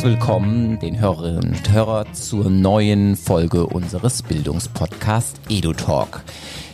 Herzliches 0.00 0.18
willkommen, 0.18 0.78
den 0.78 0.98
Hörerinnen 0.98 1.50
und 1.50 1.72
Hörer, 1.72 2.10
zur 2.14 2.48
neuen 2.48 3.16
Folge 3.16 3.66
unseres 3.66 4.22
Bildungspodcasts 4.22 5.38
EduTalk. 5.50 6.22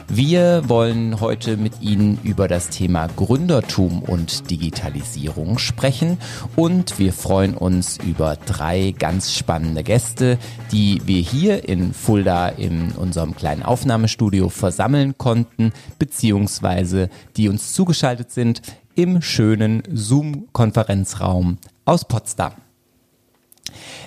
Wir 0.07 0.69
wollen 0.69 1.19
heute 1.19 1.57
mit 1.57 1.81
Ihnen 1.81 2.21
über 2.23 2.47
das 2.47 2.69
Thema 2.69 3.09
Gründertum 3.09 4.05
und 4.05 4.49
Digitalisierung 4.49 5.59
sprechen 5.59 6.19
und 6.55 7.01
wir 7.01 7.13
freuen 7.13 7.57
uns 7.57 7.99
über 7.99 8.37
drei 8.37 8.95
ganz 8.97 9.35
spannende 9.35 9.83
Gäste, 9.83 10.39
die 10.71 11.03
wir 11.05 11.21
hier 11.21 11.69
in 11.69 11.95
Fulda 11.95 12.49
in 12.49 12.93
unserem 12.93 13.35
kleinen 13.35 13.65
Aufnahmestudio 13.65 14.51
versammeln 14.51 15.19
konnten, 15.19 15.73
beziehungsweise 15.99 17.11
die 17.37 17.49
uns 17.49 17.73
zugeschaltet 17.73 18.31
sind 18.31 18.63
im 18.95 19.21
schönen 19.21 19.83
Zoom-Konferenzraum 19.93 21.59
aus 21.85 22.05
Potsdam. 22.05 22.53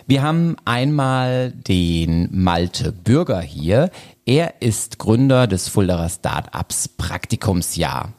Wir 0.07 0.23
haben 0.23 0.55
einmal 0.65 1.51
den 1.51 2.29
Malte 2.31 2.91
Bürger 2.91 3.41
hier. 3.41 3.91
Er 4.25 4.61
ist 4.61 4.99
Gründer 4.99 5.47
des 5.47 5.67
Fulderer 5.67 6.09
Startups 6.09 6.87
Praktikumsjahr. 6.87 8.13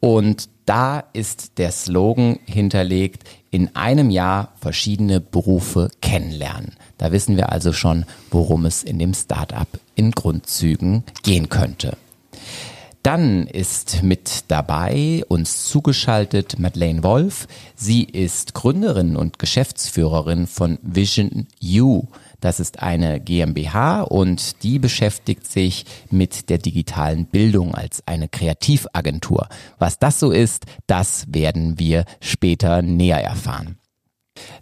Und 0.00 0.48
da 0.66 1.04
ist 1.12 1.58
der 1.58 1.70
Slogan 1.70 2.38
hinterlegt, 2.44 3.24
in 3.50 3.74
einem 3.74 4.10
Jahr 4.10 4.52
verschiedene 4.60 5.20
Berufe 5.20 5.90
kennenlernen. 6.02 6.74
Da 6.98 7.12
wissen 7.12 7.36
wir 7.36 7.52
also 7.52 7.72
schon, 7.72 8.04
worum 8.30 8.66
es 8.66 8.82
in 8.82 8.98
dem 8.98 9.14
Startup 9.14 9.68
in 9.94 10.10
Grundzügen 10.10 11.04
gehen 11.22 11.48
könnte. 11.48 11.96
Dann 13.06 13.46
ist 13.46 14.02
mit 14.02 14.46
dabei 14.48 15.22
uns 15.28 15.66
zugeschaltet 15.66 16.58
Madeleine 16.58 17.04
Wolf. 17.04 17.46
Sie 17.76 18.02
ist 18.02 18.52
Gründerin 18.52 19.14
und 19.14 19.38
Geschäftsführerin 19.38 20.48
von 20.48 20.80
Vision 20.82 21.46
U. 21.62 22.08
Das 22.40 22.58
ist 22.58 22.82
eine 22.82 23.20
GmbH 23.20 24.00
und 24.02 24.64
die 24.64 24.80
beschäftigt 24.80 25.46
sich 25.46 25.84
mit 26.10 26.50
der 26.50 26.58
digitalen 26.58 27.26
Bildung 27.26 27.76
als 27.76 28.02
eine 28.08 28.28
Kreativagentur. 28.28 29.46
Was 29.78 30.00
das 30.00 30.18
so 30.18 30.32
ist, 30.32 30.64
das 30.88 31.26
werden 31.28 31.78
wir 31.78 32.06
später 32.20 32.82
näher 32.82 33.22
erfahren. 33.22 33.78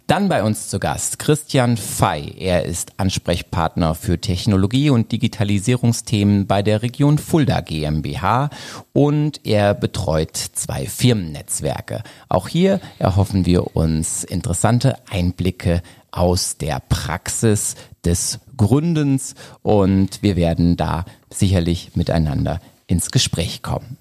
Dann 0.07 0.29
bei 0.29 0.43
uns 0.43 0.69
zu 0.69 0.79
Gast 0.79 1.19
Christian 1.19 1.77
Fey. 1.77 2.33
Er 2.37 2.65
ist 2.65 2.93
Ansprechpartner 2.97 3.95
für 3.95 4.19
Technologie 4.19 4.89
und 4.89 5.11
Digitalisierungsthemen 5.11 6.47
bei 6.47 6.61
der 6.61 6.81
Region 6.81 7.17
Fulda 7.17 7.61
GmbH 7.61 8.49
und 8.93 9.41
er 9.45 9.73
betreut 9.73 10.35
zwei 10.37 10.85
Firmennetzwerke. 10.85 12.03
Auch 12.29 12.47
hier 12.47 12.79
erhoffen 12.99 13.45
wir 13.45 13.75
uns 13.75 14.23
interessante 14.23 14.97
Einblicke 15.09 15.81
aus 16.11 16.57
der 16.57 16.81
Praxis 16.87 17.75
des 18.05 18.39
Gründens 18.57 19.35
und 19.61 20.21
wir 20.21 20.35
werden 20.35 20.77
da 20.77 21.05
sicherlich 21.29 21.95
miteinander 21.95 22.59
ins 22.87 23.11
Gespräch 23.11 23.61
kommen. 23.61 23.97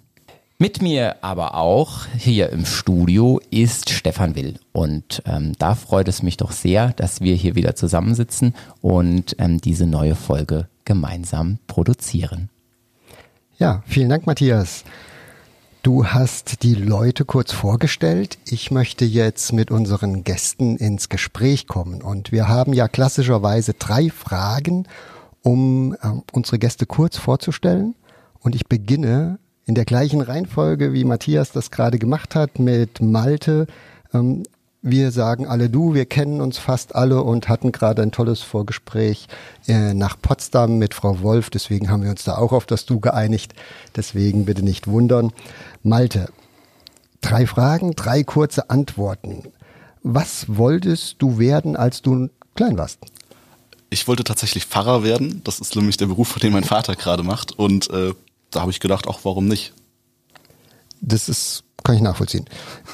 Mit 0.65 0.81
mir 0.81 1.17
aber 1.20 1.57
auch 1.57 2.07
hier 2.17 2.48
im 2.48 2.65
Studio 2.65 3.39
ist 3.51 3.91
Stefan 3.91 4.34
Will. 4.34 4.55
Und 4.73 5.23
ähm, 5.27 5.53
da 5.59 5.75
freut 5.75 6.09
es 6.09 6.23
mich 6.23 6.39
doch 6.39 6.53
sehr, 6.53 6.95
dass 6.95 7.21
wir 7.21 7.34
hier 7.34 7.55
wieder 7.55 7.77
zusammensitzen 7.77 8.55
und 8.81 9.37
ähm, 9.39 9.61
diese 9.61 9.84
neue 9.84 10.15
Folge 10.15 10.71
gemeinsam 10.87 11.59
produzieren. 11.67 12.48
Ja, 13.59 13.83
vielen 13.84 14.09
Dank, 14.09 14.27
Matthias. 14.27 14.84
Du 15.83 16.06
hast 16.06 16.62
die 16.62 16.75
Leute 16.75 17.27
kurz 17.27 17.53
vorgestellt. 17.53 18.39
Ich 18.47 18.71
möchte 18.71 19.05
jetzt 19.05 19.53
mit 19.53 19.71
unseren 19.71 20.25
Gästen 20.25 20.78
ins 20.78 21.11
Gespräch 21.11 21.67
kommen. 21.67 22.01
Und 22.01 22.33
wir 22.33 22.49
haben 22.49 22.73
ja 22.73 22.89
klassischerweise 22.89 23.75
drei 23.75 24.09
Fragen, 24.09 24.87
um 25.43 25.93
äh, 26.00 26.09
unsere 26.33 26.59
Gäste 26.59 26.87
kurz 26.87 27.19
vorzustellen. 27.19 27.97
Und 28.41 28.55
ich 28.55 28.67
beginne 28.67 29.38
in 29.66 29.75
der 29.75 29.84
gleichen 29.84 30.20
Reihenfolge, 30.20 30.92
wie 30.92 31.04
Matthias 31.04 31.52
das 31.52 31.70
gerade 31.70 31.98
gemacht 31.98 32.34
hat 32.34 32.58
mit 32.58 33.00
Malte. 33.00 33.66
Ähm, 34.12 34.42
wir 34.86 35.12
sagen 35.12 35.47
alle 35.47 35.70
du, 35.70 35.94
wir 35.94 36.04
kennen 36.04 36.42
uns 36.42 36.58
fast 36.58 36.94
alle 36.94 37.22
und 37.22 37.48
hatten 37.48 37.72
gerade 37.72 38.02
ein 38.02 38.12
tolles 38.12 38.42
Vorgespräch 38.42 39.28
äh, 39.66 39.94
nach 39.94 40.20
Potsdam 40.20 40.76
mit 40.76 40.92
Frau 40.92 41.22
Wolf. 41.22 41.48
Deswegen 41.48 41.91
haben 41.91 42.02
wir 42.02 42.10
uns 42.10 42.25
da 42.25 42.36
auch 42.36 42.52
auf 42.52 42.66
das 42.66 42.84
Du 42.84 43.00
geeinigt. 43.00 43.54
Deswegen 43.97 44.44
bitte 44.44 44.62
nicht 44.62 44.86
wundern. 44.86 45.32
Malte, 45.82 46.28
drei 47.22 47.46
Fragen, 47.46 47.92
drei 47.96 48.25
kurze 48.25 48.69
Antworten. 48.69 49.44
Was 50.02 50.44
wolltest 50.48 51.16
du 51.19 51.38
werden, 51.38 51.76
als 51.76 52.02
du 52.02 52.28
klein 52.54 52.76
warst? 52.76 52.98
Ich 53.88 54.06
wollte 54.06 54.25
tatsächlich 54.25 54.66
Pfarrer 54.66 55.02
werden. 55.02 55.41
Das 55.44 55.60
ist 55.60 55.76
nämlich 55.76 55.96
der 55.96 56.06
Beruf, 56.06 56.38
den 56.38 56.52
mein 56.52 56.64
Vater 56.64 56.94
gerade 56.94 57.22
macht. 57.22 57.52
Und 57.52 57.88
äh, 57.88 58.12
da 58.54 58.60
habe 58.60 58.70
ich 58.70 58.81
gedacht, 58.81 59.06
auch 59.06 59.20
warum 59.25 59.47
nicht? 59.47 59.72
Das 61.00 61.28
ist, 61.28 61.65
kann 61.82 61.97
ich 61.97 62.03
nachvollziehen. 62.03 62.47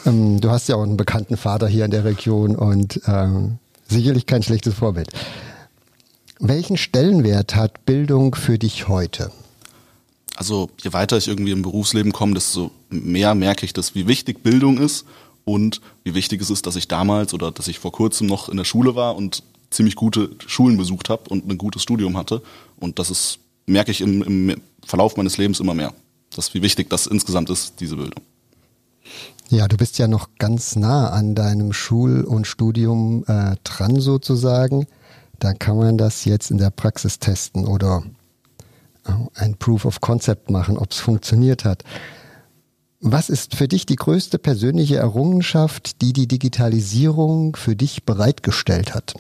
Ähm, 0.06 0.40
du 0.40 0.50
hast 0.50 0.68
ja 0.68 0.76
auch 0.76 0.82
einen 0.82 0.96
bekannten 0.96 1.36
Vater 1.36 1.68
hier 1.68 1.84
in 1.84 1.90
der 1.90 2.04
Region 2.04 2.56
und 2.56 3.00
ähm, 3.06 3.58
sicherlich 3.88 4.26
kein 4.26 4.42
schlechtes 4.42 4.74
Vorbild. 4.74 5.08
Welchen 6.38 6.76
Stellenwert 6.76 7.54
hat 7.54 7.84
Bildung 7.84 8.34
für 8.34 8.58
dich 8.58 8.88
heute? 8.88 9.30
Also 10.36 10.70
je 10.82 10.94
weiter 10.94 11.18
ich 11.18 11.28
irgendwie 11.28 11.52
im 11.52 11.60
Berufsleben 11.60 12.12
komme, 12.12 12.32
desto 12.34 12.70
mehr 12.88 13.34
merke 13.34 13.66
ich, 13.66 13.74
dass 13.74 13.94
wie 13.94 14.06
wichtig 14.06 14.42
Bildung 14.42 14.78
ist 14.78 15.04
und 15.44 15.82
wie 16.02 16.14
wichtig 16.14 16.40
es 16.40 16.48
ist, 16.48 16.66
dass 16.66 16.76
ich 16.76 16.88
damals 16.88 17.34
oder 17.34 17.50
dass 17.50 17.68
ich 17.68 17.78
vor 17.78 17.92
kurzem 17.92 18.26
noch 18.26 18.48
in 18.48 18.56
der 18.56 18.64
Schule 18.64 18.94
war 18.94 19.16
und 19.16 19.42
ziemlich 19.70 19.96
gute 19.96 20.30
Schulen 20.46 20.78
besucht 20.78 21.10
habe 21.10 21.28
und 21.28 21.46
ein 21.48 21.58
gutes 21.58 21.82
Studium 21.82 22.16
hatte. 22.16 22.42
Und 22.78 22.98
das 22.98 23.10
ist, 23.10 23.38
merke 23.66 23.90
ich 23.90 24.00
im, 24.00 24.22
im 24.22 24.60
Verlauf 24.86 25.16
meines 25.16 25.38
Lebens 25.38 25.60
immer 25.60 25.74
mehr. 25.74 25.92
Das 26.30 26.48
ist, 26.48 26.54
wie 26.54 26.62
wichtig 26.62 26.90
das 26.90 27.06
insgesamt 27.06 27.50
ist, 27.50 27.80
diese 27.80 27.96
Bildung. 27.96 28.22
Ja, 29.48 29.66
du 29.66 29.76
bist 29.76 29.98
ja 29.98 30.06
noch 30.06 30.28
ganz 30.38 30.76
nah 30.76 31.10
an 31.10 31.34
deinem 31.34 31.72
Schul- 31.72 32.22
und 32.22 32.46
Studium 32.46 33.24
äh, 33.26 33.56
dran 33.64 34.00
sozusagen. 34.00 34.86
Da 35.40 35.54
kann 35.54 35.76
man 35.76 35.98
das 35.98 36.24
jetzt 36.24 36.52
in 36.52 36.58
der 36.58 36.70
Praxis 36.70 37.18
testen 37.18 37.66
oder 37.66 38.04
äh, 39.06 39.12
ein 39.34 39.56
Proof 39.56 39.86
of 39.86 40.00
Concept 40.00 40.50
machen, 40.50 40.78
ob 40.78 40.92
es 40.92 40.98
funktioniert 40.98 41.64
hat. 41.64 41.82
Was 43.00 43.28
ist 43.28 43.56
für 43.56 43.66
dich 43.66 43.86
die 43.86 43.96
größte 43.96 44.38
persönliche 44.38 44.96
Errungenschaft, 44.96 46.00
die 46.02 46.12
die 46.12 46.28
Digitalisierung 46.28 47.56
für 47.56 47.74
dich 47.74 48.04
bereitgestellt 48.04 48.94
hat? 48.94 49.14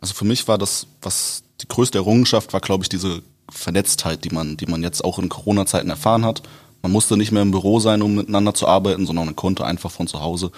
Also 0.00 0.14
für 0.14 0.26
mich 0.26 0.46
war 0.46 0.58
das, 0.58 0.86
was 1.00 1.42
die 1.62 1.68
größte 1.68 1.98
Errungenschaft 1.98 2.52
war, 2.52 2.60
glaube 2.60 2.84
ich, 2.84 2.88
diese 2.88 3.22
Vernetztheit, 3.52 4.24
die 4.24 4.30
man, 4.30 4.56
die 4.56 4.66
man 4.66 4.82
jetzt 4.82 5.04
auch 5.04 5.18
in 5.18 5.28
Corona-Zeiten 5.28 5.90
erfahren 5.90 6.24
hat. 6.24 6.42
Man 6.82 6.92
musste 6.92 7.16
nicht 7.16 7.32
mehr 7.32 7.42
im 7.42 7.52
Büro 7.52 7.78
sein, 7.78 8.02
um 8.02 8.16
miteinander 8.16 8.54
zu 8.54 8.66
arbeiten, 8.66 9.06
sondern 9.06 9.26
man 9.26 9.36
konnte 9.36 9.64
einfach 9.64 9.90
von 9.90 10.06
zu 10.08 10.20
Hause 10.20 10.50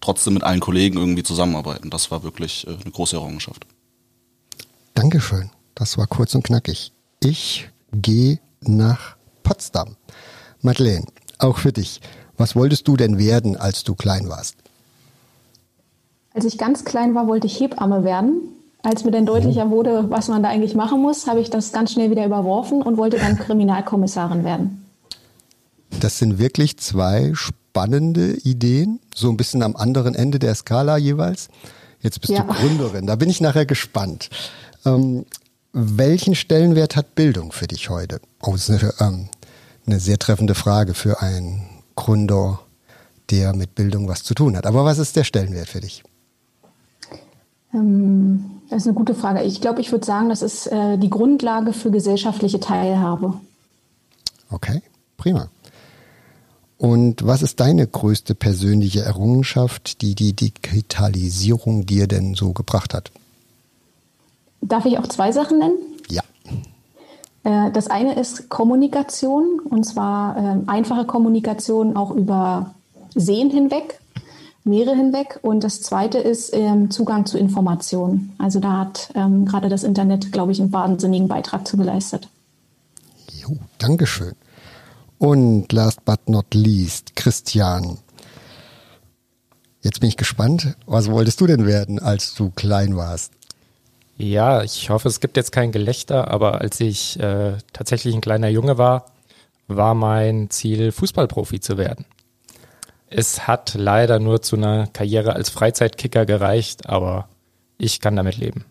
trotzdem 0.00 0.34
mit 0.34 0.42
allen 0.42 0.60
Kollegen 0.60 0.98
irgendwie 0.98 1.22
zusammenarbeiten. 1.22 1.90
Das 1.90 2.10
war 2.10 2.22
wirklich 2.22 2.66
äh, 2.66 2.70
eine 2.70 2.90
große 2.90 3.16
Errungenschaft. 3.16 3.66
Dankeschön. 4.94 5.50
Das 5.74 5.96
war 5.96 6.06
kurz 6.06 6.34
und 6.34 6.44
knackig. 6.44 6.92
Ich 7.20 7.70
gehe 7.92 8.38
nach 8.60 9.16
Potsdam. 9.42 9.96
Madeleine, 10.60 11.06
auch 11.38 11.58
für 11.58 11.72
dich. 11.72 12.00
Was 12.36 12.54
wolltest 12.54 12.86
du 12.88 12.96
denn 12.96 13.18
werden, 13.18 13.56
als 13.56 13.84
du 13.84 13.94
klein 13.94 14.28
warst? 14.28 14.56
Als 16.34 16.44
ich 16.44 16.58
ganz 16.58 16.84
klein 16.84 17.14
war, 17.14 17.26
wollte 17.26 17.46
ich 17.46 17.58
Hebamme 17.60 18.04
werden. 18.04 18.42
Als 18.82 19.04
mir 19.04 19.12
dann 19.12 19.26
deutlicher 19.26 19.70
wurde, 19.70 20.10
was 20.10 20.26
man 20.26 20.42
da 20.42 20.48
eigentlich 20.48 20.74
machen 20.74 21.00
muss, 21.00 21.28
habe 21.28 21.40
ich 21.40 21.50
das 21.50 21.72
ganz 21.72 21.92
schnell 21.92 22.10
wieder 22.10 22.26
überworfen 22.26 22.82
und 22.82 22.96
wollte 22.96 23.16
dann 23.18 23.38
Kriminalkommissarin 23.38 24.44
werden. 24.44 24.84
Das 26.00 26.18
sind 26.18 26.38
wirklich 26.38 26.78
zwei 26.78 27.32
spannende 27.34 28.34
Ideen, 28.38 28.98
so 29.14 29.28
ein 29.28 29.36
bisschen 29.36 29.62
am 29.62 29.76
anderen 29.76 30.16
Ende 30.16 30.40
der 30.40 30.54
Skala 30.54 30.96
jeweils. 30.96 31.48
Jetzt 32.00 32.20
bist 32.20 32.32
ja. 32.32 32.42
du 32.42 32.52
Gründerin, 32.52 33.06
da 33.06 33.14
bin 33.14 33.30
ich 33.30 33.40
nachher 33.40 33.66
gespannt. 33.66 34.30
Ähm, 34.84 35.26
welchen 35.72 36.34
Stellenwert 36.34 36.96
hat 36.96 37.14
Bildung 37.14 37.52
für 37.52 37.68
dich 37.68 37.88
heute? 37.88 38.20
Oh, 38.42 38.52
das 38.52 38.68
ist 38.68 38.82
eine, 38.82 38.94
ähm, 39.00 39.28
eine 39.86 40.00
sehr 40.00 40.18
treffende 40.18 40.56
Frage 40.56 40.94
für 40.94 41.22
einen 41.22 41.68
Gründer, 41.94 42.60
der 43.30 43.54
mit 43.54 43.76
Bildung 43.76 44.08
was 44.08 44.24
zu 44.24 44.34
tun 44.34 44.56
hat. 44.56 44.66
Aber 44.66 44.84
was 44.84 44.98
ist 44.98 45.14
der 45.14 45.24
Stellenwert 45.24 45.68
für 45.68 45.80
dich? 45.80 46.02
Ähm, 47.74 48.44
das 48.68 48.82
ist 48.82 48.88
eine 48.88 48.96
gute 48.96 49.14
Frage. 49.14 49.42
Ich 49.42 49.60
glaube, 49.60 49.80
ich 49.80 49.92
würde 49.92 50.04
sagen, 50.04 50.28
das 50.28 50.42
ist 50.42 50.66
äh, 50.66 50.96
die 50.98 51.10
Grundlage 51.10 51.72
für 51.72 51.90
gesellschaftliche 51.90 52.60
Teilhabe. 52.60 53.34
Okay, 54.50 54.82
prima. 55.16 55.48
Und 56.78 57.24
was 57.24 57.42
ist 57.42 57.60
deine 57.60 57.86
größte 57.86 58.34
persönliche 58.34 59.02
Errungenschaft, 59.02 60.02
die 60.02 60.14
die 60.14 60.32
Digitalisierung 60.32 61.86
dir 61.86 62.08
denn 62.08 62.34
so 62.34 62.52
gebracht 62.52 62.92
hat? 62.92 63.12
Darf 64.60 64.84
ich 64.84 64.98
auch 64.98 65.06
zwei 65.06 65.32
Sachen 65.32 65.58
nennen? 65.58 65.78
Ja. 66.08 66.22
Äh, 67.44 67.70
das 67.72 67.88
eine 67.88 68.18
ist 68.18 68.48
Kommunikation, 68.48 69.60
und 69.60 69.84
zwar 69.84 70.36
ähm, 70.36 70.64
einfache 70.66 71.04
Kommunikation 71.04 71.96
auch 71.96 72.10
über 72.10 72.74
Sehen 73.14 73.50
hinweg. 73.50 74.00
Meere 74.64 74.94
hinweg. 74.94 75.40
Und 75.42 75.64
das 75.64 75.82
Zweite 75.82 76.18
ist 76.18 76.54
ähm, 76.54 76.90
Zugang 76.90 77.26
zu 77.26 77.38
Informationen. 77.38 78.34
Also 78.38 78.60
da 78.60 78.78
hat 78.78 79.10
ähm, 79.14 79.44
gerade 79.44 79.68
das 79.68 79.82
Internet, 79.82 80.32
glaube 80.32 80.52
ich, 80.52 80.60
einen 80.60 80.72
wahnsinnigen 80.72 81.28
Beitrag 81.28 81.66
zu 81.66 81.76
geleistet. 81.76 82.28
Jo, 83.32 83.56
Dankeschön. 83.78 84.34
Und 85.18 85.72
last 85.72 86.04
but 86.04 86.28
not 86.28 86.54
least, 86.54 87.16
Christian. 87.16 87.98
Jetzt 89.82 90.00
bin 90.00 90.08
ich 90.08 90.16
gespannt. 90.16 90.76
Was 90.86 91.10
wolltest 91.10 91.40
du 91.40 91.46
denn 91.46 91.66
werden, 91.66 91.98
als 91.98 92.34
du 92.34 92.50
klein 92.50 92.96
warst? 92.96 93.32
Ja, 94.16 94.62
ich 94.62 94.90
hoffe, 94.90 95.08
es 95.08 95.18
gibt 95.18 95.36
jetzt 95.36 95.50
kein 95.50 95.72
Gelächter, 95.72 96.30
aber 96.30 96.60
als 96.60 96.78
ich 96.78 97.18
äh, 97.18 97.54
tatsächlich 97.72 98.14
ein 98.14 98.20
kleiner 98.20 98.48
Junge 98.48 98.78
war, 98.78 99.06
war 99.66 99.94
mein 99.94 100.50
Ziel, 100.50 100.92
Fußballprofi 100.92 101.60
zu 101.60 101.78
werden. 101.78 102.04
Es 103.14 103.46
hat 103.46 103.74
leider 103.74 104.18
nur 104.18 104.40
zu 104.40 104.56
einer 104.56 104.86
Karriere 104.86 105.34
als 105.34 105.50
Freizeitkicker 105.50 106.24
gereicht, 106.24 106.88
aber 106.88 107.28
ich 107.76 108.00
kann 108.00 108.16
damit 108.16 108.38
leben. 108.38 108.64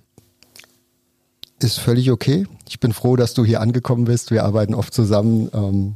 Ist 1.59 1.79
völlig 1.79 2.09
okay. 2.09 2.47
Ich 2.67 2.79
bin 2.79 2.91
froh, 2.91 3.15
dass 3.15 3.35
du 3.35 3.45
hier 3.45 3.61
angekommen 3.61 4.05
bist. 4.05 4.31
Wir 4.31 4.43
arbeiten 4.43 4.73
oft 4.73 4.93
zusammen. 4.95 5.51
Ähm, 5.53 5.95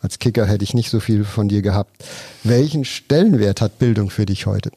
als 0.00 0.20
Kicker 0.20 0.46
hätte 0.46 0.62
ich 0.62 0.72
nicht 0.72 0.90
so 0.90 1.00
viel 1.00 1.24
von 1.24 1.48
dir 1.48 1.62
gehabt. 1.62 2.04
Welchen 2.44 2.84
Stellenwert 2.84 3.60
hat 3.60 3.80
Bildung 3.80 4.10
für 4.10 4.24
dich 4.24 4.46
heute? 4.46 4.70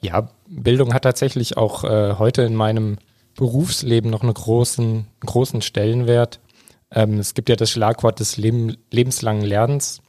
Ja, 0.00 0.30
Bildung 0.48 0.94
hat 0.94 1.02
tatsächlich 1.02 1.58
auch 1.58 1.84
äh, 1.84 2.14
heute 2.18 2.42
in 2.42 2.54
meinem 2.54 2.96
Berufsleben 3.36 4.10
noch 4.10 4.22
einen 4.22 4.32
großen, 4.32 5.06
großen 5.20 5.60
Stellenwert. 5.60 6.40
Ähm, 6.90 7.18
es 7.18 7.34
gibt 7.34 7.50
ja 7.50 7.56
das 7.56 7.70
Schlagwort 7.70 8.20
des 8.20 8.38
Leben, 8.38 8.76
lebenslangen 8.90 9.44
Lernens. 9.44 10.00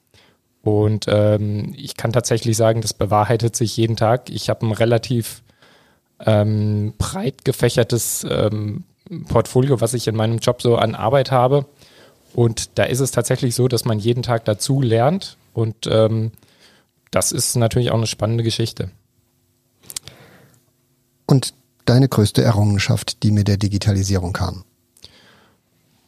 Und 0.65 1.05
ähm, 1.07 1.75
ich 1.77 1.95
kann 1.95 2.11
tatsächlich 2.11 2.57
sagen, 2.57 2.81
das 2.81 2.95
bewahrheitet 2.95 3.55
sich 3.55 3.77
jeden 3.77 3.95
Tag. 3.95 4.31
Ich 4.31 4.49
habe 4.49 4.65
ein 4.65 4.71
relativ 4.71 5.43
ähm, 6.19 6.95
breit 6.97 7.45
gefächertes 7.45 8.25
ähm, 8.27 8.83
Portfolio, 9.27 9.79
was 9.79 9.93
ich 9.93 10.07
in 10.07 10.15
meinem 10.15 10.39
Job 10.39 10.63
so 10.63 10.75
an 10.75 10.95
Arbeit 10.95 11.29
habe. 11.29 11.67
Und 12.33 12.79
da 12.79 12.85
ist 12.85 12.99
es 12.99 13.11
tatsächlich 13.11 13.53
so, 13.53 13.67
dass 13.67 13.85
man 13.85 13.99
jeden 13.99 14.23
Tag 14.23 14.43
dazu 14.45 14.81
lernt. 14.81 15.37
Und 15.53 15.85
ähm, 15.85 16.31
das 17.11 17.31
ist 17.31 17.55
natürlich 17.55 17.91
auch 17.91 17.97
eine 17.97 18.07
spannende 18.07 18.43
Geschichte. 18.43 18.89
Und 21.27 21.53
deine 21.85 22.09
größte 22.09 22.41
Errungenschaft, 22.41 23.21
die 23.21 23.29
mit 23.29 23.47
der 23.47 23.57
Digitalisierung 23.57 24.33
kam? 24.33 24.63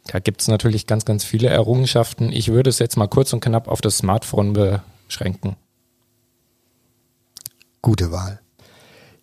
Da 0.08 0.20
gibt 0.20 0.40
es 0.40 0.48
natürlich 0.48 0.86
ganz, 0.86 1.04
ganz 1.04 1.22
viele 1.22 1.48
Errungenschaften. 1.48 2.32
Ich 2.32 2.48
würde 2.48 2.70
es 2.70 2.78
jetzt 2.78 2.96
mal 2.96 3.08
kurz 3.08 3.32
und 3.34 3.40
knapp 3.40 3.68
auf 3.68 3.82
das 3.82 3.98
Smartphone 3.98 4.54
beschränken. 5.06 5.56
Gute 7.82 8.10
Wahl. 8.10 8.40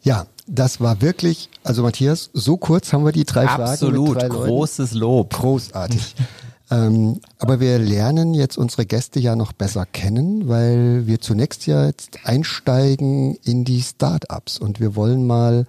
Ja, 0.04 0.28
das 0.46 0.80
war 0.80 1.02
wirklich, 1.02 1.50
also 1.64 1.82
Matthias, 1.82 2.30
so 2.34 2.58
kurz 2.58 2.94
haben 2.94 3.04
wir 3.04 3.12
die 3.12 3.26
drei 3.26 3.48
Absolut, 3.48 4.10
Fragen. 4.14 4.26
Absolut, 4.28 4.48
großes 4.48 4.94
Lob. 4.94 5.34
Großartig. 5.34 6.16
ähm, 6.72 7.20
aber 7.40 7.60
wir 7.60 7.80
lernen 7.80 8.36
jetzt 8.36 8.56
unsere 8.56 8.86
Gäste 8.86 9.20
ja 9.20 9.36
noch 9.36 9.54
besser 9.54 9.88
kennen, 9.88 10.48
weil 10.48 11.08
wir 11.08 11.20
zunächst 11.20 11.66
ja 11.66 11.88
jetzt 11.88 12.20
einsteigen 12.26 13.36
in 13.44 13.66
die 13.66 13.82
Startups 13.82 14.60
und 14.60 14.80
wir 14.80 14.96
wollen 14.96 15.26
mal 15.26 15.66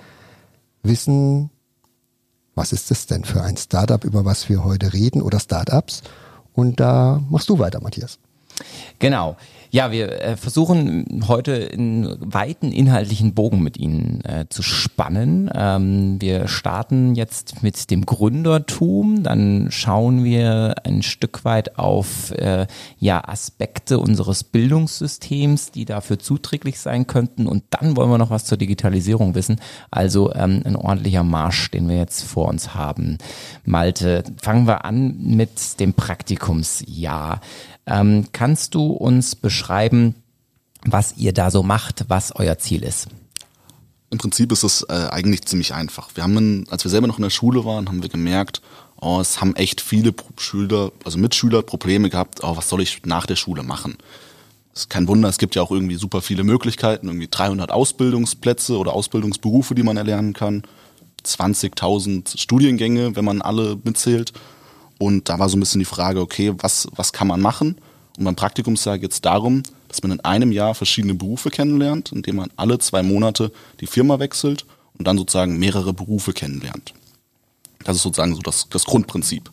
wissen, 0.83 1.49
was 2.57 2.73
ist 2.73 2.91
es 2.91 3.07
denn 3.07 3.23
für 3.23 3.43
ein 3.43 3.57
Startup, 3.57 4.03
über 4.03 4.25
was 4.25 4.49
wir 4.49 4.65
heute 4.65 4.93
reden 4.93 5.23
oder 5.23 5.39
Startups? 5.39 6.03
Und 6.55 6.81
da 6.81 7.23
machst 7.31 7.49
du 7.49 7.59
weiter, 7.61 7.81
Matthias. 7.81 8.19
Genau. 8.99 9.37
Ja, 9.71 9.91
wir 9.91 10.23
äh, 10.23 10.37
versuchen 10.37 11.25
heute 11.27 11.71
einen 11.73 12.17
weiten 12.21 12.73
inhaltlichen 12.73 13.35
Bogen 13.35 13.63
mit 13.63 13.77
Ihnen 13.77 14.25
äh, 14.25 14.47
zu 14.49 14.63
spannen. 14.63 15.51
Ähm, 15.55 16.21
wir 16.21 16.49
starten 16.49 17.15
jetzt 17.15 17.63
mit 17.63 17.91
dem 17.91 18.07
Gründertum, 18.07 19.23
dann 19.23 19.69
schauen 19.71 20.25
wir 20.25 20.77
ein 20.85 21.03
Stück 21.03 21.45
weit 21.45 21.79
auf 21.79 22.31
äh, 22.33 22.67
ja, 22.99 23.27
Aspekte 23.27 23.99
unseres 23.99 24.45
Bildungssystems, 24.45 25.73
die 25.73 25.85
dafür 25.85 26.19
zuträglich 26.19 26.79
sein 26.79 27.07
könnten 27.07 27.47
und 27.47 27.65
dann 27.71 27.97
wollen 27.97 28.11
wir 28.11 28.19
noch 28.19 28.31
was 28.31 28.45
zur 28.45 28.59
Digitalisierung 28.59 29.35
wissen. 29.35 29.61
Also 29.91 30.33
ähm, 30.35 30.63
ein 30.65 30.77
ordentlicher 30.77 31.25
Marsch, 31.25 31.71
den 31.71 31.89
wir 31.89 31.97
jetzt 31.97 32.23
vor 32.23 32.49
uns 32.49 32.75
haben. 32.75 33.19
Malte, 33.65 34.25
fangen 34.41 34.67
wir 34.67 34.85
an 34.85 35.17
mit 35.19 35.81
dem 35.81 35.93
Praktikumsjahr. 35.95 37.41
Ähm, 37.89 38.27
kannst 38.33 38.75
du 38.75 38.87
uns 38.89 39.37
beschreiben, 39.37 39.66
was 40.85 41.17
ihr 41.17 41.33
da 41.33 41.51
so 41.51 41.63
macht, 41.63 42.05
was 42.09 42.33
euer 42.33 42.59
Ziel 42.59 42.83
ist? 42.83 43.09
Im 44.11 44.19
Prinzip 44.19 44.53
ist 44.53 44.63
es 44.63 44.83
äh, 44.83 45.09
eigentlich 45.11 45.45
ziemlich 45.47 45.75
einfach. 45.75 46.11
Wir 46.15 46.23
haben, 46.23 46.65
als 46.71 46.85
wir 46.85 46.91
selber 46.91 47.09
noch 47.09 47.19
in 47.19 47.23
der 47.23 47.31
Schule 47.31 47.65
waren, 47.65 47.89
haben 47.89 48.03
wir 48.03 48.09
gemerkt, 48.09 48.63
oh, 49.01 49.21
es 49.21 49.41
haben 49.41 49.57
echt 49.57 49.81
viele 49.81 50.15
Schüler, 50.39 50.93
also 51.05 51.19
Mitschüler 51.19 51.63
Probleme 51.63 52.09
gehabt, 52.09 52.43
oh, 52.43 52.57
was 52.57 52.69
soll 52.69 52.81
ich 52.83 53.03
nach 53.05 53.27
der 53.27 53.37
Schule 53.37 53.63
machen? 53.63 53.97
Ist 54.75 54.91
kein 54.91 55.09
Wunder, 55.09 55.29
es 55.29 55.39
gibt 55.39 55.55
ja 55.55 55.63
auch 55.63 55.71
irgendwie 55.71 55.97
super 55.97 56.23
viele 56.23 56.45
Möglichkeiten, 56.45 57.09
irgendwie 57.09 57.29
300 57.29 57.73
Ausbildungsplätze 57.73 58.79
oder 58.79 58.93
Ausbildungsberufe, 58.93 59.75
die 59.75 59.83
man 59.83 59.97
erlernen 59.97 60.35
kann, 60.35 60.63
20.000 61.25 62.39
Studiengänge, 62.39 63.17
wenn 63.17 63.25
man 63.25 63.43
alle 63.43 63.79
mitzählt. 63.83 64.33
Und 64.99 65.29
da 65.29 65.39
war 65.39 65.49
so 65.49 65.57
ein 65.57 65.61
bisschen 65.61 65.81
die 65.81 65.85
Frage, 65.85 66.21
okay, 66.21 66.53
was, 66.59 66.89
was 66.95 67.13
kann 67.13 67.27
man 67.27 67.41
machen? 67.41 67.77
Und 68.19 68.25
beim 68.25 68.37
Praktikumsjahr 68.37 68.99
geht 68.99 69.13
es 69.13 69.21
darum, 69.21 69.63
dass 69.89 70.03
man 70.03 70.13
in 70.13 70.21
einem 70.21 70.53
Jahr 70.53 70.75
verschiedene 70.75 71.15
Berufe 71.15 71.51
kennenlernt, 71.51 72.13
indem 72.13 72.37
man 72.37 72.51
alle 72.57 72.79
zwei 72.79 73.03
Monate 73.03 73.53
die 73.81 73.87
Firma 73.87 74.19
wechselt 74.19 74.67
und 74.99 75.07
dann 75.07 75.19
sozusagen 75.19 75.59
mehrere 75.59 75.93
Berufe 75.93 76.33
kennenlernt. 76.33 76.95
Das 77.85 77.97
ist 77.97 78.03
sozusagen 78.03 78.35
so 78.35 78.43
das, 78.43 78.69
das 78.69 78.85
Grundprinzip. 78.85 79.51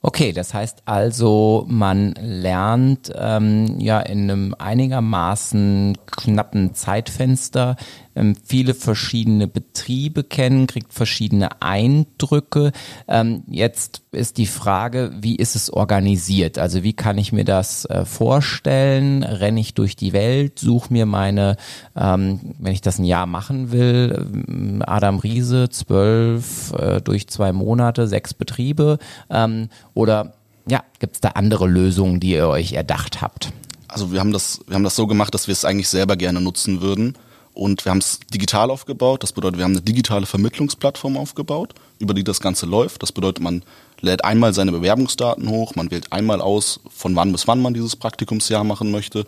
Okay, 0.00 0.32
das 0.32 0.54
heißt 0.54 0.82
also, 0.84 1.64
man 1.68 2.14
lernt 2.20 3.12
ähm, 3.16 3.80
ja 3.80 3.98
in 3.98 4.30
einem 4.30 4.54
einigermaßen 4.56 5.98
knappen 6.06 6.74
Zeitfenster 6.74 7.76
ähm, 8.18 8.34
viele 8.44 8.74
verschiedene 8.74 9.46
Betriebe 9.46 10.24
kennen, 10.24 10.66
kriegt 10.66 10.92
verschiedene 10.92 11.62
Eindrücke. 11.62 12.72
Ähm, 13.06 13.44
jetzt 13.46 14.02
ist 14.10 14.38
die 14.38 14.46
Frage, 14.46 15.12
wie 15.20 15.36
ist 15.36 15.54
es 15.54 15.70
organisiert? 15.70 16.58
Also 16.58 16.82
wie 16.82 16.94
kann 16.94 17.18
ich 17.18 17.32
mir 17.32 17.44
das 17.44 17.84
äh, 17.84 18.04
vorstellen? 18.04 19.22
Renne 19.22 19.60
ich 19.60 19.74
durch 19.74 19.94
die 19.94 20.12
Welt, 20.12 20.58
suche 20.58 20.92
mir 20.92 21.06
meine, 21.06 21.56
ähm, 21.96 22.54
wenn 22.58 22.72
ich 22.72 22.80
das 22.80 22.98
ein 22.98 23.04
Jahr 23.04 23.26
machen 23.26 23.70
will, 23.70 24.26
ähm, 24.48 24.82
Adam 24.84 25.18
Riese, 25.18 25.68
zwölf 25.68 26.72
äh, 26.72 27.00
durch 27.00 27.28
zwei 27.28 27.52
Monate, 27.52 28.08
sechs 28.08 28.34
Betriebe 28.34 28.98
ähm, 29.30 29.68
oder 29.98 30.32
ja, 30.68 30.84
gibt 31.00 31.16
es 31.16 31.20
da 31.20 31.30
andere 31.30 31.66
Lösungen, 31.66 32.20
die 32.20 32.30
ihr 32.30 32.46
euch 32.46 32.72
erdacht 32.72 33.20
habt? 33.20 33.52
Also 33.88 34.12
wir 34.12 34.20
haben 34.20 34.32
das, 34.32 34.60
wir 34.68 34.76
haben 34.76 34.84
das 34.84 34.94
so 34.94 35.08
gemacht, 35.08 35.34
dass 35.34 35.48
wir 35.48 35.52
es 35.52 35.64
eigentlich 35.64 35.88
selber 35.88 36.16
gerne 36.16 36.40
nutzen 36.40 36.80
würden. 36.80 37.18
Und 37.52 37.84
wir 37.84 37.90
haben 37.90 37.98
es 37.98 38.20
digital 38.32 38.70
aufgebaut. 38.70 39.24
Das 39.24 39.32
bedeutet, 39.32 39.58
wir 39.58 39.64
haben 39.64 39.72
eine 39.72 39.80
digitale 39.80 40.26
Vermittlungsplattform 40.26 41.16
aufgebaut, 41.16 41.74
über 41.98 42.14
die 42.14 42.22
das 42.22 42.38
Ganze 42.38 42.64
läuft. 42.66 43.02
Das 43.02 43.10
bedeutet, 43.10 43.42
man 43.42 43.64
lädt 44.00 44.24
einmal 44.24 44.54
seine 44.54 44.70
Bewerbungsdaten 44.70 45.48
hoch, 45.48 45.74
man 45.74 45.90
wählt 45.90 46.12
einmal 46.12 46.40
aus, 46.40 46.78
von 46.94 47.16
wann 47.16 47.32
bis 47.32 47.48
wann 47.48 47.60
man 47.60 47.74
dieses 47.74 47.96
Praktikumsjahr 47.96 48.62
machen 48.62 48.92
möchte 48.92 49.26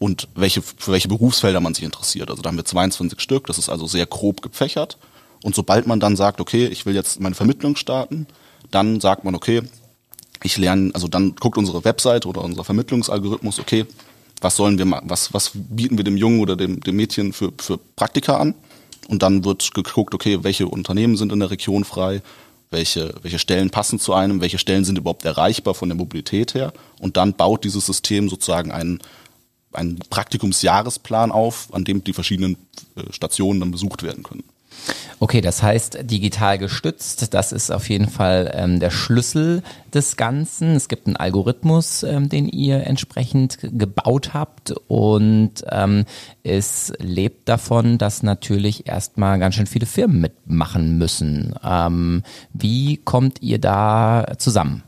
und 0.00 0.26
welche, 0.34 0.60
für 0.60 0.90
welche 0.90 1.06
Berufsfelder 1.06 1.60
man 1.60 1.74
sich 1.74 1.84
interessiert. 1.84 2.30
Also 2.30 2.42
da 2.42 2.48
haben 2.48 2.56
wir 2.56 2.64
22 2.64 3.20
Stück, 3.20 3.46
das 3.46 3.58
ist 3.58 3.68
also 3.68 3.86
sehr 3.86 4.06
grob 4.06 4.42
gepfächert. 4.42 4.98
Und 5.44 5.54
sobald 5.54 5.86
man 5.86 6.00
dann 6.00 6.16
sagt, 6.16 6.40
okay, 6.40 6.66
ich 6.66 6.84
will 6.84 6.96
jetzt 6.96 7.20
meine 7.20 7.36
Vermittlung 7.36 7.76
starten, 7.76 8.26
dann 8.72 9.00
sagt 9.00 9.24
man, 9.24 9.36
okay, 9.36 9.62
ich 10.42 10.56
lerne, 10.58 10.90
also 10.94 11.08
dann 11.08 11.34
guckt 11.36 11.58
unsere 11.58 11.84
Website 11.84 12.26
oder 12.26 12.42
unser 12.42 12.64
Vermittlungsalgorithmus, 12.64 13.58
okay, 13.58 13.86
was 14.40 14.56
sollen 14.56 14.78
wir 14.78 14.86
machen, 14.86 15.08
was, 15.10 15.34
was 15.34 15.52
bieten 15.54 15.96
wir 15.96 16.04
dem 16.04 16.16
Jungen 16.16 16.40
oder 16.40 16.56
dem, 16.56 16.80
dem 16.80 16.96
Mädchen 16.96 17.32
für, 17.32 17.52
für 17.58 17.78
Praktika 17.96 18.38
an? 18.38 18.54
Und 19.08 19.22
dann 19.22 19.44
wird 19.44 19.74
geguckt, 19.74 20.14
okay, 20.14 20.42
welche 20.42 20.68
Unternehmen 20.68 21.16
sind 21.16 21.32
in 21.32 21.40
der 21.40 21.50
Region 21.50 21.84
frei, 21.84 22.22
welche, 22.70 23.14
welche 23.22 23.38
Stellen 23.38 23.70
passen 23.70 23.98
zu 23.98 24.14
einem, 24.14 24.40
welche 24.40 24.58
Stellen 24.58 24.84
sind 24.84 24.98
überhaupt 24.98 25.24
erreichbar 25.24 25.74
von 25.74 25.88
der 25.88 25.96
Mobilität 25.96 26.54
her. 26.54 26.72
Und 27.00 27.16
dann 27.16 27.34
baut 27.34 27.64
dieses 27.64 27.84
System 27.84 28.28
sozusagen 28.28 28.70
einen, 28.70 29.00
einen 29.72 29.98
Praktikumsjahresplan 30.10 31.32
auf, 31.32 31.68
an 31.72 31.84
dem 31.84 32.04
die 32.04 32.12
verschiedenen 32.12 32.56
äh, 32.94 33.12
Stationen 33.12 33.60
dann 33.60 33.72
besucht 33.72 34.02
werden 34.02 34.22
können. 34.22 34.44
Okay, 35.18 35.40
das 35.40 35.62
heißt 35.62 35.98
digital 36.02 36.58
gestützt, 36.58 37.34
das 37.34 37.52
ist 37.52 37.70
auf 37.70 37.88
jeden 37.90 38.08
Fall 38.08 38.50
ähm, 38.54 38.80
der 38.80 38.90
Schlüssel 38.90 39.62
des 39.92 40.16
Ganzen. 40.16 40.74
Es 40.76 40.88
gibt 40.88 41.06
einen 41.06 41.16
Algorithmus, 41.16 42.02
ähm, 42.02 42.28
den 42.28 42.48
ihr 42.48 42.86
entsprechend 42.86 43.58
gebaut 43.60 44.32
habt 44.32 44.72
und 44.88 45.64
ähm, 45.70 46.06
es 46.42 46.92
lebt 46.98 47.48
davon, 47.48 47.98
dass 47.98 48.22
natürlich 48.22 48.86
erstmal 48.86 49.38
ganz 49.38 49.56
schön 49.56 49.66
viele 49.66 49.86
Firmen 49.86 50.20
mitmachen 50.20 50.96
müssen. 50.96 51.54
Ähm, 51.62 52.22
wie 52.54 52.96
kommt 52.96 53.42
ihr 53.42 53.58
da 53.58 54.26
zusammen? 54.38 54.82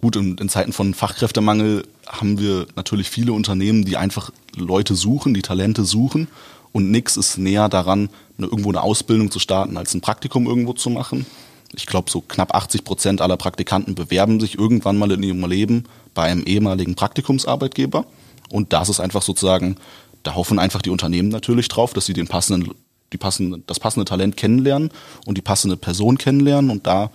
gut, 0.00 0.16
in, 0.16 0.48
Zeiten 0.48 0.72
von 0.72 0.94
Fachkräftemangel 0.94 1.86
haben 2.06 2.38
wir 2.38 2.66
natürlich 2.76 3.10
viele 3.10 3.32
Unternehmen, 3.32 3.84
die 3.84 3.96
einfach 3.96 4.30
Leute 4.56 4.94
suchen, 4.94 5.34
die 5.34 5.42
Talente 5.42 5.84
suchen 5.84 6.28
und 6.72 6.90
nichts 6.90 7.16
ist 7.16 7.38
näher 7.38 7.68
daran, 7.68 8.08
irgendwo 8.48 8.70
eine 8.70 8.82
Ausbildung 8.82 9.30
zu 9.30 9.38
starten, 9.38 9.76
als 9.76 9.94
ein 9.94 10.00
Praktikum 10.00 10.46
irgendwo 10.46 10.72
zu 10.72 10.90
machen. 10.90 11.26
Ich 11.74 11.86
glaube, 11.86 12.10
so 12.10 12.20
knapp 12.20 12.54
80 12.54 12.84
Prozent 12.84 13.20
aller 13.20 13.36
Praktikanten 13.36 13.94
bewerben 13.94 14.40
sich 14.40 14.58
irgendwann 14.58 14.98
mal 14.98 15.10
in 15.12 15.22
ihrem 15.22 15.44
Leben 15.48 15.84
bei 16.14 16.24
einem 16.24 16.42
ehemaligen 16.42 16.96
Praktikumsarbeitgeber. 16.96 18.04
Und 18.50 18.72
das 18.72 18.88
ist 18.88 19.00
einfach 19.00 19.22
sozusagen, 19.22 19.76
da 20.22 20.34
hoffen 20.34 20.58
einfach 20.58 20.82
die 20.82 20.90
Unternehmen 20.90 21.28
natürlich 21.28 21.68
drauf, 21.68 21.92
dass 21.92 22.06
sie 22.06 22.12
den 22.12 22.26
passenden, 22.26 22.72
die 23.12 23.18
passende, 23.18 23.62
das 23.66 23.78
passende 23.78 24.04
Talent 24.04 24.36
kennenlernen 24.36 24.90
und 25.26 25.38
die 25.38 25.42
passende 25.42 25.76
Person 25.76 26.18
kennenlernen. 26.18 26.70
Und 26.70 26.86
da 26.86 27.10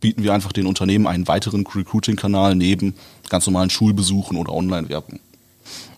bieten 0.00 0.22
wir 0.22 0.32
einfach 0.32 0.52
den 0.52 0.66
Unternehmen 0.66 1.06
einen 1.06 1.26
weiteren 1.26 1.66
Recruiting-Kanal 1.66 2.54
neben 2.54 2.94
ganz 3.28 3.46
normalen 3.46 3.70
Schulbesuchen 3.70 4.36
oder 4.36 4.52
Online-Werbung. 4.52 5.18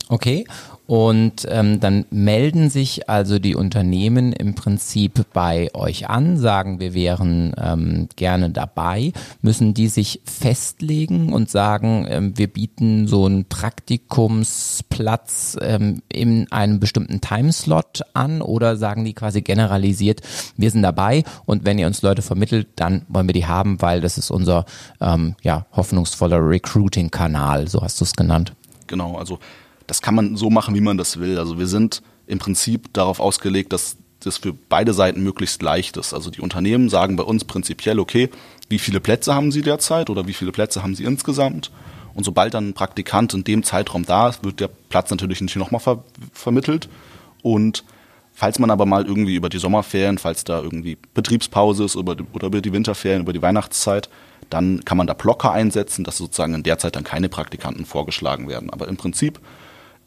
Okay, 0.09 0.45
und 0.91 1.47
ähm, 1.49 1.79
dann 1.79 2.05
melden 2.11 2.69
sich 2.69 3.09
also 3.09 3.39
die 3.39 3.55
Unternehmen 3.55 4.33
im 4.33 4.57
Prinzip 4.57 5.25
bei 5.33 5.73
euch 5.73 6.11
an, 6.11 6.37
sagen, 6.37 6.81
wir 6.81 6.95
wären 6.95 7.55
ähm, 7.63 8.09
gerne 8.17 8.51
dabei. 8.51 9.13
Müssen 9.41 9.73
die 9.73 9.87
sich 9.87 10.21
festlegen 10.25 11.33
und 11.33 11.49
sagen, 11.49 12.09
ähm, 12.11 12.37
wir 12.37 12.49
bieten 12.49 13.07
so 13.07 13.25
einen 13.25 13.45
Praktikumsplatz 13.45 15.57
ähm, 15.63 16.03
in 16.09 16.51
einem 16.51 16.81
bestimmten 16.81 17.21
Timeslot 17.21 18.03
an 18.13 18.43
oder 18.43 18.77
sagen 18.77 19.05
die 19.05 19.15
quasi 19.15 19.43
generalisiert, 19.43 20.23
wir 20.57 20.73
sind 20.73 20.83
dabei 20.83 21.23
und 21.47 21.65
wenn 21.65 21.79
ihr 21.79 21.87
uns 21.87 22.03
Leute 22.03 22.23
vermittelt, 22.23 22.67
dann 22.75 23.07
wollen 23.07 23.29
wir 23.29 23.33
die 23.33 23.47
haben, 23.47 23.81
weil 23.81 24.01
das 24.01 24.19
ist 24.19 24.33
unser 24.33 24.65
ähm, 25.01 25.37
ja, 25.43 25.67
hoffnungsvoller 25.71 26.41
Recruiting-Kanal, 26.41 27.69
so 27.69 27.81
hast 27.81 28.01
du 28.01 28.05
es 28.05 28.15
genannt. 28.15 28.55
Genau, 28.89 29.17
also 29.17 29.39
das 29.91 30.03
kann 30.03 30.15
man 30.15 30.37
so 30.37 30.51
machen, 30.51 30.77
wie 30.77 30.81
man 30.81 30.97
das 30.97 31.19
will. 31.19 31.37
Also 31.37 31.59
wir 31.59 31.67
sind 31.67 32.01
im 32.29 32.39
Prinzip 32.39 32.93
darauf 32.93 33.19
ausgelegt, 33.19 33.73
dass 33.73 33.97
das 34.21 34.39
für 34.39 34.53
beide 34.53 34.95
Seiten 34.95 35.21
möglichst 35.25 35.63
leicht 35.63 35.97
ist. 35.97 36.15
Also 36.15 36.31
die 36.31 36.41
Unternehmen 36.41 36.89
sagen 36.89 37.17
bei 37.17 37.25
uns 37.25 37.43
prinzipiell, 37.43 37.99
okay, 37.99 38.31
wie 38.69 38.79
viele 38.79 39.01
Plätze 39.01 39.35
haben 39.35 39.51
sie 39.51 39.63
derzeit 39.63 40.09
oder 40.09 40.29
wie 40.29 40.33
viele 40.33 40.53
Plätze 40.53 40.85
haben 40.85 40.95
sie 40.95 41.03
insgesamt? 41.03 41.73
Und 42.15 42.23
sobald 42.23 42.55
dann 42.55 42.69
ein 42.69 42.75
Praktikant 42.75 43.35
in 43.35 43.43
dem 43.43 43.65
Zeitraum 43.65 44.05
da 44.07 44.29
ist, 44.29 44.45
wird 44.45 44.61
der 44.61 44.69
Platz 44.69 45.11
natürlich 45.11 45.41
nicht 45.41 45.57
nochmal 45.57 45.81
ver 45.81 46.05
vermittelt. 46.33 46.89
Und 47.43 47.83
falls 48.33 48.61
man 48.61 48.71
aber 48.71 48.87
mal 48.87 49.07
irgendwie 49.07 49.35
über 49.35 49.49
die 49.49 49.59
Sommerferien, 49.59 50.19
falls 50.19 50.45
da 50.45 50.61
irgendwie 50.61 50.99
Betriebspause 51.15 51.85
ist 51.85 51.97
oder, 51.97 52.17
oder 52.33 52.47
über 52.47 52.61
die 52.61 52.73
Winterferien, 52.73 53.23
über 53.23 53.33
die 53.33 53.43
Weihnachtszeit, 53.43 54.09
dann 54.51 54.85
kann 54.85 54.99
man 54.99 55.09
da 55.09 55.15
Blocker 55.15 55.51
einsetzen, 55.51 56.05
dass 56.05 56.17
sozusagen 56.17 56.55
in 56.55 56.63
der 56.63 56.79
Zeit 56.79 56.95
dann 56.95 57.05
keine 57.05 57.29
Praktikanten 57.29 57.87
vorgeschlagen 57.87 58.49
werden. 58.49 58.71
Aber 58.71 58.87
im 58.87 58.97
Prinzip 58.97 59.41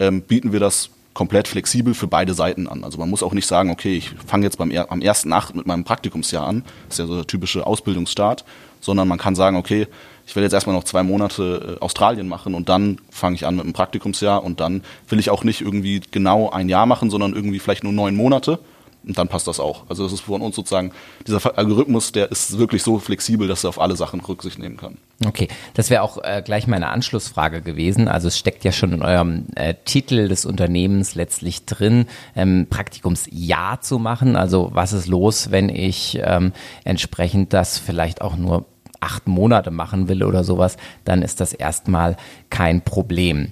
ähm, 0.07 0.22
bieten 0.22 0.51
wir 0.51 0.60
das 0.60 0.89
komplett 1.13 1.48
flexibel 1.48 1.93
für 1.93 2.07
beide 2.07 2.33
Seiten 2.33 2.67
an. 2.67 2.83
Also 2.83 2.98
man 2.98 3.10
muss 3.10 3.24
auch 3.24 3.33
nicht 3.33 3.45
sagen, 3.45 3.69
okay, 3.69 3.95
ich 3.95 4.12
fange 4.25 4.45
jetzt 4.45 4.57
beim 4.57 4.72
am 4.72 5.01
ersten 5.01 5.29
Nacht 5.29 5.55
mit 5.55 5.67
meinem 5.67 5.83
Praktikumsjahr 5.83 6.48
an, 6.48 6.63
das 6.88 6.95
ist 6.95 7.00
ja 7.00 7.05
so 7.05 7.15
der 7.15 7.27
typische 7.27 7.67
Ausbildungsstart, 7.67 8.43
sondern 8.81 9.07
man 9.07 9.19
kann 9.19 9.36
sagen, 9.36 9.55
okay, 9.57 9.88
ich 10.25 10.36
will 10.36 10.43
jetzt 10.43 10.53
erstmal 10.53 10.75
noch 10.75 10.86
zwei 10.86 11.03
Monate 11.03 11.77
äh, 11.77 11.83
Australien 11.83 12.27
machen 12.27 12.55
und 12.55 12.69
dann 12.69 13.00
fange 13.10 13.36
ich 13.36 13.45
an 13.45 13.55
mit 13.55 13.65
einem 13.65 13.74
Praktikumsjahr. 13.74 14.43
Und 14.43 14.60
dann 14.60 14.83
will 15.10 15.19
ich 15.19 15.29
auch 15.29 15.43
nicht 15.43 15.62
irgendwie 15.62 16.01
genau 16.12 16.50
ein 16.50 16.69
Jahr 16.69 16.86
machen, 16.86 17.10
sondern 17.10 17.33
irgendwie 17.33 17.60
vielleicht 17.60 17.83
nur 17.83 17.93
neun 17.93 18.15
Monate 18.15 18.60
und 19.05 19.17
dann 19.17 19.27
passt 19.27 19.48
das 19.48 19.60
auch. 19.60 19.83
Also 19.89 20.03
das 20.03 20.13
ist 20.13 20.22
von 20.22 20.41
uns 20.41 20.55
sozusagen, 20.55 20.91
dieser 21.27 21.57
Algorithmus, 21.57 22.12
der 22.12 22.31
ist 22.31 22.57
wirklich 22.57 22.83
so 22.83 23.00
flexibel, 23.00 23.48
dass 23.48 23.63
er 23.63 23.69
auf 23.69 23.81
alle 23.81 23.95
Sachen 23.95 24.22
Rücksicht 24.22 24.60
nehmen 24.60 24.77
kann. 24.77 24.98
Okay, 25.25 25.48
das 25.74 25.89
wäre 25.89 26.01
auch 26.01 26.17
äh, 26.24 26.41
gleich 26.43 26.67
meine 26.67 26.89
Anschlussfrage 26.89 27.62
gewesen. 27.62 28.07
Also 28.07 28.27
es 28.27 28.38
steckt 28.38 28.63
ja 28.63 28.72
schon 28.72 28.93
in 28.93 29.01
eurem 29.01 29.45
äh, 29.55 29.75
Titel 29.86 30.27
des 30.27 30.45
Unternehmens 30.45 31.15
letztlich 31.15 31.65
drin, 31.65 32.05
ähm, 32.36 32.67
Praktikumsjahr 32.69 33.81
zu 33.81 34.00
machen. 34.00 34.36
Also 34.36 34.72
was 34.74 34.93
ist 34.93 35.07
los, 35.07 35.51
wenn 35.51 35.69
ich 35.69 36.19
ähm, 36.24 36.53
entsprechend 36.83 37.53
das 37.53 37.77
vielleicht 37.77 38.22
auch 38.22 38.36
nur 38.36 38.65
acht 39.03 39.27
Monate 39.27 39.69
machen 39.69 40.07
will 40.07 40.24
oder 40.24 40.43
sowas, 40.43 40.77
dann 41.03 41.22
ist 41.22 41.41
das 41.41 41.51
erstmal 41.51 42.15
kein 42.50 42.81
Problem. 42.81 43.51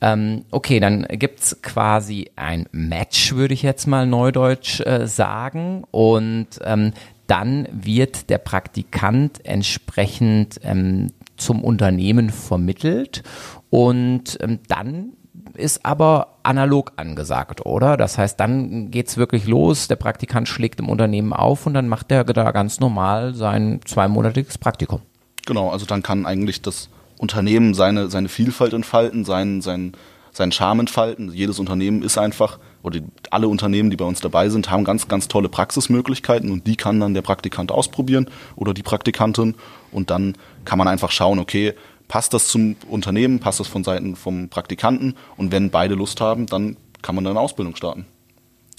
Ähm, 0.00 0.44
okay, 0.50 0.80
dann 0.80 1.06
gibt's 1.08 1.60
quasi 1.62 2.30
ein 2.36 2.66
Match, 2.72 3.34
würde 3.34 3.54
ich 3.54 3.62
jetzt 3.62 3.86
mal 3.86 4.06
neudeutsch 4.06 4.80
äh, 4.80 5.06
sagen. 5.06 5.84
Und 5.90 6.48
ähm, 6.64 6.92
dann 7.26 7.68
wird 7.72 8.30
der 8.30 8.38
Praktikant 8.38 9.44
entsprechend 9.44 10.60
ähm, 10.62 11.08
zum 11.36 11.62
Unternehmen 11.64 12.30
vermittelt. 12.30 13.22
Und 13.70 14.38
ähm, 14.40 14.60
dann 14.68 15.12
ist 15.54 15.84
aber 15.84 16.38
analog 16.42 16.92
angesagt, 16.96 17.66
oder? 17.66 17.96
Das 17.96 18.16
heißt, 18.18 18.38
dann 18.38 18.90
geht's 18.90 19.16
wirklich 19.16 19.46
los, 19.46 19.88
der 19.88 19.96
Praktikant 19.96 20.48
schlägt 20.48 20.80
im 20.80 20.88
Unternehmen 20.88 21.32
auf 21.32 21.66
und 21.66 21.74
dann 21.74 21.88
macht 21.88 22.10
er 22.12 22.24
da 22.24 22.50
ganz 22.52 22.80
normal 22.80 23.34
sein 23.34 23.80
zweimonatiges 23.84 24.58
Praktikum. 24.58 25.00
Genau, 25.46 25.70
also 25.70 25.86
dann 25.86 26.02
kann 26.02 26.26
eigentlich 26.26 26.62
das 26.62 26.88
Unternehmen 27.18 27.74
seine, 27.74 28.10
seine 28.10 28.28
Vielfalt 28.28 28.72
entfalten, 28.72 29.24
seinen, 29.24 29.60
seinen, 29.60 29.92
seinen 30.32 30.52
Charme 30.52 30.80
entfalten. 30.80 31.32
Jedes 31.32 31.58
Unternehmen 31.58 32.02
ist 32.02 32.18
einfach, 32.18 32.58
oder 32.82 33.00
alle 33.30 33.48
Unternehmen, 33.48 33.90
die 33.90 33.96
bei 33.96 34.04
uns 34.04 34.20
dabei 34.20 34.48
sind, 34.48 34.70
haben 34.70 34.84
ganz, 34.84 35.08
ganz 35.08 35.28
tolle 35.28 35.48
Praxismöglichkeiten 35.48 36.50
und 36.50 36.66
die 36.66 36.76
kann 36.76 37.00
dann 37.00 37.14
der 37.14 37.22
Praktikant 37.22 37.72
ausprobieren 37.72 38.30
oder 38.56 38.72
die 38.72 38.82
Praktikantin 38.82 39.54
und 39.90 40.10
dann 40.10 40.36
kann 40.64 40.78
man 40.78 40.88
einfach 40.88 41.10
schauen, 41.10 41.38
okay, 41.38 41.74
passt 42.06 42.32
das 42.34 42.48
zum 42.48 42.76
Unternehmen, 42.88 43.40
passt 43.40 43.60
das 43.60 43.68
von 43.68 43.84
Seiten 43.84 44.16
vom 44.16 44.48
Praktikanten 44.48 45.14
und 45.36 45.52
wenn 45.52 45.70
beide 45.70 45.94
Lust 45.94 46.20
haben, 46.20 46.46
dann 46.46 46.76
kann 47.02 47.14
man 47.14 47.24
dann 47.24 47.36
eine 47.36 47.40
Ausbildung 47.40 47.76
starten. 47.76 48.06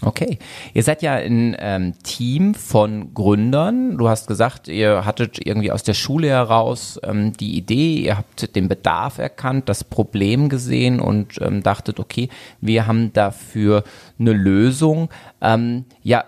Okay. 0.02 0.40
Ihr 0.74 0.84
seid 0.84 1.02
ja 1.02 1.16
ein 1.16 1.58
ähm, 1.60 1.94
Team 2.04 2.56
von 2.56 3.14
Gründern. 3.14 3.98
Du 3.98 4.08
hast 4.08 4.28
gesagt, 4.28 4.70
ihr 4.70 5.04
hattet 5.06 5.46
irgendwie 5.46 5.74
aus 5.74 5.84
der 5.84 5.94
Schule 5.94 6.30
heraus 6.30 7.00
ähm, 7.04 7.34
die 7.34 7.58
Idee, 7.58 7.96
ihr 7.96 8.18
habt 8.18 8.56
den 8.56 8.70
Bedarf 8.70 9.18
erkannt, 9.18 9.68
das 9.68 9.84
Problem 9.84 10.48
gesehen 10.48 11.02
und 11.02 11.42
ähm, 11.42 11.64
dachtet, 11.64 12.00
okay, 12.00 12.30
wir 12.62 12.88
haben 12.88 13.12
dafür 13.12 13.84
eine 14.18 14.32
Lösung. 14.32 15.10
Ähm, 15.42 15.84
ja, 16.02 16.24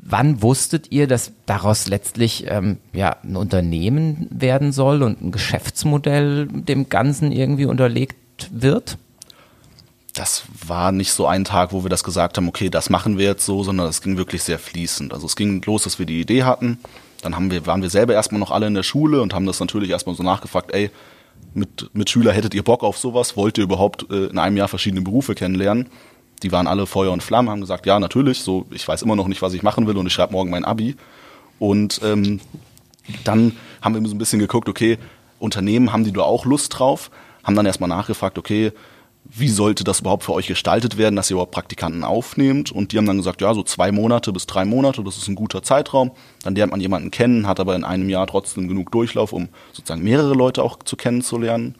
wann 0.00 0.40
wusstet 0.40 0.92
ihr, 0.92 1.08
dass 1.08 1.32
daraus 1.46 1.88
letztlich 1.88 2.46
ähm, 2.48 2.78
ja, 2.92 3.16
ein 3.24 3.34
Unternehmen 3.34 4.28
werden 4.30 4.70
soll 4.70 5.02
und 5.02 5.20
ein 5.20 5.32
Geschäftsmodell 5.32 6.46
dem 6.46 6.88
Ganzen 6.88 7.32
irgendwie 7.32 7.64
unterlegt 7.64 8.16
wird? 8.52 8.98
Das 10.18 10.42
war 10.66 10.90
nicht 10.90 11.12
so 11.12 11.26
ein 11.26 11.44
Tag, 11.44 11.72
wo 11.72 11.84
wir 11.84 11.90
das 11.90 12.02
gesagt 12.02 12.36
haben, 12.36 12.48
okay, 12.48 12.70
das 12.70 12.90
machen 12.90 13.18
wir 13.18 13.26
jetzt 13.26 13.46
so, 13.46 13.62
sondern 13.62 13.88
es 13.88 14.02
ging 14.02 14.16
wirklich 14.16 14.42
sehr 14.42 14.58
fließend. 14.58 15.12
Also 15.12 15.26
es 15.26 15.36
ging 15.36 15.62
los, 15.64 15.84
dass 15.84 16.00
wir 16.00 16.06
die 16.06 16.20
Idee 16.20 16.42
hatten. 16.42 16.78
Dann 17.22 17.36
haben 17.36 17.50
wir, 17.52 17.66
waren 17.66 17.82
wir 17.82 17.90
selber 17.90 18.14
erstmal 18.14 18.40
noch 18.40 18.50
alle 18.50 18.66
in 18.66 18.74
der 18.74 18.82
Schule 18.82 19.22
und 19.22 19.32
haben 19.32 19.46
das 19.46 19.60
natürlich 19.60 19.90
erstmal 19.90 20.16
so 20.16 20.24
nachgefragt, 20.24 20.72
ey, 20.72 20.90
mit, 21.54 21.90
mit 21.94 22.10
Schüler 22.10 22.32
hättet 22.32 22.52
ihr 22.54 22.64
Bock 22.64 22.82
auf 22.82 22.98
sowas? 22.98 23.36
Wollt 23.36 23.58
ihr 23.58 23.64
überhaupt 23.64 24.10
äh, 24.10 24.26
in 24.26 24.38
einem 24.38 24.56
Jahr 24.56 24.66
verschiedene 24.66 25.02
Berufe 25.02 25.36
kennenlernen? 25.36 25.88
Die 26.42 26.50
waren 26.50 26.66
alle 26.66 26.86
Feuer 26.86 27.12
und 27.12 27.22
Flamme, 27.22 27.50
haben 27.50 27.60
gesagt, 27.60 27.86
ja, 27.86 28.00
natürlich, 28.00 28.40
so, 28.40 28.66
ich 28.70 28.86
weiß 28.86 29.02
immer 29.02 29.16
noch 29.16 29.28
nicht, 29.28 29.42
was 29.42 29.54
ich 29.54 29.62
machen 29.62 29.86
will 29.86 29.96
und 29.96 30.06
ich 30.06 30.12
schreibe 30.12 30.32
morgen 30.32 30.50
mein 30.50 30.64
Abi. 30.64 30.96
Und 31.60 32.00
ähm, 32.04 32.40
dann 33.24 33.56
haben 33.82 33.94
wir 33.94 34.08
so 34.08 34.14
ein 34.14 34.18
bisschen 34.18 34.38
geguckt, 34.40 34.68
okay, 34.68 34.98
Unternehmen, 35.38 35.92
haben 35.92 36.04
die 36.04 36.12
da 36.12 36.22
auch 36.22 36.44
Lust 36.44 36.78
drauf? 36.78 37.10
Haben 37.44 37.54
dann 37.54 37.66
erstmal 37.66 37.88
nachgefragt, 37.88 38.36
okay, 38.38 38.72
wie 39.30 39.48
sollte 39.48 39.84
das 39.84 40.00
überhaupt 40.00 40.24
für 40.24 40.32
euch 40.32 40.46
gestaltet 40.46 40.96
werden, 40.96 41.14
dass 41.14 41.30
ihr 41.30 41.34
überhaupt 41.34 41.52
Praktikanten 41.52 42.02
aufnehmt. 42.02 42.72
Und 42.72 42.92
die 42.92 42.98
haben 42.98 43.06
dann 43.06 43.18
gesagt, 43.18 43.40
ja, 43.40 43.52
so 43.52 43.62
zwei 43.62 43.92
Monate 43.92 44.32
bis 44.32 44.46
drei 44.46 44.64
Monate, 44.64 45.04
das 45.04 45.18
ist 45.18 45.28
ein 45.28 45.34
guter 45.34 45.62
Zeitraum. 45.62 46.12
Dann 46.42 46.54
lernt 46.54 46.72
man 46.72 46.80
jemanden 46.80 47.10
kennen, 47.10 47.46
hat 47.46 47.60
aber 47.60 47.76
in 47.76 47.84
einem 47.84 48.08
Jahr 48.08 48.26
trotzdem 48.26 48.68
genug 48.68 48.90
Durchlauf, 48.90 49.32
um 49.32 49.48
sozusagen 49.72 50.02
mehrere 50.02 50.34
Leute 50.34 50.62
auch 50.62 50.78
zu 50.82 50.96
kennenzulernen. 50.96 51.74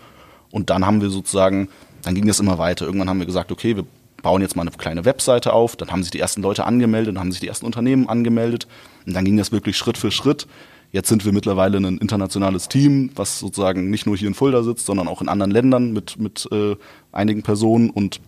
Und 0.50 0.70
dann 0.70 0.84
haben 0.84 1.00
wir 1.00 1.10
sozusagen, 1.10 1.68
dann 2.02 2.14
ging 2.14 2.26
das 2.26 2.40
immer 2.40 2.58
weiter. 2.58 2.84
Irgendwann 2.84 3.08
haben 3.08 3.18
wir 3.18 3.26
gesagt, 3.26 3.50
okay, 3.50 3.76
wir 3.76 3.84
bauen 4.22 4.42
jetzt 4.42 4.56
mal 4.56 4.62
eine 4.62 4.70
kleine 4.70 5.04
Webseite 5.04 5.52
auf. 5.52 5.76
Dann 5.76 5.90
haben 5.90 6.02
sich 6.02 6.10
die 6.10 6.20
ersten 6.20 6.42
Leute 6.42 6.64
angemeldet, 6.64 7.14
dann 7.14 7.20
haben 7.20 7.32
sich 7.32 7.40
die 7.40 7.48
ersten 7.48 7.66
Unternehmen 7.66 8.08
angemeldet. 8.08 8.66
Und 9.06 9.14
dann 9.14 9.24
ging 9.24 9.36
das 9.36 9.52
wirklich 9.52 9.76
Schritt 9.76 9.96
für 9.96 10.10
Schritt. 10.10 10.46
Jetzt 10.90 11.08
sind 11.08 11.24
wir 11.24 11.32
mittlerweile 11.32 11.78
ein 11.78 11.98
internationales 11.98 12.68
Team, 12.68 13.10
was 13.14 13.38
sozusagen 13.38 13.90
nicht 13.90 14.06
nur 14.06 14.16
hier 14.16 14.28
in 14.28 14.34
Fulda 14.34 14.62
sitzt, 14.62 14.86
sondern 14.86 15.06
auch 15.06 15.20
in 15.20 15.28
anderen 15.28 15.50
Ländern 15.50 15.92
mit, 15.92 16.18
mit 16.18 16.48
äh, 16.50 16.76
einigen 17.12 17.42
Personen. 17.42 17.90
Und 17.90 18.20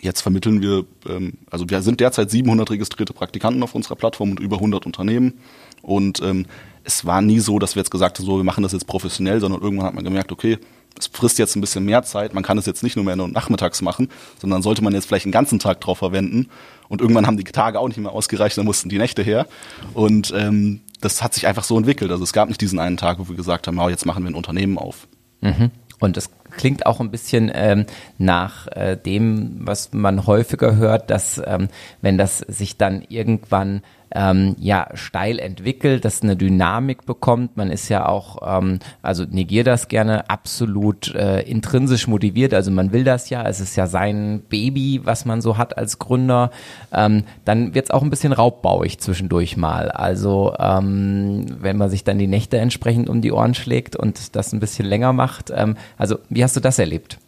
jetzt 0.00 0.20
vermitteln 0.20 0.60
wir, 0.60 0.84
ähm, 1.08 1.34
also 1.50 1.68
wir 1.68 1.80
sind 1.80 2.00
derzeit 2.00 2.30
700 2.30 2.70
registrierte 2.70 3.14
Praktikanten 3.14 3.62
auf 3.62 3.74
unserer 3.74 3.96
Plattform 3.96 4.32
und 4.32 4.40
über 4.40 4.56
100 4.56 4.84
Unternehmen. 4.84 5.34
Und 5.80 6.20
ähm, 6.22 6.46
es 6.84 7.06
war 7.06 7.22
nie 7.22 7.38
so, 7.38 7.58
dass 7.58 7.76
wir 7.76 7.80
jetzt 7.80 7.90
gesagt 7.90 8.18
haben, 8.18 8.26
so 8.26 8.36
wir 8.36 8.44
machen 8.44 8.62
das 8.62 8.72
jetzt 8.72 8.86
professionell, 8.86 9.40
sondern 9.40 9.62
irgendwann 9.62 9.86
hat 9.86 9.94
man 9.94 10.04
gemerkt, 10.04 10.32
okay, 10.32 10.58
es 10.98 11.06
frisst 11.06 11.38
jetzt 11.38 11.56
ein 11.56 11.60
bisschen 11.60 11.84
mehr 11.84 12.02
Zeit, 12.02 12.34
man 12.34 12.42
kann 12.42 12.58
es 12.58 12.66
jetzt 12.66 12.82
nicht 12.82 12.96
nur 12.96 13.04
mehr 13.04 13.16
nur 13.16 13.28
nachmittags 13.28 13.80
machen, 13.80 14.08
sondern 14.40 14.60
sollte 14.60 14.82
man 14.82 14.92
jetzt 14.92 15.06
vielleicht 15.06 15.24
einen 15.24 15.32
ganzen 15.32 15.58
Tag 15.58 15.80
drauf 15.80 15.98
verwenden. 15.98 16.48
Und 16.88 17.00
irgendwann 17.00 17.26
haben 17.26 17.36
die 17.36 17.44
Tage 17.44 17.78
auch 17.78 17.88
nicht 17.88 17.98
mehr 17.98 18.12
ausgereicht, 18.12 18.58
dann 18.58 18.64
mussten 18.66 18.88
die 18.88 18.98
Nächte 18.98 19.22
her. 19.22 19.46
Und 19.94 20.32
ähm, 20.36 20.80
das 21.00 21.22
hat 21.22 21.34
sich 21.34 21.46
einfach 21.46 21.64
so 21.64 21.76
entwickelt. 21.76 22.10
Also 22.10 22.24
es 22.24 22.32
gab 22.32 22.48
nicht 22.48 22.60
diesen 22.60 22.78
einen 22.78 22.96
Tag, 22.96 23.18
wo 23.18 23.28
wir 23.28 23.36
gesagt 23.36 23.66
haben, 23.66 23.80
jetzt 23.88 24.06
machen 24.06 24.22
wir 24.24 24.30
ein 24.30 24.34
Unternehmen 24.34 24.78
auf. 24.78 25.08
Mhm. 25.40 25.70
Und 25.98 26.16
es 26.16 26.30
klingt 26.50 26.86
auch 26.86 27.00
ein 27.00 27.10
bisschen 27.10 27.50
ähm, 27.54 27.86
nach 28.18 28.66
äh, 28.68 28.96
dem, 28.96 29.60
was 29.60 29.92
man 29.92 30.26
häufiger 30.26 30.76
hört, 30.76 31.10
dass 31.10 31.40
ähm, 31.44 31.68
wenn 32.00 32.18
das 32.18 32.38
sich 32.38 32.76
dann 32.76 33.02
irgendwann 33.08 33.82
ähm, 34.14 34.56
ja 34.58 34.88
steil 34.94 35.38
entwickelt, 35.38 36.04
dass 36.04 36.22
eine 36.22 36.36
Dynamik 36.36 37.06
bekommt. 37.06 37.56
Man 37.56 37.70
ist 37.70 37.88
ja 37.88 38.06
auch, 38.06 38.38
ähm, 38.44 38.80
also 39.02 39.24
negiert 39.28 39.66
das 39.66 39.88
gerne, 39.88 40.28
absolut 40.28 41.14
äh, 41.14 41.42
intrinsisch 41.42 42.06
motiviert. 42.06 42.54
Also 42.54 42.70
man 42.70 42.92
will 42.92 43.04
das 43.04 43.30
ja, 43.30 43.46
es 43.46 43.60
ist 43.60 43.76
ja 43.76 43.86
sein 43.86 44.42
Baby, 44.48 45.00
was 45.04 45.24
man 45.24 45.40
so 45.40 45.56
hat 45.56 45.78
als 45.78 45.98
Gründer. 45.98 46.50
Ähm, 46.92 47.24
dann 47.44 47.74
wird 47.74 47.86
es 47.86 47.90
auch 47.90 48.02
ein 48.02 48.10
bisschen 48.10 48.32
raubbauig 48.32 48.98
zwischendurch 48.98 49.56
mal. 49.56 49.90
Also 49.90 50.54
ähm, 50.58 51.46
wenn 51.60 51.76
man 51.76 51.90
sich 51.90 52.04
dann 52.04 52.18
die 52.18 52.26
Nächte 52.26 52.58
entsprechend 52.58 53.08
um 53.08 53.20
die 53.20 53.32
Ohren 53.32 53.54
schlägt 53.54 53.96
und 53.96 54.34
das 54.34 54.52
ein 54.52 54.60
bisschen 54.60 54.86
länger 54.86 55.12
macht. 55.12 55.52
Ähm, 55.54 55.76
also 55.96 56.18
wie 56.28 56.42
hast 56.42 56.56
du 56.56 56.60
das 56.60 56.78
erlebt? 56.78 57.18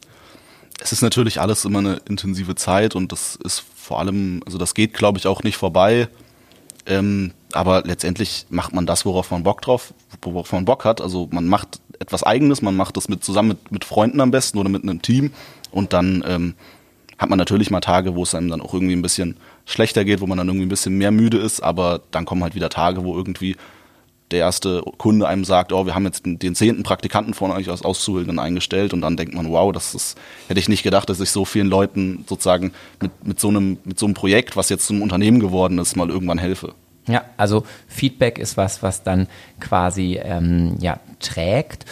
Es 0.80 0.90
ist 0.90 1.02
natürlich 1.02 1.40
alles 1.40 1.64
immer 1.64 1.78
eine 1.78 2.00
intensive 2.08 2.56
Zeit 2.56 2.96
und 2.96 3.12
das 3.12 3.36
ist 3.36 3.60
vor 3.60 4.00
allem, 4.00 4.42
also 4.46 4.58
das 4.58 4.74
geht, 4.74 4.94
glaube 4.94 5.18
ich, 5.18 5.28
auch 5.28 5.44
nicht 5.44 5.56
vorbei. 5.56 6.08
Ähm, 6.86 7.32
aber 7.52 7.82
letztendlich 7.84 8.46
macht 8.50 8.74
man 8.74 8.86
das, 8.86 9.04
worauf 9.04 9.30
man 9.30 9.42
Bock 9.42 9.62
drauf, 9.62 9.94
worauf 10.22 10.52
man 10.52 10.64
Bock 10.64 10.84
hat. 10.84 11.00
Also 11.00 11.28
man 11.30 11.46
macht 11.46 11.80
etwas 11.98 12.22
Eigenes, 12.22 12.62
man 12.62 12.76
macht 12.76 12.96
das 12.96 13.08
mit 13.08 13.22
zusammen 13.22 13.50
mit, 13.50 13.72
mit 13.72 13.84
Freunden 13.84 14.20
am 14.20 14.30
besten 14.30 14.58
oder 14.58 14.68
mit 14.68 14.82
einem 14.82 15.02
Team 15.02 15.32
und 15.70 15.92
dann 15.92 16.24
ähm, 16.26 16.54
hat 17.18 17.30
man 17.30 17.38
natürlich 17.38 17.70
mal 17.70 17.80
Tage, 17.80 18.16
wo 18.16 18.24
es 18.24 18.34
einem 18.34 18.48
dann 18.48 18.60
auch 18.60 18.74
irgendwie 18.74 18.96
ein 18.96 19.02
bisschen 19.02 19.36
schlechter 19.64 20.04
geht, 20.04 20.20
wo 20.20 20.26
man 20.26 20.38
dann 20.38 20.48
irgendwie 20.48 20.66
ein 20.66 20.70
bisschen 20.70 20.98
mehr 20.98 21.12
müde 21.12 21.38
ist, 21.38 21.60
aber 21.60 22.00
dann 22.10 22.24
kommen 22.24 22.42
halt 22.42 22.56
wieder 22.56 22.68
Tage, 22.68 23.04
wo 23.04 23.16
irgendwie 23.16 23.56
der 24.32 24.40
erste 24.40 24.82
Kunde 24.98 25.28
einem 25.28 25.44
sagt, 25.44 25.72
oh, 25.72 25.86
wir 25.86 25.94
haben 25.94 26.04
jetzt 26.04 26.24
den 26.24 26.54
zehnten 26.54 26.82
Praktikanten 26.82 27.34
von 27.34 27.50
euch 27.50 27.68
als 27.68 27.82
Auszubildenden 27.82 28.38
eingestellt 28.38 28.92
und 28.92 29.00
dann 29.00 29.16
denkt 29.16 29.34
man, 29.34 29.50
wow, 29.50 29.72
das 29.72 29.94
ist, 29.94 30.18
hätte 30.48 30.60
ich 30.60 30.68
nicht 30.68 30.82
gedacht, 30.82 31.08
dass 31.08 31.20
ich 31.20 31.30
so 31.30 31.44
vielen 31.44 31.68
Leuten 31.68 32.24
sozusagen 32.28 32.72
mit, 33.00 33.26
mit 33.26 33.40
so 33.40 33.48
einem, 33.48 33.78
mit 33.84 33.98
so 33.98 34.06
einem 34.06 34.14
Projekt, 34.14 34.56
was 34.56 34.68
jetzt 34.68 34.86
zum 34.86 35.02
Unternehmen 35.02 35.40
geworden 35.40 35.78
ist, 35.78 35.96
mal 35.96 36.10
irgendwann 36.10 36.38
helfe. 36.38 36.74
Ja, 37.08 37.24
also 37.36 37.64
Feedback 37.88 38.38
ist 38.38 38.56
was, 38.56 38.82
was 38.82 39.02
dann 39.02 39.26
quasi 39.58 40.20
ähm, 40.22 40.76
ja, 40.80 41.00
trägt. 41.18 41.84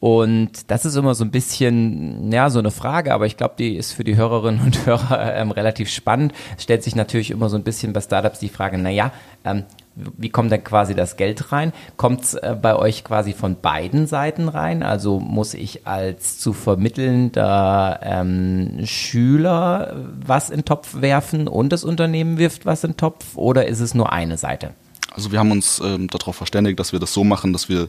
Und 0.00 0.70
das 0.70 0.84
ist 0.84 0.96
immer 0.96 1.14
so 1.14 1.24
ein 1.24 1.30
bisschen, 1.30 2.30
ja, 2.30 2.50
so 2.50 2.58
eine 2.58 2.70
Frage, 2.70 3.14
aber 3.14 3.26
ich 3.26 3.36
glaube, 3.36 3.54
die 3.58 3.76
ist 3.76 3.92
für 3.92 4.04
die 4.04 4.16
Hörerinnen 4.16 4.60
und 4.60 4.86
Hörer 4.86 5.34
ähm, 5.34 5.50
relativ 5.50 5.88
spannend. 5.88 6.32
Es 6.56 6.64
stellt 6.64 6.82
sich 6.82 6.94
natürlich 6.94 7.30
immer 7.30 7.48
so 7.48 7.56
ein 7.56 7.62
bisschen 7.62 7.92
bei 7.92 8.00
Startups 8.00 8.38
die 8.38 8.48
Frage, 8.48 8.76
naja, 8.76 9.12
ähm, 9.44 9.64
wie 9.96 10.28
kommt 10.28 10.52
denn 10.52 10.62
quasi 10.62 10.94
das 10.94 11.16
Geld 11.16 11.52
rein? 11.52 11.72
Kommt 11.96 12.22
es 12.22 12.34
äh, 12.34 12.56
bei 12.60 12.76
euch 12.76 13.02
quasi 13.02 13.32
von 13.32 13.60
beiden 13.60 14.06
Seiten 14.06 14.48
rein? 14.48 14.82
Also 14.82 15.18
muss 15.18 15.54
ich 15.54 15.86
als 15.86 16.38
zu 16.38 16.52
vermittelnder 16.52 18.00
ähm, 18.02 18.80
Schüler 18.84 19.96
was 20.24 20.50
in 20.50 20.60
den 20.60 20.64
Topf 20.64 21.00
werfen 21.00 21.48
und 21.48 21.70
das 21.72 21.82
Unternehmen 21.82 22.38
wirft 22.38 22.66
was 22.66 22.84
in 22.84 22.92
den 22.92 22.96
Topf 22.96 23.36
oder 23.36 23.66
ist 23.66 23.80
es 23.80 23.94
nur 23.94 24.12
eine 24.12 24.36
Seite? 24.36 24.74
Also 25.12 25.32
wir 25.32 25.38
haben 25.38 25.50
uns 25.50 25.80
ähm, 25.82 26.08
darauf 26.08 26.36
verständigt, 26.36 26.78
dass 26.78 26.92
wir 26.92 27.00
das 27.00 27.14
so 27.14 27.24
machen, 27.24 27.54
dass 27.54 27.70
wir 27.70 27.88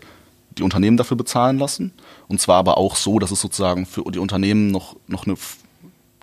die 0.58 0.64
Unternehmen 0.64 0.98
dafür 0.98 1.18
bezahlen 1.18 1.60
lassen. 1.60 1.92
Und 2.28 2.40
zwar 2.40 2.56
aber 2.58 2.78
auch 2.78 2.96
so, 2.96 3.20
dass 3.20 3.32
es 3.32 3.42
sozusagen 3.42 3.86
für 3.86 4.04
die 4.12 4.20
Unternehmen 4.20 4.72
noch, 4.72 4.96
noch 5.08 5.26
eine 5.26 5.36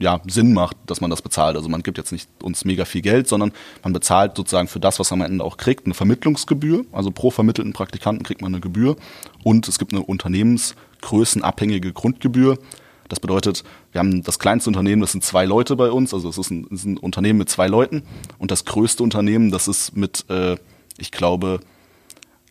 ja, 0.01 0.21
Sinn 0.27 0.53
macht, 0.53 0.77
dass 0.87 1.01
man 1.01 1.11
das 1.11 1.23
bezahlt. 1.23 1.57
Also 1.57 1.69
man 1.69 1.83
gibt 1.83 1.99
jetzt 1.99 2.13
nicht 2.13 2.29
uns 2.43 2.65
mega 2.65 2.85
viel 2.85 3.03
Geld, 3.03 3.29
sondern 3.29 3.53
man 3.83 3.93
bezahlt 3.93 4.37
sozusagen 4.37 4.69
für 4.69 4.81
das, 4.81 4.99
was 4.99 5.11
man 5.11 5.23
am 5.23 5.31
Ende 5.31 5.45
auch 5.45 5.57
kriegt, 5.57 5.87
eine 5.87 5.95
Vermittlungsgebühr. 5.95 6.85
Also 6.93 7.11
pro 7.11 7.31
vermittelten 7.31 7.73
Praktikanten 7.73 8.25
kriegt 8.25 8.43
man 8.43 8.53
eine 8.53 8.61
Gebühr 8.61 8.97
und 9.45 9.69
es 9.69 9.79
gibt 9.79 9.93
eine 9.93 10.03
unternehmensgrößenabhängige 10.03 11.93
Grundgebühr. 11.93 12.59
Das 13.09 13.21
bedeutet, 13.21 13.65
wir 13.93 13.99
haben 14.01 14.23
das 14.23 14.39
kleinste 14.39 14.71
Unternehmen, 14.71 15.03
das 15.03 15.13
sind 15.13 15.23
zwei 15.23 15.45
Leute 15.45 15.77
bei 15.77 15.91
uns, 15.91 16.15
also 16.15 16.29
es 16.29 16.39
ist 16.39 16.51
ein, 16.51 16.67
ist 16.71 16.87
ein 16.87 16.97
Unternehmen 16.97 17.39
mit 17.39 17.51
zwei 17.51 17.69
Leuten 17.69 18.03
und 18.39 18.51
das 18.51 18.65
größte 18.65 19.03
Unternehmen, 19.03 19.51
das 19.51 19.69
ist 19.69 19.95
mit, 19.95 20.25
äh, 20.31 20.57
ich 20.97 21.13
glaube, 21.13 21.61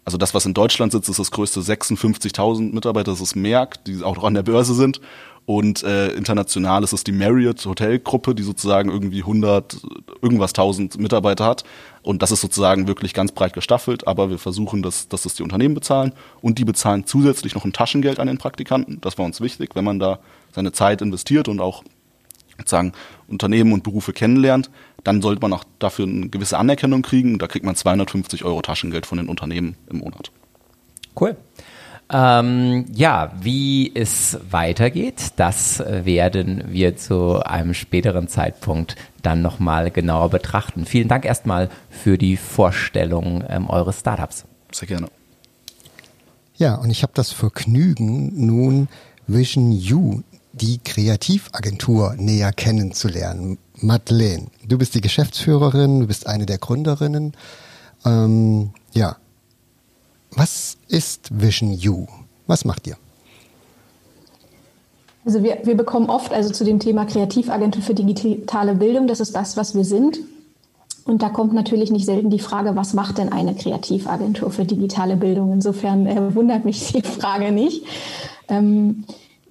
also 0.05 0.17
das, 0.17 0.33
was 0.33 0.45
in 0.45 0.53
Deutschland 0.53 0.91
sitzt, 0.91 1.09
ist 1.09 1.19
das 1.19 1.31
größte 1.31 1.61
56.000 1.61 2.73
Mitarbeiter, 2.73 3.11
das 3.11 3.21
ist 3.21 3.35
Merck, 3.35 3.83
die 3.85 4.03
auch 4.03 4.15
noch 4.15 4.25
an 4.25 4.33
der 4.33 4.43
Börse 4.43 4.73
sind 4.73 4.99
und 5.45 5.83
äh, 5.83 6.09
international 6.13 6.83
ist 6.83 6.93
es 6.93 7.03
die 7.03 7.11
Marriott 7.11 7.65
Hotelgruppe, 7.65 8.33
die 8.33 8.43
sozusagen 8.43 8.89
irgendwie 8.89 9.19
100, 9.19 9.77
irgendwas 10.21 10.51
1000 10.51 10.97
Mitarbeiter 10.99 11.45
hat. 11.45 11.63
Und 12.01 12.21
das 12.21 12.31
ist 12.31 12.41
sozusagen 12.41 12.87
wirklich 12.87 13.13
ganz 13.13 13.33
breit 13.33 13.53
gestaffelt. 13.53 14.07
Aber 14.07 14.29
wir 14.29 14.39
versuchen, 14.39 14.81
dass, 14.81 15.09
dass 15.09 15.23
das 15.23 15.35
die 15.35 15.43
Unternehmen 15.43 15.75
bezahlen. 15.75 16.13
Und 16.41 16.59
die 16.59 16.65
bezahlen 16.65 17.05
zusätzlich 17.05 17.55
noch 17.55 17.65
ein 17.65 17.73
Taschengeld 17.73 18.19
an 18.19 18.27
den 18.27 18.37
Praktikanten. 18.37 19.01
Das 19.01 19.17
war 19.17 19.25
uns 19.25 19.41
wichtig, 19.41 19.71
wenn 19.75 19.83
man 19.83 19.99
da 19.99 20.19
seine 20.53 20.71
Zeit 20.71 21.01
investiert 21.01 21.49
und 21.49 21.59
auch 21.59 21.83
sozusagen 22.57 22.93
Unternehmen 23.27 23.73
und 23.73 23.83
Berufe 23.83 24.13
kennenlernt, 24.13 24.69
dann 25.03 25.21
sollte 25.21 25.41
man 25.41 25.53
auch 25.53 25.63
dafür 25.79 26.05
eine 26.05 26.29
gewisse 26.29 26.57
Anerkennung 26.57 27.01
kriegen. 27.01 27.39
Da 27.39 27.47
kriegt 27.47 27.65
man 27.65 27.75
250 27.75 28.45
Euro 28.45 28.61
Taschengeld 28.61 29.05
von 29.05 29.17
den 29.17 29.27
Unternehmen 29.27 29.75
im 29.89 29.99
Monat. 29.99 30.31
Cool. 31.19 31.35
Ähm, 32.11 32.85
ja, 32.93 33.31
wie 33.41 33.91
es 33.95 34.37
weitergeht, 34.51 35.33
das 35.37 35.79
werden 35.79 36.65
wir 36.67 36.95
zu 36.95 37.41
einem 37.43 37.73
späteren 37.73 38.27
Zeitpunkt 38.27 38.95
dann 39.21 39.41
nochmal 39.41 39.89
genauer 39.89 40.29
betrachten. 40.29 40.85
Vielen 40.85 41.07
Dank 41.07 41.25
erstmal 41.25 41.69
für 41.89 42.17
die 42.17 42.37
Vorstellung 42.37 43.43
ähm, 43.47 43.69
eures 43.69 44.01
Startups. 44.01 44.45
Sehr 44.71 44.87
gerne. 44.87 45.07
Ja, 46.55 46.75
und 46.75 46.91
ich 46.91 47.03
habe 47.03 47.13
das 47.15 47.31
Vergnügen, 47.31 48.45
nun 48.45 48.89
Vision 49.25 49.71
U, 49.91 50.21
die 50.53 50.79
Kreativagentur, 50.83 52.15
näher 52.17 52.53
kennenzulernen. 52.53 53.57
Madeleine, 53.75 54.47
du 54.67 54.77
bist 54.77 54.95
die 54.95 55.01
Geschäftsführerin, 55.01 56.01
du 56.01 56.07
bist 56.07 56.27
eine 56.27 56.45
der 56.45 56.59
Gründerinnen. 56.59 57.33
Ähm, 58.05 58.69
ja, 58.93 59.17
was 60.31 60.77
ist 60.87 61.29
Vision 61.41 61.77
U? 61.85 62.07
Was 62.47 62.65
macht 62.65 62.87
ihr? 62.87 62.97
Also 65.25 65.41
wir, 65.41 65.59
wir 65.63 65.75
bekommen 65.75 66.09
oft, 66.09 66.33
also 66.33 66.51
zu 66.51 66.65
dem 66.65 66.79
Thema 66.79 67.05
Kreativagentur 67.05 67.81
für 67.81 67.93
digitale 67.93 68.75
Bildung, 68.75 69.07
das 69.07 69.19
ist 69.19 69.35
das, 69.35 69.57
was 69.57 69.73
wir 69.73 69.85
sind. 69.85 70.19
Und 71.05 71.21
da 71.21 71.29
kommt 71.29 71.53
natürlich 71.53 71.91
nicht 71.91 72.05
selten 72.05 72.29
die 72.29 72.39
Frage, 72.39 72.75
was 72.75 72.93
macht 72.93 73.17
denn 73.17 73.31
eine 73.31 73.55
Kreativagentur 73.55 74.51
für 74.51 74.65
digitale 74.65 75.17
Bildung? 75.17 75.51
Insofern 75.51 76.07
äh, 76.07 76.33
wundert 76.35 76.63
mich 76.63 76.93
die 76.93 77.01
Frage 77.19 77.51
nicht. 77.51 77.85
Ähm, 78.47 79.03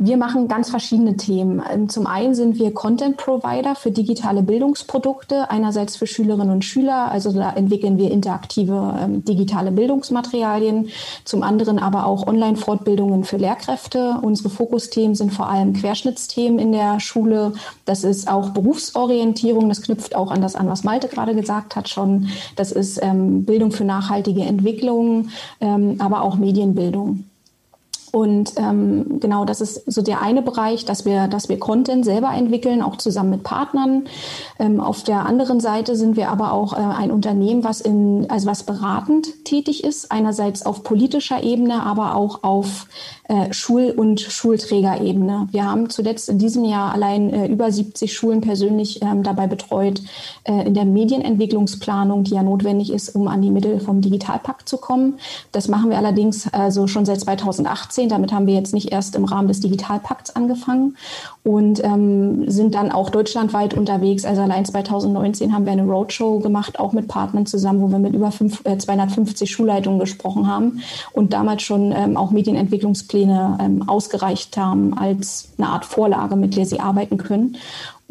wir 0.04 0.16
machen 0.16 0.48
ganz 0.48 0.70
verschiedene 0.70 1.16
Themen. 1.16 1.62
Ähm, 1.72 1.88
zum 1.88 2.06
einen 2.06 2.34
sind 2.34 2.58
wir 2.58 2.72
Content 2.74 3.16
Provider 3.16 3.74
für 3.74 3.90
digitale 3.90 4.42
Bildungsprodukte, 4.42 5.50
einerseits 5.50 5.96
für 5.96 6.06
Schülerinnen 6.06 6.50
und 6.50 6.64
Schüler, 6.64 7.10
also 7.10 7.32
da 7.32 7.52
entwickeln 7.52 7.98
wir 7.98 8.10
interaktive 8.10 8.98
ähm, 9.00 9.24
digitale 9.24 9.70
Bildungsmaterialien, 9.70 10.88
zum 11.24 11.42
anderen 11.42 11.78
aber 11.78 12.06
auch 12.06 12.26
Online-Fortbildungen 12.26 13.24
für 13.24 13.36
Lehrkräfte. 13.36 14.18
Unsere 14.22 14.50
Fokusthemen 14.50 15.14
sind 15.14 15.32
vor 15.32 15.48
allem 15.48 15.72
Querschnittsthemen 15.72 16.58
in 16.58 16.72
der 16.72 17.00
Schule. 17.00 17.52
Das 17.84 18.04
ist 18.04 18.28
auch 18.28 18.50
Berufsorientierung, 18.50 19.68
das 19.68 19.82
knüpft 19.82 20.14
auch 20.14 20.30
an 20.30 20.42
das 20.42 20.56
an, 20.56 20.68
was 20.68 20.84
Malte 20.84 21.08
gerade 21.08 21.34
gesagt 21.34 21.76
hat 21.76 21.88
schon. 21.88 22.28
Das 22.56 22.72
ist 22.72 23.02
ähm, 23.02 23.44
Bildung 23.44 23.72
für 23.72 23.84
nachhaltige 23.84 24.42
Entwicklung, 24.42 25.28
ähm, 25.60 25.96
aber 25.98 26.22
auch 26.22 26.36
Medienbildung. 26.36 27.24
Und 28.12 28.52
ähm, 28.58 29.20
genau, 29.20 29.46
das 29.46 29.62
ist 29.62 29.90
so 29.90 30.02
der 30.02 30.20
eine 30.20 30.42
Bereich, 30.42 30.84
dass 30.84 31.06
wir, 31.06 31.28
dass 31.28 31.48
wir 31.48 31.58
Content 31.58 32.04
selber 32.04 32.30
entwickeln, 32.34 32.82
auch 32.82 32.98
zusammen 32.98 33.30
mit 33.30 33.42
Partnern. 33.42 34.04
Ähm, 34.58 34.80
auf 34.80 35.02
der 35.02 35.24
anderen 35.24 35.60
Seite 35.60 35.96
sind 35.96 36.14
wir 36.16 36.28
aber 36.28 36.52
auch 36.52 36.74
äh, 36.74 36.76
ein 36.76 37.10
Unternehmen, 37.10 37.64
was 37.64 37.80
in, 37.80 38.26
also 38.28 38.46
was 38.46 38.64
beratend 38.64 39.46
tätig 39.46 39.82
ist, 39.82 40.12
einerseits 40.12 40.66
auf 40.66 40.84
politischer 40.84 41.42
Ebene, 41.42 41.82
aber 41.82 42.14
auch 42.14 42.42
auf 42.42 42.86
äh, 43.32 43.50
Schul- 43.54 43.94
und 43.96 44.20
Schulträgerebene. 44.20 45.48
Wir 45.52 45.64
haben 45.64 45.88
zuletzt 45.88 46.28
in 46.28 46.36
diesem 46.36 46.64
Jahr 46.64 46.92
allein 46.92 47.32
äh, 47.32 47.46
über 47.46 47.72
70 47.72 48.12
Schulen 48.12 48.42
persönlich 48.42 49.00
ähm, 49.00 49.22
dabei 49.22 49.46
betreut, 49.46 50.02
äh, 50.44 50.66
in 50.66 50.74
der 50.74 50.84
Medienentwicklungsplanung, 50.84 52.24
die 52.24 52.34
ja 52.34 52.42
notwendig 52.42 52.92
ist, 52.92 53.14
um 53.14 53.28
an 53.28 53.40
die 53.40 53.48
Mittel 53.48 53.80
vom 53.80 54.02
Digitalpakt 54.02 54.68
zu 54.68 54.76
kommen. 54.76 55.14
Das 55.50 55.68
machen 55.68 55.88
wir 55.88 55.96
allerdings 55.96 56.52
also 56.52 56.86
schon 56.86 57.06
seit 57.06 57.20
2018. 57.20 58.10
Damit 58.10 58.32
haben 58.32 58.46
wir 58.46 58.54
jetzt 58.54 58.74
nicht 58.74 58.92
erst 58.92 59.16
im 59.16 59.24
Rahmen 59.24 59.48
des 59.48 59.60
Digitalpakts 59.60 60.36
angefangen 60.36 60.98
und 61.42 61.82
ähm, 61.82 62.50
sind 62.50 62.74
dann 62.74 62.92
auch 62.92 63.08
deutschlandweit 63.08 63.72
unterwegs. 63.72 64.26
Also 64.26 64.42
allein 64.42 64.66
2019 64.66 65.54
haben 65.54 65.64
wir 65.64 65.72
eine 65.72 65.84
Roadshow 65.84 66.38
gemacht, 66.40 66.78
auch 66.78 66.92
mit 66.92 67.08
Partnern 67.08 67.46
zusammen, 67.46 67.80
wo 67.80 67.88
wir 67.88 67.98
mit 67.98 68.14
über 68.14 68.30
fünf, 68.30 68.60
äh, 68.66 68.76
250 68.76 69.50
Schulleitungen 69.50 69.98
gesprochen 69.98 70.46
haben 70.46 70.82
und 71.12 71.32
damals 71.32 71.62
schon 71.62 71.92
ähm, 71.92 72.18
auch 72.18 72.30
Medienentwicklungspläne 72.30 73.21
ähm, 73.30 73.88
ausgereicht 73.88 74.56
haben 74.56 74.96
als 74.96 75.52
eine 75.58 75.68
Art 75.68 75.84
Vorlage, 75.84 76.36
mit 76.36 76.56
der 76.56 76.66
sie 76.66 76.80
arbeiten 76.80 77.18
können. 77.18 77.56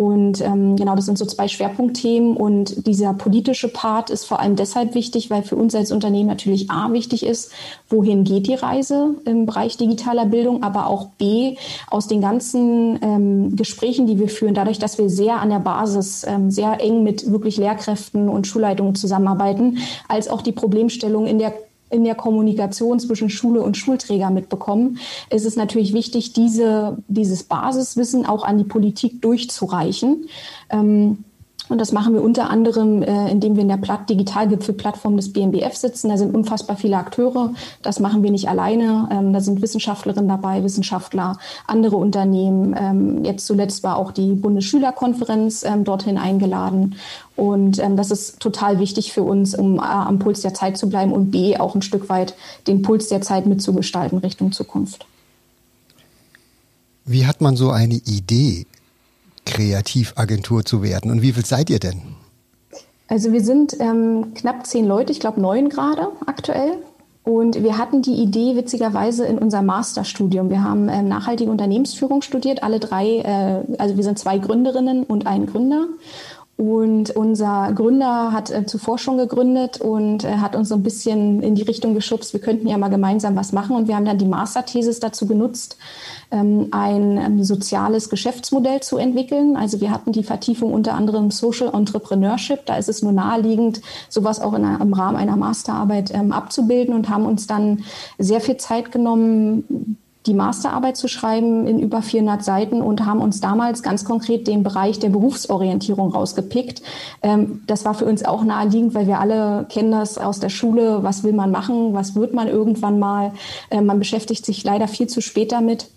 Und 0.02 0.42
ähm, 0.42 0.78
genau, 0.78 0.96
das 0.96 1.06
sind 1.06 1.20
so 1.20 1.26
zwei 1.26 1.48
Schwerpunktthemen. 1.48 2.36
Und 2.36 2.88
dieser 2.88 3.14
politische 3.14 3.68
Part 3.68 4.10
ist 4.10 4.26
vor 4.26 4.40
allem 4.40 4.56
deshalb 4.56 4.96
wichtig, 4.96 5.30
weil 5.30 5.44
für 5.44 5.56
uns 5.56 5.76
als 5.76 5.92
Unternehmen 5.92 6.28
natürlich 6.28 6.72
A 6.72 6.92
wichtig 6.92 7.24
ist, 7.24 7.52
wohin 7.88 8.24
geht 8.24 8.48
die 8.48 8.56
Reise 8.56 9.14
im 9.26 9.46
Bereich 9.46 9.78
digitaler 9.78 10.26
Bildung, 10.26 10.64
aber 10.64 10.88
auch 10.88 11.10
B 11.20 11.56
aus 11.88 12.08
den 12.08 12.20
ganzen 12.20 12.98
ähm, 13.04 13.56
Gesprächen, 13.56 14.08
die 14.08 14.18
wir 14.18 14.30
führen, 14.30 14.56
dadurch, 14.56 14.80
dass 14.80 14.98
wir 14.98 15.08
sehr 15.08 15.40
an 15.40 15.52
der 15.52 15.60
Basis 15.60 16.26
ähm, 16.28 16.50
sehr 16.50 16.82
eng 16.82 17.04
mit 17.04 17.32
wirklich 17.32 17.58
Lehrkräften 17.58 18.28
und 18.28 18.48
Schulleitungen 18.48 18.96
zusammenarbeiten, 18.96 19.78
als 20.08 20.30
auch 20.30 20.42
die 20.42 20.52
Problemstellung 20.52 21.28
in 21.28 21.38
der 21.38 21.54
in 21.92 22.04
der 22.04 22.16
Kommunikation 22.16 23.00
zwischen 23.00 23.30
Schule 23.30 23.62
und 23.62 23.78
Schulträger 23.78 24.30
mitbekommen, 24.30 25.00
ist 25.30 25.46
es 25.46 25.56
natürlich 25.56 25.94
wichtig, 25.94 26.34
diese, 26.34 26.98
dieses 27.08 27.44
Basiswissen 27.44 28.26
auch 28.26 28.44
an 28.44 28.58
die 28.58 28.64
Politik 28.64 29.22
durchzureichen. 29.22 30.28
Ähm, 30.70 31.24
und 31.72 31.80
das 31.80 31.94
machen 31.94 32.14
wir 32.14 32.22
unter 32.22 32.50
anderem, 32.50 33.02
äh, 33.02 33.32
indem 33.32 33.56
wir 33.56 33.62
in 33.62 33.70
der 33.70 33.78
Platt 33.78 34.10
Digitalgipfelplattform 34.10 35.16
des 35.16 35.32
BMBF 35.32 35.74
sitzen. 35.76 36.10
Da 36.10 36.18
sind 36.18 36.36
unfassbar 36.36 36.76
viele 36.76 36.98
Akteure. 36.98 37.54
Das 37.82 38.02
machen 38.02 38.24
wir 38.24 38.32
nicht 38.32 38.50
alleine. 38.50 39.08
Ähm, 39.10 39.32
da 39.32 39.40
sind 39.40 39.62
Wissenschaftlerinnen 39.62 40.28
dabei, 40.28 40.64
Wissenschaftler, 40.64 41.38
andere 41.68 41.96
Unternehmen. 41.96 42.76
Ähm, 42.78 43.24
jetzt 43.24 43.48
zuletzt 43.48 43.84
war 43.84 43.96
auch 43.96 44.12
die 44.12 44.34
Bundesschülerkonferenz 44.34 45.64
ähm, 45.64 45.86
dorthin 45.86 46.18
eingeladen. 46.18 46.96
Und 47.38 47.80
ähm, 47.80 47.96
das 47.96 48.12
ist 48.12 48.42
total 48.42 48.80
wichtig 48.80 49.14
für 49.14 49.24
uns, 49.24 49.56
um 49.56 49.80
A, 49.80 50.06
am 50.06 50.20
Puls 50.20 50.42
der 50.42 50.54
Zeit 50.54 50.78
zu 50.78 50.90
bleiben 50.90 51.14
und 51.14 51.32
B, 51.32 51.58
auch 51.58 51.74
ein 51.74 51.82
Stück 51.82 52.10
weit 52.10 52.36
den 52.68 52.82
Puls 52.82 53.08
der 53.08 53.22
Zeit 53.22 53.46
mitzugestalten 53.46 54.18
Richtung 54.18 54.52
Zukunft. 54.52 55.06
Wie 57.06 57.26
hat 57.26 57.40
man 57.40 57.56
so 57.56 57.72
eine 57.72 57.96
Idee? 57.96 58.66
Kreativagentur 59.46 60.66
zu 60.66 60.82
werden. 60.84 61.12
Und 61.12 61.22
wie 61.22 61.34
viel 61.34 61.46
seid 61.46 61.70
ihr 61.70 61.80
denn? 61.80 62.02
Also 63.08 63.34
wir 63.34 63.42
sind 63.42 63.76
ähm, 63.80 64.34
knapp 64.36 64.66
zehn 64.66 64.88
Leute, 64.88 65.12
ich 65.12 65.20
glaube 65.20 65.42
neun 65.42 65.70
gerade 65.70 66.08
aktuell. 66.26 66.78
Und 67.24 67.62
wir 67.62 67.78
hatten 67.78 68.02
die 68.02 68.16
Idee 68.16 68.56
witzigerweise 68.56 69.26
in 69.26 69.38
unserem 69.38 69.68
Masterstudium. 69.68 70.50
Wir 70.50 70.64
haben 70.64 70.90
ähm, 70.90 71.08
nachhaltige 71.08 71.52
Unternehmensführung 71.52 72.24
studiert, 72.24 72.64
alle 72.64 72.80
drei, 72.80 73.18
äh, 73.18 73.76
also 73.78 73.96
wir 73.98 74.04
sind 74.04 74.18
zwei 74.18 74.40
Gründerinnen 74.40 75.04
und 75.04 75.28
ein 75.28 75.46
Gründer. 75.46 75.88
Und 76.58 77.10
unser 77.16 77.74
Gründer 77.74 78.32
hat 78.32 78.52
äh, 78.52 78.66
zuvor 78.66 78.98
schon 78.98 79.18
gegründet 79.18 79.82
und 79.82 80.24
äh, 80.24 80.38
hat 80.38 80.56
uns 80.56 80.70
so 80.70 80.76
ein 80.76 80.84
bisschen 80.84 81.42
in 81.42 81.56
die 81.56 81.64
Richtung 81.64 81.94
geschubst, 81.94 82.34
wir 82.34 82.40
könnten 82.40 82.68
ja 82.68 82.78
mal 82.78 82.90
gemeinsam 82.90 83.36
was 83.36 83.52
machen. 83.52 83.76
Und 83.76 83.88
wir 83.88 83.96
haben 83.96 84.06
dann 84.06 84.18
die 84.18 84.26
Masterthesis 84.26 85.00
dazu 85.00 85.26
genutzt, 85.26 85.78
ein 86.32 87.18
ähm, 87.18 87.44
soziales 87.44 88.10
Geschäftsmodell 88.10 88.80
zu 88.80 88.98
entwickeln. 88.98 89.58
Also 89.58 89.82
wir 89.82 89.92
hatten 89.92 90.14
die 90.14 90.24
Vertiefung 90.24 90.74
unter 90.74 90.94
anderem 90.94 91.30
Social 91.30 91.74
Entrepreneurship. 91.74 92.66
Da 92.66 92.76
ist 92.78 92.88
es 92.88 93.02
nur 93.02 93.12
naheliegend, 93.12 93.82
sowas 94.08 94.40
auch 94.40 94.54
in 94.54 94.64
einer, 94.64 94.80
im 94.82 94.94
Rahmen 94.94 95.18
einer 95.18 95.36
Masterarbeit 95.36 96.14
ähm, 96.14 96.32
abzubilden 96.32 96.96
und 96.96 97.10
haben 97.10 97.26
uns 97.26 97.48
dann 97.48 97.84
sehr 98.18 98.40
viel 98.40 98.56
Zeit 98.56 98.94
genommen, 98.94 99.98
die 100.26 100.34
Masterarbeit 100.34 100.96
zu 100.96 101.10
schreiben 101.10 101.68
in 101.68 101.80
über 101.80 102.02
400 102.02 102.46
Seiten 102.46 102.82
und 102.82 103.06
haben 103.06 103.22
uns 103.22 103.42
damals 103.42 103.84
ganz 103.84 104.06
konkret 104.06 104.48
den 104.48 104.64
Bereich 104.64 105.00
der 105.00 105.10
Berufsorientierung 105.10 106.14
rausgepickt. 106.14 106.82
Ähm, 107.24 107.64
das 107.68 107.84
war 107.84 107.94
für 107.94 108.06
uns 108.06 108.24
auch 108.24 108.46
naheliegend, 108.46 108.94
weil 108.94 109.08
wir 109.08 109.20
alle 109.20 109.66
kennen 109.68 109.92
das 109.92 110.18
aus 110.18 110.40
der 110.40 110.50
Schule. 110.50 111.04
Was 111.04 111.26
will 111.26 111.34
man 111.34 111.52
machen? 111.52 111.94
Was 111.94 112.16
wird 112.16 112.34
man 112.34 112.48
irgendwann 112.48 113.00
mal? 113.00 113.34
Man 113.70 114.00
beschäftigt 114.00 114.46
sich 114.46 114.64
leider 114.64 114.88
viel 114.88 115.08
zu 115.08 115.22
spät 115.22 115.52
damit 115.52 115.88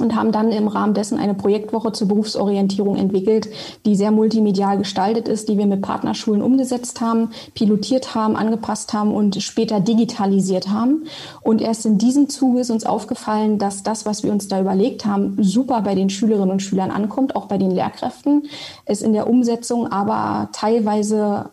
und 0.00 0.14
haben 0.14 0.32
dann 0.32 0.50
im 0.50 0.68
Rahmen 0.68 0.94
dessen 0.94 1.18
eine 1.18 1.34
Projektwoche 1.34 1.92
zur 1.92 2.08
Berufsorientierung 2.08 2.96
entwickelt, 2.96 3.48
die 3.84 3.96
sehr 3.96 4.10
multimedial 4.10 4.78
gestaltet 4.78 5.28
ist, 5.28 5.48
die 5.48 5.58
wir 5.58 5.66
mit 5.66 5.82
Partnerschulen 5.82 6.42
umgesetzt 6.42 7.00
haben, 7.00 7.30
pilotiert 7.54 8.14
haben, 8.14 8.36
angepasst 8.36 8.92
haben 8.92 9.14
und 9.14 9.42
später 9.42 9.80
digitalisiert 9.80 10.68
haben. 10.68 11.04
Und 11.42 11.60
erst 11.60 11.86
in 11.86 11.98
diesem 11.98 12.28
Zuge 12.28 12.60
ist 12.60 12.70
uns 12.70 12.86
aufgefallen, 12.86 13.58
dass 13.58 13.82
das, 13.82 14.06
was 14.06 14.22
wir 14.22 14.32
uns 14.32 14.48
da 14.48 14.60
überlegt 14.60 15.06
haben, 15.06 15.36
super 15.40 15.82
bei 15.82 15.94
den 15.94 16.10
Schülerinnen 16.10 16.50
und 16.50 16.62
Schülern 16.62 16.90
ankommt, 16.90 17.36
auch 17.36 17.46
bei 17.46 17.58
den 17.58 17.70
Lehrkräften, 17.70 18.44
es 18.84 19.02
in 19.02 19.12
der 19.12 19.28
Umsetzung 19.28 19.90
aber 19.90 20.48
teilweise 20.52 21.50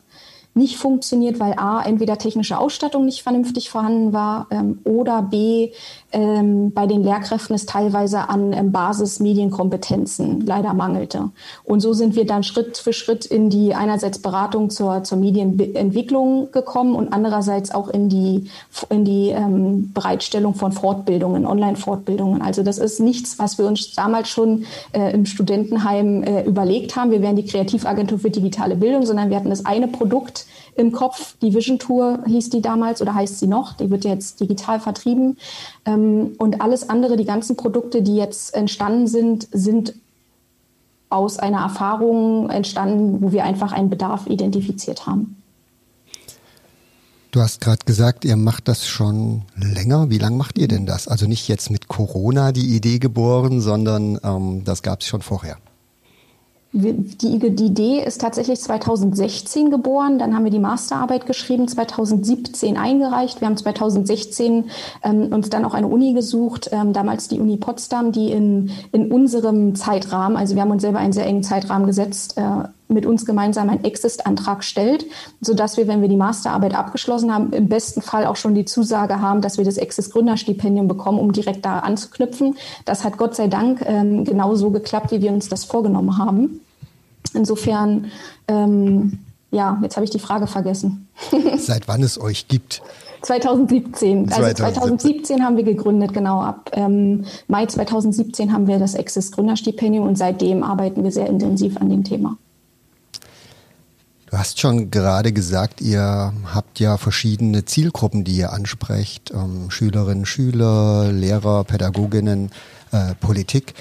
nicht 0.54 0.78
funktioniert, 0.78 1.40
weil 1.40 1.54
A, 1.58 1.82
entweder 1.82 2.18
technische 2.18 2.60
Ausstattung 2.60 3.06
nicht 3.06 3.24
vernünftig 3.24 3.70
vorhanden 3.70 4.12
war 4.12 4.48
ähm, 4.52 4.80
oder 4.84 5.22
B, 5.22 5.72
ähm, 6.12 6.72
bei 6.74 6.88
den 6.88 7.04
Lehrkräften 7.04 7.56
es 7.56 7.66
teilweise 7.66 8.28
an 8.28 8.52
ähm, 8.52 8.72
Basismedienkompetenzen 8.72 10.46
leider 10.46 10.74
mangelte. 10.74 11.30
Und 11.64 11.80
so 11.80 11.94
sind 11.94 12.16
wir 12.16 12.26
dann 12.26 12.44
Schritt 12.44 12.78
für 12.78 12.92
Schritt 12.92 13.26
in 13.26 13.50
die 13.50 13.74
einerseits 13.74 14.20
Beratung 14.20 14.70
zur, 14.70 15.04
zur 15.04 15.18
Medienentwicklung 15.18 16.52
gekommen 16.52 16.96
und 16.96 17.14
andererseits 17.14 17.74
auch 17.74 17.88
in 17.88 18.10
die, 18.10 18.50
in 18.90 19.06
die 19.06 19.30
ähm, 19.30 19.94
Bereitstellung 19.94 20.56
von 20.56 20.74
Fortbildungen, 20.74 21.46
Online-Fortbildungen. 21.46 22.42
Also 22.42 22.62
das 22.62 22.78
ist 22.78 23.00
nichts, 23.00 23.40
was 23.40 23.58
wir 23.58 23.66
uns 23.66 23.94
damals 23.94 24.28
schon 24.28 24.66
äh, 24.92 25.14
im 25.14 25.26
Studentenheim 25.26 26.24
äh, 26.24 26.44
überlegt 26.44 26.98
haben. 26.98 27.12
Wir 27.12 27.22
wären 27.22 27.38
die 27.38 27.46
Kreativagentur 27.46 28.20
für 28.20 28.30
digitale 28.30 28.76
Bildung, 28.76 29.06
sondern 29.06 29.30
wir 29.30 29.38
hatten 29.38 29.50
das 29.50 29.66
eine 29.66 29.88
Produkt, 29.88 30.41
im 30.76 30.92
Kopf. 30.92 31.36
Die 31.42 31.54
Vision 31.54 31.80
Tour 31.80 32.24
hieß 32.26 32.50
die 32.50 32.62
damals 32.62 33.02
oder 33.02 33.14
heißt 33.14 33.40
sie 33.40 33.48
noch. 33.48 33.74
Die 33.74 33.90
wird 33.90 34.06
jetzt 34.06 34.40
digital 34.40 34.80
vertrieben. 34.80 35.38
Ähm, 35.86 36.34
und 36.38 36.62
alles 36.62 36.90
andere, 36.90 37.18
die 37.18 37.26
ganzen 37.26 37.56
Produkte, 37.56 38.02
die 38.02 38.16
jetzt 38.16 38.54
entstanden 38.54 39.08
sind, 39.08 39.48
sind 39.52 39.94
aus 41.10 41.40
einer 41.40 41.62
Erfahrung 41.62 42.50
entstanden, 42.50 43.22
wo 43.22 43.32
wir 43.32 43.44
einfach 43.44 43.74
einen 43.74 43.90
Bedarf 43.90 44.28
identifiziert 44.28 45.06
haben. 45.06 45.38
Du 47.32 47.40
hast 47.40 47.62
gerade 47.62 47.86
gesagt, 47.86 48.26
ihr 48.26 48.36
macht 48.36 48.68
das 48.68 48.86
schon 48.88 49.44
länger. 49.56 50.10
Wie 50.10 50.18
lange 50.18 50.36
macht 50.36 50.58
ihr 50.58 50.68
denn 50.68 50.86
das? 50.86 51.08
Also 51.08 51.28
nicht 51.28 51.48
jetzt 51.48 51.70
mit 51.70 51.88
Corona 51.88 52.52
die 52.52 52.76
Idee 52.76 53.00
geboren, 53.00 53.62
sondern 53.62 54.20
ähm, 54.24 54.64
das 54.66 54.82
gab 54.82 55.00
es 55.02 55.08
schon 55.08 55.22
vorher. 55.22 55.58
Die, 56.74 56.94
die, 57.38 57.66
Idee 57.66 58.02
ist 58.02 58.22
tatsächlich 58.22 58.62
2016 58.62 59.72
geboren. 59.72 60.20
Dann 60.20 60.34
haben 60.34 60.46
wir 60.46 60.52
die 60.52 60.60
Masterarbeit 60.60 61.26
geschrieben, 61.26 61.68
2017 61.68 62.78
eingereicht. 62.78 63.42
Wir 63.42 63.48
haben 63.48 63.58
2016 63.58 64.70
ähm, 65.04 65.34
uns 65.34 65.50
dann 65.50 65.66
auch 65.66 65.74
eine 65.74 65.88
Uni 65.88 66.14
gesucht, 66.14 66.70
ähm, 66.72 66.94
damals 66.94 67.28
die 67.28 67.42
Uni 67.42 67.58
Potsdam, 67.58 68.14
die 68.14 68.32
in, 68.32 68.72
in 68.94 69.12
unserem 69.12 69.76
Zeitrahmen, 69.76 70.38
also 70.38 70.56
wir 70.56 70.62
haben 70.62 70.72
uns 70.72 70.82
selber 70.82 71.00
einen 71.00 71.12
sehr 71.12 71.26
engen 71.26 71.44
Zeitrahmen 71.44 71.88
gesetzt, 71.88 72.38
äh, 72.38 72.70
mit 72.94 73.06
uns 73.06 73.26
gemeinsam 73.26 73.70
einen 73.70 73.84
Exist-Antrag 73.84 74.64
stellt, 74.64 75.06
sodass 75.40 75.78
wir, 75.78 75.88
wenn 75.88 76.02
wir 76.02 76.10
die 76.10 76.18
Masterarbeit 76.18 76.76
abgeschlossen 76.76 77.34
haben, 77.34 77.52
im 77.54 77.68
besten 77.68 78.02
Fall 78.02 78.26
auch 78.26 78.36
schon 78.36 78.56
die 78.56 78.66
Zusage 78.66 79.22
haben, 79.22 79.42
dass 79.42 79.58
wir 79.58 79.66
das 79.66 79.78
Exist-Gründerstipendium 79.78 80.88
bekommen, 80.88 81.20
um 81.20 81.32
direkt 81.32 81.66
da 81.66 81.80
anzuknüpfen. 81.80 82.56
Das 82.86 83.04
hat 83.04 83.18
Gott 83.18 83.36
sei 83.36 83.48
Dank 83.48 83.84
ähm, 83.86 84.26
genau 84.26 84.56
so 84.56 84.70
geklappt, 84.70 85.12
wie 85.12 85.22
wir 85.22 85.32
uns 85.32 85.50
das 85.50 85.66
vorgenommen 85.66 86.18
haben. 86.18 86.62
Insofern, 87.34 88.12
ähm, 88.48 89.20
ja, 89.52 89.80
jetzt 89.82 89.96
habe 89.96 90.04
ich 90.04 90.12
die 90.12 90.20
Frage 90.20 90.48
vergessen. 90.48 91.08
Seit 91.58 91.88
wann 91.88 92.04
es 92.04 92.20
euch 92.20 92.48
gibt? 92.48 92.82
2017. 93.22 94.32
Also 94.32 94.54
2017 94.54 95.44
haben 95.44 95.58
wir 95.58 95.64
gegründet, 95.64 96.14
genau. 96.14 96.42
Ab 96.42 96.72
ähm, 96.74 97.26
Mai 97.48 97.66
2017 97.66 98.52
haben 98.52 98.68
wir 98.68 98.80
das 98.80 98.96
Exist 98.96 99.36
Gründerstipendium 99.36 100.08
und 100.08 100.18
seitdem 100.18 100.64
arbeiten 100.64 101.04
wir 101.04 101.12
sehr 101.12 101.28
intensiv 101.28 101.78
an 101.78 101.90
dem 101.90 102.04
Thema. 102.04 102.38
Du 104.32 104.38
hast 104.38 104.62
schon 104.62 104.92
gerade 104.92 105.34
gesagt, 105.34 105.82
ihr 105.82 106.34
habt 106.46 106.80
ja 106.80 106.96
verschiedene 106.96 107.66
Zielgruppen, 107.66 108.24
die 108.24 108.38
ihr 108.38 108.54
ansprecht. 108.54 109.30
Ähm, 109.32 109.70
Schülerinnen, 109.70 110.26
Schüler, 110.26 111.12
Lehrer, 111.12 111.66
Pädagoginnen, 111.66 112.50
äh, 112.94 113.14
Politik. 113.16 113.74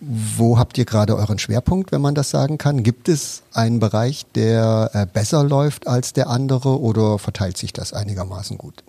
Wo 0.00 0.58
habt 0.58 0.76
ihr 0.76 0.86
gerade 0.86 1.14
euren 1.14 1.38
Schwerpunkt, 1.38 1.92
wenn 1.92 2.00
man 2.00 2.16
das 2.16 2.30
sagen 2.30 2.58
kann? 2.58 2.82
Gibt 2.82 3.08
es 3.08 3.44
einen 3.52 3.78
Bereich, 3.78 4.26
der 4.34 4.90
äh, 4.92 5.06
besser 5.06 5.44
läuft 5.44 5.86
als 5.86 6.12
der 6.12 6.28
andere 6.28 6.80
oder 6.80 7.20
verteilt 7.20 7.56
sich 7.56 7.72
das 7.72 7.92
einigermaßen 7.92 8.58
gut? 8.58 8.82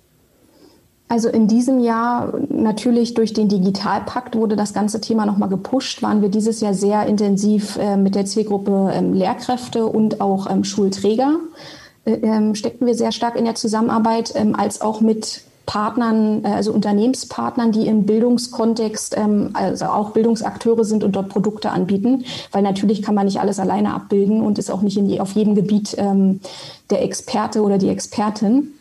Also 1.14 1.30
in 1.30 1.48
diesem 1.48 1.80
Jahr 1.80 2.34
natürlich 2.50 3.14
durch 3.14 3.34
den 3.34 3.48
Digitalpakt 3.48 4.36
wurde 4.36 4.56
das 4.56 4.74
ganze 4.74 5.00
Thema 5.00 5.28
nochmal 5.28 5.48
gepusht. 5.48 6.02
Waren 6.02 6.24
wir 6.24 6.30
dieses 6.30 6.60
Jahr 6.60 6.74
sehr 6.74 7.06
intensiv 7.06 7.78
äh, 7.78 7.98
mit 7.98 8.16
der 8.16 8.26
Zielgruppe 8.26 8.92
ähm, 8.92 9.14
Lehrkräfte 9.14 9.86
und 9.86 10.22
auch 10.22 10.50
ähm, 10.50 10.64
Schulträger. 10.64 11.36
Äh, 12.06 12.14
ähm, 12.14 12.56
steckten 12.56 12.88
wir 12.88 12.96
sehr 12.96 13.12
stark 13.12 13.36
in 13.36 13.46
der 13.46 13.54
Zusammenarbeit, 13.54 14.34
als 14.58 14.82
auch 14.82 15.02
mit 15.02 15.42
Partnern, 15.68 16.44
äh, 16.46 16.48
also 16.48 16.74
Unternehmenspartnern, 16.74 17.72
die 17.72 17.86
im 17.86 18.08
Bildungskontext, 18.08 19.16
also 19.54 19.86
auch 19.86 20.14
Bildungsakteure 20.14 20.84
sind 20.84 21.04
und 21.04 21.16
dort 21.16 21.30
Produkte 21.30 21.70
anbieten, 21.70 22.26
weil 22.52 22.64
natürlich 22.64 23.04
kann 23.04 23.14
man 23.14 23.28
nicht 23.28 23.40
alles 23.40 23.60
alleine 23.60 23.94
abbilden 23.94 24.42
und 24.42 24.58
ist 24.58 24.72
auch 24.72 24.82
nicht 24.82 24.98
die, 24.98 25.22
auf 25.22 25.34
jedem 25.34 25.54
Gebiet 25.54 25.96
der 25.96 27.04
Experte 27.04 27.62
oder 27.62 27.78
die 27.78 27.90
Expertin. 27.90 28.74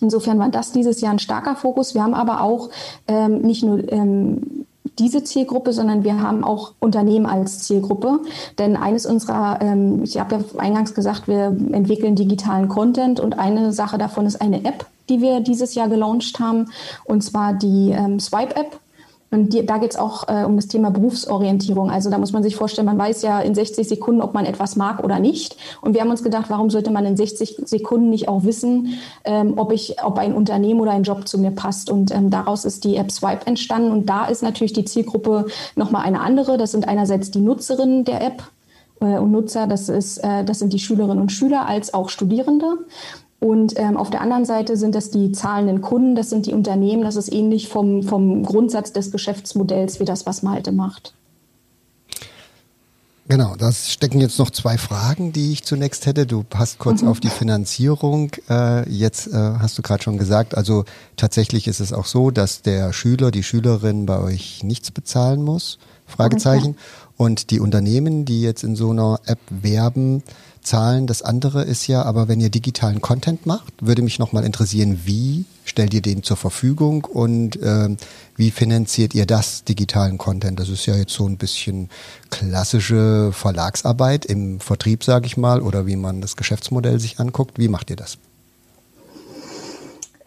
Insofern 0.00 0.38
war 0.38 0.48
das 0.48 0.72
dieses 0.72 1.00
Jahr 1.00 1.12
ein 1.12 1.18
starker 1.18 1.56
Fokus. 1.56 1.94
Wir 1.94 2.02
haben 2.02 2.14
aber 2.14 2.42
auch 2.42 2.70
ähm, 3.06 3.40
nicht 3.40 3.62
nur 3.62 3.90
ähm, 3.92 4.66
diese 4.98 5.22
Zielgruppe, 5.22 5.72
sondern 5.72 6.04
wir 6.04 6.20
haben 6.20 6.44
auch 6.44 6.72
Unternehmen 6.80 7.26
als 7.26 7.60
Zielgruppe. 7.60 8.20
Denn 8.58 8.76
eines 8.76 9.06
unserer, 9.06 9.58
ähm, 9.60 10.02
ich 10.02 10.18
habe 10.18 10.36
ja 10.36 10.60
eingangs 10.60 10.94
gesagt, 10.94 11.28
wir 11.28 11.56
entwickeln 11.72 12.16
digitalen 12.16 12.68
Content 12.68 13.20
und 13.20 13.38
eine 13.38 13.72
Sache 13.72 13.98
davon 13.98 14.26
ist 14.26 14.40
eine 14.40 14.64
App, 14.64 14.86
die 15.08 15.20
wir 15.20 15.40
dieses 15.40 15.74
Jahr 15.74 15.88
gelauncht 15.88 16.38
haben, 16.40 16.70
und 17.04 17.22
zwar 17.22 17.54
die 17.54 17.90
ähm, 17.90 18.20
Swipe-App. 18.20 18.78
Und 19.30 19.52
die, 19.52 19.66
da 19.66 19.78
geht 19.78 19.90
es 19.90 19.96
auch 19.98 20.26
äh, 20.28 20.44
um 20.44 20.56
das 20.56 20.68
Thema 20.68 20.90
Berufsorientierung. 20.90 21.90
Also 21.90 22.10
da 22.10 22.18
muss 22.18 22.32
man 22.32 22.42
sich 22.42 22.56
vorstellen, 22.56 22.86
man 22.86 22.98
weiß 22.98 23.22
ja 23.22 23.40
in 23.40 23.54
60 23.54 23.86
Sekunden, 23.86 24.22
ob 24.22 24.32
man 24.32 24.46
etwas 24.46 24.76
mag 24.76 25.04
oder 25.04 25.18
nicht. 25.18 25.56
Und 25.82 25.94
wir 25.94 26.00
haben 26.00 26.10
uns 26.10 26.22
gedacht, 26.22 26.46
warum 26.48 26.70
sollte 26.70 26.90
man 26.90 27.04
in 27.04 27.16
60 27.16 27.62
Sekunden 27.64 28.08
nicht 28.10 28.28
auch 28.28 28.44
wissen, 28.44 28.98
ähm, 29.24 29.54
ob 29.56 29.72
ich, 29.72 30.02
ob 30.02 30.18
ein 30.18 30.32
Unternehmen 30.32 30.80
oder 30.80 30.92
ein 30.92 31.02
Job 31.02 31.28
zu 31.28 31.38
mir 31.38 31.50
passt. 31.50 31.90
Und 31.90 32.10
ähm, 32.10 32.30
daraus 32.30 32.64
ist 32.64 32.84
die 32.84 32.96
App 32.96 33.10
Swipe 33.10 33.46
entstanden. 33.46 33.92
Und 33.92 34.06
da 34.06 34.26
ist 34.26 34.42
natürlich 34.42 34.72
die 34.72 34.84
Zielgruppe 34.84 35.46
nochmal 35.76 36.04
eine 36.04 36.20
andere. 36.20 36.56
Das 36.56 36.72
sind 36.72 36.88
einerseits 36.88 37.30
die 37.30 37.40
Nutzerinnen 37.40 38.04
der 38.04 38.22
App, 38.24 38.42
äh, 39.00 39.18
und 39.18 39.30
Nutzer, 39.30 39.66
das, 39.66 39.88
ist, 39.88 40.18
äh, 40.18 40.44
das 40.44 40.58
sind 40.58 40.72
die 40.72 40.78
Schülerinnen 40.78 41.20
und 41.20 41.32
Schüler 41.32 41.66
als 41.66 41.94
auch 41.94 42.08
Studierende. 42.08 42.78
Und 43.40 43.78
ähm, 43.78 43.96
auf 43.96 44.10
der 44.10 44.20
anderen 44.20 44.44
Seite 44.44 44.76
sind 44.76 44.94
das 44.94 45.10
die 45.10 45.30
zahlenden 45.30 45.80
Kunden, 45.80 46.16
das 46.16 46.28
sind 46.28 46.46
die 46.46 46.52
Unternehmen, 46.52 47.02
das 47.02 47.14
ist 47.14 47.32
ähnlich 47.32 47.68
vom, 47.68 48.02
vom 48.02 48.42
Grundsatz 48.42 48.92
des 48.92 49.12
Geschäftsmodells 49.12 50.00
wie 50.00 50.04
das, 50.04 50.26
was 50.26 50.42
Malte 50.42 50.72
macht. 50.72 51.14
Genau, 53.28 53.56
da 53.56 53.70
stecken 53.72 54.20
jetzt 54.20 54.38
noch 54.38 54.50
zwei 54.50 54.78
Fragen, 54.78 55.34
die 55.34 55.52
ich 55.52 55.62
zunächst 55.62 56.06
hätte. 56.06 56.26
Du 56.26 56.44
passt 56.44 56.78
kurz 56.78 57.02
mhm. 57.02 57.08
auf 57.08 57.20
die 57.20 57.28
Finanzierung. 57.28 58.30
Äh, 58.48 58.88
jetzt 58.88 59.26
äh, 59.26 59.32
hast 59.34 59.76
du 59.76 59.82
gerade 59.82 60.02
schon 60.02 60.16
gesagt, 60.16 60.56
also 60.56 60.86
tatsächlich 61.16 61.68
ist 61.68 61.80
es 61.80 61.92
auch 61.92 62.06
so, 62.06 62.30
dass 62.30 62.62
der 62.62 62.94
Schüler, 62.94 63.30
die 63.30 63.42
Schülerin 63.42 64.06
bei 64.06 64.18
euch 64.18 64.64
nichts 64.64 64.90
bezahlen 64.90 65.42
muss. 65.42 65.78
Fragezeichen. 66.06 66.70
Okay. 66.70 66.78
Und 67.18 67.50
die 67.50 67.60
Unternehmen, 67.60 68.24
die 68.24 68.40
jetzt 68.40 68.64
in 68.64 68.76
so 68.76 68.92
einer 68.92 69.20
App 69.26 69.40
werben, 69.50 70.22
zahlen. 70.62 71.06
Das 71.06 71.22
andere 71.22 71.62
ist 71.62 71.86
ja, 71.86 72.02
aber 72.02 72.28
wenn 72.28 72.40
ihr 72.40 72.50
digitalen 72.50 73.00
Content 73.00 73.46
macht, 73.46 73.72
würde 73.80 74.02
mich 74.02 74.18
nochmal 74.18 74.44
interessieren, 74.44 75.00
wie 75.04 75.44
stellt 75.64 75.94
ihr 75.94 76.02
den 76.02 76.22
zur 76.22 76.36
Verfügung 76.36 77.04
und 77.04 77.60
äh, 77.62 77.96
wie 78.36 78.50
finanziert 78.50 79.14
ihr 79.14 79.26
das, 79.26 79.64
digitalen 79.64 80.18
Content? 80.18 80.58
Das 80.58 80.68
ist 80.68 80.86
ja 80.86 80.96
jetzt 80.96 81.12
so 81.12 81.26
ein 81.26 81.36
bisschen 81.36 81.90
klassische 82.30 83.30
Verlagsarbeit 83.32 84.24
im 84.24 84.60
Vertrieb, 84.60 85.04
sage 85.04 85.26
ich 85.26 85.36
mal, 85.36 85.60
oder 85.60 85.86
wie 85.86 85.96
man 85.96 86.20
das 86.20 86.36
Geschäftsmodell 86.36 87.00
sich 87.00 87.20
anguckt. 87.20 87.58
Wie 87.58 87.68
macht 87.68 87.90
ihr 87.90 87.96
das? 87.96 88.18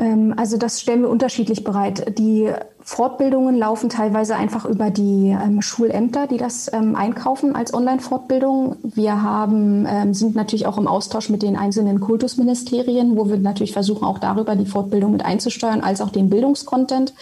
Ähm, 0.01 0.33
also 0.35 0.57
das 0.57 0.81
stellen 0.81 1.01
wir 1.01 1.09
unterschiedlich 1.09 1.63
bereit. 1.63 2.17
Die 2.17 2.51
Fortbildungen 2.83 3.57
laufen 3.57 3.89
teilweise 3.89 4.35
einfach 4.35 4.65
über 4.65 4.89
die 4.89 5.29
ähm, 5.29 5.61
Schulämter, 5.61 6.27
die 6.27 6.37
das 6.37 6.71
ähm, 6.73 6.95
einkaufen 6.95 7.55
als 7.55 7.73
Online-Fortbildung. 7.73 8.77
Wir 8.83 9.21
haben, 9.21 9.85
ähm, 9.87 10.13
sind 10.13 10.35
natürlich 10.35 10.65
auch 10.65 10.77
im 10.77 10.87
Austausch 10.87 11.29
mit 11.29 11.43
den 11.43 11.55
einzelnen 11.55 11.99
Kultusministerien, 11.99 13.15
wo 13.17 13.29
wir 13.29 13.37
natürlich 13.37 13.73
versuchen, 13.73 14.05
auch 14.05 14.19
darüber 14.19 14.55
die 14.55 14.65
Fortbildung 14.65 15.11
mit 15.11 15.23
einzusteuern, 15.23 15.81
als 15.81 16.01
auch 16.01 16.09
den 16.09 16.29
Bildungskontent. 16.29 17.13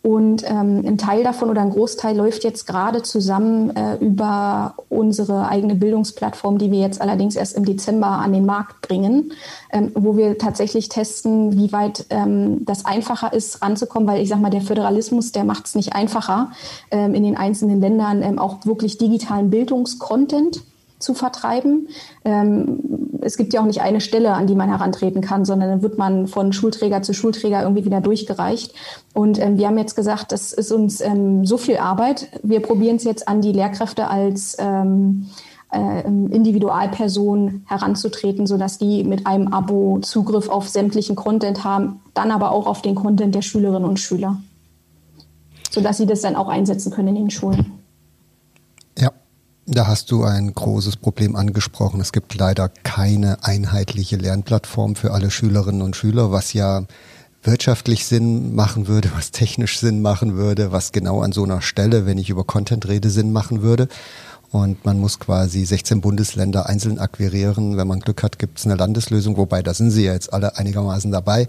Und 0.00 0.44
ähm, 0.48 0.84
ein 0.86 0.96
Teil 0.96 1.24
davon 1.24 1.50
oder 1.50 1.60
ein 1.60 1.70
Großteil 1.70 2.16
läuft 2.16 2.44
jetzt 2.44 2.66
gerade 2.66 3.02
zusammen 3.02 3.74
äh, 3.76 3.96
über 3.96 4.74
unsere 4.88 5.48
eigene 5.48 5.74
Bildungsplattform, 5.74 6.58
die 6.58 6.70
wir 6.70 6.78
jetzt 6.78 7.00
allerdings 7.00 7.34
erst 7.34 7.56
im 7.56 7.64
Dezember 7.64 8.06
an 8.06 8.32
den 8.32 8.46
Markt 8.46 8.80
bringen, 8.80 9.32
ähm, 9.72 9.90
wo 9.94 10.16
wir 10.16 10.38
tatsächlich 10.38 10.88
testen, 10.88 11.56
wie 11.58 11.72
weit 11.72 12.06
ähm, 12.10 12.64
das 12.64 12.84
einfacher 12.84 13.32
ist, 13.32 13.60
ranzukommen, 13.60 14.08
weil 14.08 14.22
ich 14.22 14.28
sage 14.28 14.40
mal, 14.40 14.50
der 14.50 14.60
Föderalismus, 14.60 15.07
der 15.32 15.44
macht 15.44 15.66
es 15.66 15.74
nicht 15.74 15.94
einfacher, 15.94 16.52
ähm, 16.90 17.14
in 17.14 17.22
den 17.22 17.36
einzelnen 17.36 17.80
Ländern 17.80 18.22
ähm, 18.22 18.38
auch 18.38 18.64
wirklich 18.64 18.98
digitalen 18.98 19.50
Bildungskontent 19.50 20.62
zu 20.98 21.14
vertreiben. 21.14 21.88
Ähm, 22.24 22.80
es 23.20 23.36
gibt 23.36 23.52
ja 23.52 23.60
auch 23.60 23.66
nicht 23.66 23.80
eine 23.80 24.00
Stelle, 24.00 24.32
an 24.34 24.46
die 24.46 24.54
man 24.54 24.68
herantreten 24.68 25.22
kann, 25.22 25.44
sondern 25.44 25.68
dann 25.68 25.82
wird 25.82 25.98
man 25.98 26.26
von 26.26 26.52
Schulträger 26.52 27.02
zu 27.02 27.14
Schulträger 27.14 27.62
irgendwie 27.62 27.84
wieder 27.84 28.00
durchgereicht. 28.00 28.74
Und 29.14 29.40
ähm, 29.40 29.58
wir 29.58 29.68
haben 29.68 29.78
jetzt 29.78 29.96
gesagt, 29.96 30.32
das 30.32 30.52
ist 30.52 30.72
uns 30.72 31.00
ähm, 31.00 31.44
so 31.44 31.56
viel 31.56 31.78
Arbeit. 31.78 32.28
Wir 32.42 32.60
probieren 32.60 32.96
es 32.96 33.04
jetzt 33.04 33.28
an 33.28 33.40
die 33.40 33.52
Lehrkräfte 33.52 34.08
als 34.08 34.56
äh, 35.70 36.00
Individualperson 36.00 37.62
heranzutreten, 37.66 38.46
sodass 38.46 38.78
die 38.78 39.04
mit 39.04 39.26
einem 39.26 39.48
Abo 39.48 39.98
Zugriff 40.00 40.48
auf 40.48 40.68
sämtlichen 40.68 41.14
Content 41.14 41.62
haben, 41.64 42.00
dann 42.14 42.30
aber 42.30 42.52
auch 42.52 42.66
auf 42.66 42.80
den 42.80 42.94
Content 42.94 43.34
der 43.34 43.42
Schülerinnen 43.42 43.88
und 43.88 44.00
Schüler, 44.00 44.40
sodass 45.78 45.96
sie 45.96 46.06
das 46.06 46.22
dann 46.22 46.34
auch 46.34 46.48
einsetzen 46.48 46.90
können 46.90 47.08
in 47.08 47.14
den 47.14 47.30
Schulen. 47.30 47.78
Ja, 48.98 49.12
da 49.64 49.86
hast 49.86 50.10
du 50.10 50.24
ein 50.24 50.52
großes 50.52 50.96
Problem 50.96 51.36
angesprochen. 51.36 52.00
Es 52.00 52.10
gibt 52.10 52.34
leider 52.34 52.68
keine 52.82 53.44
einheitliche 53.44 54.16
Lernplattform 54.16 54.96
für 54.96 55.12
alle 55.12 55.30
Schülerinnen 55.30 55.82
und 55.82 55.94
Schüler, 55.94 56.32
was 56.32 56.52
ja 56.52 56.82
wirtschaftlich 57.44 58.06
Sinn 58.06 58.56
machen 58.56 58.88
würde, 58.88 59.12
was 59.16 59.30
technisch 59.30 59.78
Sinn 59.78 60.02
machen 60.02 60.34
würde, 60.34 60.72
was 60.72 60.90
genau 60.90 61.20
an 61.20 61.30
so 61.30 61.44
einer 61.44 61.60
Stelle, 61.60 62.06
wenn 62.06 62.18
ich 62.18 62.28
über 62.28 62.42
Content 62.42 62.88
rede, 62.88 63.08
Sinn 63.08 63.30
machen 63.30 63.62
würde. 63.62 63.86
Und 64.50 64.84
man 64.84 64.98
muss 64.98 65.20
quasi 65.20 65.64
16 65.64 66.00
Bundesländer 66.00 66.68
einzeln 66.68 66.98
akquirieren. 66.98 67.76
Wenn 67.76 67.86
man 67.86 68.00
Glück 68.00 68.24
hat, 68.24 68.40
gibt 68.40 68.58
es 68.58 68.66
eine 68.66 68.74
Landeslösung, 68.74 69.36
wobei 69.36 69.62
da 69.62 69.74
sind 69.74 69.92
sie 69.92 70.06
ja 70.06 70.12
jetzt 70.12 70.32
alle 70.32 70.56
einigermaßen 70.56 71.12
dabei. 71.12 71.46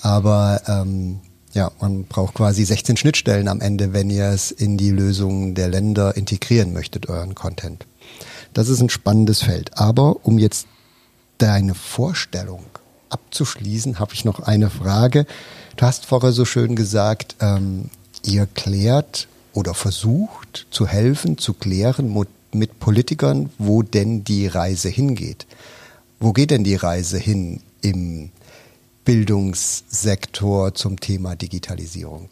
Aber 0.00 0.62
ähm, 0.66 1.20
ja, 1.56 1.72
man 1.80 2.04
braucht 2.04 2.34
quasi 2.34 2.64
16 2.64 2.98
Schnittstellen 2.98 3.48
am 3.48 3.62
Ende, 3.62 3.94
wenn 3.94 4.10
ihr 4.10 4.26
es 4.26 4.50
in 4.50 4.76
die 4.76 4.90
Lösungen 4.90 5.54
der 5.54 5.68
Länder 5.68 6.14
integrieren 6.14 6.74
möchtet, 6.74 7.08
euren 7.08 7.34
Content. 7.34 7.86
Das 8.52 8.68
ist 8.68 8.80
ein 8.82 8.90
spannendes 8.90 9.42
Feld. 9.42 9.70
Aber 9.78 10.26
um 10.26 10.38
jetzt 10.38 10.66
deine 11.38 11.74
Vorstellung 11.74 12.64
abzuschließen, 13.08 13.98
habe 13.98 14.12
ich 14.12 14.26
noch 14.26 14.40
eine 14.40 14.68
Frage. 14.68 15.26
Du 15.76 15.86
hast 15.86 16.04
vorher 16.04 16.32
so 16.32 16.44
schön 16.44 16.76
gesagt, 16.76 17.36
ähm, 17.40 17.88
ihr 18.22 18.46
klärt 18.46 19.26
oder 19.54 19.72
versucht 19.72 20.66
zu 20.70 20.86
helfen, 20.86 21.38
zu 21.38 21.54
klären 21.54 22.14
mit 22.52 22.80
Politikern, 22.80 23.48
wo 23.56 23.82
denn 23.82 24.24
die 24.24 24.46
Reise 24.46 24.90
hingeht. 24.90 25.46
Wo 26.20 26.34
geht 26.34 26.50
denn 26.50 26.64
die 26.64 26.76
Reise 26.76 27.16
hin 27.16 27.60
im 27.80 28.30
Bildungssektor 29.06 30.74
zum 30.74 30.98
Thema 30.98 31.36
Digitalisierung? 31.36 32.28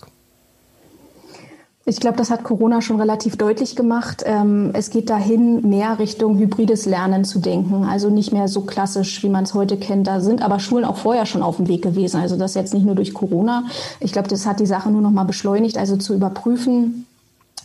Ich 1.87 2.01
glaube, 2.01 2.17
das 2.17 2.31
hat 2.31 2.43
Corona 2.43 2.83
schon 2.83 2.99
relativ 2.99 3.37
deutlich 3.37 3.77
gemacht. 3.77 4.25
Ähm, 4.27 4.71
es 4.73 4.91
geht 4.91 5.09
dahin, 5.09 5.69
mehr 5.69 5.99
Richtung 5.99 6.37
hybrides 6.37 6.85
Lernen 6.85 7.25
zu 7.25 7.39
denken. 7.39 7.85
Also 7.85 8.11
nicht 8.11 8.33
mehr 8.33 8.49
so 8.49 8.63
klassisch, 8.63 9.23
wie 9.23 9.29
man 9.29 9.45
es 9.45 9.55
heute 9.55 9.77
kennt. 9.77 10.09
Da 10.09 10.21
sind 10.21 10.43
aber 10.43 10.59
Schulen 10.59 10.85
auch 10.85 10.97
vorher 10.97 11.27
schon 11.27 11.43
auf 11.43 11.59
dem 11.59 11.69
Weg 11.69 11.83
gewesen. 11.83 12.21
Also 12.21 12.37
das 12.37 12.55
jetzt 12.55 12.75
nicht 12.75 12.85
nur 12.85 12.97
durch 12.97 13.15
Corona. 13.15 13.65
Ich 14.01 14.13
glaube, 14.13 14.29
das 14.29 14.45
hat 14.45 14.59
die 14.59 14.67
Sache 14.67 14.91
nur 14.91 15.03
noch 15.03 15.11
mal 15.13 15.25
beschleunigt. 15.25 15.79
Also 15.79 15.97
zu 15.97 16.13
überprüfen, 16.13 17.07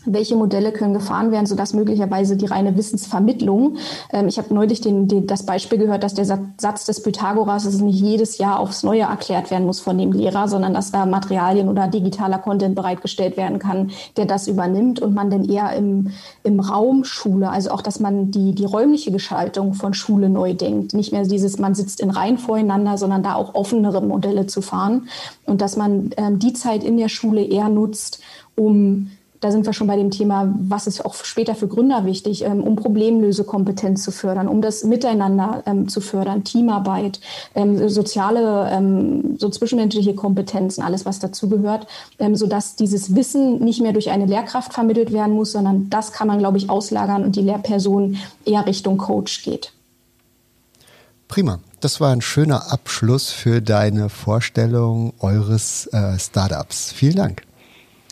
welche 0.06 0.36
Modelle 0.36 0.72
können 0.72 0.94
gefahren 0.94 1.32
werden, 1.32 1.46
sodass 1.46 1.74
möglicherweise 1.74 2.38
die 2.38 2.46
reine 2.46 2.76
Wissensvermittlung, 2.78 3.78
ähm, 4.12 4.28
ich 4.28 4.38
habe 4.38 4.54
neulich 4.54 4.82
den, 4.82 5.08
den, 5.08 5.28
das 5.28 5.46
Beispiel 5.46 5.78
gehört, 5.78 6.04
dass 6.04 6.14
der 6.14 6.26
Satz 6.26 6.86
des 6.86 7.04
Pythagoras 7.04 7.64
dass 7.64 7.80
nicht 7.80 8.00
jedes 8.00 8.38
Jahr 8.38 8.60
aufs 8.60 8.84
Neue 8.84 9.02
erklärt 9.02 9.52
werden 9.52 9.66
muss 9.66 9.80
von 9.80 9.98
dem 9.98 10.12
Lehrer, 10.12 10.48
sondern 10.48 10.74
dass 10.74 10.92
da 10.92 11.06
Materialien 11.06 11.70
oder 11.70 11.88
digitaler 11.88 12.38
Content 12.38 12.76
bereitgestellt 12.76 13.38
werden 13.38 13.60
kann, 13.60 13.92
der 14.18 14.26
das 14.26 14.48
übernimmt 14.48 15.02
und 15.02 15.14
man 15.14 15.30
dann 15.30 15.44
eher 15.44 15.74
im, 15.74 16.12
im 16.44 16.60
Raum 16.60 17.04
Schule, 17.04 17.50
also 17.50 17.72
auch, 17.72 17.82
dass 17.82 18.00
man 18.00 18.32
die, 18.32 18.54
die 18.54 18.66
räumliche 18.66 19.12
Gestaltung 19.12 19.74
von 19.74 19.94
Schule 19.94 20.30
neu 20.30 20.54
denkt. 20.54 20.94
Nicht 20.94 21.12
mehr 21.12 21.24
dieses, 21.24 21.60
man 21.60 21.76
sitzt 21.76 22.00
in 22.02 22.10
Reihen 22.10 22.38
voreinander, 22.38 22.98
sondern 22.98 23.24
da 23.24 23.36
auch 23.36 23.56
offenere 23.56 24.02
Modelle 24.02 24.48
zu 24.48 24.62
fahren 24.62 25.08
und 25.46 25.62
dass 25.62 25.78
man 25.78 26.12
ähm, 26.18 26.40
die 26.40 26.54
Zeit 26.54 26.84
in 26.84 26.98
der 26.98 27.10
Schule 27.10 27.44
eher 27.44 27.70
nutzt, 27.70 28.22
um 28.56 29.12
da 29.40 29.52
sind 29.52 29.66
wir 29.66 29.74
schon 29.74 29.88
bei 29.88 29.96
dem 29.96 30.12
Thema, 30.12 30.54
was 30.60 30.88
ist 30.88 31.06
auch 31.06 31.16
später 31.16 31.56
für 31.56 31.68
Gründer 31.68 32.06
wichtig, 32.06 32.44
ähm, 32.44 32.62
um 32.62 32.76
Problemlösekompetenz 32.76 34.04
zu 34.04 34.12
fördern, 34.12 34.48
um 34.48 34.62
das 34.62 34.84
Miteinander 34.84 35.64
ähm, 35.66 35.88
zu 35.88 36.02
fördern, 36.02 36.44
Teamarbeit, 36.44 37.20
ähm, 37.56 37.90
soziale, 37.90 38.40
so 39.38 39.50
zwischenmenschliche 39.50 40.16
Kompetenzen, 40.16 40.84
alles 40.84 41.06
was 41.06 41.20
dazugehört, 41.20 41.88
ähm, 42.20 42.36
sodass 42.36 42.76
dieses 42.76 43.16
Wissen 43.16 43.64
nicht 43.64 43.82
mehr 43.82 43.94
durch 43.94 44.10
eine 44.10 44.26
Lehrkraft 44.26 44.74
vermittelt 44.74 45.12
werden 45.14 45.34
muss, 45.34 45.52
sondern 45.52 45.90
das 45.90 46.12
kann 46.12 46.28
man, 46.28 46.40
glaube 46.40 46.58
ich, 46.58 46.70
auslagern 46.70 47.24
und 47.24 47.36
die 47.36 47.42
Lehrperson 47.42 48.18
eher 48.46 48.66
Richtung 48.66 48.98
Coach 48.98 49.44
geht. 49.44 49.74
Prima. 51.28 51.60
Das 51.80 52.02
war 52.02 52.12
ein 52.12 52.22
schöner 52.22 52.74
Abschluss 52.74 53.30
für 53.30 53.62
deine 53.62 54.10
Vorstellung 54.10 55.14
eures 55.20 55.88
äh, 55.88 56.20
Startups. 56.20 56.92
Vielen 56.92 57.16
Dank. 57.16 57.44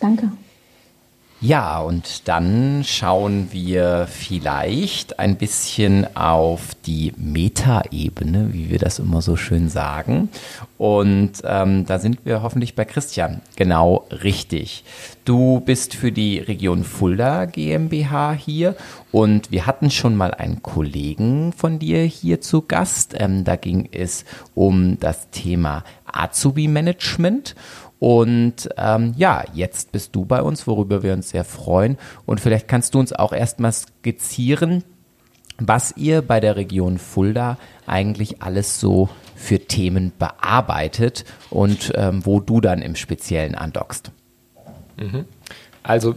Danke. 0.00 0.30
Ja, 1.40 1.78
und 1.78 2.26
dann 2.26 2.82
schauen 2.84 3.52
wir 3.52 4.08
vielleicht 4.10 5.20
ein 5.20 5.36
bisschen 5.36 6.16
auf 6.16 6.74
die 6.84 7.12
Metaebene, 7.16 8.52
wie 8.52 8.70
wir 8.70 8.80
das 8.80 8.98
immer 8.98 9.22
so 9.22 9.36
schön 9.36 9.68
sagen. 9.68 10.30
Und 10.78 11.42
ähm, 11.44 11.86
da 11.86 12.00
sind 12.00 12.24
wir 12.24 12.42
hoffentlich 12.42 12.74
bei 12.74 12.84
Christian 12.84 13.40
genau 13.54 14.08
richtig. 14.10 14.82
Du 15.24 15.60
bist 15.60 15.94
für 15.94 16.10
die 16.10 16.40
Region 16.40 16.82
Fulda 16.82 17.44
GmbH 17.44 18.32
hier 18.32 18.74
und 19.12 19.52
wir 19.52 19.66
hatten 19.66 19.92
schon 19.92 20.16
mal 20.16 20.34
einen 20.34 20.62
Kollegen 20.62 21.52
von 21.52 21.78
dir 21.78 22.02
hier 22.02 22.40
zu 22.40 22.62
Gast. 22.62 23.14
Ähm, 23.16 23.44
da 23.44 23.54
ging 23.54 23.88
es 23.92 24.24
um 24.56 24.98
das 24.98 25.30
Thema 25.30 25.84
Azubi-Management. 26.04 27.54
Und 28.00 28.68
ähm, 28.76 29.14
ja, 29.16 29.44
jetzt 29.54 29.92
bist 29.92 30.14
du 30.14 30.24
bei 30.24 30.42
uns, 30.42 30.66
worüber 30.66 31.02
wir 31.02 31.12
uns 31.12 31.30
sehr 31.30 31.44
freuen. 31.44 31.98
Und 32.26 32.40
vielleicht 32.40 32.68
kannst 32.68 32.94
du 32.94 33.00
uns 33.00 33.12
auch 33.12 33.32
erstmal 33.32 33.72
skizzieren, 33.72 34.84
was 35.58 35.96
ihr 35.96 36.22
bei 36.22 36.38
der 36.38 36.56
Region 36.56 36.98
Fulda 36.98 37.58
eigentlich 37.86 38.42
alles 38.42 38.78
so 38.78 39.08
für 39.34 39.58
Themen 39.58 40.12
bearbeitet 40.18 41.24
und 41.50 41.92
ähm, 41.96 42.24
wo 42.24 42.40
du 42.40 42.60
dann 42.60 42.82
im 42.82 42.94
Speziellen 42.94 43.54
andockst. 43.54 44.12
Mhm. 44.96 45.24
Also, 45.82 46.14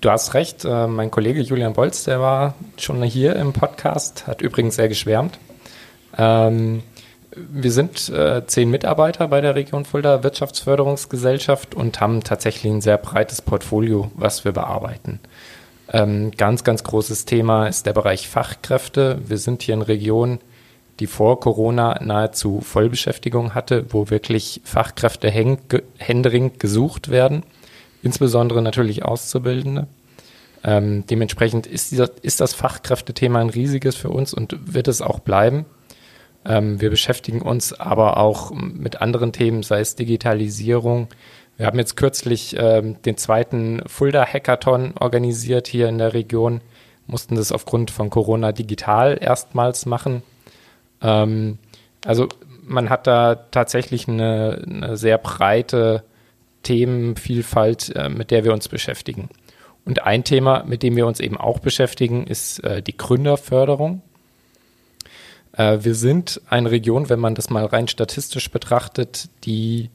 du 0.00 0.10
hast 0.10 0.34
recht, 0.34 0.64
äh, 0.64 0.86
mein 0.86 1.10
Kollege 1.10 1.40
Julian 1.40 1.74
Bolz, 1.74 2.04
der 2.04 2.20
war 2.20 2.54
schon 2.76 3.02
hier 3.02 3.36
im 3.36 3.52
Podcast, 3.52 4.26
hat 4.26 4.42
übrigens 4.42 4.76
sehr 4.76 4.88
geschwärmt. 4.88 5.38
Ähm, 6.18 6.82
wir 7.36 7.70
sind 7.70 8.08
äh, 8.08 8.46
zehn 8.46 8.70
Mitarbeiter 8.70 9.28
bei 9.28 9.40
der 9.40 9.54
Region 9.54 9.84
Fulda 9.84 10.22
Wirtschaftsförderungsgesellschaft 10.22 11.74
und 11.74 12.00
haben 12.00 12.22
tatsächlich 12.22 12.72
ein 12.72 12.80
sehr 12.80 12.98
breites 12.98 13.42
Portfolio, 13.42 14.10
was 14.14 14.44
wir 14.44 14.52
bearbeiten. 14.52 15.20
Ähm, 15.92 16.32
ganz, 16.36 16.64
ganz 16.64 16.82
großes 16.82 17.26
Thema 17.26 17.66
ist 17.68 17.86
der 17.86 17.92
Bereich 17.92 18.28
Fachkräfte. 18.28 19.20
Wir 19.26 19.38
sind 19.38 19.62
hier 19.62 19.74
in 19.74 19.82
Region, 19.82 20.40
die 20.98 21.06
vor 21.06 21.40
Corona 21.40 22.00
nahezu 22.02 22.60
Vollbeschäftigung 22.60 23.54
hatte, 23.54 23.84
wo 23.90 24.10
wirklich 24.10 24.62
Fachkräfte 24.64 25.30
händeringend 25.30 26.58
gesucht 26.58 27.10
werden, 27.10 27.42
insbesondere 28.02 28.62
natürlich 28.62 29.04
Auszubildende. 29.04 29.86
Ähm, 30.64 31.04
dementsprechend 31.06 31.66
ist, 31.66 31.92
dieser, 31.92 32.10
ist 32.22 32.40
das 32.40 32.54
Fachkräftethema 32.54 33.40
ein 33.40 33.50
riesiges 33.50 33.94
für 33.94 34.08
uns 34.08 34.32
und 34.32 34.74
wird 34.74 34.88
es 34.88 35.02
auch 35.02 35.20
bleiben. 35.20 35.66
Ähm, 36.46 36.80
wir 36.80 36.90
beschäftigen 36.90 37.42
uns 37.42 37.72
aber 37.72 38.18
auch 38.18 38.52
mit 38.52 39.00
anderen 39.00 39.32
Themen, 39.32 39.62
sei 39.62 39.80
es 39.80 39.96
Digitalisierung. 39.96 41.08
Wir 41.56 41.66
haben 41.66 41.78
jetzt 41.78 41.96
kürzlich 41.96 42.54
ähm, 42.58 43.00
den 43.02 43.16
zweiten 43.16 43.82
Fulda 43.86 44.24
Hackathon 44.24 44.94
organisiert 44.98 45.66
hier 45.66 45.88
in 45.88 45.98
der 45.98 46.14
Region, 46.14 46.60
mussten 47.06 47.34
das 47.36 47.52
aufgrund 47.52 47.90
von 47.90 48.10
Corona 48.10 48.52
digital 48.52 49.18
erstmals 49.20 49.86
machen. 49.86 50.22
Ähm, 51.02 51.58
also 52.04 52.28
man 52.62 52.90
hat 52.90 53.06
da 53.06 53.34
tatsächlich 53.34 54.08
eine, 54.08 54.62
eine 54.66 54.96
sehr 54.96 55.18
breite 55.18 56.04
Themenvielfalt, 56.62 57.94
äh, 57.96 58.08
mit 58.08 58.30
der 58.30 58.44
wir 58.44 58.52
uns 58.52 58.68
beschäftigen. 58.68 59.28
Und 59.84 60.02
ein 60.02 60.24
Thema, 60.24 60.64
mit 60.64 60.82
dem 60.82 60.96
wir 60.96 61.06
uns 61.06 61.20
eben 61.20 61.36
auch 61.36 61.60
beschäftigen, 61.60 62.26
ist 62.26 62.62
äh, 62.64 62.82
die 62.82 62.96
Gründerförderung. 62.96 64.02
Äh, 65.56 65.78
wir 65.82 65.94
sind 65.94 66.40
eine 66.48 66.70
Region, 66.70 67.08
wenn 67.08 67.20
man 67.20 67.34
das 67.34 67.50
mal 67.50 67.64
rein 67.64 67.88
statistisch 67.88 68.50
betrachtet, 68.50 69.28
die 69.44 69.90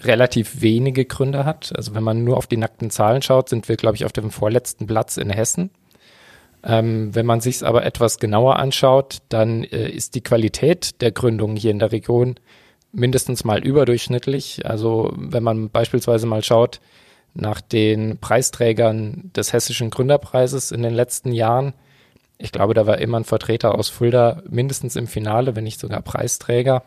relativ 0.00 0.62
wenige 0.62 1.04
Gründer 1.04 1.44
hat. 1.44 1.72
Also 1.76 1.94
wenn 1.94 2.02
man 2.02 2.24
nur 2.24 2.36
auf 2.36 2.46
die 2.46 2.56
nackten 2.56 2.90
Zahlen 2.90 3.22
schaut, 3.22 3.48
sind 3.48 3.68
wir, 3.68 3.76
glaube 3.76 3.96
ich, 3.96 4.04
auf 4.04 4.12
dem 4.12 4.30
vorletzten 4.30 4.86
Platz 4.86 5.16
in 5.16 5.30
Hessen. 5.30 5.70
Ähm, 6.62 7.14
wenn 7.14 7.26
man 7.26 7.40
sich 7.40 7.56
es 7.56 7.62
aber 7.62 7.84
etwas 7.84 8.18
genauer 8.18 8.56
anschaut, 8.56 9.18
dann 9.28 9.64
äh, 9.64 9.88
ist 9.88 10.14
die 10.14 10.22
Qualität 10.22 11.00
der 11.00 11.10
Gründung 11.10 11.56
hier 11.56 11.70
in 11.70 11.78
der 11.78 11.92
Region 11.92 12.36
mindestens 12.92 13.44
mal 13.44 13.62
überdurchschnittlich. 13.64 14.66
Also 14.66 15.12
wenn 15.16 15.42
man 15.42 15.70
beispielsweise 15.70 16.26
mal 16.26 16.42
schaut 16.42 16.80
nach 17.34 17.60
den 17.60 18.18
Preisträgern 18.18 19.30
des 19.34 19.52
Hessischen 19.52 19.90
Gründerpreises 19.90 20.72
in 20.72 20.82
den 20.82 20.94
letzten 20.94 21.32
Jahren, 21.32 21.74
ich 22.40 22.52
glaube, 22.52 22.74
da 22.74 22.86
war 22.86 22.98
immer 22.98 23.20
ein 23.20 23.24
Vertreter 23.24 23.74
aus 23.74 23.88
Fulda 23.88 24.42
mindestens 24.48 24.96
im 24.96 25.06
Finale, 25.06 25.56
wenn 25.56 25.64
nicht 25.64 25.78
sogar 25.78 26.00
Preisträger. 26.02 26.82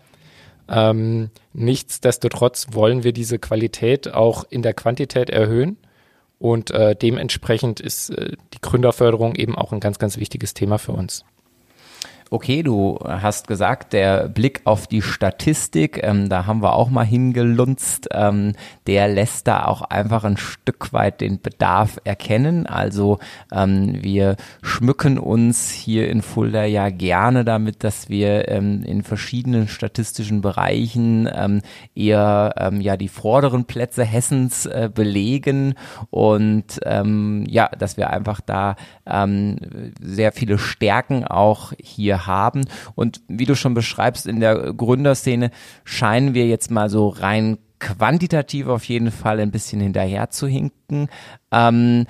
Ähm, 0.67 1.29
nichtsdestotrotz 1.53 2.67
wollen 2.71 3.03
wir 3.03 3.13
diese 3.13 3.37
Qualität 3.37 4.13
auch 4.13 4.45
in 4.49 4.61
der 4.61 4.73
Quantität 4.73 5.29
erhöhen. 5.29 5.77
Und 6.39 6.71
äh, 6.71 6.95
dementsprechend 6.95 7.79
ist 7.79 8.09
äh, 8.09 8.35
die 8.53 8.61
Gründerförderung 8.61 9.35
eben 9.35 9.55
auch 9.55 9.71
ein 9.71 9.79
ganz, 9.79 9.99
ganz 9.99 10.17
wichtiges 10.17 10.53
Thema 10.53 10.77
für 10.77 10.93
uns 10.93 11.23
okay, 12.33 12.63
du 12.63 12.97
hast 13.07 13.47
gesagt, 13.47 13.93
der 13.93 14.27
Blick 14.27 14.61
auf 14.63 14.87
die 14.87 15.03
Statistik, 15.03 16.01
ähm, 16.01 16.29
da 16.29 16.47
haben 16.47 16.63
wir 16.63 16.73
auch 16.73 16.89
mal 16.89 17.05
hingelunzt, 17.05 18.09
ähm, 18.11 18.53
der 18.87 19.07
lässt 19.07 19.47
da 19.47 19.65
auch 19.65 19.83
einfach 19.83 20.23
ein 20.23 20.37
Stück 20.37 20.93
weit 20.93 21.21
den 21.21 21.39
Bedarf 21.41 21.99
erkennen. 22.05 22.65
Also 22.65 23.19
ähm, 23.51 23.99
wir 24.01 24.37
schmücken 24.63 25.19
uns 25.19 25.69
hier 25.69 26.09
in 26.09 26.23
Fulda 26.23 26.65
ja 26.65 26.89
gerne 26.89 27.45
damit, 27.45 27.83
dass 27.83 28.09
wir 28.09 28.49
ähm, 28.49 28.81
in 28.83 29.03
verschiedenen 29.03 29.67
statistischen 29.67 30.41
Bereichen 30.41 31.29
ähm, 31.31 31.61
eher 31.93 32.55
ähm, 32.57 32.81
ja 32.81 32.97
die 32.97 33.09
vorderen 33.09 33.65
Plätze 33.65 34.03
Hessens 34.03 34.65
äh, 34.65 34.89
belegen 34.93 35.75
und 36.09 36.63
ja, 36.83 37.69
dass 37.77 37.97
wir 37.97 38.09
einfach 38.09 38.41
da 38.41 38.75
sehr 39.05 40.31
viele 40.31 40.57
Stärken 40.57 41.25
auch 41.25 41.73
hier 41.79 42.22
haben. 42.25 42.65
Und 42.95 43.21
wie 43.27 43.45
du 43.45 43.55
schon 43.55 43.73
beschreibst, 43.73 44.27
in 44.27 44.39
der 44.39 44.73
Gründerszene 44.73 45.51
scheinen 45.83 46.33
wir 46.33 46.47
jetzt 46.47 46.71
mal 46.71 46.89
so 46.89 47.09
rein 47.09 47.57
quantitativ 47.79 48.67
auf 48.67 48.85
jeden 48.85 49.11
Fall 49.11 49.39
ein 49.39 49.51
bisschen 49.51 49.81
hinterher 49.81 50.29
zu 50.29 50.47
hinken. 50.47 51.09
Ähm, 51.51 52.05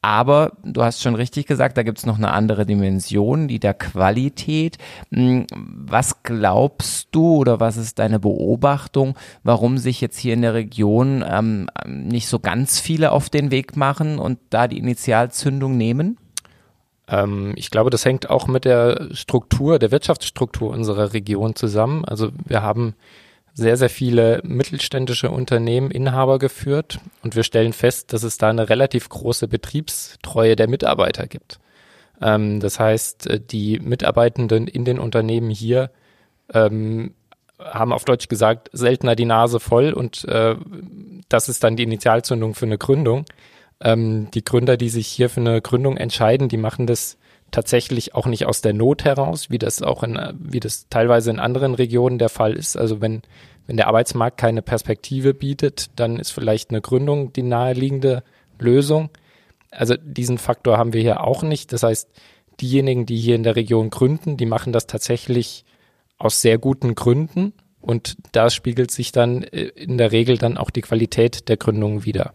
aber 0.00 0.52
du 0.64 0.84
hast 0.84 1.02
schon 1.02 1.16
richtig 1.16 1.46
gesagt, 1.46 1.76
da 1.76 1.82
gibt 1.82 1.98
es 1.98 2.06
noch 2.06 2.18
eine 2.18 2.30
andere 2.30 2.64
Dimension, 2.64 3.48
die 3.48 3.58
der 3.58 3.74
Qualität. 3.74 4.78
Hm, 5.12 5.46
was 5.52 6.22
glaubst 6.22 7.08
du 7.10 7.36
oder 7.36 7.58
was 7.58 7.76
ist 7.76 7.98
deine 7.98 8.20
Beobachtung, 8.20 9.16
warum 9.42 9.76
sich 9.76 10.00
jetzt 10.00 10.18
hier 10.18 10.34
in 10.34 10.42
der 10.42 10.54
Region 10.54 11.24
ähm, 11.28 11.68
nicht 11.84 12.28
so 12.28 12.38
ganz 12.38 12.78
viele 12.78 13.10
auf 13.10 13.28
den 13.28 13.50
Weg 13.50 13.76
machen 13.76 14.18
und 14.18 14.38
da 14.50 14.68
die 14.68 14.78
Initialzündung 14.78 15.76
nehmen? 15.76 16.16
Ähm, 17.08 17.54
ich 17.56 17.70
glaube, 17.70 17.90
das 17.90 18.04
hängt 18.04 18.30
auch 18.30 18.46
mit 18.46 18.64
der 18.64 19.08
Struktur, 19.12 19.78
der 19.78 19.90
Wirtschaftsstruktur 19.90 20.70
unserer 20.70 21.12
Region 21.12 21.54
zusammen. 21.54 22.04
Also 22.04 22.30
wir 22.46 22.62
haben 22.62 22.94
sehr, 23.54 23.76
sehr 23.76 23.90
viele 23.90 24.40
mittelständische 24.44 25.30
Unternehmen 25.30 25.90
Inhaber 25.90 26.38
geführt 26.38 27.00
und 27.24 27.34
wir 27.34 27.42
stellen 27.42 27.72
fest, 27.72 28.12
dass 28.12 28.22
es 28.22 28.38
da 28.38 28.50
eine 28.50 28.68
relativ 28.68 29.08
große 29.08 29.48
Betriebstreue 29.48 30.54
der 30.54 30.68
Mitarbeiter 30.68 31.26
gibt. 31.26 31.58
Ähm, 32.20 32.60
das 32.60 32.78
heißt, 32.78 33.26
äh, 33.26 33.40
die 33.40 33.80
Mitarbeitenden 33.80 34.68
in 34.68 34.84
den 34.84 34.98
Unternehmen 34.98 35.50
hier 35.50 35.90
ähm, 36.54 37.14
haben 37.58 37.92
auf 37.92 38.04
Deutsch 38.04 38.28
gesagt 38.28 38.70
seltener 38.72 39.16
die 39.16 39.24
Nase 39.24 39.58
voll 39.58 39.92
und 39.92 40.24
äh, 40.26 40.54
das 41.28 41.48
ist 41.48 41.64
dann 41.64 41.76
die 41.76 41.82
Initialzündung 41.82 42.54
für 42.54 42.66
eine 42.66 42.78
Gründung. 42.78 43.24
Ähm, 43.80 44.30
die 44.32 44.44
Gründer, 44.44 44.76
die 44.76 44.88
sich 44.88 45.06
hier 45.06 45.28
für 45.30 45.40
eine 45.40 45.60
Gründung 45.60 45.96
entscheiden, 45.96 46.48
die 46.48 46.56
machen 46.56 46.86
das 46.86 47.18
tatsächlich 47.50 48.14
auch 48.14 48.26
nicht 48.26 48.46
aus 48.46 48.60
der 48.60 48.74
Not 48.74 49.04
heraus, 49.04 49.50
wie 49.50 49.58
das 49.58 49.82
auch 49.82 50.02
in, 50.02 50.18
wie 50.38 50.60
das 50.60 50.88
teilweise 50.90 51.30
in 51.30 51.38
anderen 51.38 51.74
Regionen 51.74 52.18
der 52.18 52.28
Fall 52.28 52.54
ist. 52.54 52.76
Also 52.76 53.00
wenn, 53.00 53.22
wenn 53.66 53.76
der 53.76 53.88
Arbeitsmarkt 53.88 54.36
keine 54.36 54.62
Perspektive 54.62 55.34
bietet, 55.34 55.90
dann 55.96 56.18
ist 56.18 56.30
vielleicht 56.30 56.70
eine 56.70 56.80
Gründung 56.80 57.32
die 57.32 57.42
naheliegende 57.42 58.22
Lösung. 58.58 59.10
Also 59.70 59.94
diesen 60.02 60.38
Faktor 60.38 60.76
haben 60.78 60.92
wir 60.92 61.00
hier 61.00 61.24
auch 61.24 61.42
nicht. 61.42 61.72
Das 61.72 61.82
heißt, 61.82 62.08
diejenigen, 62.60 63.06
die 63.06 63.16
hier 63.16 63.36
in 63.36 63.42
der 63.44 63.56
Region 63.56 63.90
gründen, 63.90 64.36
die 64.36 64.46
machen 64.46 64.72
das 64.72 64.86
tatsächlich 64.86 65.64
aus 66.18 66.42
sehr 66.42 66.58
guten 66.58 66.94
Gründen 66.94 67.52
und 67.80 68.16
da 68.32 68.50
spiegelt 68.50 68.90
sich 68.90 69.12
dann 69.12 69.42
äh, 69.44 69.68
in 69.68 69.98
der 69.98 70.12
Regel 70.12 70.36
dann 70.36 70.58
auch 70.58 70.70
die 70.70 70.80
Qualität 70.80 71.48
der 71.48 71.56
Gründung 71.56 72.04
wieder. 72.04 72.34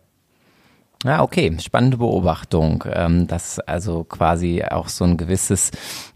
Ja, 1.04 1.22
okay, 1.22 1.54
spannende 1.60 1.98
Beobachtung, 1.98 2.86
ähm, 2.90 3.28
dass 3.28 3.60
also 3.60 4.06
quasi 4.06 4.64
auch 4.64 4.88
so 4.88 5.04
ein 5.04 5.18
gewisses 5.18 5.72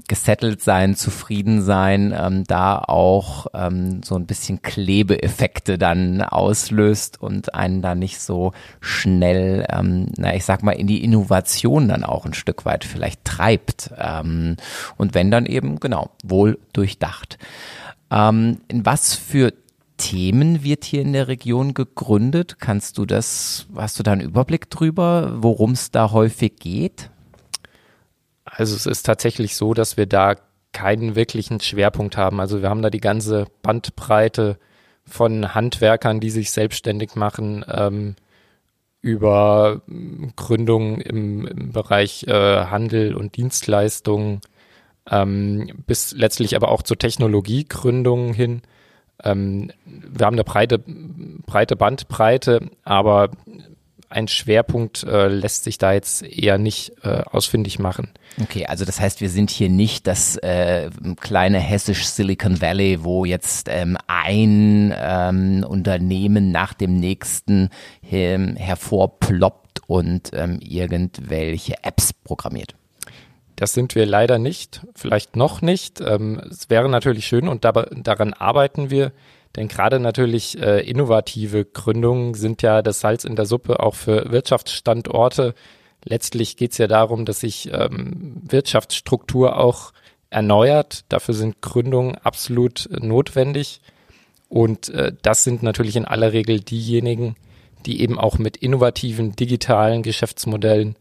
gesettelt 0.08 0.62
sein, 0.62 0.96
zufrieden 0.96 1.62
sein, 1.62 2.16
ähm, 2.18 2.46
da 2.46 2.78
auch 2.80 3.48
ähm, 3.54 4.02
so 4.02 4.16
ein 4.16 4.26
bisschen 4.26 4.62
Klebeeffekte 4.62 5.78
dann 5.78 6.22
auslöst 6.22 7.22
und 7.22 7.54
einen 7.54 7.82
da 7.82 7.96
nicht 7.96 8.22
so 8.22 8.54
schnell, 8.80 9.66
ähm, 9.70 10.08
na 10.16 10.34
ich 10.34 10.46
sag 10.46 10.64
mal, 10.64 10.72
in 10.72 10.88
die 10.88 11.04
Innovation 11.04 11.90
dann 11.90 12.06
auch 12.06 12.26
ein 12.26 12.34
Stück 12.34 12.64
weit 12.64 12.86
vielleicht 12.86 13.26
treibt. 13.26 13.92
Ähm, 13.98 14.56
und 14.96 15.14
wenn 15.14 15.32
dann 15.32 15.46
eben, 15.46 15.82
genau, 15.82 16.12
wohl 16.24 16.60
durchdacht. 16.72 17.38
Ähm, 18.10 18.62
in 18.70 18.86
was 18.86 19.16
für 19.16 19.52
Themen 19.98 20.64
wird 20.64 20.86
hier 20.86 21.02
in 21.02 21.14
der 21.14 21.28
Region 21.28 21.74
gegründet? 21.74 22.58
Kannst 22.60 22.98
du 22.98 23.06
das, 23.06 23.68
hast 23.76 24.00
du 24.00 24.04
da 24.04 24.14
einen 24.14 24.22
Überblick 24.22 24.70
drüber, 24.70 25.34
worum 25.38 25.72
es 25.72 25.92
da 25.92 26.12
häufig 26.12 26.58
geht? 26.58 27.10
Also 28.46 28.76
es 28.76 28.86
ist 28.86 29.04
tatsächlich 29.04 29.56
so, 29.56 29.74
dass 29.74 29.98
wir 29.98 30.06
da 30.06 30.36
keinen 30.72 31.16
wirklichen 31.16 31.60
Schwerpunkt 31.60 32.18
haben. 32.18 32.40
Also 32.40 32.62
wir 32.62 32.70
haben 32.70 32.82
da 32.82 32.90
die 32.90 33.00
ganze 33.00 33.46
Bandbreite 33.62 34.58
von 35.06 35.56
Handwerkern, 35.56 36.20
die 36.20 36.30
sich 36.30 36.52
selbstständig 36.52 37.16
machen, 37.16 37.66
ähm, 37.68 38.16
über 39.02 39.82
Gründungen 40.36 41.02
im, 41.02 41.48
im 41.48 41.72
Bereich 41.72 42.26
äh, 42.28 42.66
Handel 42.66 43.16
und 43.16 43.38
Dienstleistungen, 43.38 44.42
ähm, 45.10 45.70
bis 45.86 46.12
letztlich 46.12 46.56
aber 46.56 46.70
auch 46.70 46.82
zur 46.82 46.98
Technologiegründungen 46.98 48.34
hin. 48.34 48.62
Ähm, 49.24 49.72
wir 49.86 50.26
haben 50.26 50.36
eine 50.36 50.44
breite, 50.44 50.80
breite 50.80 51.76
Bandbreite, 51.76 52.70
aber 52.84 53.32
ein 54.10 54.28
Schwerpunkt 54.28 55.04
äh, 55.04 55.28
lässt 55.28 55.66
sich 55.66 55.78
da 55.78 55.92
jetzt 55.92 56.24
eher 56.24 56.58
nicht 56.58 56.94
äh, 57.04 57.24
ausfindig 57.30 57.78
machen. 57.78 58.10
Okay, 58.42 58.66
also 58.66 58.86
das 58.86 59.02
heißt, 59.02 59.20
wir 59.20 59.30
sind 59.30 59.50
hier 59.50 59.70
nicht 59.70 60.08
das 60.08 60.38
äh, 60.38 60.90
kleine 61.20 61.60
hessisch 61.60 62.06
Silicon 62.06 62.62
Valley, 62.62 63.04
wo 63.04 63.26
jetzt 63.26 63.68
ähm, 63.70 63.98
ein 64.08 64.94
ähm, 64.98 65.66
Unternehmen 65.68 66.52
nach 66.52 66.74
dem 66.74 66.96
nächsten 66.96 67.70
ähm, 68.10 68.56
hervorploppt 68.56 69.82
und 69.88 70.32
ähm, 70.34 70.60
irgendwelche 70.62 71.84
Apps 71.84 72.14
programmiert. 72.14 72.77
Das 73.58 73.74
sind 73.74 73.96
wir 73.96 74.06
leider 74.06 74.38
nicht, 74.38 74.86
vielleicht 74.96 75.36
noch 75.36 75.62
nicht. 75.64 76.00
Ähm, 76.00 76.40
es 76.50 76.70
wäre 76.70 76.88
natürlich 76.90 77.26
schön 77.26 77.48
und 77.48 77.66
da, 77.66 77.72
daran 77.72 78.34
arbeiten 78.34 78.92
wir. 78.92 79.12
Denn 79.56 79.68
gerade 79.68 80.00
natürlich 80.00 80.62
äh, 80.62 80.88
innovative 80.88 81.66
Gründungen 81.66 82.36
sind 82.36 82.62
ja 82.62 82.84
das 82.84 83.00
Salz 83.00 83.24
in 83.24 83.36
der 83.36 83.48
Suppe 83.48 83.80
auch 83.80 83.96
für 83.96 84.32
Wirtschaftsstandorte. 84.32 85.56
Letztlich 86.06 86.56
geht 86.56 86.74
es 86.74 86.78
ja 86.78 86.86
darum, 86.86 87.26
dass 87.26 87.40
sich 87.40 87.72
ähm, 87.74 88.44
Wirtschaftsstruktur 88.48 89.58
auch 89.58 89.92
erneuert. 90.30 91.06
Dafür 91.10 91.34
sind 91.34 91.60
Gründungen 91.60 92.16
absolut 92.16 92.88
notwendig. 92.92 93.82
Und 94.50 94.90
äh, 94.90 95.14
das 95.24 95.44
sind 95.44 95.64
natürlich 95.64 95.96
in 95.96 96.06
aller 96.06 96.32
Regel 96.32 96.60
diejenigen, 96.60 97.36
die 97.88 98.02
eben 98.02 98.20
auch 98.20 98.38
mit 98.38 98.58
innovativen 98.58 99.36
digitalen 99.36 100.04
Geschäftsmodellen 100.04 100.96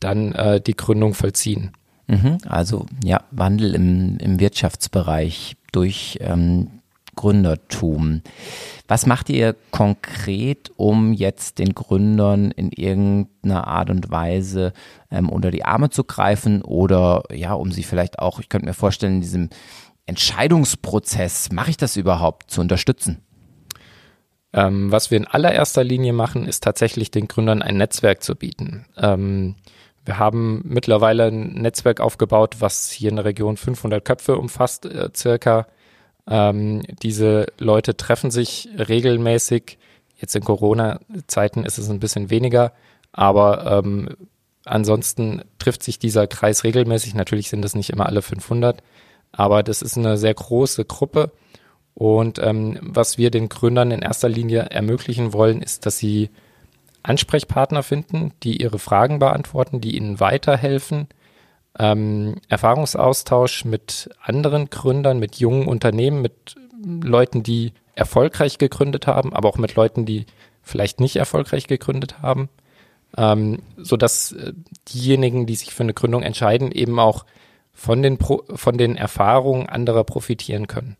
dann 0.00 0.32
äh, 0.32 0.58
die 0.58 0.74
Gründung 0.74 1.12
vollziehen. 1.12 1.72
Mhm, 2.08 2.38
also 2.46 2.86
ja, 3.04 3.22
Wandel 3.30 3.74
im, 3.74 4.16
im 4.18 4.40
Wirtschaftsbereich 4.40 5.56
durch 5.72 6.18
ähm, 6.20 6.80
Gründertum. 7.14 8.22
Was 8.86 9.04
macht 9.04 9.28
ihr 9.28 9.56
konkret, 9.72 10.70
um 10.76 11.12
jetzt 11.12 11.58
den 11.58 11.74
Gründern 11.74 12.50
in 12.52 12.70
irgendeiner 12.70 13.66
Art 13.66 13.90
und 13.90 14.10
Weise 14.10 14.72
ähm, 15.10 15.28
unter 15.28 15.50
die 15.50 15.64
Arme 15.64 15.90
zu 15.90 16.04
greifen 16.04 16.62
oder 16.62 17.24
ja, 17.32 17.52
um 17.52 17.72
sie 17.72 17.82
vielleicht 17.82 18.20
auch, 18.20 18.40
ich 18.40 18.48
könnte 18.48 18.66
mir 18.66 18.74
vorstellen, 18.74 19.16
in 19.16 19.20
diesem 19.20 19.50
Entscheidungsprozess, 20.06 21.52
mache 21.52 21.70
ich 21.70 21.76
das 21.76 21.96
überhaupt, 21.96 22.50
zu 22.50 22.60
unterstützen? 22.60 23.20
Ähm, 24.52 24.90
was 24.90 25.10
wir 25.10 25.18
in 25.18 25.26
allererster 25.26 25.84
Linie 25.84 26.12
machen, 26.12 26.46
ist 26.46 26.62
tatsächlich 26.62 27.10
den 27.10 27.28
Gründern 27.28 27.62
ein 27.62 27.76
Netzwerk 27.76 28.22
zu 28.22 28.34
bieten. 28.34 28.86
Ähm, 28.96 29.56
wir 30.08 30.18
haben 30.18 30.62
mittlerweile 30.64 31.26
ein 31.26 31.52
Netzwerk 31.52 32.00
aufgebaut, 32.00 32.56
was 32.60 32.90
hier 32.90 33.10
in 33.10 33.16
der 33.16 33.26
Region 33.26 33.58
500 33.58 34.02
Köpfe 34.02 34.38
umfasst, 34.38 34.86
äh, 34.86 35.10
circa. 35.14 35.66
Ähm, 36.26 36.80
diese 37.02 37.48
Leute 37.58 37.94
treffen 37.94 38.30
sich 38.30 38.70
regelmäßig. 38.78 39.76
Jetzt 40.16 40.34
in 40.34 40.44
Corona-Zeiten 40.44 41.62
ist 41.62 41.76
es 41.76 41.90
ein 41.90 42.00
bisschen 42.00 42.30
weniger, 42.30 42.72
aber 43.12 43.82
ähm, 43.84 44.08
ansonsten 44.64 45.42
trifft 45.58 45.82
sich 45.82 45.98
dieser 45.98 46.26
Kreis 46.26 46.64
regelmäßig. 46.64 47.14
Natürlich 47.14 47.50
sind 47.50 47.60
das 47.60 47.74
nicht 47.74 47.90
immer 47.90 48.06
alle 48.06 48.22
500, 48.22 48.82
aber 49.30 49.62
das 49.62 49.82
ist 49.82 49.98
eine 49.98 50.16
sehr 50.16 50.32
große 50.32 50.86
Gruppe. 50.86 51.32
Und 51.92 52.38
ähm, 52.42 52.78
was 52.80 53.18
wir 53.18 53.30
den 53.30 53.50
Gründern 53.50 53.90
in 53.90 54.00
erster 54.00 54.30
Linie 54.30 54.70
ermöglichen 54.70 55.34
wollen, 55.34 55.60
ist, 55.60 55.84
dass 55.84 55.98
sie 55.98 56.30
Ansprechpartner 57.02 57.82
finden, 57.82 58.32
die 58.42 58.60
ihre 58.60 58.78
Fragen 58.78 59.18
beantworten, 59.18 59.80
die 59.80 59.96
ihnen 59.96 60.20
weiterhelfen, 60.20 61.08
ähm, 61.78 62.36
Erfahrungsaustausch 62.48 63.64
mit 63.64 64.10
anderen 64.20 64.70
Gründern, 64.70 65.18
mit 65.18 65.36
jungen 65.36 65.66
Unternehmen, 65.66 66.22
mit 66.22 66.56
Leuten, 66.84 67.42
die 67.42 67.72
erfolgreich 67.94 68.58
gegründet 68.58 69.06
haben, 69.06 69.32
aber 69.32 69.48
auch 69.48 69.58
mit 69.58 69.74
Leuten, 69.74 70.06
die 70.06 70.26
vielleicht 70.62 71.00
nicht 71.00 71.16
erfolgreich 71.16 71.66
gegründet 71.66 72.20
haben, 72.22 72.48
ähm, 73.16 73.60
so 73.76 73.96
dass 73.96 74.32
äh, 74.32 74.52
diejenigen, 74.88 75.46
die 75.46 75.56
sich 75.56 75.74
für 75.74 75.82
eine 75.82 75.94
Gründung 75.94 76.22
entscheiden, 76.22 76.70
eben 76.72 76.98
auch 76.98 77.24
von 77.72 78.02
den, 78.02 78.18
Pro 78.18 78.42
von 78.54 78.76
den 78.76 78.96
Erfahrungen 78.96 79.68
anderer 79.68 80.04
profitieren 80.04 80.66
können. 80.66 80.96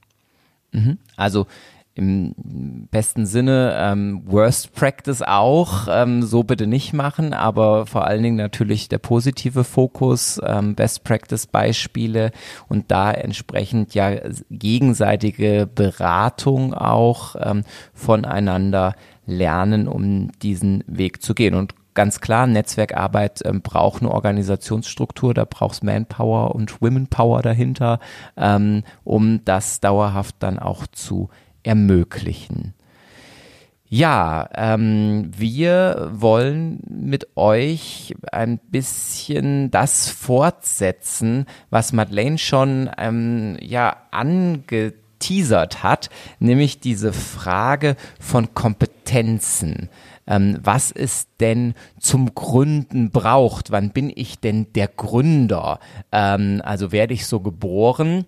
Mhm. 0.73 0.99
Also 1.17 1.47
im 1.99 2.87
besten 2.91 3.27
Sinne 3.27 3.75
ähm, 3.77 4.23
Worst 4.25 4.73
Practice 4.73 5.21
auch, 5.23 5.89
ähm, 5.91 6.23
so 6.23 6.45
bitte 6.45 6.69
nicht 6.69 6.93
machen, 6.93 7.35
aber 7.35 7.87
vor 7.87 8.07
allen 8.07 8.23
Dingen 8.23 8.37
natürlich 8.37 8.89
der 8.89 8.99
positive 8.99 9.65
Fokus, 9.65 10.41
ähm, 10.45 10.77
Best 10.77 11.03
Practice 11.03 11.49
Beispiele 11.49 12.31
und 12.69 12.91
da 12.93 13.11
entsprechend 13.11 13.95
ja 13.95 14.13
gegenseitige 14.49 15.69
Beratung 15.73 16.73
auch 16.73 17.35
ähm, 17.41 17.65
voneinander 17.93 18.95
lernen, 19.27 19.89
um 19.89 20.31
diesen 20.41 20.85
Weg 20.87 21.21
zu 21.21 21.35
gehen. 21.35 21.55
Und 21.55 21.75
ganz 21.95 22.21
klar, 22.21 22.47
Netzwerkarbeit 22.47 23.41
ähm, 23.45 23.61
braucht 23.61 24.03
eine 24.03 24.13
Organisationsstruktur, 24.13 25.35
da 25.35 25.45
braucht 25.45 25.75
es 25.75 25.83
Manpower 25.83 26.55
und 26.55 26.81
Womenpower 26.81 27.43
dahinter, 27.43 27.99
ähm, 28.37 28.85
um 29.03 29.45
das 29.45 29.81
dauerhaft 29.81 30.37
dann 30.39 30.61
auch 30.61 30.87
zu 30.87 31.29
ermöglichen. 31.69 32.73
Ja, 33.91 34.49
ähm, 34.55 35.31
wir 35.37 36.11
wollen 36.12 36.81
mit 36.89 37.37
euch 37.37 38.14
ein 38.33 38.59
bisschen 38.59 39.71
das 39.71 40.09
fortsetzen, 40.09 41.47
was 41.71 41.93
Madeleine 41.93 42.39
schon 42.39 42.91
ähm, 42.99 43.57
ja 43.61 43.97
angeteasert 44.11 45.83
hat, 45.83 46.11
nämlich 46.39 46.81
diese 46.81 47.12
Frage 47.12 47.97
von 48.19 48.55
Kompetenzen. 48.55 49.89
Ähm, 50.27 50.59
was 50.62 50.91
es 50.93 51.29
denn 51.41 51.75
zum 51.99 52.35
Gründen 52.35 53.11
braucht? 53.11 53.71
Wann 53.71 53.91
bin 53.91 54.11
ich 54.14 54.39
denn 54.39 54.73
der 54.75 54.89
Gründer? 54.89 55.81
Ähm, 56.12 56.61
also 56.62 56.93
werde 56.93 57.14
ich 57.14 57.27
so 57.27 57.41
geboren? 57.41 58.27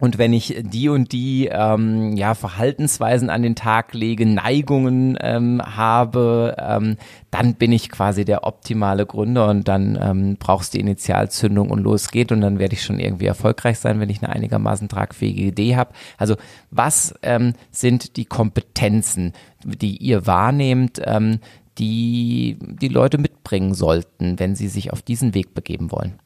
Und 0.00 0.16
wenn 0.16 0.32
ich 0.32 0.56
die 0.62 0.88
und 0.88 1.12
die 1.12 1.48
ähm, 1.52 2.16
ja, 2.16 2.34
Verhaltensweisen 2.34 3.28
an 3.28 3.42
den 3.42 3.54
Tag 3.54 3.92
lege, 3.92 4.24
Neigungen 4.24 5.18
ähm, 5.20 5.60
habe, 5.62 6.56
ähm, 6.58 6.96
dann 7.30 7.54
bin 7.54 7.70
ich 7.70 7.90
quasi 7.90 8.24
der 8.24 8.44
optimale 8.44 9.04
Gründer 9.04 9.48
und 9.48 9.68
dann 9.68 9.98
ähm, 10.00 10.36
brauchst 10.38 10.72
du 10.72 10.78
die 10.78 10.82
Initialzündung 10.82 11.70
und 11.70 11.80
los 11.80 12.10
geht 12.10 12.32
und 12.32 12.40
dann 12.40 12.58
werde 12.58 12.74
ich 12.74 12.82
schon 12.82 12.98
irgendwie 12.98 13.26
erfolgreich 13.26 13.78
sein, 13.78 14.00
wenn 14.00 14.08
ich 14.08 14.22
eine 14.22 14.34
einigermaßen 14.34 14.88
tragfähige 14.88 15.42
Idee 15.42 15.76
habe. 15.76 15.92
Also 16.16 16.36
was 16.70 17.14
ähm, 17.22 17.52
sind 17.70 18.16
die 18.16 18.24
Kompetenzen, 18.24 19.34
die 19.64 19.98
ihr 19.98 20.26
wahrnehmt, 20.26 21.00
ähm, 21.04 21.40
die 21.78 22.58
die 22.60 22.88
Leute 22.88 23.18
mitbringen 23.18 23.74
sollten, 23.74 24.38
wenn 24.38 24.54
sie 24.54 24.68
sich 24.68 24.92
auf 24.92 25.02
diesen 25.02 25.34
Weg 25.34 25.54
begeben 25.54 25.92
wollen? 25.92 26.18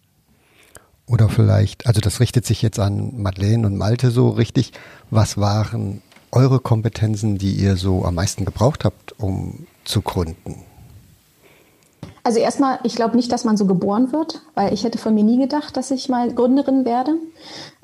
Oder 1.07 1.29
vielleicht, 1.29 1.87
also 1.87 2.01
das 2.01 2.21
richtet 2.21 2.47
sich 2.47 2.63
jetzt 2.63 2.79
an 2.79 3.21
Madeleine 3.21 3.67
und 3.67 3.77
Malte 3.77 4.11
so 4.11 4.31
richtig. 4.31 4.73
Was 5.11 5.37
waren 5.37 6.03
eure 6.33 6.61
Kompetenzen, 6.61 7.39
die 7.39 7.53
ihr 7.53 7.77
so 7.77 8.05
am 8.05 8.15
meisten 8.15 8.45
gebraucht 8.45 8.85
habt, 8.85 9.19
um 9.19 9.67
zu 9.85 10.01
gründen? 10.01 10.65
Also 12.23 12.39
erstmal, 12.39 12.79
ich 12.85 12.97
glaube 12.97 13.17
nicht, 13.17 13.31
dass 13.31 13.45
man 13.45 13.59
so 13.59 13.67
geboren 13.67 14.11
wird, 14.13 14.41
weil 14.55 14.73
ich 14.73 14.83
hätte 14.85 14.97
von 14.97 15.15
mir 15.15 15.25
nie 15.25 15.39
gedacht, 15.39 15.77
dass 15.77 15.91
ich 15.91 16.09
mal 16.09 16.33
Gründerin 16.33 16.87
werde. 16.87 17.17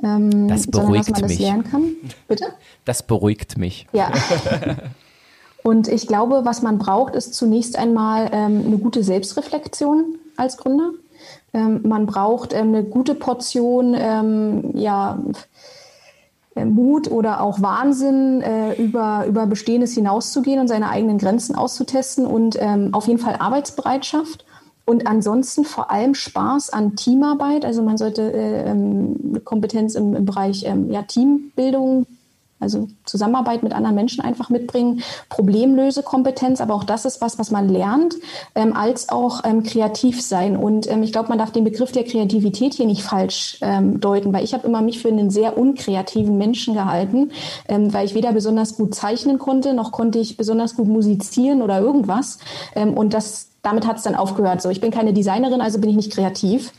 Ähm, 0.02 0.48
das 0.48 0.66
beruhigt 0.66 1.04
sondern, 1.04 1.12
dass 1.12 1.20
man 1.20 1.30
das 1.30 1.38
lernen 1.38 1.64
kann. 1.64 1.82
Bitte? 2.26 2.46
Das 2.86 3.02
beruhigt 3.02 3.58
mich. 3.58 3.86
Ja. 3.92 4.10
Und 5.62 5.88
ich 5.88 6.06
glaube, 6.06 6.40
was 6.44 6.62
man 6.62 6.78
braucht, 6.78 7.14
ist 7.14 7.34
zunächst 7.34 7.76
einmal 7.76 8.30
ähm, 8.32 8.64
eine 8.66 8.78
gute 8.78 9.04
Selbstreflexion 9.04 10.16
als 10.38 10.56
Gründer. 10.56 10.92
Ähm, 11.52 11.80
man 11.84 12.06
braucht 12.06 12.52
ähm, 12.52 12.68
eine 12.68 12.84
gute 12.84 13.14
Portion 13.14 13.94
ähm, 13.98 14.70
ja, 14.74 15.18
äh, 16.54 16.64
Mut 16.64 17.10
oder 17.10 17.40
auch 17.40 17.60
Wahnsinn, 17.60 18.40
äh, 18.42 18.74
über, 18.74 19.24
über 19.26 19.46
Bestehendes 19.46 19.94
hinauszugehen 19.94 20.60
und 20.60 20.68
seine 20.68 20.90
eigenen 20.90 21.18
Grenzen 21.18 21.54
auszutesten 21.54 22.26
und 22.26 22.56
ähm, 22.60 22.94
auf 22.94 23.06
jeden 23.06 23.20
Fall 23.20 23.36
Arbeitsbereitschaft. 23.38 24.44
Und 24.84 25.06
ansonsten 25.06 25.64
vor 25.64 25.90
allem 25.90 26.14
Spaß 26.14 26.70
an 26.70 26.96
Teamarbeit. 26.96 27.64
Also 27.64 27.82
man 27.82 27.96
sollte 27.96 28.32
äh, 28.32 28.70
ähm, 28.70 29.40
Kompetenz 29.44 29.94
im, 29.94 30.16
im 30.16 30.24
Bereich 30.24 30.64
ähm, 30.66 30.90
ja, 30.90 31.02
Teambildung 31.02 32.06
also 32.60 32.88
Zusammenarbeit 33.06 33.62
mit 33.62 33.72
anderen 33.72 33.96
Menschen 33.96 34.22
einfach 34.22 34.50
mitbringen, 34.50 35.02
Problemlösekompetenz, 35.30 36.60
aber 36.60 36.74
auch 36.74 36.84
das 36.84 37.06
ist 37.06 37.20
was, 37.20 37.38
was 37.38 37.50
man 37.50 37.68
lernt, 37.68 38.14
ähm, 38.54 38.76
als 38.76 39.08
auch 39.08 39.40
ähm, 39.44 39.62
kreativ 39.62 40.22
sein. 40.22 40.56
Und 40.56 40.88
ähm, 40.90 41.02
ich 41.02 41.12
glaube, 41.12 41.30
man 41.30 41.38
darf 41.38 41.50
den 41.50 41.64
Begriff 41.64 41.90
der 41.90 42.04
Kreativität 42.04 42.74
hier 42.74 42.86
nicht 42.86 43.02
falsch 43.02 43.58
ähm, 43.62 44.00
deuten, 44.00 44.32
weil 44.32 44.44
ich 44.44 44.52
habe 44.52 44.66
immer 44.66 44.82
mich 44.82 45.00
für 45.00 45.08
einen 45.08 45.30
sehr 45.30 45.56
unkreativen 45.56 46.36
Menschen 46.36 46.74
gehalten, 46.74 47.32
ähm, 47.66 47.92
weil 47.92 48.04
ich 48.04 48.14
weder 48.14 48.32
besonders 48.32 48.76
gut 48.76 48.94
zeichnen 48.94 49.38
konnte, 49.38 49.72
noch 49.72 49.90
konnte 49.90 50.18
ich 50.18 50.36
besonders 50.36 50.76
gut 50.76 50.86
musizieren 50.86 51.62
oder 51.62 51.80
irgendwas. 51.80 52.38
Ähm, 52.74 52.92
und 52.92 53.14
das, 53.14 53.48
damit 53.62 53.86
hat 53.86 53.96
es 53.96 54.02
dann 54.02 54.14
aufgehört. 54.14 54.60
So, 54.60 54.68
ich 54.68 54.82
bin 54.82 54.90
keine 54.90 55.14
Designerin, 55.14 55.62
also 55.62 55.80
bin 55.80 55.90
ich 55.90 55.96
nicht 55.96 56.12
kreativ 56.12 56.72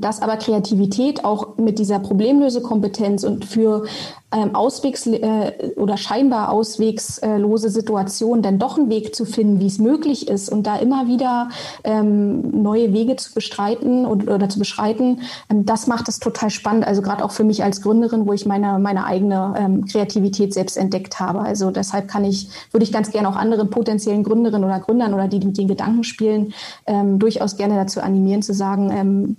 dass 0.00 0.22
aber 0.22 0.38
Kreativität 0.38 1.26
auch 1.26 1.58
mit 1.58 1.78
dieser 1.78 1.98
Problemlösekompetenz 1.98 3.22
und 3.22 3.44
für 3.44 3.84
ähm, 4.30 4.54
auswegs 4.54 5.06
äh, 5.06 5.72
oder 5.76 5.96
scheinbar 5.96 6.52
auswegslose 6.52 7.70
Situationen 7.70 8.42
dann 8.42 8.58
doch 8.58 8.76
einen 8.76 8.90
Weg 8.90 9.14
zu 9.14 9.24
finden, 9.24 9.58
wie 9.58 9.66
es 9.66 9.78
möglich 9.78 10.28
ist 10.28 10.50
und 10.50 10.66
da 10.66 10.76
immer 10.76 11.06
wieder 11.06 11.48
ähm, 11.84 12.62
neue 12.62 12.92
Wege 12.92 13.16
zu 13.16 13.32
bestreiten 13.32 14.04
und, 14.04 14.28
oder 14.28 14.48
zu 14.50 14.58
beschreiten, 14.58 15.22
ähm, 15.50 15.64
das 15.64 15.86
macht 15.86 16.08
es 16.08 16.18
total 16.18 16.50
spannend. 16.50 16.86
Also 16.86 17.00
gerade 17.00 17.24
auch 17.24 17.30
für 17.30 17.44
mich 17.44 17.64
als 17.64 17.80
Gründerin, 17.80 18.26
wo 18.26 18.34
ich 18.34 18.44
meine, 18.44 18.78
meine 18.78 19.06
eigene 19.06 19.54
ähm, 19.56 19.86
Kreativität 19.86 20.52
selbst 20.52 20.76
entdeckt 20.76 21.18
habe. 21.18 21.40
Also 21.40 21.70
deshalb 21.70 22.08
kann 22.08 22.24
ich, 22.24 22.50
würde 22.70 22.84
ich 22.84 22.92
ganz 22.92 23.10
gerne 23.10 23.30
auch 23.30 23.36
anderen 23.36 23.70
potenziellen 23.70 24.24
Gründerinnen 24.24 24.64
oder 24.64 24.80
Gründern 24.80 25.14
oder 25.14 25.28
die, 25.28 25.40
die 25.40 25.46
mit 25.46 25.58
den 25.58 25.68
Gedanken 25.68 26.04
spielen, 26.04 26.52
ähm, 26.86 27.18
durchaus 27.18 27.56
gerne 27.56 27.76
dazu 27.76 28.00
animieren 28.00 28.42
zu 28.42 28.52
sagen, 28.52 28.90
ähm, 28.92 29.36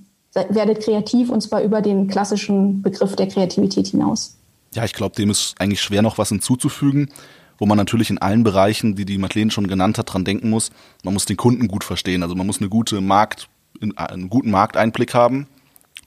werdet 0.49 0.81
kreativ 0.81 1.29
und 1.29 1.41
zwar 1.41 1.61
über 1.61 1.81
den 1.81 2.07
klassischen 2.07 2.81
Begriff 2.81 3.15
der 3.15 3.27
Kreativität 3.27 3.87
hinaus. 3.87 4.38
Ja, 4.73 4.85
ich 4.85 4.93
glaube, 4.93 5.15
dem 5.15 5.29
ist 5.29 5.55
eigentlich 5.59 5.81
schwer 5.81 6.01
noch 6.01 6.17
was 6.17 6.29
hinzuzufügen, 6.29 7.09
wo 7.57 7.65
man 7.65 7.77
natürlich 7.77 8.09
in 8.09 8.19
allen 8.19 8.43
Bereichen, 8.43 8.95
die 8.95 9.05
die 9.05 9.17
Madeleine 9.17 9.51
schon 9.51 9.67
genannt 9.67 9.97
hat, 9.97 10.13
dran 10.13 10.25
denken 10.25 10.49
muss. 10.49 10.71
Man 11.03 11.13
muss 11.13 11.25
den 11.25 11.37
Kunden 11.37 11.67
gut 11.67 11.83
verstehen, 11.83 12.23
also 12.23 12.35
man 12.35 12.47
muss 12.47 12.59
eine 12.59 12.69
gute 12.69 13.01
Markt, 13.01 13.49
einen 13.95 14.29
guten 14.29 14.51
Markteinblick 14.51 15.13
haben, 15.13 15.47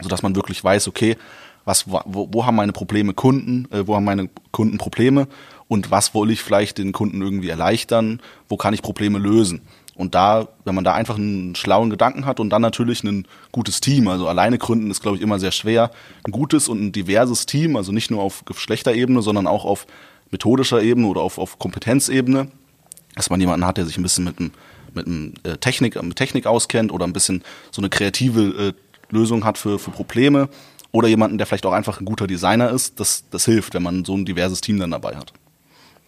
sodass 0.01 0.23
man 0.23 0.37
wirklich 0.37 0.63
weiß, 0.63 0.89
okay, 0.89 1.17
was, 1.65 1.89
wo, 1.89 2.29
wo 2.33 2.47
haben 2.47 2.57
meine 2.57 2.73
Probleme 2.73 3.15
Kunden, 3.15 3.69
äh, 3.73 3.87
wo 3.87 3.95
haben 3.95 4.05
meine 4.05 4.29
Kunden 4.51 4.79
Probleme 4.79 5.29
und 5.69 5.91
was 5.91 6.15
will 6.15 6.31
ich 6.31 6.43
vielleicht 6.43 6.79
den 6.79 6.93
Kunden 6.93 7.23
irgendwie 7.23 7.49
erleichtern, 7.49 8.21
wo 8.49 8.57
kann 8.57 8.75
ich 8.75 8.83
Probleme 8.83 9.19
lösen. 9.19 9.63
Und 9.95 10.15
da, 10.15 10.49
wenn 10.65 10.75
man 10.75 10.85
da 10.85 10.95
einfach 10.95 11.17
einen 11.17 11.55
schlauen 11.55 11.91
Gedanken 11.91 12.25
hat 12.25 12.41
und 12.41 12.51
dann 12.51 12.63
natürlich 12.63 13.05
ein 13.05 13.27
gutes 13.53 13.81
Team, 13.81 14.09
also 14.09 14.27
alleine 14.27 14.57
gründen 14.59 14.91
ist, 14.91 15.03
glaube 15.03 15.19
ich, 15.19 15.23
immer 15.23 15.39
sehr 15.39 15.53
schwer. 15.53 15.91
Ein 16.25 16.33
gutes 16.33 16.69
und 16.69 16.83
ein 16.83 16.93
diverses 16.93 17.45
Team, 17.45 17.77
also 17.77 17.93
nicht 17.93 18.11
nur 18.11 18.23
auf 18.23 18.45
Geschlechterebene, 18.45 19.21
sondern 19.21 19.47
auch 19.47 19.65
auf 19.65 19.87
methodischer 20.31 20.83
Ebene 20.83 21.07
oder 21.07 21.21
auf, 21.21 21.39
auf 21.39 21.59
Kompetenzebene, 21.59 22.49
dass 23.15 23.29
man 23.29 23.41
jemanden 23.41 23.67
hat, 23.67 23.77
der 23.77 23.85
sich 23.85 23.99
ein 23.99 24.03
bisschen 24.03 24.25
mit, 24.25 24.39
einem, 24.39 24.53
mit, 24.95 25.47
äh, 25.47 25.59
Technik, 25.59 26.03
mit 26.03 26.17
Technik 26.17 26.47
auskennt 26.47 26.91
oder 26.91 27.07
ein 27.07 27.13
bisschen 27.13 27.43
so 27.71 27.83
eine 27.83 27.91
kreative 27.91 28.69
äh, 28.69 28.73
Lösung 29.11 29.45
hat 29.45 29.59
für, 29.59 29.79
für 29.79 29.91
Probleme 29.91 30.49
oder 30.91 31.07
jemanden, 31.09 31.37
der 31.37 31.47
vielleicht 31.47 31.67
auch 31.67 31.73
einfach 31.73 32.01
ein 32.01 32.07
guter 32.07 32.27
Designer 32.27 32.71
ist. 32.71 32.99
Das, 32.99 33.25
das 33.31 33.45
hilft, 33.45 33.75
wenn 33.75 33.83
man 33.83 34.07
so 34.07 34.17
ein 34.17 34.25
diverses 34.25 34.63
Team 34.63 34.79
dann 34.79 34.91
dabei 34.91 35.17
hat. 35.17 35.35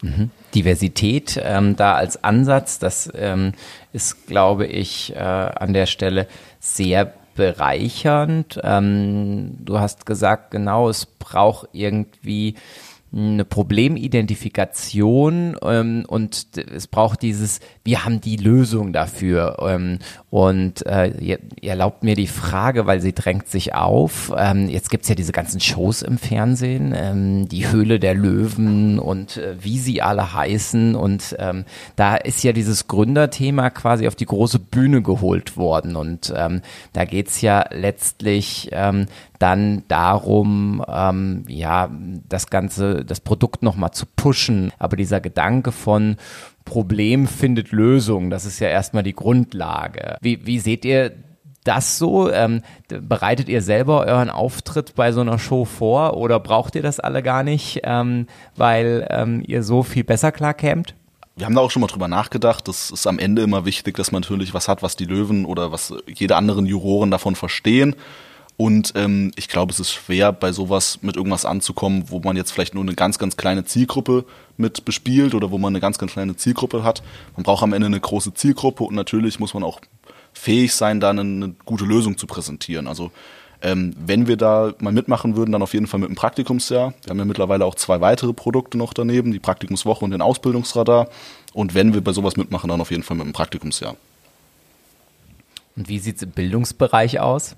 Mhm. 0.05 0.31
Diversität 0.55 1.41
ähm, 1.43 1.77
da 1.77 1.95
als 1.95 2.23
Ansatz, 2.23 2.79
das 2.79 3.11
ähm, 3.17 3.53
ist, 3.95 4.27
glaube 4.27 4.67
ich, 4.67 5.17
äh, 5.17 5.19
an 5.19 5.73
der 5.73 5.87
Stelle 5.87 6.29
sehr 6.61 7.15
bereichernd. 7.35 8.61
Ähm, 8.63 9.57
du 9.65 9.81
hast 9.81 10.05
gesagt, 10.05 10.51
genau, 10.51 10.91
es 10.91 11.07
braucht 11.07 11.69
irgendwie 11.73 12.55
eine 13.15 13.45
Problemidentifikation 13.45 15.57
ähm, 15.63 16.05
und 16.09 16.49
es 16.57 16.89
braucht 16.89 17.23
dieses, 17.23 17.61
wir 17.85 18.05
haben 18.05 18.21
die 18.21 18.35
Lösung 18.37 18.93
dafür. 18.93 19.59
Ähm, 19.61 20.01
und 20.31 20.85
äh, 20.87 21.13
ihr, 21.21 21.39
ihr, 21.61 21.71
erlaubt 21.71 22.03
mir 22.03 22.17
die 22.17 22.27
Frage, 22.27 22.87
weil 22.87 23.01
sie 23.01 23.13
drängt 23.13 23.47
sich 23.49 23.73
auf. 23.75 24.33
Ähm, 24.37 24.69
jetzt 24.69 24.91
gibt's 24.91 25.09
ja 25.09 25.15
diese 25.15 25.31
ganzen 25.31 25.61
Shows 25.61 26.03
im 26.03 26.19
Fernsehen, 26.19 26.93
ähm, 26.97 27.49
die 27.49 27.71
Höhle 27.71 28.01
der 28.01 28.15
Löwen 28.15 28.99
und 28.99 29.37
äh, 29.37 29.55
wie 29.61 29.79
sie 29.79 30.03
alle 30.03 30.35
heißen. 30.35 30.97
Und 30.97 31.37
ähm, 31.39 31.65
da 31.95 32.17
ist 32.17 32.43
ja 32.43 32.53
dieses 32.53 32.89
Gründerthema 32.89 33.71
quasi 33.71 34.09
auf 34.09 34.17
die 34.17 34.27
große 34.27 34.59
Bühne 34.59 35.03
geholt 35.03 35.57
worden. 35.57 35.95
Und 35.95 36.35
ähm, 36.37 36.63
da 36.93 37.05
geht's 37.05 37.41
ja 37.41 37.67
letztlich 37.71 38.71
ähm, 38.73 39.07
dann 39.45 39.83
darum, 39.89 40.83
ähm, 40.89 41.45
ja, 41.49 41.91
das 42.27 42.49
Ganze, 42.49 43.05
das 43.05 43.21
Produkt 43.21 43.63
nochmal 43.63 43.91
zu 43.91 44.07
pushen. 44.07 44.73
Aber 44.79 44.97
dieser 44.97 45.21
Gedanke 45.21 45.71
von 45.71 46.17
Problem 46.65 47.27
findet 47.27 47.71
Lösung, 47.71 48.31
das 48.31 48.47
ist 48.47 48.59
ja 48.59 48.69
erstmal 48.69 49.03
die 49.03 49.13
Grundlage. 49.13 50.17
Wie, 50.23 50.47
wie 50.47 50.59
seht 50.61 50.87
ihr 50.87 51.13
das 51.63 51.99
so? 51.99 52.33
Ähm, 52.33 52.63
bereitet 52.89 53.51
ihr 53.51 53.61
selber 53.61 54.07
euren 54.07 54.31
Auftritt 54.31 54.95
bei 54.95 55.13
so 55.13 55.21
einer 55.21 55.39
Show 55.39 55.67
vor 55.67 56.17
oder 56.17 56.41
braucht 56.41 56.75
ihr 56.75 56.83
das 56.83 56.99
alle 56.99 57.23
gar 57.23 57.43
nicht, 57.43 57.83
ähm, 57.85 58.29
weil 58.57 59.07
ähm, 59.11 59.43
ihr 59.47 59.63
so 59.63 59.83
viel 59.83 60.05
besser 60.05 60.33
klarkämt? 60.33 60.95
wir 61.37 61.47
haben 61.47 61.55
da 61.57 61.63
auch 61.63 61.71
schon 61.73 61.81
mal 61.81 61.89
drüber 61.89 62.07
nachgedacht. 62.07 62.69
Das 62.69 62.93
ist 62.93 63.09
am 63.09 63.19
Ende 63.19 63.43
immer 63.43 63.65
wichtig, 63.65 63.97
dass 63.97 64.13
man 64.13 64.23
natürlich 64.23 64.55
was 64.55 64.69
hat, 64.69 64.85
was 64.85 64.95
die 64.95 65.05
Löwen 65.05 65.47
oder 65.47 65.73
was 65.73 65.93
jede 66.07 66.37
anderen 66.37 66.65
Juroren 66.65 67.11
davon 67.11 67.35
verstehen. 67.35 67.97
Und 68.57 68.93
ähm, 68.95 69.33
ich 69.35 69.49
glaube, 69.49 69.73
es 69.73 69.81
ist 69.81 69.91
schwer, 69.91 70.33
bei 70.33 70.53
sowas 70.53 71.01
mit 71.03 71.17
irgendwas 71.17 71.45
anzukommen, 71.45 72.05
wo 72.09 72.21
man 72.21 72.37
jetzt 72.37 72.53
vielleicht 72.53 72.75
nur 72.75 72.85
eine 72.85 72.95
ganz, 72.95 73.19
ganz 73.19 73.37
kleine 73.37 73.65
Zielgruppe 73.65 74.25
mit 74.57 74.85
bespielt 74.85 75.35
oder 75.35 75.51
wo 75.51 75.59
man 75.59 75.73
eine 75.73 75.81
ganz, 75.81 75.99
ganz 75.99 76.13
kleine 76.13 76.37
Zielgruppe 76.37 76.85
hat. 76.85 77.03
Man 77.35 77.43
braucht 77.43 77.65
am 77.65 77.73
Ende 77.73 77.87
eine 77.87 77.99
große 77.99 78.35
Zielgruppe 78.35 78.85
und 78.85 78.95
natürlich 78.95 79.41
muss 79.41 79.55
man 79.55 79.65
auch 79.65 79.81
fähig 80.33 80.73
sein, 80.73 81.01
da 81.01 81.11
eine, 81.11 81.23
eine 81.23 81.55
gute 81.65 81.85
Lösung 81.85 82.17
zu 82.17 82.29
präsentieren. 82.29 82.87
Also 82.87 83.11
ähm, 83.61 83.97
wenn 83.99 84.29
wir 84.29 84.37
da 84.37 84.73
mal 84.79 84.93
mitmachen 84.93 85.37
würden, 85.37 85.51
dann 85.51 85.63
auf 85.63 85.73
jeden 85.73 85.87
Fall 85.87 85.99
mit 85.99 86.09
einem 86.09 86.17
Praktikumsjahr. 86.17 86.95
Wir 87.03 87.11
haben 87.11 87.19
ja 87.19 87.25
mittlerweile 87.25 87.65
auch 87.65 87.75
zwei 87.75 88.01
weitere 88.01 88.33
Produkte 88.33 88.79
noch 88.79 88.93
daneben, 88.93 89.33
die 89.33 89.39
Praktikumswoche 89.41 90.05
und 90.05 90.13
den 90.13 90.21
Ausbildungsradar. 90.21 91.09
Und 91.55 91.75
wenn 91.75 91.95
wir 91.95 92.05
bei 92.05 92.13
sowas 92.13 92.37
mitmachen, 92.37 92.69
dann 92.69 92.81
auf 92.81 92.91
jeden 92.91 93.03
Fall 93.03 93.17
mit 93.17 93.25
einem 93.25 93.33
Praktikumsjahr. 93.33 93.97
Und 95.77 95.89
wie 95.89 95.99
sieht 95.99 96.17
es 96.17 96.23
im 96.23 96.31
Bildungsbereich 96.31 97.21
aus? 97.21 97.57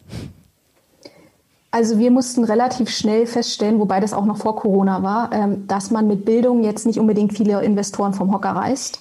Also 1.76 1.98
wir 1.98 2.10
mussten 2.10 2.42
relativ 2.44 2.88
schnell 2.88 3.26
feststellen, 3.26 3.78
wobei 3.78 4.00
das 4.00 4.14
auch 4.14 4.24
noch 4.24 4.38
vor 4.38 4.56
Corona 4.56 5.02
war, 5.02 5.30
ähm, 5.34 5.66
dass 5.66 5.90
man 5.90 6.06
mit 6.06 6.24
Bildung 6.24 6.64
jetzt 6.64 6.86
nicht 6.86 6.98
unbedingt 6.98 7.36
viele 7.36 7.62
Investoren 7.62 8.14
vom 8.14 8.32
Hocker 8.32 8.52
reißt, 8.52 8.98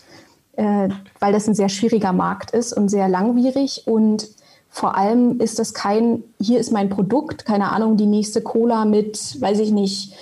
äh, 0.58 0.90
weil 1.22 1.32
das 1.32 1.48
ein 1.48 1.56
sehr 1.56 1.70
schwieriger 1.70 2.12
Markt 2.12 2.52
ist 2.52 2.74
und 2.74 2.90
sehr 2.90 3.08
langwierig. 3.08 3.84
Und 3.86 4.28
vor 4.70 4.98
allem 4.98 5.40
ist 5.40 5.58
das 5.58 5.74
kein, 5.74 6.22
hier 6.38 6.60
ist 6.60 6.74
mein 6.74 6.90
Produkt, 6.90 7.46
keine 7.46 7.72
Ahnung, 7.72 7.96
die 7.96 8.08
nächste 8.08 8.42
Cola 8.42 8.84
mit, 8.84 9.40
weiß 9.40 9.60
ich 9.60 9.72
nicht, 9.72 10.14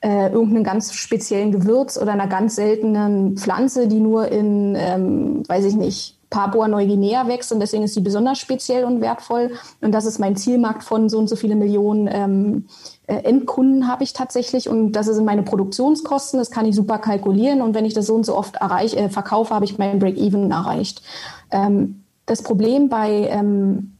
äh, 0.00 0.30
irgendeinem 0.30 0.62
ganz 0.62 0.94
speziellen 0.94 1.50
Gewürz 1.50 1.98
oder 1.98 2.12
einer 2.12 2.28
ganz 2.28 2.54
seltenen 2.54 3.36
Pflanze, 3.36 3.88
die 3.88 3.98
nur 3.98 4.28
in, 4.28 4.76
ähm, 4.76 5.42
weiß 5.48 5.64
ich 5.64 5.74
nicht, 5.74 6.15
Papua 6.36 6.68
Neuguinea 6.68 7.26
wächst 7.28 7.50
und 7.50 7.60
deswegen 7.60 7.84
ist 7.84 7.94
sie 7.94 8.02
besonders 8.02 8.38
speziell 8.38 8.84
und 8.84 9.00
wertvoll. 9.00 9.52
Und 9.80 9.92
das 9.92 10.04
ist 10.04 10.18
mein 10.18 10.36
Zielmarkt 10.36 10.84
von 10.84 11.08
so 11.08 11.18
und 11.18 11.28
so 11.28 11.34
viele 11.34 11.56
Millionen 11.56 12.10
ähm, 12.12 12.66
äh, 13.06 13.14
Endkunden 13.22 13.88
habe 13.88 14.04
ich 14.04 14.12
tatsächlich 14.12 14.68
und 14.68 14.92
das 14.92 15.06
sind 15.06 15.24
meine 15.24 15.44
Produktionskosten. 15.44 16.38
Das 16.38 16.50
kann 16.50 16.66
ich 16.66 16.76
super 16.76 16.98
kalkulieren 16.98 17.62
und 17.62 17.74
wenn 17.74 17.86
ich 17.86 17.94
das 17.94 18.04
so 18.04 18.14
und 18.14 18.26
so 18.26 18.36
oft 18.36 18.56
erreiche, 18.56 18.98
äh, 18.98 19.08
verkaufe, 19.08 19.54
habe 19.54 19.64
ich 19.64 19.78
meinen 19.78 19.98
Break-Even 19.98 20.50
erreicht. 20.50 21.00
Ähm, 21.50 22.02
das 22.26 22.42
Problem 22.42 22.90
bei 22.90 23.28
ähm, 23.30 23.95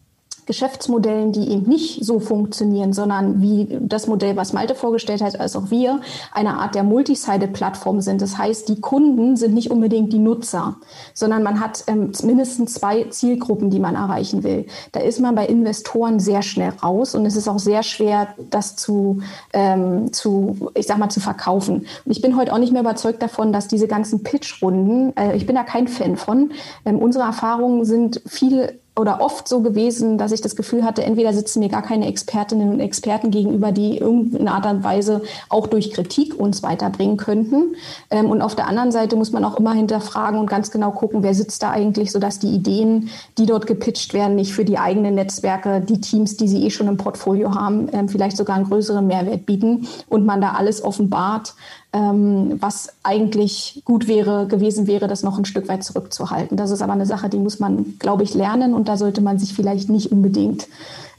Geschäftsmodellen, 0.46 1.32
die 1.32 1.50
eben 1.50 1.68
nicht 1.68 2.04
so 2.04 2.20
funktionieren, 2.20 2.92
sondern 2.92 3.42
wie 3.42 3.78
das 3.80 4.06
Modell, 4.06 4.36
was 4.36 4.52
Malte 4.52 4.74
vorgestellt 4.74 5.20
hat, 5.20 5.38
als 5.38 5.56
auch 5.56 5.70
wir, 5.70 6.00
eine 6.32 6.58
Art 6.58 6.74
der 6.76 6.84
Multisided-Plattform 6.84 8.00
sind. 8.00 8.22
Das 8.22 8.38
heißt, 8.38 8.68
die 8.68 8.80
Kunden 8.80 9.36
sind 9.36 9.54
nicht 9.54 9.70
unbedingt 9.72 10.12
die 10.12 10.20
Nutzer, 10.20 10.76
sondern 11.14 11.42
man 11.42 11.60
hat 11.60 11.84
ähm, 11.88 12.12
mindestens 12.22 12.74
zwei 12.74 13.04
Zielgruppen, 13.04 13.70
die 13.70 13.80
man 13.80 13.96
erreichen 13.96 14.44
will. 14.44 14.66
Da 14.92 15.00
ist 15.00 15.20
man 15.20 15.34
bei 15.34 15.46
Investoren 15.46 16.20
sehr 16.20 16.42
schnell 16.42 16.70
raus 16.82 17.16
und 17.16 17.26
es 17.26 17.34
ist 17.34 17.48
auch 17.48 17.58
sehr 17.58 17.82
schwer, 17.82 18.28
das 18.50 18.76
zu, 18.76 19.20
ähm, 19.52 20.12
zu 20.12 20.70
ich 20.74 20.86
sag 20.86 20.98
mal, 20.98 21.08
zu 21.08 21.20
verkaufen. 21.20 21.86
Und 22.04 22.12
ich 22.12 22.22
bin 22.22 22.36
heute 22.36 22.52
auch 22.52 22.58
nicht 22.58 22.72
mehr 22.72 22.82
überzeugt 22.82 23.20
davon, 23.20 23.52
dass 23.52 23.66
diese 23.66 23.88
ganzen 23.88 24.22
Pitch-Runden, 24.22 25.16
äh, 25.16 25.36
ich 25.36 25.46
bin 25.46 25.56
da 25.56 25.64
kein 25.64 25.88
Fan 25.88 26.16
von. 26.16 26.52
Ähm, 26.84 26.98
unsere 26.98 27.24
Erfahrungen 27.24 27.84
sind 27.84 28.22
viel 28.26 28.78
oder 28.98 29.20
oft 29.20 29.46
so 29.46 29.60
gewesen, 29.60 30.16
dass 30.16 30.32
ich 30.32 30.40
das 30.40 30.56
Gefühl 30.56 30.82
hatte, 30.82 31.04
entweder 31.04 31.34
sitzen 31.34 31.60
mir 31.60 31.68
gar 31.68 31.82
keine 31.82 32.06
Expertinnen 32.06 32.72
und 32.72 32.80
Experten 32.80 33.30
gegenüber, 33.30 33.70
die 33.70 33.98
irgendeine 33.98 34.52
Art 34.52 34.66
und 34.66 34.82
Weise 34.84 35.22
auch 35.50 35.66
durch 35.66 35.92
Kritik 35.92 36.38
uns 36.38 36.62
weiterbringen 36.62 37.18
könnten. 37.18 37.76
Ähm, 38.10 38.30
und 38.30 38.40
auf 38.40 38.54
der 38.54 38.66
anderen 38.66 38.92
Seite 38.92 39.16
muss 39.16 39.32
man 39.32 39.44
auch 39.44 39.58
immer 39.58 39.74
hinterfragen 39.74 40.40
und 40.40 40.48
ganz 40.48 40.70
genau 40.70 40.92
gucken, 40.92 41.22
wer 41.22 41.34
sitzt 41.34 41.62
da 41.62 41.70
eigentlich, 41.70 42.10
sodass 42.10 42.38
die 42.38 42.54
Ideen, 42.54 43.10
die 43.36 43.44
dort 43.44 43.66
gepitcht 43.66 44.14
werden, 44.14 44.34
nicht 44.34 44.54
für 44.54 44.64
die 44.64 44.78
eigenen 44.78 45.14
Netzwerke, 45.14 45.82
die 45.82 46.00
Teams, 46.00 46.38
die 46.38 46.48
sie 46.48 46.64
eh 46.64 46.70
schon 46.70 46.88
im 46.88 46.96
Portfolio 46.96 47.54
haben, 47.54 47.88
ähm, 47.92 48.08
vielleicht 48.08 48.38
sogar 48.38 48.56
einen 48.56 48.66
größeren 48.66 49.06
Mehrwert 49.06 49.44
bieten 49.44 49.86
und 50.08 50.24
man 50.24 50.40
da 50.40 50.52
alles 50.52 50.82
offenbart, 50.82 51.54
ähm, 51.96 52.58
was 52.60 52.90
eigentlich 53.02 53.80
gut 53.86 54.06
wäre, 54.06 54.46
gewesen 54.46 54.86
wäre, 54.86 55.08
das 55.08 55.22
noch 55.22 55.38
ein 55.38 55.46
Stück 55.46 55.66
weit 55.68 55.82
zurückzuhalten. 55.82 56.58
Das 56.58 56.70
ist 56.70 56.82
aber 56.82 56.92
eine 56.92 57.06
Sache, 57.06 57.30
die 57.30 57.38
muss 57.38 57.58
man, 57.58 57.98
glaube 57.98 58.22
ich, 58.22 58.34
lernen 58.34 58.74
und 58.74 58.86
da 58.86 58.98
sollte 58.98 59.22
man 59.22 59.38
sich 59.38 59.54
vielleicht 59.54 59.88
nicht 59.88 60.12
unbedingt 60.12 60.68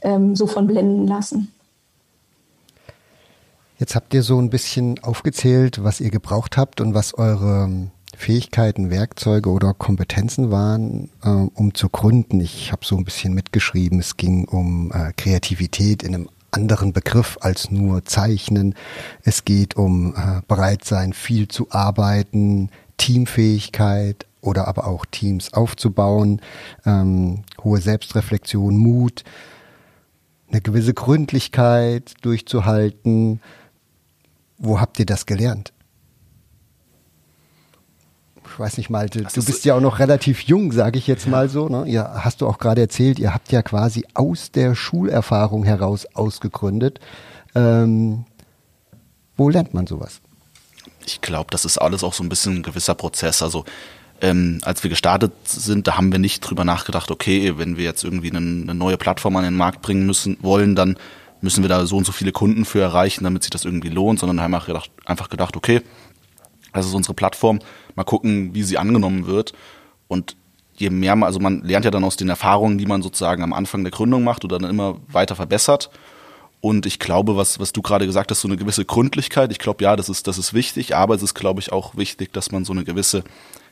ähm, 0.02 0.36
so 0.36 0.46
von 0.46 0.68
blenden 0.68 1.08
lassen. 1.08 1.52
Jetzt 3.80 3.96
habt 3.96 4.14
ihr 4.14 4.22
so 4.22 4.38
ein 4.40 4.50
bisschen 4.50 5.02
aufgezählt, 5.02 5.82
was 5.82 6.00
ihr 6.00 6.10
gebraucht 6.10 6.56
habt 6.56 6.80
und 6.80 6.94
was 6.94 7.14
eure 7.14 7.88
Fähigkeiten, 8.16 8.90
Werkzeuge 8.90 9.50
oder 9.50 9.74
Kompetenzen 9.74 10.52
waren, 10.52 11.10
äh, 11.24 11.28
um 11.28 11.74
zu 11.74 11.88
gründen. 11.88 12.40
Ich 12.40 12.70
habe 12.70 12.84
so 12.84 12.96
ein 12.96 13.04
bisschen 13.04 13.34
mitgeschrieben, 13.34 13.98
es 13.98 14.16
ging 14.16 14.44
um 14.44 14.92
äh, 14.92 15.12
Kreativität 15.16 16.04
in 16.04 16.14
einem 16.14 16.28
anderen 16.50 16.92
Begriff 16.92 17.38
als 17.40 17.70
nur 17.70 18.04
Zeichnen. 18.04 18.74
Es 19.22 19.44
geht 19.44 19.76
um 19.76 20.14
äh, 20.14 20.40
bereit 20.48 20.84
sein, 20.84 21.12
viel 21.12 21.48
zu 21.48 21.70
arbeiten, 21.70 22.70
Teamfähigkeit 22.96 24.26
oder 24.40 24.68
aber 24.68 24.86
auch 24.86 25.04
Teams 25.06 25.52
aufzubauen, 25.52 26.40
ähm, 26.86 27.42
hohe 27.62 27.80
Selbstreflexion, 27.80 28.76
Mut, 28.76 29.24
eine 30.50 30.60
gewisse 30.60 30.94
Gründlichkeit 30.94 32.14
durchzuhalten. 32.22 33.40
Wo 34.58 34.80
habt 34.80 34.98
ihr 34.98 35.06
das 35.06 35.26
gelernt? 35.26 35.72
Ich 38.58 38.60
weiß 38.60 38.76
nicht, 38.76 38.90
Malte, 38.90 39.22
das 39.22 39.34
du 39.34 39.44
bist 39.44 39.64
ja 39.64 39.76
auch 39.76 39.80
noch 39.80 40.00
relativ 40.00 40.40
jung, 40.40 40.72
sage 40.72 40.98
ich 40.98 41.06
jetzt 41.06 41.26
ja. 41.26 41.30
mal 41.30 41.48
so. 41.48 41.68
Ne? 41.68 41.84
Ihr 41.86 42.10
hast 42.12 42.40
du 42.40 42.48
auch 42.48 42.58
gerade 42.58 42.80
erzählt, 42.80 43.20
ihr 43.20 43.32
habt 43.32 43.52
ja 43.52 43.62
quasi 43.62 44.04
aus 44.14 44.50
der 44.50 44.74
Schulerfahrung 44.74 45.62
heraus 45.62 46.06
ausgegründet. 46.12 46.98
Ähm, 47.54 48.24
wo 49.36 49.48
lernt 49.48 49.74
man 49.74 49.86
sowas? 49.86 50.20
Ich 51.06 51.20
glaube, 51.20 51.52
das 51.52 51.64
ist 51.64 51.78
alles 51.78 52.02
auch 52.02 52.12
so 52.12 52.24
ein 52.24 52.28
bisschen 52.28 52.56
ein 52.56 52.62
gewisser 52.64 52.96
Prozess. 52.96 53.42
Also 53.42 53.64
ähm, 54.20 54.58
als 54.62 54.82
wir 54.82 54.90
gestartet 54.90 55.34
sind, 55.44 55.86
da 55.86 55.96
haben 55.96 56.10
wir 56.10 56.18
nicht 56.18 56.40
drüber 56.40 56.64
nachgedacht, 56.64 57.12
okay, 57.12 57.58
wenn 57.58 57.76
wir 57.76 57.84
jetzt 57.84 58.02
irgendwie 58.02 58.30
eine, 58.30 58.38
eine 58.38 58.74
neue 58.74 58.96
Plattform 58.96 59.36
an 59.36 59.44
den 59.44 59.54
Markt 59.54 59.82
bringen 59.82 60.04
müssen 60.04 60.36
wollen, 60.40 60.74
dann 60.74 60.96
müssen 61.40 61.62
wir 61.62 61.68
da 61.68 61.86
so 61.86 61.96
und 61.96 62.06
so 62.06 62.10
viele 62.10 62.32
Kunden 62.32 62.64
für 62.64 62.80
erreichen, 62.80 63.22
damit 63.22 63.44
sich 63.44 63.50
das 63.50 63.64
irgendwie 63.64 63.90
lohnt, 63.90 64.18
sondern 64.18 64.40
haben 64.40 64.54
einfach 65.04 65.28
gedacht, 65.28 65.56
okay, 65.56 65.80
das 66.72 66.86
ist 66.86 66.94
unsere 66.94 67.14
Plattform, 67.14 67.60
mal 67.98 68.04
gucken, 68.04 68.54
wie 68.54 68.62
sie 68.62 68.78
angenommen 68.78 69.26
wird. 69.26 69.52
Und 70.06 70.36
je 70.74 70.88
mehr 70.88 71.16
man, 71.16 71.26
also 71.26 71.40
man 71.40 71.62
lernt 71.62 71.84
ja 71.84 71.90
dann 71.90 72.04
aus 72.04 72.16
den 72.16 72.28
Erfahrungen, 72.28 72.78
die 72.78 72.86
man 72.86 73.02
sozusagen 73.02 73.42
am 73.42 73.52
Anfang 73.52 73.82
der 73.84 73.90
Gründung 73.90 74.24
macht 74.24 74.44
oder 74.44 74.58
dann 74.58 74.70
immer 74.70 74.96
weiter 75.08 75.36
verbessert. 75.36 75.90
Und 76.60 76.86
ich 76.86 76.98
glaube, 76.98 77.36
was, 77.36 77.60
was 77.60 77.72
du 77.72 77.82
gerade 77.82 78.06
gesagt 78.06 78.30
hast, 78.30 78.40
so 78.40 78.48
eine 78.48 78.56
gewisse 78.56 78.84
Gründlichkeit, 78.84 79.52
ich 79.52 79.58
glaube, 79.58 79.84
ja, 79.84 79.94
das 79.94 80.08
ist, 80.08 80.26
das 80.26 80.38
ist 80.38 80.54
wichtig, 80.54 80.96
aber 80.96 81.14
es 81.14 81.22
ist, 81.22 81.34
glaube 81.34 81.60
ich, 81.60 81.70
auch 81.70 81.96
wichtig, 81.96 82.32
dass 82.32 82.50
man 82.50 82.64
so 82.64 82.72
eine 82.72 82.84
gewisse, 82.84 83.22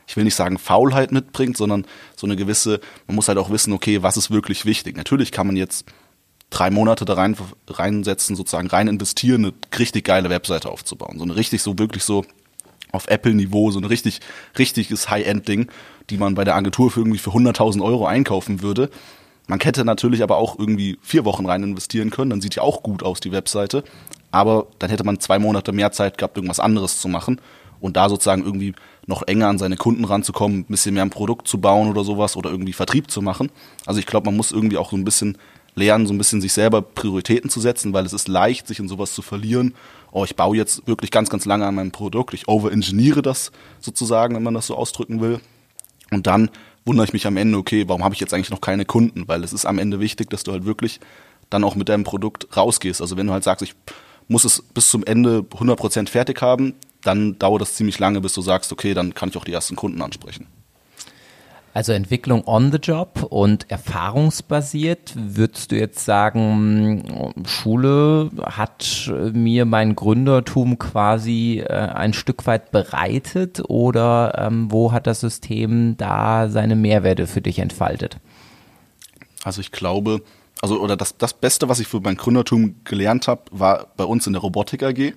ich 0.07 0.17
will 0.17 0.25
nicht 0.25 0.37
sagen 0.37 0.59
Faulheit 0.59 1.11
mitbringt, 1.11 1.57
sondern 1.57 1.85
so 2.15 2.27
eine 2.27 2.37
gewisse, 2.37 2.81
man 3.09 3.17
muss 3.17 3.29
halt 3.29 3.39
auch 3.39 3.51
wissen, 3.51 3.73
okay, 3.73 4.03
was 4.03 4.17
ist 4.17 4.31
wirklich 4.31 4.67
wichtig. 4.67 4.97
Natürlich 4.97 5.33
kann 5.33 5.49
man 5.49 5.57
jetzt 5.57 5.87
drei 6.51 6.71
Monate 6.71 7.05
da 7.05 7.15
rein, 7.15 7.37
reinsetzen, 7.69 8.37
sozusagen 8.37 8.69
rein 8.69 8.87
investieren, 8.87 9.47
eine 9.47 9.55
richtig 9.79 10.05
geile 10.05 10.31
Webseite 10.31 10.71
aufzubauen. 10.71 11.19
So 11.19 11.25
eine 11.25 11.35
richtig, 11.35 11.63
so 11.63 11.79
wirklich 11.79 12.05
so 12.05 12.25
auf 12.93 13.09
Apple-Niveau, 13.09 13.71
so 13.71 13.79
ein 13.79 13.85
richtig, 13.85 14.21
richtiges 14.59 15.11
High-End-Ding, 15.11 15.69
die 16.11 16.19
man 16.19 16.35
bei 16.35 16.45
der 16.45 16.55
Agentur 16.55 16.91
für 16.91 17.01
irgendwie 17.01 17.19
für 17.19 17.31
100.000 17.31 17.83
Euro 17.83 18.07
einkaufen 18.07 18.63
würde. 18.63 18.91
Man 19.49 19.61
hätte 19.61 19.85
natürlich 19.85 20.23
aber 20.23 20.39
auch 20.39 20.59
irgendwie 20.59 20.99
vier 21.03 21.25
Wochen 21.25 21.47
rein 21.47 21.63
investieren 21.63 22.11
können, 22.11 22.31
dann 22.31 22.41
sieht 22.41 22.57
ja 22.57 22.63
auch 22.63 22.83
gut 22.83 23.03
aus, 23.03 23.21
die 23.21 23.33
Webseite. 23.33 23.85
Aber 24.31 24.67
dann 24.79 24.91
hätte 24.91 25.05
man 25.05 25.21
zwei 25.21 25.39
Monate 25.39 25.73
mehr 25.73 25.93
Zeit 25.93 26.19
gehabt, 26.19 26.37
irgendwas 26.37 26.61
anderes 26.61 27.01
zu 27.01 27.09
machen 27.09 27.41
und 27.81 27.97
da 27.97 28.09
sozusagen 28.09 28.45
irgendwie 28.45 28.75
noch 29.07 29.23
enger 29.27 29.49
an 29.49 29.59
seine 29.59 29.77
Kunden 29.77 30.05
ranzukommen, 30.05 30.61
ein 30.61 30.65
bisschen 30.65 30.95
mehr 30.95 31.05
ein 31.05 31.11
Produkt 31.11 31.47
zu 31.47 31.59
bauen 31.59 31.89
oder 31.89 32.03
sowas 32.03 32.37
oder 32.37 32.51
irgendwie 32.51 32.73
Vertrieb 32.73 33.11
zu 33.11 33.23
machen. 33.23 33.51
Also 33.85 34.01
ich 34.01 34.07
glaube, 34.07 34.27
man 34.27 34.37
muss 34.37 34.51
irgendwie 34.51 34.79
auch 34.79 34.91
so 34.91 34.97
ein 34.97 35.05
bisschen 35.05 35.39
lernen, 35.77 36.07
so 36.07 36.13
ein 36.13 36.19
bisschen 36.19 36.41
sich 36.41 36.53
selber 36.53 36.83
Prioritäten 36.83 37.51
zu 37.51 37.61
setzen, 37.61 37.93
weil 37.93 38.05
es 38.05 38.13
ist 38.13 38.29
leicht, 38.29 38.67
sich 38.67 38.81
in 38.81 38.89
sowas 38.89 39.15
zu 39.15 39.23
verlieren 39.23 39.75
oh, 40.17 40.25
ich 40.25 40.35
baue 40.35 40.57
jetzt 40.57 40.87
wirklich 40.87 41.11
ganz, 41.11 41.29
ganz 41.29 41.45
lange 41.45 41.67
an 41.67 41.75
meinem 41.75 41.91
Produkt, 41.91 42.33
ich 42.33 42.49
overengineere 42.49 43.21
das 43.21 43.53
sozusagen, 43.81 44.35
wenn 44.35 44.43
man 44.43 44.55
das 44.55 44.67
so 44.67 44.75
ausdrücken 44.75 45.21
will. 45.21 45.41
Und 46.11 46.27
dann 46.27 46.51
wundere 46.87 47.05
ich 47.05 47.13
mich 47.13 47.27
am 47.27 47.37
Ende, 47.37 47.59
okay, 47.59 47.87
warum 47.87 48.03
habe 48.03 48.15
ich 48.15 48.21
jetzt 48.21 48.33
eigentlich 48.33 48.49
noch 48.49 48.63
keine 48.63 48.87
Kunden? 48.87 49.29
Weil 49.29 49.45
es 49.45 49.53
ist 49.53 49.67
am 49.67 49.79
Ende 49.79 50.01
wichtig, 50.01 50.31
dass 50.31 50.43
du 50.43 50.53
halt 50.53 50.65
wirklich 50.65 51.01
dann 51.51 51.65
auch 51.65 51.75
mit 51.75 51.91
deinem 51.91 52.05
Produkt 52.05 52.57
rausgehst. 52.57 53.03
Also 53.03 53.19
wenn 53.19 53.27
du 53.27 53.35
halt 53.35 53.45
sagst, 53.45 53.63
ich 53.63 53.75
muss 54.27 54.47
es 54.47 54.63
bis 54.63 54.89
zum 54.89 55.05
Ende 55.05 55.41
100% 55.41 56.09
fertig 56.09 56.41
haben, 56.41 56.75
dann 57.03 57.39
dauert 57.39 57.61
das 57.61 57.75
ziemlich 57.75 57.99
lange, 57.99 58.23
bis 58.23 58.33
du 58.33 58.41
sagst, 58.41 58.73
okay, 58.73 58.95
dann 58.95 59.13
kann 59.13 59.29
ich 59.29 59.37
auch 59.37 59.45
die 59.45 59.53
ersten 59.53 59.77
Kunden 59.77 60.01
ansprechen. 60.01 60.47
Also 61.77 61.93
Entwicklung 61.93 62.43
on 62.47 62.73
the 62.73 62.79
job 62.79 63.27
und 63.29 63.71
erfahrungsbasiert. 63.71 65.13
Würdest 65.15 65.73
du 65.73 65.77
jetzt 65.77 66.07
sagen, 66.07 67.35
Schule 67.47 68.31
hat 68.43 69.13
mir 69.35 69.67
mein 69.67 69.95
Gründertum 69.95 70.79
quasi 70.79 71.63
äh, 71.63 71.75
ein 71.75 72.15
Stück 72.15 72.47
weit 72.47 72.71
bereitet 72.71 73.61
oder 73.69 74.39
ähm, 74.39 74.73
wo 74.73 74.93
hat 74.93 75.07
das 75.07 75.21
System 75.21 75.99
da 75.99 76.49
seine 76.49 76.77
Mehrwerte 76.77 77.27
für 77.27 77.43
dich 77.43 77.59
entfaltet? 77.59 78.17
Also 79.45 79.61
ich 79.61 79.71
glaube, 79.71 80.23
also 80.63 80.81
oder 80.81 80.97
das, 80.97 81.19
das 81.19 81.35
Beste, 81.35 81.69
was 81.69 81.79
ich 81.79 81.89
für 81.89 82.01
mein 82.01 82.17
Gründertum 82.17 82.77
gelernt 82.85 83.29
habe, 83.29 83.43
war 83.51 83.89
bei 83.99 84.05
uns 84.05 84.27
in 84.27 84.33
der 84.33 84.41
Robotik 84.41 84.83
AG. 84.83 85.13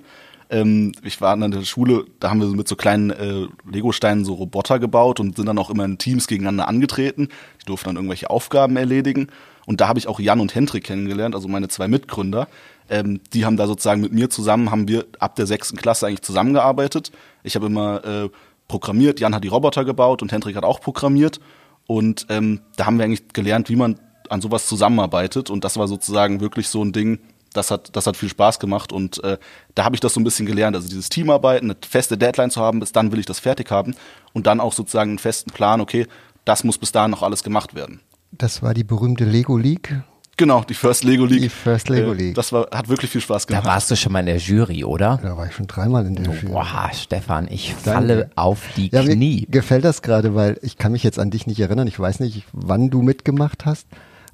Ähm, 0.50 0.94
ich 1.04 1.22
war 1.22 1.34
an 1.34 1.52
der 1.52 1.64
Schule, 1.64 2.06
da 2.20 2.30
haben 2.30 2.42
wir 2.42 2.48
mit 2.48 2.68
so 2.68 2.76
kleinen 2.76 3.12
äh, 3.12 3.48
Legosteinen 3.70 4.26
so 4.26 4.34
Roboter 4.34 4.80
gebaut 4.80 5.20
und 5.20 5.36
sind 5.36 5.46
dann 5.46 5.58
auch 5.58 5.70
immer 5.70 5.86
in 5.86 5.98
Teams 5.98 6.28
gegeneinander 6.28 6.68
angetreten. 6.68 7.30
Die 7.62 7.66
durften 7.66 7.90
dann 7.90 7.96
irgendwelche 7.98 8.30
Aufgaben 8.30 8.76
erledigen. 8.76 9.28
Und 9.66 9.82
da 9.82 9.88
habe 9.88 10.00
ich 10.00 10.08
auch 10.08 10.20
Jan 10.20 10.40
und 10.40 10.56
Hendrik 10.56 10.86
kennengelernt, 10.86 11.36
also 11.36 11.48
meine 11.48 11.68
zwei 11.68 11.88
Mitgründer. 11.88 12.48
Ähm, 12.90 13.22
die 13.34 13.46
haben 13.46 13.58
da 13.58 13.68
sozusagen 13.68 14.02
mit 14.02 14.12
mir 14.12 14.32
zusammen, 14.32 14.72
haben 14.72 14.88
wir 14.88 15.06
ab 15.20 15.36
der 15.36 15.46
sechsten 15.46 15.78
Klasse 15.78 16.08
eigentlich 16.08 16.24
zusammengearbeitet. 16.24 17.12
Ich 17.44 17.56
habe 17.56 17.68
immer 17.68 18.04
äh, 18.04 18.30
programmiert, 18.68 19.20
Jan 19.20 19.36
hat 19.36 19.44
die 19.44 19.50
Roboter 19.50 19.86
gebaut 19.86 20.24
und 20.24 20.32
Hendrik 20.32 20.56
hat 20.56 20.64
auch 20.64 20.82
programmiert. 20.82 21.40
Und 21.86 22.26
ähm, 22.30 22.62
da 22.78 22.88
haben 22.88 22.98
wir 22.98 23.06
eigentlich 23.06 23.28
gelernt, 23.34 23.70
wie 23.70 23.76
man 23.76 24.00
an 24.30 24.42
sowas 24.42 24.68
zusammenarbeitet. 24.68 25.50
Und 25.50 25.64
das 25.64 25.78
war 25.78 25.88
sozusagen 25.88 26.40
wirklich 26.40 26.68
so 26.68 26.84
ein 26.84 26.92
Ding, 26.92 27.20
das 27.54 27.72
hat, 27.72 27.96
das 27.96 28.08
hat 28.08 28.18
viel 28.18 28.30
Spaß 28.30 28.60
gemacht 28.60 28.92
und 28.92 29.24
äh, 29.24 29.38
da 29.76 29.84
habe 29.84 29.96
ich 29.96 30.00
das 30.00 30.14
so 30.14 30.20
ein 30.20 30.24
bisschen 30.24 30.46
gelernt. 30.46 30.76
Also 30.76 30.88
dieses 30.88 31.10
Teamarbeiten, 31.10 31.70
eine 31.70 31.78
feste 31.88 32.18
Deadline 32.18 32.52
zu 32.52 32.62
haben, 32.62 32.80
bis 32.80 32.92
dann 32.92 33.12
will 33.12 33.20
ich 33.20 33.26
das 33.26 33.40
fertig 33.40 33.72
haben 33.72 33.96
und 34.34 34.48
dann 34.48 34.60
auch 34.60 34.74
sozusagen 34.74 35.12
einen 35.12 35.20
festen 35.20 35.52
Plan, 35.52 35.82
okay, 35.82 36.08
das 36.46 36.64
muss 36.64 36.78
bis 36.78 36.92
dahin 36.92 37.12
noch 37.12 37.24
alles 37.24 37.44
gemacht 37.44 37.76
werden. 37.76 38.02
Das 38.32 38.62
war 38.62 38.74
die 38.74 38.84
berühmte 38.84 39.26
Lego 39.26 39.58
League. 39.58 40.02
Genau, 40.40 40.64
die 40.64 40.74
First 40.74 41.04
Lego 41.04 41.26
League. 41.26 41.42
Die 41.42 41.50
First 41.50 41.90
Lego 41.90 42.14
äh, 42.14 42.16
League. 42.16 42.36
Das 42.36 42.54
war, 42.54 42.68
hat 42.72 42.88
wirklich 42.88 43.12
viel 43.12 43.20
Spaß 43.20 43.46
gemacht. 43.46 43.66
Da 43.66 43.70
warst 43.72 43.92
du 43.92 43.98
schon 43.98 44.14
mal 44.14 44.22
in 44.22 44.28
der 44.28 44.38
Jury, 44.38 44.86
oder? 44.86 45.20
Da 45.22 45.36
war 45.36 45.46
ich 45.48 45.54
schon 45.54 45.68
dreimal 45.68 46.06
in 46.06 46.16
der 46.16 46.28
Jury. 46.28 46.46
Boah, 46.46 46.90
Stefan, 46.94 47.50
ich 47.52 47.74
falle 47.74 48.20
Danke. 48.20 48.32
auf 48.38 48.62
die 48.78 48.90
ja, 48.90 49.04
Knie. 49.04 49.42
Mir 49.42 49.52
gefällt 49.52 49.84
das 49.84 50.02
gerade, 50.02 50.36
weil 50.36 50.58
ich 50.62 50.78
kann 50.78 50.94
mich 50.94 51.04
jetzt 51.04 51.20
an 51.20 51.30
dich 51.30 51.46
nicht 51.46 51.60
erinnern. 51.60 51.88
Ich 51.88 52.00
weiß 52.00 52.22
nicht, 52.22 52.46
wann 52.54 52.90
du 52.90 53.02
mitgemacht 53.02 53.66
hast. 53.66 53.86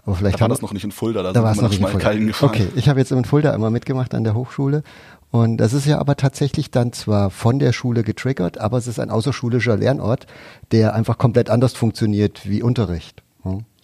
Aber 0.06 0.16
vielleicht 0.16 0.38
da 0.38 0.42
war 0.42 0.50
das 0.50 0.62
noch 0.62 0.74
nicht 0.74 0.84
in 0.84 0.92
Fulda, 0.92 1.24
da, 1.24 1.34
da 1.34 1.44
war 1.44 1.52
es 1.52 1.62
noch 1.62 1.70
nicht 1.70 1.82
in 1.82 1.88
Fulda. 1.88 2.12
Okay, 2.42 2.68
ich 2.76 2.90
habe 2.90 3.00
jetzt 3.00 3.12
in 3.12 3.26
Fulda 3.26 3.54
immer 3.54 3.72
mitgemacht 3.72 4.14
an 4.14 4.24
der 4.24 4.36
Hochschule 4.36 4.84
und 5.32 5.58
das 5.58 5.74
ist 5.74 5.86
ja 5.86 5.98
aber 5.98 6.16
tatsächlich 6.16 6.70
dann 6.72 6.94
zwar 6.94 7.30
von 7.32 7.60
der 7.60 7.74
Schule 7.74 8.04
getriggert, 8.04 8.60
aber 8.60 8.78
es 8.78 8.88
ist 8.88 9.00
ein 9.00 9.10
außerschulischer 9.10 9.76
Lernort, 9.76 10.28
der 10.72 10.94
einfach 10.94 11.18
komplett 11.18 11.50
anders 11.50 11.74
funktioniert 11.74 12.48
wie 12.48 12.62
Unterricht. 12.62 13.24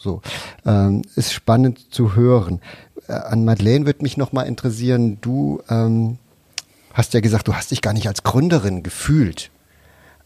So 0.01 0.21
ähm, 0.65 1.03
ist 1.15 1.31
spannend 1.31 1.93
zu 1.93 2.15
hören. 2.15 2.59
Äh, 3.07 3.13
an 3.13 3.45
Madeleine 3.45 3.85
wird 3.85 4.01
mich 4.01 4.17
noch 4.17 4.31
mal 4.31 4.43
interessieren. 4.43 5.19
Du 5.21 5.61
ähm, 5.69 6.17
hast 6.93 7.13
ja 7.13 7.19
gesagt, 7.19 7.47
du 7.47 7.53
hast 7.53 7.69
dich 7.69 7.81
gar 7.81 7.93
nicht 7.93 8.07
als 8.07 8.23
Gründerin 8.23 8.81
gefühlt. 8.81 9.51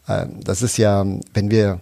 Ähm, 0.08 0.40
das 0.42 0.62
ist 0.62 0.78
ja, 0.78 1.04
wenn 1.34 1.50
wir 1.50 1.80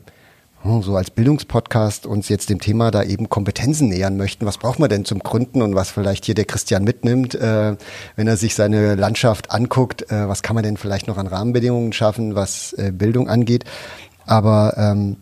so 0.64 0.96
als 0.96 1.10
Bildungspodcast 1.10 2.06
uns 2.06 2.30
jetzt 2.30 2.48
dem 2.48 2.58
Thema 2.58 2.90
da 2.90 3.02
eben 3.02 3.28
Kompetenzen 3.28 3.88
nähern 3.88 4.16
möchten. 4.16 4.46
Was 4.46 4.56
braucht 4.56 4.78
man 4.78 4.88
denn 4.88 5.04
zum 5.04 5.18
Gründen 5.18 5.60
und 5.60 5.74
was 5.74 5.90
vielleicht 5.90 6.24
hier 6.24 6.34
der 6.34 6.46
Christian 6.46 6.84
mitnimmt, 6.84 7.34
äh, 7.34 7.76
wenn 8.16 8.26
er 8.26 8.38
sich 8.38 8.54
seine 8.54 8.94
Landschaft 8.94 9.50
anguckt, 9.50 10.10
äh, 10.10 10.26
was 10.26 10.42
kann 10.42 10.54
man 10.54 10.64
denn 10.64 10.78
vielleicht 10.78 11.06
noch 11.06 11.18
an 11.18 11.26
Rahmenbedingungen 11.26 11.92
schaffen, 11.92 12.34
was 12.34 12.72
äh, 12.72 12.92
Bildung 12.92 13.28
angeht. 13.28 13.64
Aber 14.24 14.74
ähm, 14.78 15.16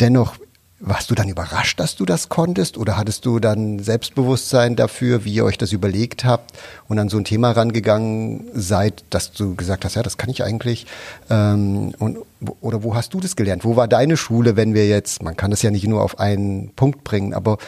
dennoch 0.00 0.36
warst 0.80 1.10
du 1.10 1.14
dann 1.14 1.28
überrascht, 1.28 1.80
dass 1.80 1.96
du 1.96 2.04
das 2.04 2.28
konntest 2.28 2.78
oder 2.78 2.96
hattest 2.96 3.26
du 3.26 3.40
dann 3.40 3.80
Selbstbewusstsein 3.80 4.76
dafür, 4.76 5.24
wie 5.24 5.34
ihr 5.34 5.44
euch 5.44 5.58
das 5.58 5.72
überlegt 5.72 6.24
habt 6.24 6.56
und 6.86 6.98
an 6.98 7.08
so 7.08 7.18
ein 7.18 7.24
Thema 7.24 7.50
rangegangen 7.50 8.44
seid, 8.54 9.04
dass 9.10 9.32
du 9.32 9.56
gesagt 9.56 9.84
hast, 9.84 9.96
ja, 9.96 10.02
das 10.02 10.18
kann 10.18 10.30
ich 10.30 10.44
eigentlich 10.44 10.86
ähm, 11.30 11.92
und 11.98 12.18
oder 12.60 12.84
wo 12.84 12.94
hast 12.94 13.14
du 13.14 13.20
das 13.20 13.34
gelernt? 13.34 13.64
Wo 13.64 13.74
war 13.74 13.88
deine 13.88 14.16
Schule, 14.16 14.54
wenn 14.54 14.74
wir 14.74 14.86
jetzt, 14.86 15.22
man 15.22 15.36
kann 15.36 15.50
das 15.50 15.62
ja 15.62 15.72
nicht 15.72 15.86
nur 15.86 16.02
auf 16.02 16.20
einen 16.20 16.70
Punkt 16.74 17.02
bringen, 17.02 17.34
aber 17.34 17.58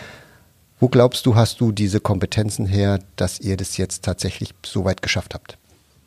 wo 0.78 0.88
glaubst 0.88 1.26
du, 1.26 1.34
hast 1.34 1.60
du 1.60 1.72
diese 1.72 2.00
Kompetenzen 2.00 2.66
her, 2.66 3.00
dass 3.16 3.40
ihr 3.40 3.56
das 3.56 3.76
jetzt 3.76 4.04
tatsächlich 4.04 4.54
so 4.64 4.84
weit 4.84 5.02
geschafft 5.02 5.34
habt? 5.34 5.58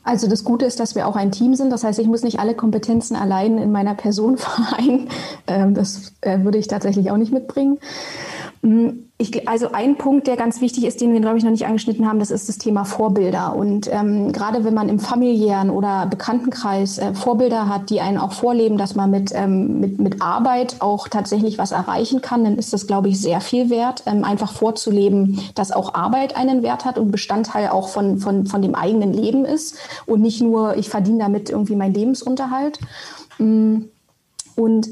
Also 0.03 0.27
das 0.27 0.43
Gute 0.43 0.65
ist, 0.65 0.79
dass 0.79 0.95
wir 0.95 1.07
auch 1.07 1.15
ein 1.15 1.31
Team 1.31 1.55
sind. 1.55 1.71
Das 1.71 1.83
heißt, 1.83 1.99
ich 1.99 2.07
muss 2.07 2.23
nicht 2.23 2.39
alle 2.39 2.55
Kompetenzen 2.55 3.15
allein 3.15 3.57
in 3.57 3.71
meiner 3.71 3.95
Person 3.95 4.37
vereinen. 4.37 5.09
Ähm, 5.47 5.73
das 5.73 6.13
äh, 6.21 6.39
würde 6.43 6.57
ich 6.57 6.67
tatsächlich 6.67 7.09
auch 7.11 7.17
nicht 7.17 7.31
mitbringen. 7.31 7.79
Ich, 9.23 9.47
also 9.47 9.71
ein 9.71 9.95
Punkt, 9.95 10.27
der 10.27 10.35
ganz 10.35 10.59
wichtig 10.59 10.83
ist, 10.83 10.99
den 10.99 11.13
wir, 11.13 11.21
glaube 11.21 11.37
ich, 11.37 11.45
noch 11.45 11.51
nicht 11.51 11.65
angeschnitten 11.65 12.05
haben, 12.05 12.19
das 12.19 12.29
ist 12.29 12.49
das 12.49 12.57
Thema 12.57 12.83
Vorbilder. 12.83 13.55
Und 13.55 13.89
ähm, 13.89 14.33
gerade 14.33 14.65
wenn 14.65 14.73
man 14.73 14.89
im 14.89 14.99
familiären 14.99 15.69
oder 15.69 16.07
Bekanntenkreis 16.07 16.97
äh, 16.97 17.13
Vorbilder 17.13 17.69
hat, 17.69 17.89
die 17.89 18.01
einen 18.01 18.17
auch 18.17 18.33
vorleben, 18.33 18.77
dass 18.77 18.95
man 18.95 19.11
mit, 19.11 19.31
ähm, 19.33 19.79
mit, 19.79 19.97
mit 19.97 20.21
Arbeit 20.21 20.75
auch 20.79 21.07
tatsächlich 21.07 21.57
was 21.57 21.71
erreichen 21.71 22.21
kann, 22.21 22.43
dann 22.43 22.57
ist 22.57 22.73
das, 22.73 22.85
glaube 22.85 23.07
ich, 23.07 23.21
sehr 23.21 23.39
viel 23.39 23.69
wert, 23.69 24.03
ähm, 24.07 24.25
einfach 24.25 24.51
vorzuleben, 24.51 25.39
dass 25.55 25.71
auch 25.71 25.93
Arbeit 25.93 26.35
einen 26.35 26.61
Wert 26.61 26.83
hat 26.83 26.97
und 26.97 27.09
Bestandteil 27.09 27.69
auch 27.69 27.87
von, 27.87 28.17
von, 28.17 28.45
von 28.45 28.61
dem 28.61 28.75
eigenen 28.75 29.13
Leben 29.13 29.45
ist 29.45 29.77
und 30.05 30.21
nicht 30.21 30.41
nur, 30.41 30.75
ich 30.75 30.89
verdiene 30.89 31.19
damit 31.19 31.49
irgendwie 31.49 31.77
meinen 31.77 31.93
Lebensunterhalt. 31.93 32.77
Mm, 33.37 33.83
und 34.57 34.89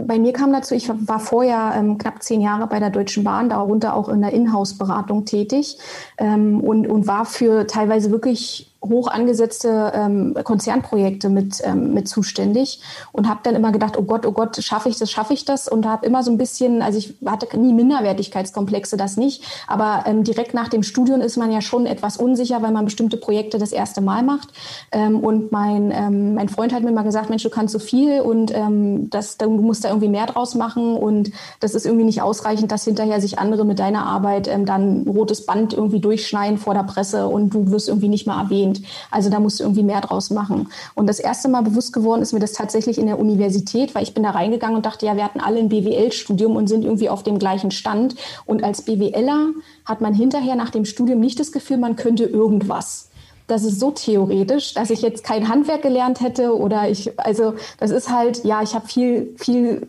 bei 0.00 0.18
mir 0.18 0.32
kam 0.32 0.52
dazu, 0.52 0.74
ich 0.74 0.88
war 0.88 1.18
vorher 1.18 1.74
ähm, 1.76 1.98
knapp 1.98 2.22
zehn 2.22 2.40
Jahre 2.40 2.66
bei 2.66 2.78
der 2.78 2.90
Deutschen 2.90 3.24
Bahn, 3.24 3.48
darunter 3.48 3.94
auch 3.94 4.08
in 4.08 4.20
der 4.20 4.32
Inhouse-Beratung 4.32 5.24
tätig 5.24 5.78
ähm, 6.18 6.60
und, 6.60 6.86
und 6.86 7.06
war 7.06 7.24
für 7.24 7.66
teilweise 7.66 8.10
wirklich 8.10 8.72
hoch 8.82 9.08
angesetzte 9.08 9.92
ähm, 9.94 10.34
Konzernprojekte 10.44 11.28
mit, 11.28 11.60
ähm, 11.64 11.94
mit 11.94 12.08
zuständig 12.08 12.80
und 13.12 13.28
habe 13.28 13.40
dann 13.42 13.56
immer 13.56 13.72
gedacht, 13.72 13.96
oh 13.98 14.02
Gott, 14.02 14.24
oh 14.24 14.32
Gott, 14.32 14.56
schaffe 14.62 14.88
ich 14.88 14.98
das, 14.98 15.10
schaffe 15.10 15.34
ich 15.34 15.44
das 15.44 15.68
und 15.68 15.84
habe 15.84 16.06
immer 16.06 16.22
so 16.22 16.30
ein 16.30 16.38
bisschen, 16.38 16.80
also 16.80 16.98
ich 16.98 17.14
hatte 17.26 17.58
nie 17.58 17.72
Minderwertigkeitskomplexe, 17.72 18.96
das 18.96 19.16
nicht, 19.16 19.42
aber 19.66 20.04
ähm, 20.06 20.22
direkt 20.22 20.54
nach 20.54 20.68
dem 20.68 20.84
Studium 20.84 21.20
ist 21.20 21.36
man 21.36 21.50
ja 21.50 21.60
schon 21.60 21.86
etwas 21.86 22.16
unsicher, 22.18 22.62
weil 22.62 22.70
man 22.70 22.84
bestimmte 22.84 23.16
Projekte 23.16 23.58
das 23.58 23.72
erste 23.72 24.00
Mal 24.00 24.22
macht 24.22 24.48
ähm, 24.92 25.20
und 25.20 25.50
mein, 25.50 25.90
ähm, 25.92 26.34
mein 26.34 26.48
Freund 26.48 26.72
hat 26.72 26.84
mir 26.84 26.92
mal 26.92 27.02
gesagt, 27.02 27.30
Mensch, 27.30 27.42
du 27.42 27.50
kannst 27.50 27.72
so 27.72 27.80
viel 27.80 28.20
und 28.20 28.54
ähm, 28.54 29.10
das, 29.10 29.38
du 29.38 29.50
musst 29.50 29.84
da 29.84 29.88
irgendwie 29.88 30.08
mehr 30.08 30.26
draus 30.26 30.54
machen 30.54 30.96
und 30.96 31.32
das 31.58 31.74
ist 31.74 31.84
irgendwie 31.84 32.04
nicht 32.04 32.22
ausreichend, 32.22 32.70
dass 32.70 32.84
hinterher 32.84 33.20
sich 33.20 33.38
andere 33.40 33.64
mit 33.64 33.80
deiner 33.80 34.06
Arbeit 34.06 34.48
dann 34.66 35.02
rotes 35.06 35.46
Band 35.46 35.72
irgendwie 35.72 36.00
durchschneiden 36.00 36.58
vor 36.58 36.74
der 36.74 36.84
Presse 36.84 37.26
und 37.26 37.50
du 37.50 37.70
wirst 37.70 37.88
irgendwie 37.88 38.08
nicht 38.08 38.26
mal 38.26 38.40
erwähnt. 38.40 38.67
Also 39.10 39.30
da 39.30 39.40
musst 39.40 39.60
du 39.60 39.64
irgendwie 39.64 39.82
mehr 39.82 40.00
draus 40.00 40.30
machen. 40.30 40.68
Und 40.94 41.06
das 41.06 41.18
erste 41.18 41.48
Mal 41.48 41.62
bewusst 41.62 41.92
geworden 41.92 42.22
ist 42.22 42.32
mir 42.32 42.40
das 42.40 42.52
tatsächlich 42.52 42.98
in 42.98 43.06
der 43.06 43.18
Universität, 43.18 43.94
weil 43.94 44.02
ich 44.02 44.14
bin 44.14 44.22
da 44.22 44.30
reingegangen 44.30 44.76
und 44.76 44.86
dachte, 44.86 45.06
ja, 45.06 45.16
wir 45.16 45.24
hatten 45.24 45.40
alle 45.40 45.58
ein 45.58 45.68
BWL-Studium 45.68 46.56
und 46.56 46.68
sind 46.68 46.84
irgendwie 46.84 47.08
auf 47.08 47.22
dem 47.22 47.38
gleichen 47.38 47.70
Stand. 47.70 48.14
Und 48.46 48.64
als 48.64 48.82
BWLer 48.82 49.50
hat 49.84 50.00
man 50.00 50.14
hinterher 50.14 50.56
nach 50.56 50.70
dem 50.70 50.84
Studium 50.84 51.20
nicht 51.20 51.40
das 51.40 51.52
Gefühl, 51.52 51.78
man 51.78 51.96
könnte 51.96 52.24
irgendwas 52.24 53.08
das 53.48 53.64
ist 53.64 53.80
so 53.80 53.90
theoretisch, 53.90 54.74
dass 54.74 54.90
ich 54.90 55.00
jetzt 55.02 55.24
kein 55.24 55.48
Handwerk 55.48 55.82
gelernt 55.82 56.20
hätte 56.20 56.54
oder 56.54 56.88
ich, 56.88 57.18
also 57.18 57.54
das 57.78 57.90
ist 57.90 58.10
halt, 58.10 58.44
ja, 58.44 58.62
ich 58.62 58.74
habe 58.74 58.86
viel, 58.86 59.34
viel 59.38 59.88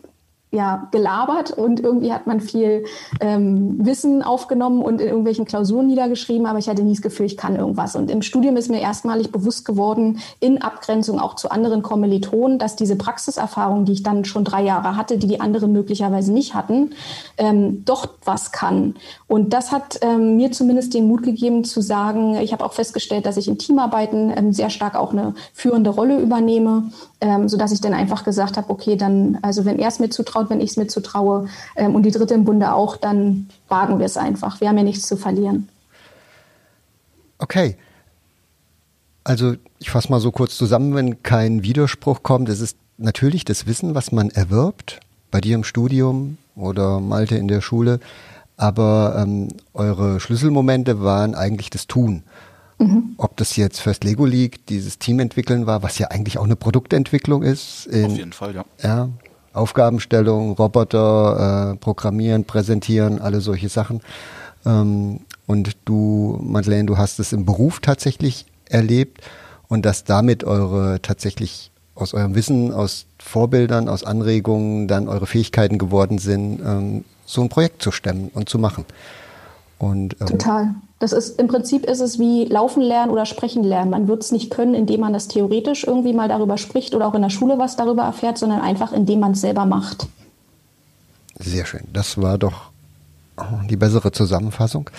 ja, 0.52 0.88
gelabert 0.90 1.52
und 1.52 1.78
irgendwie 1.78 2.12
hat 2.12 2.26
man 2.26 2.40
viel 2.40 2.84
ähm, 3.20 3.84
Wissen 3.86 4.22
aufgenommen 4.22 4.82
und 4.82 5.00
in 5.00 5.06
irgendwelchen 5.06 5.44
Klausuren 5.44 5.86
niedergeschrieben, 5.86 6.46
aber 6.46 6.58
ich 6.58 6.68
hatte 6.68 6.82
nie 6.82 6.94
das 6.94 7.02
Gefühl, 7.02 7.26
ich 7.26 7.36
kann 7.36 7.54
irgendwas. 7.54 7.94
Und 7.94 8.10
im 8.10 8.20
Studium 8.20 8.56
ist 8.56 8.68
mir 8.68 8.80
erstmalig 8.80 9.30
bewusst 9.30 9.64
geworden, 9.64 10.18
in 10.40 10.60
Abgrenzung 10.60 11.20
auch 11.20 11.36
zu 11.36 11.50
anderen 11.52 11.82
Kommilitonen, 11.82 12.58
dass 12.58 12.74
diese 12.74 12.96
Praxiserfahrung, 12.96 13.84
die 13.84 13.92
ich 13.92 14.02
dann 14.02 14.24
schon 14.24 14.42
drei 14.42 14.64
Jahre 14.64 14.96
hatte, 14.96 15.18
die 15.18 15.28
die 15.28 15.40
anderen 15.40 15.72
möglicherweise 15.72 16.32
nicht 16.32 16.54
hatten, 16.54 16.90
ähm, 17.38 17.84
doch 17.84 18.08
was 18.24 18.50
kann. 18.50 18.94
Und 19.28 19.52
das 19.52 19.70
hat 19.70 20.00
ähm, 20.02 20.36
mir 20.36 20.50
zumindest 20.50 20.94
den 20.94 21.06
Mut 21.06 21.22
gegeben 21.22 21.62
zu 21.62 21.80
sagen, 21.80 22.34
ich 22.36 22.52
habe 22.52 22.64
auch 22.64 22.72
festgestellt, 22.72 23.24
dass 23.24 23.36
ich 23.36 23.46
in 23.46 23.58
Teamarbeiten 23.58 24.32
ähm, 24.36 24.52
sehr 24.52 24.70
stark 24.70 24.96
auch 24.96 25.12
eine 25.12 25.34
führende 25.52 25.90
Rolle 25.90 26.18
übernehme, 26.18 26.90
ähm, 27.20 27.48
sodass 27.48 27.72
ich 27.72 27.80
dann 27.80 27.94
einfach 27.94 28.24
gesagt 28.24 28.56
habe, 28.56 28.70
okay, 28.70 28.96
dann, 28.96 29.38
also 29.42 29.64
wenn 29.64 29.78
er 29.78 29.88
es 29.88 29.98
mir 29.98 30.10
zutraut, 30.10 30.50
wenn 30.50 30.60
ich 30.60 30.70
es 30.70 30.76
mir 30.76 30.86
zutraue 30.86 31.48
ähm, 31.76 31.94
und 31.94 32.04
die 32.04 32.10
Dritte 32.10 32.34
im 32.34 32.44
Bunde 32.44 32.72
auch, 32.72 32.96
dann 32.96 33.48
wagen 33.68 33.98
wir 33.98 34.06
es 34.06 34.16
einfach. 34.16 34.60
Wir 34.60 34.68
haben 34.68 34.78
ja 34.78 34.84
nichts 34.84 35.06
zu 35.06 35.16
verlieren. 35.16 35.68
Okay. 37.38 37.76
Also 39.24 39.54
ich 39.78 39.90
fasse 39.90 40.10
mal 40.10 40.20
so 40.20 40.30
kurz 40.30 40.56
zusammen, 40.56 40.94
wenn 40.94 41.22
kein 41.22 41.62
Widerspruch 41.62 42.22
kommt. 42.22 42.48
Es 42.48 42.60
ist 42.60 42.76
natürlich 42.96 43.44
das 43.44 43.66
Wissen, 43.66 43.94
was 43.94 44.12
man 44.12 44.30
erwirbt, 44.30 45.00
bei 45.30 45.40
dir 45.40 45.54
im 45.54 45.64
Studium 45.64 46.38
oder 46.56 47.00
Malte 47.00 47.36
in 47.36 47.48
der 47.48 47.60
Schule, 47.60 48.00
aber 48.56 49.16
ähm, 49.18 49.48
eure 49.72 50.20
Schlüsselmomente 50.20 51.02
waren 51.02 51.34
eigentlich 51.34 51.70
das 51.70 51.86
Tun. 51.86 52.22
Mhm. 52.80 53.14
Ob 53.18 53.36
das 53.36 53.56
jetzt 53.56 53.80
First 53.80 54.04
Lego 54.04 54.24
League, 54.24 54.66
dieses 54.66 54.98
Team 54.98 55.20
entwickeln 55.20 55.66
war, 55.66 55.82
was 55.82 55.98
ja 55.98 56.08
eigentlich 56.08 56.38
auch 56.38 56.44
eine 56.44 56.56
Produktentwicklung 56.56 57.42
ist. 57.42 57.86
In, 57.86 58.06
Auf 58.06 58.16
jeden 58.16 58.32
Fall, 58.32 58.54
ja. 58.54 58.64
Ja, 58.82 59.08
Aufgabenstellung, 59.52 60.52
Roboter, 60.52 61.72
äh, 61.72 61.76
Programmieren, 61.76 62.44
Präsentieren, 62.44 63.20
alle 63.20 63.42
solche 63.42 63.68
Sachen. 63.68 64.00
Ähm, 64.64 65.20
und 65.46 65.76
du, 65.84 66.38
Madeleine, 66.42 66.86
du 66.86 66.96
hast 66.96 67.20
es 67.20 67.34
im 67.34 67.44
Beruf 67.44 67.80
tatsächlich 67.80 68.46
erlebt 68.64 69.20
und 69.68 69.84
dass 69.84 70.04
damit 70.04 70.42
eure 70.44 71.02
tatsächlich 71.02 71.70
aus 71.94 72.14
eurem 72.14 72.34
Wissen, 72.34 72.72
aus 72.72 73.04
Vorbildern, 73.18 73.88
aus 73.90 74.04
Anregungen 74.04 74.88
dann 74.88 75.06
eure 75.06 75.26
Fähigkeiten 75.26 75.76
geworden 75.76 76.18
sind, 76.18 76.60
ähm, 76.64 77.04
so 77.26 77.42
ein 77.42 77.50
Projekt 77.50 77.82
zu 77.82 77.92
stemmen 77.92 78.30
und 78.32 78.48
zu 78.48 78.58
machen. 78.58 78.86
Und, 79.78 80.16
ähm, 80.20 80.26
Total. 80.26 80.74
Das 81.00 81.12
ist 81.12 81.40
im 81.40 81.48
Prinzip 81.48 81.86
ist 81.86 82.00
es 82.00 82.18
wie 82.18 82.44
Laufen 82.44 82.82
lernen 82.82 83.10
oder 83.10 83.24
Sprechen 83.24 83.64
lernen. 83.64 83.90
Man 83.90 84.06
wird 84.06 84.22
es 84.22 84.32
nicht 84.32 84.50
können, 84.50 84.74
indem 84.74 85.00
man 85.00 85.14
das 85.14 85.28
theoretisch 85.28 85.84
irgendwie 85.84 86.12
mal 86.12 86.28
darüber 86.28 86.58
spricht 86.58 86.94
oder 86.94 87.08
auch 87.08 87.14
in 87.14 87.22
der 87.22 87.30
Schule 87.30 87.58
was 87.58 87.74
darüber 87.76 88.02
erfährt, 88.02 88.36
sondern 88.36 88.60
einfach 88.60 88.92
indem 88.92 89.20
man 89.20 89.32
es 89.32 89.40
selber 89.40 89.64
macht. 89.64 90.06
Sehr 91.38 91.64
schön. 91.64 91.84
Das 91.92 92.20
war 92.20 92.36
doch 92.36 92.70
die 93.70 93.76
bessere 93.76 94.12
Zusammenfassung. 94.12 94.90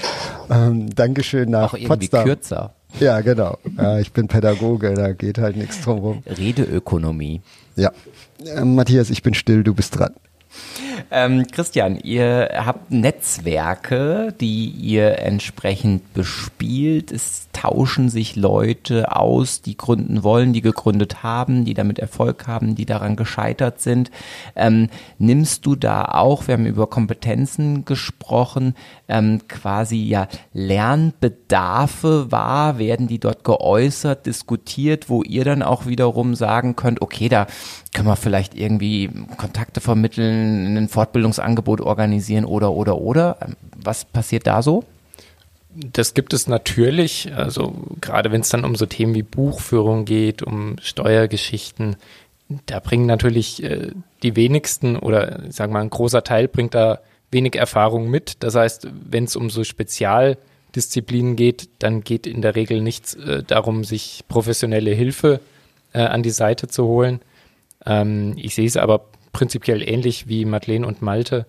Ähm, 0.50 0.90
Dankeschön 0.96 1.52
nach 1.52 1.74
Auch 1.74 1.78
irgendwie 1.78 2.08
Potsdam. 2.08 2.24
kürzer. 2.26 2.74
Ja, 3.00 3.22
genau. 3.22 3.58
Ja, 3.78 4.00
ich 4.00 4.12
bin 4.12 4.28
Pädagoge, 4.28 4.96
da 4.96 5.14
geht 5.14 5.38
halt 5.38 5.56
nichts 5.56 5.82
drum 5.82 6.00
rum. 6.00 6.24
Redeökonomie. 6.26 7.42
Ja. 7.76 7.92
Äh, 8.44 8.66
Matthias, 8.66 9.12
ich 9.12 9.22
bin 9.22 9.36
still, 9.36 9.64
du 9.64 9.76
bist 9.76 9.98
dran. 10.00 10.14
Ähm, 11.10 11.48
Christian, 11.48 11.98
ihr 11.98 12.50
habt 12.66 12.92
Netzwerke, 12.92 14.34
die 14.40 14.70
ihr 14.70 15.20
entsprechend 15.20 16.14
bespielt. 16.14 17.12
Es 17.12 17.48
tauschen 17.54 18.10
sich 18.10 18.36
Leute 18.36 19.16
aus, 19.16 19.62
die 19.62 19.78
gründen 19.78 20.24
wollen, 20.24 20.54
die 20.54 20.62
gegründet 20.62 21.24
haben, 21.24 21.66
die 21.66 21.74
damit 21.74 22.00
Erfolg 22.00 22.48
haben, 22.48 22.76
die 22.76 22.86
daran 22.86 23.16
gescheitert 23.16 23.82
sind. 23.82 24.12
Ähm, 24.56 24.90
nimmst 25.20 25.66
du 25.66 25.76
da 25.76 26.06
auch, 26.06 26.48
wir 26.48 26.54
haben 26.54 26.66
über 26.66 26.88
Kompetenzen 26.88 27.86
gesprochen, 27.86 28.76
ähm, 29.08 29.42
quasi 29.48 29.98
ja 29.98 30.28
Lernbedarfe 30.54 32.32
wahr? 32.32 32.78
Werden 32.78 33.08
die 33.08 33.20
dort 33.20 33.44
geäußert, 33.44 34.26
diskutiert, 34.26 35.10
wo 35.10 35.24
ihr 35.24 35.46
dann 35.46 35.64
auch 35.64 35.86
wiederum 35.86 36.36
sagen 36.36 36.76
könnt, 36.76 37.02
okay, 37.02 37.30
da 37.30 37.48
können 37.94 38.08
wir 38.08 38.16
vielleicht 38.16 38.56
irgendwie 38.56 39.10
Kontakte 39.38 39.82
vermitteln, 39.82 40.78
ein 40.78 40.90
Fortbildungsangebot 40.90 41.82
organisieren 41.82 42.46
oder, 42.46 42.72
oder, 42.72 42.98
oder? 42.98 43.38
Ähm, 43.42 43.56
was 43.76 44.06
passiert 44.06 44.48
da 44.48 44.62
so? 44.62 44.84
Das 45.74 46.14
gibt 46.14 46.34
es 46.34 46.48
natürlich, 46.48 47.32
also 47.34 47.74
gerade 48.02 48.32
wenn 48.32 48.42
es 48.42 48.50
dann 48.50 48.66
um 48.66 48.76
so 48.76 48.86
Themen 48.86 49.16
wie 49.16 49.24
Buchführung 49.24 50.06
geht, 50.06 50.44
um 50.44 50.76
Steuergeschichten, 50.82 51.96
da 52.66 52.80
bringen 52.80 53.06
natürlich 53.06 53.64
äh, 53.64 53.92
die 54.24 54.36
wenigsten 54.36 54.98
oder 54.98 55.46
ich 55.46 55.56
sage 55.56 55.72
mal 55.72 55.82
ein 55.82 55.90
großer 55.90 56.24
Teil 56.24 56.48
bringt 56.48 56.76
da 56.76 57.00
wenig 57.32 57.56
Erfahrung 57.56 58.10
mit. 58.10 58.44
Das 58.44 58.56
heißt, 58.56 58.88
wenn 59.10 59.24
es 59.24 59.38
um 59.38 59.50
so 59.50 59.64
Spezialdisziplinen 59.64 61.38
geht, 61.38 61.70
dann 61.80 62.04
geht 62.04 62.28
in 62.28 62.42
der 62.42 62.56
Regel 62.56 62.82
nichts 62.82 63.14
äh, 63.16 63.44
darum, 63.44 63.86
sich 63.86 64.24
professionelle 64.28 64.92
Hilfe 64.92 65.40
äh, 65.94 66.02
an 66.02 66.24
die 66.24 66.32
Seite 66.32 66.68
zu 66.68 66.86
holen. 66.86 67.22
Ähm, 67.86 68.34
ich 68.38 68.56
sehe 68.56 68.68
es 68.68 68.78
aber 68.78 69.06
prinzipiell 69.32 69.88
ähnlich 69.88 70.28
wie 70.28 70.46
Madeleine 70.46 70.88
und 70.88 71.02
Malte. 71.02 71.46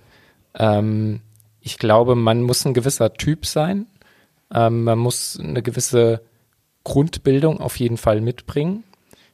Ähm, 0.59 1.21
ich 1.61 1.79
glaube, 1.79 2.15
man 2.15 2.43
muss 2.43 2.65
ein 2.65 2.75
gewisser 2.75 3.13
Typ 3.15 3.47
sein. 3.47 3.87
Ähm, 4.53 4.85
man 4.85 4.99
muss 4.99 5.39
eine 5.39 5.63
gewisse 5.63 6.23
Grundbildung 6.85 7.61
auf 7.61 7.77
jeden 7.77 7.97
Fall 7.97 8.21
mitbringen. 8.21 8.85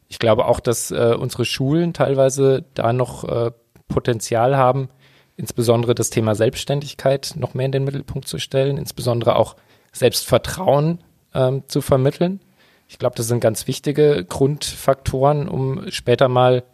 Ich 0.09 0.19
glaube 0.19 0.47
auch, 0.47 0.61
dass 0.61 0.91
äh, 0.91 1.15
unsere 1.19 1.45
Schulen 1.45 1.93
teilweise 1.93 2.65
da 2.75 2.93
noch 2.93 3.25
äh, 3.25 3.51
Potenzial 3.89 4.57
haben, 4.57 4.89
insbesondere 5.37 5.95
das 5.95 6.11
Thema 6.11 6.35
Selbstständigkeit 6.35 7.35
noch 7.37 7.55
mehr 7.55 7.67
in 7.67 7.73
den 7.73 7.85
Mittelpunkt 7.85 8.29
zu 8.29 8.39
stellen, 8.39 8.77
insbesondere 8.77 9.37
auch 9.37 9.57
Selbstvertrauen 9.93 11.01
ähm, 11.35 11.63
zu 11.69 11.81
vermitteln. 11.81 12.41
Ich 12.89 12.99
glaube, 12.99 13.17
das 13.17 13.29
sind 13.29 13.41
ganz 13.41 13.67
wichtige 13.67 14.25
Grundfaktoren, 14.25 15.49
um 15.49 15.91
später 15.91 16.29
mal 16.29 16.65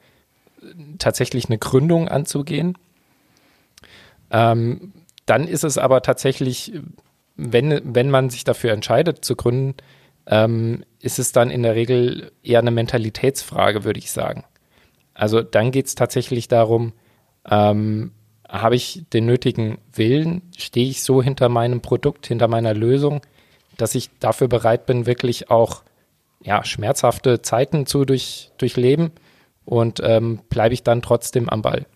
tatsächlich 0.99 1.47
eine 1.47 1.59
Gründung 1.59 2.09
anzugehen. 2.09 2.77
Ähm, 4.31 4.93
dann 5.27 5.47
ist 5.47 5.65
es 5.65 5.79
aber 5.79 6.03
tatsächlich, 6.03 6.73
wenn, 7.37 7.81
wenn 7.95 8.11
man 8.11 8.31
sich 8.31 8.45
dafür 8.45 8.73
entscheidet 8.73 9.25
zu 9.25 9.37
gründen, 9.37 9.75
ähm, 10.27 10.85
ist 11.01 11.19
es 11.19 11.33
dann 11.33 11.51
in 11.51 11.63
der 11.63 11.75
Regel 11.75 12.33
eher 12.43 12.61
eine 12.61 12.71
Mentalitätsfrage, 12.71 13.85
würde 13.85 13.99
ich 13.99 14.11
sagen. 14.11 14.45
Also 15.13 15.43
dann 15.43 15.71
geht 15.71 15.87
es 15.87 15.95
tatsächlich 15.95 16.49
darum, 16.49 16.93
ähm, 17.49 18.13
habe 18.49 18.77
ich 18.77 19.05
den 19.13 19.27
nötigen 19.27 19.79
Willen, 19.93 20.43
stehe 20.57 20.89
ich 20.89 21.03
so 21.03 21.23
hinter 21.23 21.49
meinem 21.49 21.81
Produkt, 21.81 22.27
hinter 22.27 22.49
meiner 22.49 22.75
Lösung, 22.75 23.21
dass 23.77 23.95
ich 23.95 24.11
dafür 24.19 24.49
bereit 24.49 24.87
bin, 24.87 25.07
wirklich 25.07 25.51
auch 25.51 25.83
ja, 26.43 26.65
schmerzhafte 26.65 27.43
Zeiten 27.43 27.87
zu 27.87 28.05
durch, 28.05 28.51
durchleben 28.59 29.13
und 29.65 30.01
ähm, 30.03 30.41
bleibe 30.49 30.75
ich 30.75 30.83
dann 30.83 31.03
trotzdem 31.03 31.49
am 31.49 31.63
Ball. 31.63 31.87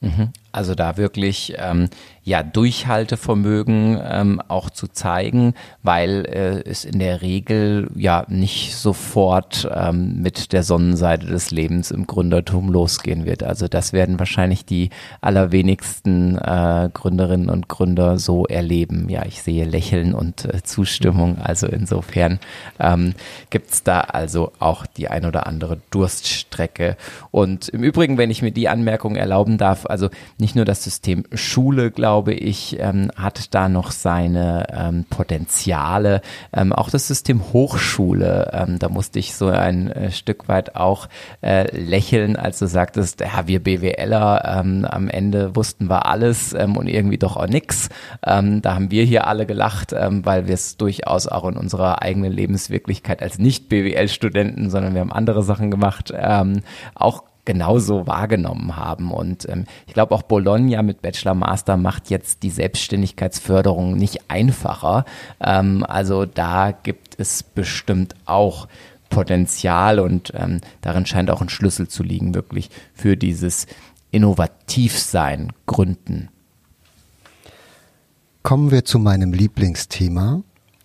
Mhm. 0.00 0.30
Also 0.52 0.74
da 0.74 0.96
wirklich 0.96 1.54
ähm, 1.58 1.88
ja 2.24 2.42
Durchhaltevermögen 2.42 4.00
ähm, 4.04 4.42
auch 4.48 4.70
zu 4.70 4.88
zeigen, 4.88 5.54
weil 5.82 6.26
äh, 6.26 6.68
es 6.68 6.84
in 6.84 6.98
der 6.98 7.22
Regel 7.22 7.88
ja 7.96 8.24
nicht 8.28 8.76
sofort 8.76 9.68
ähm, 9.74 10.20
mit 10.20 10.52
der 10.52 10.62
Sonnenseite 10.62 11.26
des 11.26 11.50
Lebens 11.50 11.90
im 11.90 12.06
Gründertum 12.06 12.70
losgehen 12.70 13.24
wird. 13.24 13.42
Also 13.42 13.68
das 13.68 13.92
werden 13.92 14.18
wahrscheinlich 14.18 14.64
die 14.64 14.90
allerwenigsten 15.20 16.36
äh, 16.36 16.90
Gründerinnen 16.92 17.48
und 17.48 17.68
Gründer 17.68 18.18
so 18.18 18.46
erleben. 18.46 19.08
Ja, 19.08 19.24
ich 19.24 19.42
sehe 19.42 19.64
Lächeln 19.64 20.14
und 20.14 20.44
äh, 20.44 20.62
Zustimmung. 20.62 21.38
Also 21.38 21.66
insofern 21.66 22.38
ähm, 22.78 23.14
gibt 23.50 23.70
da 23.84 24.00
also 24.00 24.52
auch 24.58 24.86
die 24.86 25.08
ein 25.08 25.24
oder 25.24 25.46
andere 25.46 25.78
Durststrecke. 25.90 26.96
Und 27.30 27.68
im 27.68 27.82
Übrigen, 27.82 28.18
wenn 28.18 28.30
ich 28.30 28.42
mir 28.42 28.52
die 28.52 28.68
Anmerkung 28.68 29.16
erlauben 29.16 29.58
darf, 29.58 29.86
also 29.86 30.10
nicht 30.40 30.56
nur 30.56 30.64
das 30.64 30.82
System 30.82 31.24
Schule, 31.32 31.90
glaube 31.90 32.32
ich, 32.32 32.78
ähm, 32.80 33.10
hat 33.16 33.54
da 33.54 33.68
noch 33.68 33.90
seine 33.90 34.66
ähm, 34.72 35.04
Potenziale. 35.08 36.20
Ähm, 36.52 36.72
auch 36.72 36.90
das 36.90 37.08
System 37.08 37.52
Hochschule, 37.52 38.50
ähm, 38.52 38.78
da 38.78 38.88
musste 38.88 39.18
ich 39.18 39.34
so 39.34 39.48
ein 39.48 39.90
äh, 39.90 40.10
Stück 40.10 40.48
weit 40.48 40.76
auch 40.76 41.08
äh, 41.42 41.74
lächeln, 41.76 42.36
als 42.36 42.58
du 42.58 42.66
sagtest, 42.66 43.20
ja, 43.20 43.46
wir 43.46 43.62
BWLer, 43.62 44.60
ähm, 44.60 44.84
am 44.84 45.08
Ende 45.08 45.54
wussten 45.56 45.88
wir 45.88 46.06
alles 46.06 46.52
ähm, 46.52 46.76
und 46.76 46.88
irgendwie 46.88 47.18
doch 47.18 47.36
auch 47.36 47.46
nix. 47.46 47.88
Ähm, 48.24 48.62
da 48.62 48.74
haben 48.74 48.90
wir 48.90 49.04
hier 49.04 49.26
alle 49.26 49.46
gelacht, 49.46 49.92
ähm, 49.92 50.24
weil 50.24 50.46
wir 50.46 50.54
es 50.54 50.76
durchaus 50.76 51.26
auch 51.26 51.48
in 51.48 51.56
unserer 51.56 52.02
eigenen 52.02 52.32
Lebenswirklichkeit 52.32 53.22
als 53.22 53.38
nicht 53.38 53.68
BWL-Studenten, 53.68 54.70
sondern 54.70 54.94
wir 54.94 55.00
haben 55.00 55.12
andere 55.12 55.42
Sachen 55.42 55.70
gemacht, 55.70 56.12
ähm, 56.16 56.62
auch 56.94 57.29
genauso 57.50 58.06
wahrgenommen 58.06 58.76
haben. 58.76 59.10
Und 59.10 59.48
ähm, 59.48 59.64
ich 59.88 59.94
glaube 59.94 60.14
auch 60.14 60.22
Bologna 60.22 60.82
mit 60.82 61.02
Bachelor 61.02 61.34
Master 61.34 61.76
macht 61.76 62.08
jetzt 62.08 62.44
die 62.44 62.50
Selbstständigkeitsförderung 62.50 63.96
nicht 63.96 64.30
einfacher. 64.30 65.04
Ähm, 65.40 65.84
also 65.84 66.26
da 66.26 66.70
gibt 66.70 67.18
es 67.18 67.42
bestimmt 67.42 68.14
auch 68.24 68.68
Potenzial 69.08 69.98
und 69.98 70.32
ähm, 70.36 70.60
darin 70.80 71.06
scheint 71.06 71.28
auch 71.28 71.42
ein 71.42 71.48
Schlüssel 71.48 71.88
zu 71.88 72.04
liegen, 72.04 72.36
wirklich 72.36 72.70
für 72.94 73.16
dieses 73.16 73.66
Innovativsein, 74.12 75.52
Gründen. 75.66 76.28
Kommen 78.44 78.70
wir 78.70 78.84
zu 78.84 79.00
meinem 79.00 79.32
Lieblingsthema, 79.32 80.44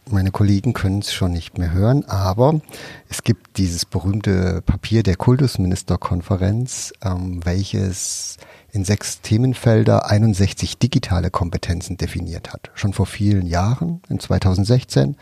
meine 0.09 0.31
Kollegen 0.31 0.73
können 0.73 0.99
es 0.99 1.13
schon 1.13 1.31
nicht 1.31 1.57
mehr 1.57 1.71
hören, 1.71 2.05
aber 2.05 2.61
es 3.09 3.23
gibt 3.23 3.57
dieses 3.57 3.85
berühmte 3.85 4.61
Papier 4.61 5.03
der 5.03 5.15
Kultusministerkonferenz, 5.15 6.93
ähm, 7.03 7.43
welches 7.43 8.37
in 8.71 8.83
sechs 8.83 9.21
Themenfelder 9.21 10.09
61 10.09 10.77
digitale 10.77 11.31
Kompetenzen 11.31 11.97
definiert 11.97 12.53
hat. 12.53 12.71
Schon 12.73 12.93
vor 12.93 13.05
vielen 13.05 13.47
Jahren, 13.47 14.01
in 14.09 14.19
2016. 14.19 15.15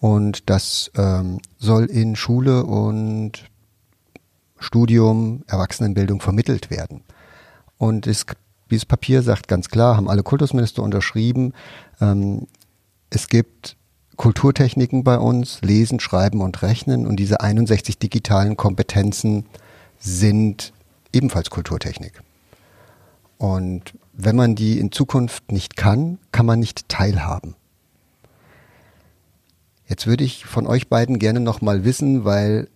Und 0.00 0.48
das 0.48 0.90
ähm, 0.96 1.40
soll 1.58 1.86
in 1.86 2.14
Schule 2.14 2.64
und 2.64 3.44
Studium, 4.58 5.42
Erwachsenenbildung 5.46 6.20
vermittelt 6.20 6.70
werden. 6.70 7.02
Und 7.78 8.06
es, 8.06 8.26
dieses 8.70 8.86
Papier 8.86 9.22
sagt 9.22 9.48
ganz 9.48 9.68
klar, 9.68 9.96
haben 9.96 10.08
alle 10.08 10.22
Kultusminister 10.22 10.82
unterschrieben, 10.82 11.52
ähm, 12.00 12.46
es 13.10 13.28
gibt 13.28 13.76
Kulturtechniken 14.16 15.04
bei 15.04 15.18
uns, 15.18 15.60
Lesen, 15.62 16.00
Schreiben 16.00 16.40
und 16.40 16.62
Rechnen. 16.62 17.06
Und 17.06 17.16
diese 17.16 17.40
61 17.40 17.98
digitalen 17.98 18.56
Kompetenzen 18.56 19.46
sind 19.98 20.72
ebenfalls 21.12 21.50
Kulturtechnik. 21.50 22.22
Und 23.38 23.94
wenn 24.12 24.36
man 24.36 24.54
die 24.54 24.78
in 24.78 24.92
Zukunft 24.92 25.50
nicht 25.50 25.76
kann, 25.76 26.18
kann 26.32 26.46
man 26.46 26.60
nicht 26.60 26.88
teilhaben. 26.88 27.56
Jetzt 29.86 30.06
würde 30.06 30.24
ich 30.24 30.46
von 30.46 30.66
euch 30.66 30.88
beiden 30.88 31.18
gerne 31.18 31.40
nochmal 31.40 31.84
wissen, 31.84 32.24
weil 32.24 32.68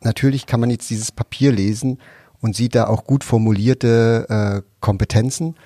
natürlich 0.00 0.46
kann 0.46 0.60
man 0.60 0.70
jetzt 0.70 0.88
dieses 0.88 1.12
Papier 1.12 1.52
lesen 1.52 1.98
und 2.40 2.56
sieht 2.56 2.74
da 2.74 2.86
auch 2.86 3.04
gut 3.04 3.24
formulierte 3.24 4.26
äh, 4.28 4.62
Kompetenzen. 4.80 5.56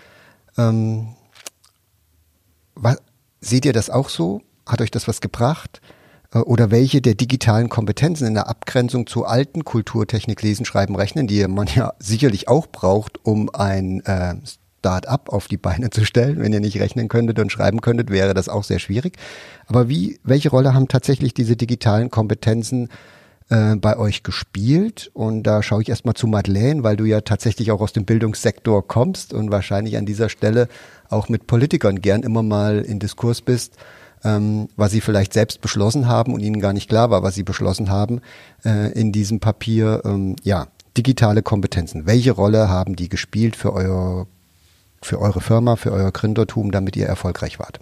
Ähm, 0.56 1.14
was, 2.74 2.96
seht 3.40 3.64
ihr 3.64 3.72
das 3.72 3.90
auch 3.90 4.08
so? 4.08 4.42
Hat 4.70 4.80
euch 4.80 4.90
das 4.90 5.08
was 5.08 5.20
gebracht? 5.20 5.80
Äh, 6.32 6.38
oder 6.38 6.70
welche 6.70 7.00
der 7.00 7.14
digitalen 7.14 7.68
Kompetenzen 7.68 8.26
in 8.26 8.34
der 8.34 8.48
Abgrenzung 8.48 9.06
zur 9.06 9.28
alten 9.28 9.64
Kulturtechnik 9.64 10.42
Lesen, 10.42 10.64
Schreiben, 10.64 10.96
Rechnen, 10.96 11.26
die 11.26 11.46
man 11.46 11.68
ja 11.74 11.92
sicherlich 11.98 12.48
auch 12.48 12.66
braucht, 12.66 13.24
um 13.24 13.50
ein 13.54 14.00
äh, 14.04 14.34
Start-up 14.78 15.28
auf 15.28 15.48
die 15.48 15.56
Beine 15.56 15.90
zu 15.90 16.04
stellen. 16.04 16.40
Wenn 16.40 16.52
ihr 16.52 16.60
nicht 16.60 16.80
rechnen 16.80 17.08
könntet 17.08 17.38
und 17.38 17.52
schreiben 17.52 17.80
könntet, 17.80 18.10
wäre 18.10 18.34
das 18.34 18.48
auch 18.48 18.64
sehr 18.64 18.78
schwierig. 18.78 19.16
Aber 19.66 19.88
wie, 19.88 20.18
welche 20.24 20.50
Rolle 20.50 20.72
haben 20.72 20.88
tatsächlich 20.88 21.34
diese 21.34 21.56
digitalen 21.56 22.10
Kompetenzen 22.10 22.88
äh, 23.50 23.76
bei 23.76 23.98
euch 23.98 24.22
gespielt? 24.22 25.10
Und 25.12 25.42
da 25.42 25.62
schaue 25.62 25.82
ich 25.82 25.90
erstmal 25.90 26.14
zu 26.14 26.26
Madeleine, 26.26 26.82
weil 26.82 26.96
du 26.96 27.04
ja 27.04 27.20
tatsächlich 27.20 27.72
auch 27.72 27.80
aus 27.80 27.92
dem 27.92 28.06
Bildungssektor 28.06 28.86
kommst 28.86 29.34
und 29.34 29.50
wahrscheinlich 29.50 29.98
an 29.98 30.06
dieser 30.06 30.30
Stelle 30.30 30.68
auch 31.10 31.28
mit 31.28 31.46
Politikern 31.46 32.00
gern 32.00 32.22
immer 32.22 32.42
mal 32.42 32.78
in 32.78 33.00
Diskurs 33.00 33.42
bist 33.42 33.76
ähm, 34.24 34.68
was 34.76 34.92
sie 34.92 35.00
vielleicht 35.00 35.32
selbst 35.32 35.60
beschlossen 35.60 36.08
haben 36.08 36.34
und 36.34 36.40
ihnen 36.40 36.60
gar 36.60 36.72
nicht 36.72 36.88
klar 36.88 37.10
war, 37.10 37.22
was 37.22 37.34
sie 37.34 37.42
beschlossen 37.42 37.90
haben 37.90 38.20
äh, 38.64 38.92
in 38.92 39.12
diesem 39.12 39.40
Papier. 39.40 40.02
Ähm, 40.04 40.36
ja, 40.42 40.66
digitale 40.96 41.42
Kompetenzen. 41.42 42.06
Welche 42.06 42.32
Rolle 42.32 42.68
haben 42.68 42.96
die 42.96 43.08
gespielt 43.08 43.56
für 43.56 43.72
euer, 43.72 44.26
für 45.02 45.20
eure 45.20 45.40
Firma, 45.40 45.76
für 45.76 45.92
euer 45.92 46.10
Gründertum, 46.10 46.70
damit 46.70 46.96
ihr 46.96 47.06
erfolgreich 47.06 47.58
wart? 47.58 47.80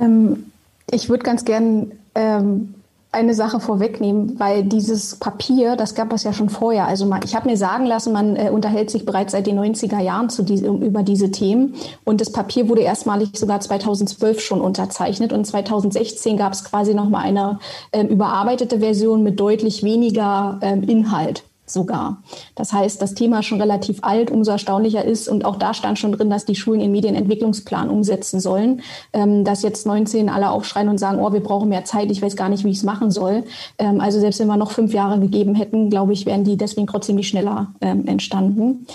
Ähm, 0.00 0.50
ich 0.90 1.08
würde 1.08 1.22
ganz 1.22 1.44
gern 1.44 1.92
ähm, 2.14 2.74
eine 3.14 3.34
Sache 3.34 3.60
vorwegnehmen, 3.60 4.38
weil 4.38 4.64
dieses 4.64 5.16
Papier, 5.16 5.76
das 5.76 5.94
gab 5.94 6.12
es 6.12 6.24
ja 6.24 6.32
schon 6.32 6.50
vorher. 6.50 6.86
Also 6.86 7.06
man, 7.06 7.22
ich 7.24 7.34
habe 7.34 7.48
mir 7.48 7.56
sagen 7.56 7.86
lassen, 7.86 8.12
man 8.12 8.36
äh, 8.36 8.50
unterhält 8.50 8.90
sich 8.90 9.06
bereits 9.06 9.32
seit 9.32 9.46
den 9.46 9.58
90er 9.58 10.00
Jahren 10.00 10.28
zu 10.28 10.42
diese, 10.42 10.66
über 10.66 11.02
diese 11.02 11.30
Themen. 11.30 11.74
Und 12.04 12.20
das 12.20 12.30
Papier 12.30 12.68
wurde 12.68 12.82
erstmalig 12.82 13.30
sogar 13.34 13.60
2012 13.60 14.40
schon 14.40 14.60
unterzeichnet. 14.60 15.32
Und 15.32 15.46
2016 15.46 16.36
gab 16.36 16.52
es 16.52 16.64
quasi 16.64 16.94
nochmal 16.94 17.24
eine 17.24 17.58
äh, 17.92 18.02
überarbeitete 18.04 18.80
Version 18.80 19.22
mit 19.22 19.40
deutlich 19.40 19.82
weniger 19.82 20.58
äh, 20.60 20.78
Inhalt 20.78 21.44
sogar. 21.66 22.22
Das 22.54 22.72
heißt, 22.72 23.00
das 23.00 23.14
Thema 23.14 23.42
schon 23.42 23.60
relativ 23.60 23.98
alt, 24.02 24.30
umso 24.30 24.50
erstaunlicher 24.50 25.04
ist, 25.04 25.28
und 25.28 25.44
auch 25.44 25.56
da 25.56 25.74
stand 25.74 25.98
schon 25.98 26.12
drin, 26.12 26.30
dass 26.30 26.44
die 26.44 26.54
Schulen 26.54 26.80
ihren 26.80 26.92
Medienentwicklungsplan 26.92 27.88
umsetzen 27.88 28.40
sollen. 28.40 28.82
Ähm, 29.12 29.44
dass 29.44 29.62
jetzt 29.62 29.86
19 29.86 30.28
alle 30.28 30.50
aufschreien 30.50 30.88
und 30.88 30.98
sagen, 30.98 31.20
oh, 31.20 31.32
wir 31.32 31.40
brauchen 31.40 31.68
mehr 31.68 31.84
Zeit, 31.84 32.10
ich 32.10 32.22
weiß 32.22 32.36
gar 32.36 32.48
nicht, 32.48 32.64
wie 32.64 32.70
ich 32.70 32.78
es 32.78 32.82
machen 32.82 33.10
soll. 33.10 33.44
Ähm, 33.78 34.00
also 34.00 34.20
selbst 34.20 34.40
wenn 34.40 34.48
wir 34.48 34.56
noch 34.56 34.72
fünf 34.72 34.92
Jahre 34.92 35.18
gegeben 35.18 35.54
hätten, 35.54 35.90
glaube 35.90 36.12
ich, 36.12 36.26
wären 36.26 36.44
die 36.44 36.56
deswegen 36.56 36.86
trotzdem 36.86 37.16
nicht 37.16 37.28
schneller 37.28 37.72
ähm, 37.80 38.06
entstanden. 38.06 38.86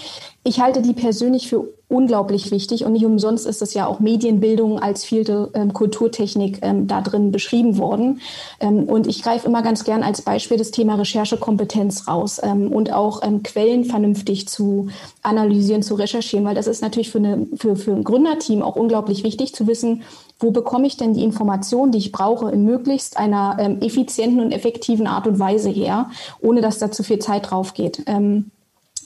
Ich 0.49 0.59
halte 0.59 0.81
die 0.81 0.93
persönlich 0.93 1.47
für 1.47 1.67
unglaublich 1.89 2.49
wichtig 2.49 2.83
und 2.83 2.93
nicht 2.93 3.05
umsonst 3.05 3.45
ist 3.45 3.61
es 3.61 3.75
ja 3.75 3.85
auch 3.85 3.99
Medienbildung 3.99 4.79
als 4.79 5.05
vierte 5.05 5.51
ähm, 5.53 5.73
Kulturtechnik 5.73 6.57
ähm, 6.63 6.87
da 6.87 7.01
drin 7.01 7.31
beschrieben 7.31 7.77
worden. 7.77 8.19
Ähm, 8.59 8.85
und 8.85 9.05
ich 9.05 9.21
greife 9.21 9.45
immer 9.45 9.61
ganz 9.61 9.83
gern 9.83 10.01
als 10.01 10.23
Beispiel 10.23 10.57
das 10.57 10.71
Thema 10.71 10.95
Recherchekompetenz 10.95 12.07
raus 12.07 12.41
ähm, 12.41 12.71
und 12.71 12.91
auch 12.91 13.21
ähm, 13.21 13.43
Quellen 13.43 13.85
vernünftig 13.85 14.47
zu 14.47 14.87
analysieren, 15.21 15.83
zu 15.83 15.93
recherchieren, 15.93 16.45
weil 16.45 16.55
das 16.55 16.65
ist 16.65 16.81
natürlich 16.81 17.11
für, 17.11 17.19
eine, 17.19 17.45
für, 17.55 17.75
für 17.75 17.91
ein 17.91 18.03
Gründerteam 18.03 18.63
auch 18.63 18.75
unglaublich 18.75 19.23
wichtig 19.23 19.53
zu 19.53 19.67
wissen, 19.67 20.01
wo 20.39 20.49
bekomme 20.49 20.87
ich 20.87 20.97
denn 20.97 21.13
die 21.13 21.23
Informationen, 21.23 21.91
die 21.91 21.99
ich 21.99 22.11
brauche, 22.11 22.49
in 22.49 22.65
möglichst 22.65 23.17
einer 23.17 23.57
ähm, 23.59 23.81
effizienten 23.81 24.39
und 24.39 24.51
effektiven 24.51 25.05
Art 25.05 25.27
und 25.27 25.37
Weise 25.37 25.69
her, 25.69 26.09
ohne 26.41 26.61
dass 26.61 26.79
da 26.79 26.89
zu 26.89 27.03
viel 27.03 27.19
Zeit 27.19 27.51
drauf 27.51 27.75
geht. 27.75 28.01
Ähm, 28.07 28.49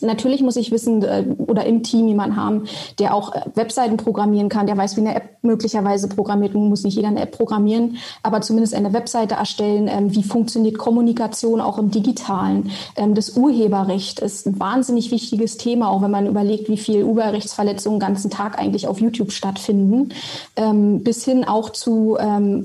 Natürlich 0.04 0.42
muss 0.42 0.56
ich 0.56 0.72
wissen 0.72 1.04
äh, 1.04 1.26
oder 1.48 1.66
im 1.66 1.84
Team 1.84 2.08
jemanden 2.08 2.36
haben, 2.36 2.66
der 3.00 3.14
auch 3.14 3.34
äh, 3.34 3.42
Webseiten 3.56 3.98
programmieren 3.98 4.50
kann, 4.50 4.68
der 4.68 4.78
weiß, 4.78 4.98
wie 4.98 5.02
eine 5.02 5.16
App 5.16 5.38
möglicherweise 5.42 6.08
programmiert. 6.08 6.54
Nun 6.54 6.70
muss 6.70 6.84
nicht 6.84 6.96
jeder 6.96 7.10
eine 7.10 7.22
App 7.22 7.38
programmieren, 7.38 7.98
aber 8.22 8.42
zumindest 8.42 8.76
eine 8.76 8.94
Webseite 8.94 9.36
erstellen. 9.36 9.88
Ähm, 9.88 10.14
wie 10.14 10.24
funktioniert 10.24 10.78
Kommunikation 10.78 11.62
auch 11.62 11.78
im 11.78 11.92
Digitalen? 11.92 12.72
Ähm, 12.96 13.16
das 13.16 13.38
Urheberrecht 13.38 14.20
ist 14.20 14.48
ein 14.48 14.60
wahnsinnig 14.60 15.12
wichtiges 15.12 15.58
Thema, 15.58 15.90
auch 15.90 16.02
wenn 16.02 16.12
man 16.12 16.28
überlegt, 16.28 16.70
wie 16.70 16.78
viel 16.78 17.04
Urheberrechtsverletzungen 17.04 18.00
den 18.00 18.08
ganzen 18.08 18.30
Tag 18.30 18.60
eigentlich 18.60 18.88
auf 18.88 19.02
YouTube 19.02 19.32
stattfinden, 19.32 20.10
ähm, 20.56 21.04
bis 21.04 21.26
hin 21.26 21.44
auch 21.44 21.70
zu 21.70 22.18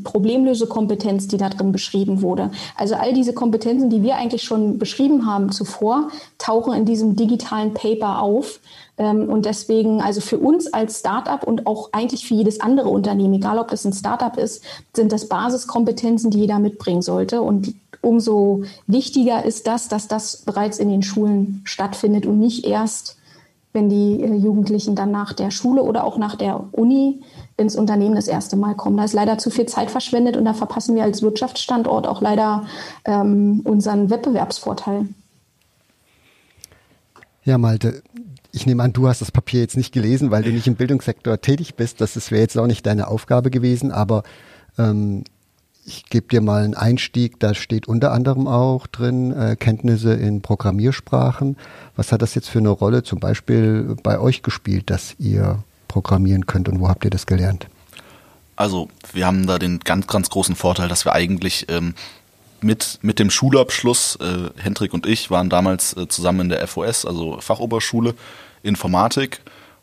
Problemlösekompetenz, 0.05 1.29
die 1.29 1.37
da 1.37 1.49
drin 1.49 1.73
beschrieben 1.73 2.23
wurde. 2.23 2.51
Also 2.77 2.95
all 2.95 3.13
diese 3.13 3.33
Kompetenzen, 3.33 3.91
die 3.91 4.03
wir 4.03 4.17
eigentlich 4.17 4.43
schon 4.43 4.79
beschrieben 4.79 5.27
haben 5.27 5.53
zuvor, 5.53 6.09
tauchen 6.39 6.75
in 6.75 6.85
diesem 6.85 7.17
digitalen 7.17 7.28
Paper 7.37 8.23
auf. 8.23 8.61
Ähm, 8.97 9.29
und 9.29 9.45
deswegen, 9.45 10.01
also 10.01 10.21
für 10.21 10.39
uns 10.39 10.73
als 10.73 11.01
Startup 11.01 11.43
und 11.43 11.67
auch 11.67 11.91
eigentlich 11.93 12.27
für 12.27 12.35
jedes 12.35 12.61
andere 12.61 12.89
Unternehmen, 12.89 13.35
egal 13.35 13.59
ob 13.59 13.69
das 13.69 13.85
ein 13.85 13.93
Startup 13.93 14.37
ist, 14.37 14.65
sind 14.95 15.13
das 15.13 15.29
Basiskompetenzen, 15.29 16.31
die 16.31 16.41
jeder 16.41 16.59
mitbringen 16.59 17.03
sollte. 17.03 17.43
Und 17.43 17.75
umso 18.01 18.63
wichtiger 18.87 19.45
ist 19.45 19.67
das, 19.67 19.89
dass 19.89 20.09
das 20.09 20.39
bereits 20.39 20.79
in 20.79 20.89
den 20.89 21.03
Schulen 21.03 21.61
stattfindet 21.65 22.27
und 22.27 22.39
nicht 22.39 22.65
erst, 22.65 23.17
wenn 23.73 23.89
die 23.89 24.23
äh, 24.23 24.35
Jugendlichen 24.35 24.95
dann 24.95 25.11
nach 25.11 25.33
der 25.33 25.51
Schule 25.51 25.83
oder 25.83 26.05
auch 26.05 26.19
nach 26.19 26.37
der 26.37 26.65
Uni 26.73 27.21
ins 27.57 27.77
Unternehmen 27.77 28.15
das 28.15 28.29
erste 28.29 28.57
Mal 28.57 28.75
kommen. 28.75 28.97
Da 28.97 29.05
ist 29.05 29.13
leider 29.13 29.39
zu 29.39 29.51
viel 29.51 29.67
Zeit 29.67 29.91
verschwendet 29.91 30.37
und 30.37 30.45
da 30.45 30.55
verpassen 30.55 30.95
wir 30.95 31.03
als 31.03 31.23
Wirtschaftsstandort 31.23 32.07
auch 32.07 32.21
leider 32.21 32.65
ähm, 33.05 33.61
unseren 33.65 34.11
Wettbewerbsvorteil. 34.11 35.09
Ja, 37.49 37.57
Malte, 37.57 38.03
ich 38.53 38.67
nehme 38.67 38.83
an, 38.83 38.93
du 38.93 39.09
hast 39.09 39.23
das 39.23 39.33
Papier 39.33 39.63
jetzt 39.63 39.79
nicht 39.79 39.95
gelesen, 39.95 40.31
weil 40.31 40.43
du 40.43 40.51
nicht 40.51 40.67
im 40.67 40.75
Bildungssektor 40.75 41.41
tätig 41.41 41.77
bist. 41.77 41.99
Das 41.99 42.31
wäre 42.31 42.43
jetzt 42.43 42.59
auch 42.59 42.67
nicht 42.67 42.85
deine 42.85 43.09
Aufgabe 43.09 43.49
gewesen, 43.49 43.91
aber 43.91 44.23
ähm, 44.77 45.25
ich 45.87 46.05
gebe 46.11 46.29
dir 46.29 46.43
mal 46.43 46.63
einen 46.63 46.75
Einstieg. 46.75 47.41
Da 47.41 47.55
steht 47.55 47.89
unter 47.89 48.13
anderem 48.13 48.47
auch 48.47 48.87
drin 48.87 49.33
äh, 49.33 49.57
Kenntnisse 49.57 50.13
in 50.13 50.43
Programmiersprachen. 50.43 51.57
Was 51.97 52.13
hat 52.13 52.21
das 52.21 52.35
jetzt 52.35 52.51
für 52.51 52.59
eine 52.59 52.69
Rolle 52.69 53.03
zum 53.03 53.19
Beispiel 53.19 53.97
bei 54.03 54.21
euch 54.21 54.43
gespielt, 54.43 54.91
dass 54.91 55.15
ihr 55.19 55.65
programmieren 55.89 56.45
könnt 56.45 56.69
und 56.69 56.81
wo 56.81 56.89
habt 56.91 57.07
ihr 57.07 57.11
das 57.11 57.25
gelernt? 57.25 57.67
Also 58.57 58.91
wir 59.15 59.27
haben 59.27 59.47
da 59.47 59.59
den 59.59 59.81
ganz, 59.81 60.07
ganz 60.07 60.29
großen 60.29 60.55
Vorteil, 60.55 60.91
dass 60.91 61.07
wir 61.07 61.15
eigentlich 61.15 61.65
ähm, 61.71 61.95
mit, 62.63 62.99
mit 63.03 63.19
dem 63.19 63.31
Schulabschluss, 63.31 64.17
äh, 64.17 64.51
Hendrik 64.61 64.93
und 64.95 65.07
ich 65.07 65.31
waren 65.31 65.49
damals 65.49 65.97
äh, 65.97 66.09
zusammen 66.09 66.43
in 66.43 66.49
der 66.51 66.67
FOS, 66.67 67.05
also 67.05 67.41
Fachoberschule 67.41 68.15
Informatik. 68.63 69.41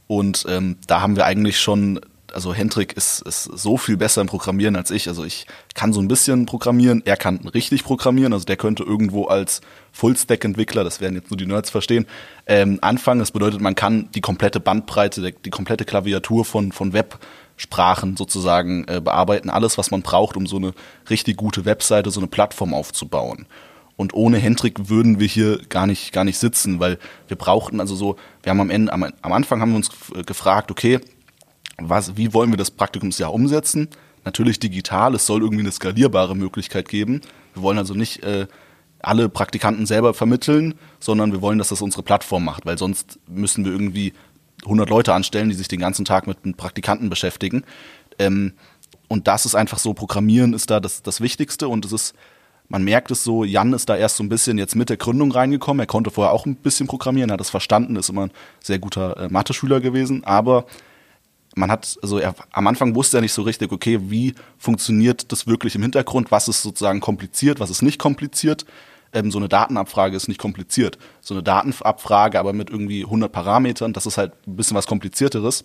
Und 0.08 0.46
ähm, 0.48 0.78
da 0.88 1.02
haben 1.02 1.16
wir 1.16 1.26
eigentlich 1.26 1.60
schon, 1.60 2.00
also 2.32 2.54
Hendrik 2.54 2.94
ist, 2.94 3.22
ist 3.22 3.44
so 3.44 3.78
viel 3.78 3.98
besser 3.98 4.22
im 4.22 4.28
Programmieren 4.28 4.76
als 4.76 4.92
ich. 4.92 5.08
Also 5.08 5.24
ich 5.24 5.48
kann 5.74 5.94
so 5.94 6.02
ein 6.02 6.08
bisschen 6.08 6.46
programmieren, 6.46 7.02
er 7.06 7.18
kann 7.18 7.38
richtig 7.54 7.84
programmieren, 7.84 8.34
also 8.34 8.46
der 8.46 8.58
könnte 8.58 8.84
irgendwo 8.84 9.26
als 9.26 9.62
Full-Stack-Entwickler, 9.94 10.84
das 10.84 11.02
werden 11.02 11.16
jetzt 11.16 11.32
nur 11.32 11.38
die 11.38 11.48
Nerds 11.48 11.70
verstehen, 11.70 12.06
ähm, 12.46 12.78
anfangen. 12.82 13.20
Das 13.20 13.32
bedeutet, 13.32 13.62
man 13.62 13.76
kann 13.76 14.10
die 14.14 14.22
komplette 14.22 14.60
Bandbreite, 14.60 15.32
die 15.32 15.50
komplette 15.50 15.86
Klaviatur 15.86 16.46
von, 16.46 16.72
von 16.72 16.94
Web 16.94 17.18
Sprachen 17.58 18.18
sozusagen 18.18 18.86
äh, 18.88 19.00
bearbeiten, 19.02 19.50
alles, 19.50 19.78
was 19.78 19.92
man 19.92 20.02
braucht, 20.02 20.36
um 20.36 20.46
so 20.48 20.58
eine 20.58 20.74
richtig 21.10 21.38
gute 21.38 21.66
Webseite, 21.66 22.12
so 22.12 22.20
eine 22.20 22.28
Plattform 22.28 22.74
aufzubauen. 22.74 23.48
Und 23.98 24.14
ohne 24.14 24.38
Hendrik 24.38 24.90
würden 24.90 25.20
wir 25.20 25.28
hier 25.28 25.60
gar 25.70 25.88
nicht, 25.88 26.12
gar 26.12 26.26
nicht 26.26 26.38
sitzen, 26.38 26.80
weil 26.80 26.98
wir 27.28 27.38
brauchten 27.38 27.80
also 27.80 27.96
so, 27.96 28.18
wir 28.44 28.50
haben 28.50 28.60
am 28.60 28.70
Ende, 28.70 28.92
am, 28.92 29.04
am 29.22 29.32
Anfang 29.32 29.62
haben 29.62 29.70
wir 29.72 29.78
uns 29.78 29.90
gefragt, 30.26 30.70
okay, 30.70 31.00
was, 31.78 32.18
wie 32.18 32.34
wollen 32.34 32.52
wir 32.52 32.58
das 32.58 32.72
Praktikumsjahr 32.72 33.34
umsetzen? 33.34 33.90
Natürlich 34.26 34.60
digital, 34.60 35.16
es 35.16 35.26
soll 35.26 35.42
irgendwie 35.42 35.62
eine 35.62 35.72
skalierbare 35.72 36.36
Möglichkeit 36.36 36.90
geben. 36.90 37.22
Wir 37.54 37.64
wollen 37.64 37.78
also 37.78 37.94
nicht 37.94 38.24
äh, 38.24 38.48
alle 39.00 39.30
Praktikanten 39.30 39.86
selber 39.86 40.14
vermitteln, 40.14 40.76
sondern 41.00 41.32
wir 41.32 41.42
wollen, 41.42 41.58
dass 41.58 41.70
das 41.70 41.82
unsere 41.82 42.04
Plattform 42.04 42.44
macht, 42.44 42.66
weil 42.66 42.78
sonst 42.78 43.20
müssen 43.28 43.64
wir 43.64 43.72
irgendwie 43.72 44.14
100 44.66 44.90
Leute 44.90 45.14
anstellen, 45.14 45.50
die 45.50 45.56
sich 45.56 45.68
den 45.68 45.80
ganzen 45.80 46.06
Tag 46.06 46.28
mit 46.28 46.58
Praktikanten 46.58 47.10
beschäftigen. 47.10 47.64
Ähm, 48.20 48.54
und 49.08 49.28
das 49.28 49.46
ist 49.46 49.56
einfach 49.56 49.80
so, 49.80 49.94
Programmieren 49.94 50.54
ist 50.54 50.70
da 50.70 50.80
das, 50.80 51.04
das 51.04 51.22
Wichtigste. 51.22 51.68
Und 51.68 51.86
es 51.86 51.92
ist, 51.92 52.16
man 52.68 52.84
merkt 52.84 53.12
es 53.12 53.24
so, 53.24 53.44
Jan 53.44 53.74
ist 53.74 53.90
da 53.90 53.96
erst 53.96 54.18
so 54.18 54.24
ein 54.24 54.30
bisschen 54.30 54.58
jetzt 54.58 54.76
mit 54.76 54.90
der 54.90 54.98
Gründung 54.98 55.32
reingekommen. 55.32 55.82
Er 55.82 55.88
konnte 55.88 56.12
vorher 56.12 56.34
auch 56.34 56.46
ein 56.46 56.56
bisschen 56.56 56.88
programmieren, 56.88 57.32
hat 57.32 57.42
es 57.42 57.50
verstanden, 57.50 57.96
ist 57.96 58.10
immer 58.10 58.24
ein 58.24 58.32
sehr 58.62 58.80
guter 58.80 59.18
äh, 59.18 59.30
Mathe-Schüler 59.30 59.80
gewesen, 59.82 60.24
aber 60.24 60.66
man 61.56 61.72
hat, 61.72 61.98
also 62.02 62.20
er, 62.20 62.36
am 62.52 62.68
Anfang 62.68 62.96
wusste 62.96 63.18
er 63.18 63.22
nicht 63.22 63.32
so 63.32 63.42
richtig, 63.42 63.72
okay, 63.72 64.00
wie 64.10 64.36
funktioniert 64.58 65.32
das 65.32 65.48
wirklich 65.48 65.76
im 65.76 65.84
Hintergrund, 65.84 66.30
was 66.30 66.50
ist 66.50 66.62
sozusagen 66.62 67.00
kompliziert, 67.00 67.60
was 67.60 67.70
ist 67.70 67.82
nicht 67.82 67.98
kompliziert 67.98 68.66
ähm, 69.16 69.32
so 69.32 69.40
eine 69.40 69.50
Datenabfrage 69.50 70.16
ist 70.16 70.28
nicht 70.28 70.40
kompliziert. 70.40 71.00
So 71.22 71.34
eine 71.34 71.42
Datenabfrage, 71.42 72.40
aber 72.40 72.54
mit 72.54 72.70
irgendwie 72.70 73.04
100 73.04 73.32
Parametern, 73.32 73.94
das 73.94 74.06
ist 74.06 74.18
halt 74.18 74.34
ein 74.48 74.56
bisschen 74.56 74.78
was 74.78 74.86
komplizierteres. 74.86 75.64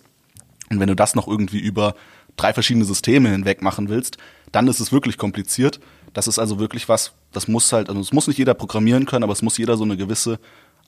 Und 0.69 0.79
wenn 0.79 0.87
du 0.87 0.95
das 0.95 1.15
noch 1.15 1.27
irgendwie 1.27 1.59
über 1.59 1.95
drei 2.37 2.53
verschiedene 2.53 2.85
Systeme 2.85 3.29
hinweg 3.29 3.61
machen 3.61 3.89
willst, 3.89 4.17
dann 4.51 4.67
ist 4.67 4.79
es 4.79 4.91
wirklich 4.91 5.17
kompliziert. 5.17 5.79
Das 6.13 6.27
ist 6.27 6.39
also 6.39 6.59
wirklich 6.59 6.89
was, 6.89 7.11
das 7.31 7.47
muss 7.47 7.71
halt, 7.71 7.89
also 7.89 8.01
es 8.01 8.13
muss 8.13 8.27
nicht 8.27 8.37
jeder 8.37 8.53
programmieren 8.53 9.05
können, 9.05 9.23
aber 9.23 9.33
es 9.33 9.41
muss 9.41 9.57
jeder 9.57 9.77
so 9.77 9.83
eine 9.83 9.97
gewisse 9.97 10.39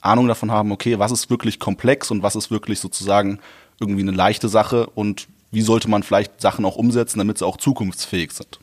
Ahnung 0.01 0.27
davon 0.27 0.51
haben, 0.51 0.71
okay, 0.71 0.99
was 0.99 1.11
ist 1.11 1.29
wirklich 1.29 1.59
komplex 1.59 2.11
und 2.11 2.23
was 2.23 2.35
ist 2.35 2.51
wirklich 2.51 2.79
sozusagen 2.79 3.39
irgendwie 3.79 4.01
eine 4.01 4.11
leichte 4.11 4.49
Sache 4.49 4.87
und 4.87 5.27
wie 5.51 5.61
sollte 5.61 5.89
man 5.89 6.03
vielleicht 6.03 6.41
Sachen 6.41 6.65
auch 6.65 6.75
umsetzen, 6.75 7.19
damit 7.19 7.37
sie 7.37 7.45
auch 7.45 7.57
zukunftsfähig 7.57 8.31
sind. 8.31 8.59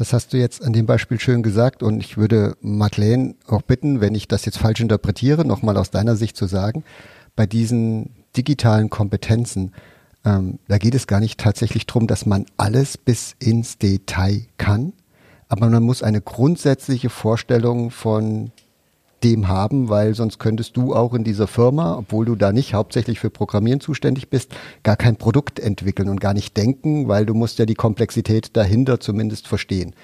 Das 0.00 0.14
hast 0.14 0.32
du 0.32 0.38
jetzt 0.38 0.64
an 0.64 0.72
dem 0.72 0.86
Beispiel 0.86 1.20
schön 1.20 1.42
gesagt 1.42 1.82
und 1.82 2.00
ich 2.00 2.16
würde 2.16 2.56
Madeleine 2.62 3.34
auch 3.46 3.60
bitten, 3.60 4.00
wenn 4.00 4.14
ich 4.14 4.28
das 4.28 4.46
jetzt 4.46 4.56
falsch 4.56 4.80
interpretiere, 4.80 5.44
nochmal 5.44 5.76
aus 5.76 5.90
deiner 5.90 6.16
Sicht 6.16 6.38
zu 6.38 6.46
sagen, 6.46 6.84
bei 7.36 7.44
diesen 7.44 8.08
digitalen 8.34 8.88
Kompetenzen, 8.88 9.74
ähm, 10.24 10.58
da 10.68 10.78
geht 10.78 10.94
es 10.94 11.06
gar 11.06 11.20
nicht 11.20 11.38
tatsächlich 11.38 11.84
darum, 11.84 12.06
dass 12.06 12.24
man 12.24 12.46
alles 12.56 12.96
bis 12.96 13.36
ins 13.40 13.76
Detail 13.76 14.46
kann, 14.56 14.94
aber 15.48 15.68
man 15.68 15.82
muss 15.82 16.02
eine 16.02 16.22
grundsätzliche 16.22 17.10
Vorstellung 17.10 17.90
von 17.90 18.52
dem 19.24 19.48
haben, 19.48 19.88
weil 19.88 20.14
sonst 20.14 20.38
könntest 20.38 20.76
du 20.76 20.94
auch 20.94 21.14
in 21.14 21.24
dieser 21.24 21.46
Firma, 21.46 21.98
obwohl 21.98 22.24
du 22.24 22.36
da 22.36 22.52
nicht 22.52 22.74
hauptsächlich 22.74 23.20
für 23.20 23.30
Programmieren 23.30 23.80
zuständig 23.80 24.30
bist, 24.30 24.52
gar 24.82 24.96
kein 24.96 25.16
Produkt 25.16 25.60
entwickeln 25.60 26.08
und 26.08 26.20
gar 26.20 26.34
nicht 26.34 26.56
denken, 26.56 27.08
weil 27.08 27.26
du 27.26 27.34
musst 27.34 27.58
ja 27.58 27.66
die 27.66 27.74
Komplexität 27.74 28.56
dahinter 28.56 29.00
zumindest 29.00 29.48
verstehen. 29.48 29.94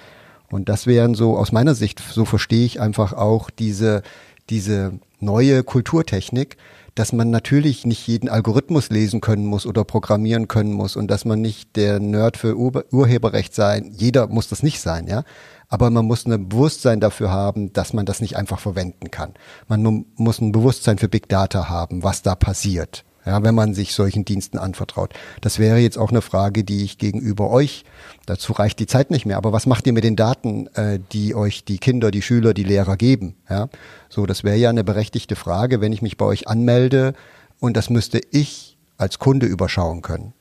Und 0.51 0.69
das 0.69 0.87
wären 0.87 1.15
so, 1.15 1.37
aus 1.37 1.53
meiner 1.53 1.75
Sicht, 1.75 2.01
so 2.01 2.25
verstehe 2.25 2.65
ich 2.65 2.81
einfach 2.81 3.13
auch 3.13 3.51
diese, 3.51 4.03
diese 4.49 4.93
neue 5.19 5.65
Kulturtechnik, 5.65 6.57
dass 6.95 7.13
man 7.13 7.31
natürlich 7.31 7.85
nicht 7.85 8.07
jeden 8.07 8.29
Algorithmus 8.29 8.89
lesen 8.89 9.21
können 9.21 9.45
muss 9.45 9.67
oder 9.67 9.85
programmieren 9.85 10.49
können 10.49 10.73
muss 10.73 10.97
und 10.97 11.11
dass 11.11 11.25
man 11.25 11.43
nicht 11.43 11.77
der 11.77 12.01
Nerd 12.01 12.39
für 12.39 12.57
Ur 12.57 12.85
Urheberrecht 12.91 13.55
sein. 13.55 13.93
Jeder 13.95 14.29
muss 14.29 14.49
das 14.49 14.63
nicht 14.63 14.81
sein, 14.81 15.07
ja 15.07 15.25
aber 15.69 15.91
man 15.91 16.05
muss 16.05 16.27
ein 16.27 16.49
Bewusstsein 16.49 17.01
dafür 17.01 17.31
haben, 17.31 17.73
dass 17.73 17.93
man 17.93 18.07
das 18.07 18.21
nicht 18.21 18.37
einfach 18.37 18.61
verwenden 18.61 19.11
kann. 19.11 19.35
Man 19.69 20.07
muss 20.17 20.41
ein 20.41 20.53
Bewusstsein 20.53 20.99
für 20.99 21.09
Big 21.09 21.29
Data 21.29 21.69
haben, 21.69 22.03
was 22.03 22.23
da 22.23 22.35
passiert, 22.35 23.05
ja, 23.25 23.43
wenn 23.43 23.55
man 23.55 23.75
sich 23.75 23.95
solchen 23.95 24.25
Diensten 24.25 24.59
anvertraut. 24.59 25.13
Das 25.41 25.59
wäre 25.59 25.79
jetzt 25.79 25.99
auch 25.99 26.11
eine 26.11 26.23
Frage, 26.23 26.63
die 26.63 26.85
ich 26.85 26.99
gegenüber 26.99 27.51
euch, 27.51 27.85
dazu 28.27 28.53
reicht 28.53 28.79
die 28.79 28.87
Zeit 28.87 29.11
nicht 29.11 29.27
mehr, 29.27 29.37
aber 29.37 29.53
was 29.53 29.67
macht 29.67 29.87
ihr 29.87 29.93
mit 29.93 30.05
den 30.05 30.17
Daten, 30.17 30.69
äh, 30.75 31.01
die 31.13 31.35
euch 31.35 31.65
die 31.65 31.79
Kinder, 31.79 32.11
die 32.11 32.23
Schüler, 32.23 32.55
die 32.55 32.65
Lehrer 32.65 32.97
geben? 32.97 33.35
Ja, 33.51 33.69
so, 34.09 34.27
das 34.27 34.45
wäre 34.45 34.57
ja 34.57 34.71
eine 34.71 34.85
berechtigte 34.85 35.37
Frage, 35.37 35.81
wenn 35.81 35.93
ich 35.93 36.03
mich 36.03 36.17
bei 36.17 36.25
euch 36.25 36.47
anmelde 36.47 37.15
und 37.59 37.77
das 37.77 37.91
müsste 37.91 38.21
ich 38.31 38.77
als 38.99 39.19
Kunde 39.19 39.47
überschauen 39.47 40.03
können. 40.03 40.33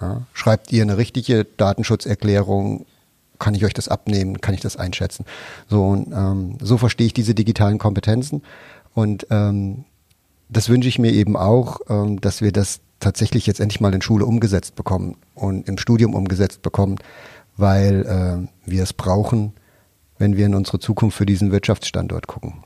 Ja, 0.00 0.22
schreibt 0.32 0.72
ihr 0.72 0.82
eine 0.82 0.96
richtige 0.96 1.44
Datenschutzerklärung 1.44 2.86
kann 3.40 3.54
ich 3.54 3.64
euch 3.64 3.74
das 3.74 3.88
abnehmen, 3.88 4.40
kann 4.40 4.54
ich 4.54 4.60
das 4.60 4.76
einschätzen. 4.76 5.24
So, 5.68 5.84
und, 5.84 6.12
ähm, 6.12 6.58
so 6.60 6.78
verstehe 6.78 7.08
ich 7.08 7.14
diese 7.14 7.34
digitalen 7.34 7.78
Kompetenzen 7.78 8.42
und 8.94 9.26
ähm, 9.30 9.84
das 10.48 10.68
wünsche 10.68 10.88
ich 10.88 10.98
mir 10.98 11.12
eben 11.12 11.36
auch, 11.36 11.80
ähm, 11.88 12.20
dass 12.20 12.40
wir 12.40 12.52
das 12.52 12.80
tatsächlich 12.98 13.46
jetzt 13.46 13.60
endlich 13.60 13.80
mal 13.80 13.94
in 13.94 14.02
Schule 14.02 14.26
umgesetzt 14.26 14.76
bekommen 14.76 15.16
und 15.34 15.68
im 15.68 15.78
Studium 15.78 16.14
umgesetzt 16.14 16.62
bekommen, 16.62 16.96
weil 17.56 18.06
äh, 18.06 18.70
wir 18.70 18.82
es 18.82 18.92
brauchen, 18.92 19.54
wenn 20.18 20.36
wir 20.36 20.46
in 20.46 20.54
unsere 20.54 20.78
Zukunft 20.78 21.16
für 21.16 21.26
diesen 21.26 21.50
Wirtschaftsstandort 21.50 22.26
gucken. 22.26 22.62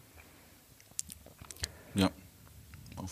Ja, 1.95 2.11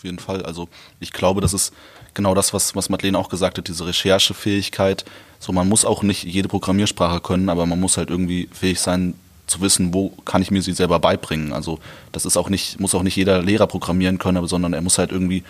auf 0.03 0.05
jeden 0.05 0.19
Fall. 0.19 0.43
Also 0.43 0.67
ich 0.99 1.13
glaube, 1.13 1.39
das 1.39 1.53
ist 1.53 1.73
genau 2.13 2.35
das, 2.35 2.53
was, 2.53 2.75
was 2.75 2.89
Madeleine 2.89 3.17
auch 3.17 3.29
gesagt 3.29 3.57
hat, 3.57 3.69
diese 3.69 3.87
Recherchefähigkeit. 3.87 5.05
So, 5.39 5.53
man 5.53 5.69
muss 5.69 5.85
auch 5.85 6.03
nicht 6.03 6.25
jede 6.25 6.49
Programmiersprache 6.49 7.21
können, 7.21 7.47
aber 7.47 7.65
man 7.65 7.79
muss 7.79 7.95
halt 7.95 8.09
irgendwie 8.09 8.49
fähig 8.51 8.81
sein, 8.81 9.13
zu 9.47 9.61
wissen, 9.61 9.93
wo 9.93 10.09
kann 10.25 10.41
ich 10.41 10.51
mir 10.51 10.61
sie 10.61 10.73
selber 10.73 10.99
beibringen. 10.99 11.53
Also 11.53 11.79
das 12.11 12.25
ist 12.25 12.37
auch 12.37 12.49
nicht, 12.49 12.79
muss 12.79 12.95
auch 12.95 13.03
nicht 13.03 13.15
jeder 13.15 13.41
Lehrer 13.41 13.67
programmieren 13.67 14.17
können, 14.17 14.45
sondern 14.47 14.73
er 14.73 14.81
muss 14.81 14.97
halt 14.97 15.11
irgendwie 15.11 15.43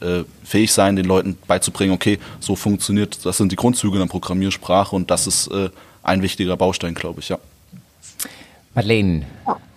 äh, 0.00 0.24
fähig 0.44 0.72
sein, 0.72 0.96
den 0.96 1.04
Leuten 1.04 1.36
beizubringen, 1.46 1.92
okay, 1.92 2.18
so 2.38 2.56
funktioniert, 2.56 3.24
das 3.24 3.36
sind 3.36 3.52
die 3.52 3.56
Grundzüge 3.56 3.96
einer 3.96 4.06
Programmiersprache 4.06 4.94
und 4.94 5.10
das 5.10 5.26
ist 5.26 5.48
äh, 5.48 5.68
ein 6.02 6.22
wichtiger 6.22 6.56
Baustein, 6.56 6.94
glaube 6.94 7.20
ich, 7.20 7.28
ja. 7.28 7.38
Madeleine, 8.74 9.26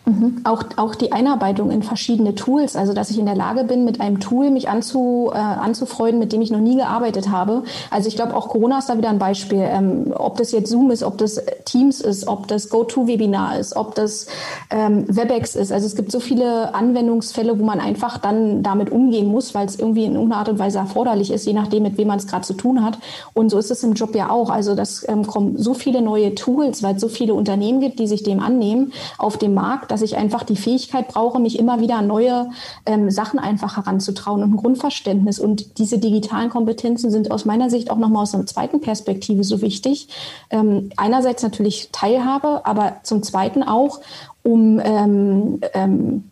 Mhm. 0.05 0.41
Auch, 0.43 0.63
auch 0.75 0.95
die 0.95 1.13
Einarbeitung 1.13 1.71
in 1.71 1.81
verschiedene 1.81 2.35
Tools, 2.35 2.75
also 2.75 2.93
dass 2.93 3.09
ich 3.09 3.17
in 3.17 3.25
der 3.25 3.35
Lage 3.35 3.63
bin, 3.63 3.85
mit 3.85 4.01
einem 4.01 4.19
Tool 4.19 4.49
mich 4.49 4.67
anzu, 4.67 5.31
äh, 5.33 5.37
anzufreunden, 5.37 6.19
mit 6.19 6.33
dem 6.33 6.41
ich 6.41 6.51
noch 6.51 6.59
nie 6.59 6.75
gearbeitet 6.75 7.29
habe. 7.29 7.63
Also 7.89 8.09
ich 8.09 8.17
glaube, 8.17 8.35
auch 8.35 8.49
Corona 8.49 8.79
ist 8.79 8.89
da 8.89 8.97
wieder 8.97 9.09
ein 9.09 9.19
Beispiel. 9.19 9.61
Ähm, 9.61 10.13
ob 10.13 10.37
das 10.37 10.51
jetzt 10.51 10.69
Zoom 10.69 10.91
ist, 10.91 11.03
ob 11.03 11.17
das 11.17 11.41
Teams 11.63 12.01
ist, 12.01 12.27
ob 12.27 12.47
das 12.47 12.67
GoTo-Webinar 12.67 13.57
ist, 13.57 13.77
ob 13.77 13.95
das 13.95 14.27
ähm, 14.71 15.05
WebEx 15.07 15.55
ist. 15.55 15.71
Also 15.71 15.85
es 15.85 15.95
gibt 15.95 16.11
so 16.11 16.19
viele 16.19 16.75
Anwendungsfälle, 16.75 17.57
wo 17.57 17.63
man 17.63 17.79
einfach 17.79 18.17
dann 18.17 18.61
damit 18.61 18.91
umgehen 18.91 19.27
muss, 19.27 19.55
weil 19.55 19.67
es 19.67 19.79
irgendwie 19.79 20.03
in 20.03 20.15
irgendeiner 20.15 20.39
Art 20.39 20.49
und 20.49 20.59
Weise 20.59 20.79
erforderlich 20.79 21.31
ist, 21.31 21.45
je 21.45 21.53
nachdem, 21.53 21.83
mit 21.83 21.97
wem 21.97 22.09
man 22.09 22.17
es 22.17 22.27
gerade 22.27 22.43
zu 22.43 22.53
tun 22.53 22.83
hat. 22.83 22.97
Und 23.33 23.51
so 23.51 23.57
ist 23.57 23.71
es 23.71 23.81
im 23.83 23.93
Job 23.93 24.13
ja 24.15 24.29
auch. 24.29 24.49
Also 24.49 24.75
das 24.75 25.07
ähm, 25.07 25.25
kommen 25.25 25.57
so 25.57 25.73
viele 25.73 26.01
neue 26.01 26.35
Tools, 26.35 26.83
weil 26.83 26.95
es 26.95 27.01
so 27.01 27.07
viele 27.07 27.33
Unternehmen 27.33 27.79
gibt, 27.79 27.99
die 27.99 28.07
sich 28.07 28.23
dem 28.23 28.41
annehmen 28.41 28.91
auf 29.17 29.37
dem 29.37 29.53
Markt 29.53 29.92
dass 29.93 30.01
ich 30.01 30.17
einfach 30.17 30.41
die 30.41 30.55
Fähigkeit 30.55 31.07
brauche, 31.07 31.39
mich 31.39 31.59
immer 31.59 31.79
wieder 31.79 32.01
neue 32.01 32.49
ähm, 32.87 33.11
Sachen 33.11 33.37
einfach 33.37 33.77
heranzutrauen 33.77 34.41
und 34.41 34.53
ein 34.53 34.57
Grundverständnis. 34.57 35.37
Und 35.37 35.77
diese 35.77 35.99
digitalen 35.99 36.49
Kompetenzen 36.49 37.11
sind 37.11 37.29
aus 37.29 37.45
meiner 37.45 37.69
Sicht 37.69 37.91
auch 37.91 37.99
nochmal 37.99 38.23
aus 38.23 38.33
einer 38.33 38.47
zweiten 38.47 38.81
Perspektive 38.81 39.43
so 39.43 39.61
wichtig. 39.61 40.07
Ähm, 40.49 40.89
einerseits 40.97 41.43
natürlich 41.43 41.89
Teilhabe, 41.91 42.65
aber 42.65 43.01
zum 43.03 43.21
Zweiten 43.21 43.61
auch, 43.61 44.01
um 44.41 44.81
ähm, 44.83 45.59
ähm, 45.75 46.23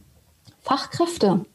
Fachkräfte 0.64 1.46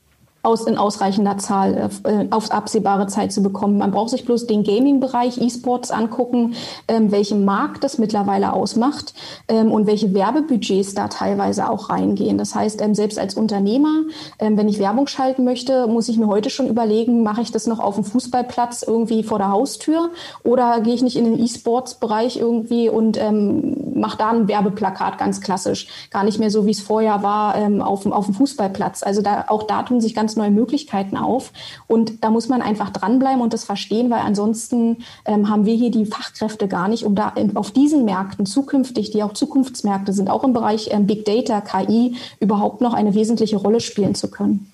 aus, 0.46 0.66
in 0.66 0.78
ausreichender 0.78 1.38
Zahl 1.38 1.90
äh, 2.04 2.26
auf 2.30 2.50
absehbare 2.50 3.06
Zeit 3.08 3.32
zu 3.32 3.42
bekommen. 3.42 3.78
Man 3.78 3.90
braucht 3.90 4.10
sich 4.10 4.24
bloß 4.24 4.46
den 4.46 4.62
Gaming-Bereich 4.62 5.38
E-Sports 5.38 5.90
angucken, 5.90 6.54
ähm, 6.88 7.10
welchen 7.10 7.44
Markt 7.44 7.84
das 7.84 7.98
mittlerweile 7.98 8.52
ausmacht 8.52 9.12
ähm, 9.48 9.72
und 9.72 9.86
welche 9.86 10.14
Werbebudgets 10.14 10.94
da 10.94 11.08
teilweise 11.08 11.68
auch 11.68 11.90
reingehen. 11.90 12.38
Das 12.38 12.54
heißt, 12.54 12.80
ähm, 12.80 12.94
selbst 12.94 13.18
als 13.18 13.34
Unternehmer, 13.34 14.02
ähm, 14.38 14.56
wenn 14.56 14.68
ich 14.68 14.78
Werbung 14.78 15.06
schalten 15.08 15.44
möchte, 15.44 15.86
muss 15.88 16.08
ich 16.08 16.16
mir 16.16 16.28
heute 16.28 16.48
schon 16.48 16.68
überlegen, 16.68 17.22
mache 17.22 17.42
ich 17.42 17.50
das 17.50 17.66
noch 17.66 17.80
auf 17.80 17.96
dem 17.96 18.04
Fußballplatz 18.04 18.82
irgendwie 18.82 19.24
vor 19.24 19.38
der 19.38 19.50
Haustür 19.50 20.10
oder 20.44 20.80
gehe 20.80 20.94
ich 20.94 21.02
nicht 21.02 21.16
in 21.16 21.24
den 21.24 21.38
E-Sports-Bereich 21.42 22.38
irgendwie 22.38 22.88
und 22.88 23.20
ähm, 23.20 23.94
mache 23.94 24.18
da 24.18 24.30
ein 24.30 24.46
Werbeplakat 24.46 25.18
ganz 25.18 25.40
klassisch. 25.40 25.88
Gar 26.10 26.24
nicht 26.24 26.38
mehr 26.38 26.50
so, 26.50 26.66
wie 26.66 26.70
es 26.70 26.80
vorher 26.80 27.22
war, 27.22 27.56
ähm, 27.56 27.82
auf, 27.82 28.06
auf 28.06 28.26
dem 28.26 28.34
Fußballplatz. 28.34 29.02
Also 29.02 29.22
da, 29.22 29.46
auch 29.48 29.64
da 29.64 29.82
tun 29.82 30.00
sich 30.00 30.14
ganz 30.14 30.35
neue 30.36 30.50
Möglichkeiten 30.50 31.16
auf. 31.16 31.52
Und 31.86 32.24
da 32.24 32.30
muss 32.30 32.48
man 32.48 32.62
einfach 32.62 32.90
dranbleiben 32.90 33.40
und 33.40 33.52
das 33.52 33.64
verstehen, 33.64 34.10
weil 34.10 34.20
ansonsten 34.20 34.98
ähm, 35.24 35.48
haben 35.48 35.66
wir 35.66 35.74
hier 35.74 35.90
die 35.90 36.06
Fachkräfte 36.06 36.68
gar 36.68 36.88
nicht, 36.88 37.04
um 37.04 37.14
da 37.14 37.30
in, 37.30 37.56
auf 37.56 37.70
diesen 37.70 38.04
Märkten 38.04 38.46
zukünftig, 38.46 39.10
die 39.10 39.22
auch 39.22 39.32
Zukunftsmärkte 39.32 40.12
sind, 40.12 40.30
auch 40.30 40.44
im 40.44 40.52
Bereich 40.52 40.88
ähm, 40.92 41.06
Big 41.06 41.24
Data, 41.24 41.60
KI, 41.60 42.16
überhaupt 42.40 42.80
noch 42.80 42.94
eine 42.94 43.14
wesentliche 43.14 43.56
Rolle 43.56 43.80
spielen 43.80 44.14
zu 44.14 44.30
können. 44.30 44.70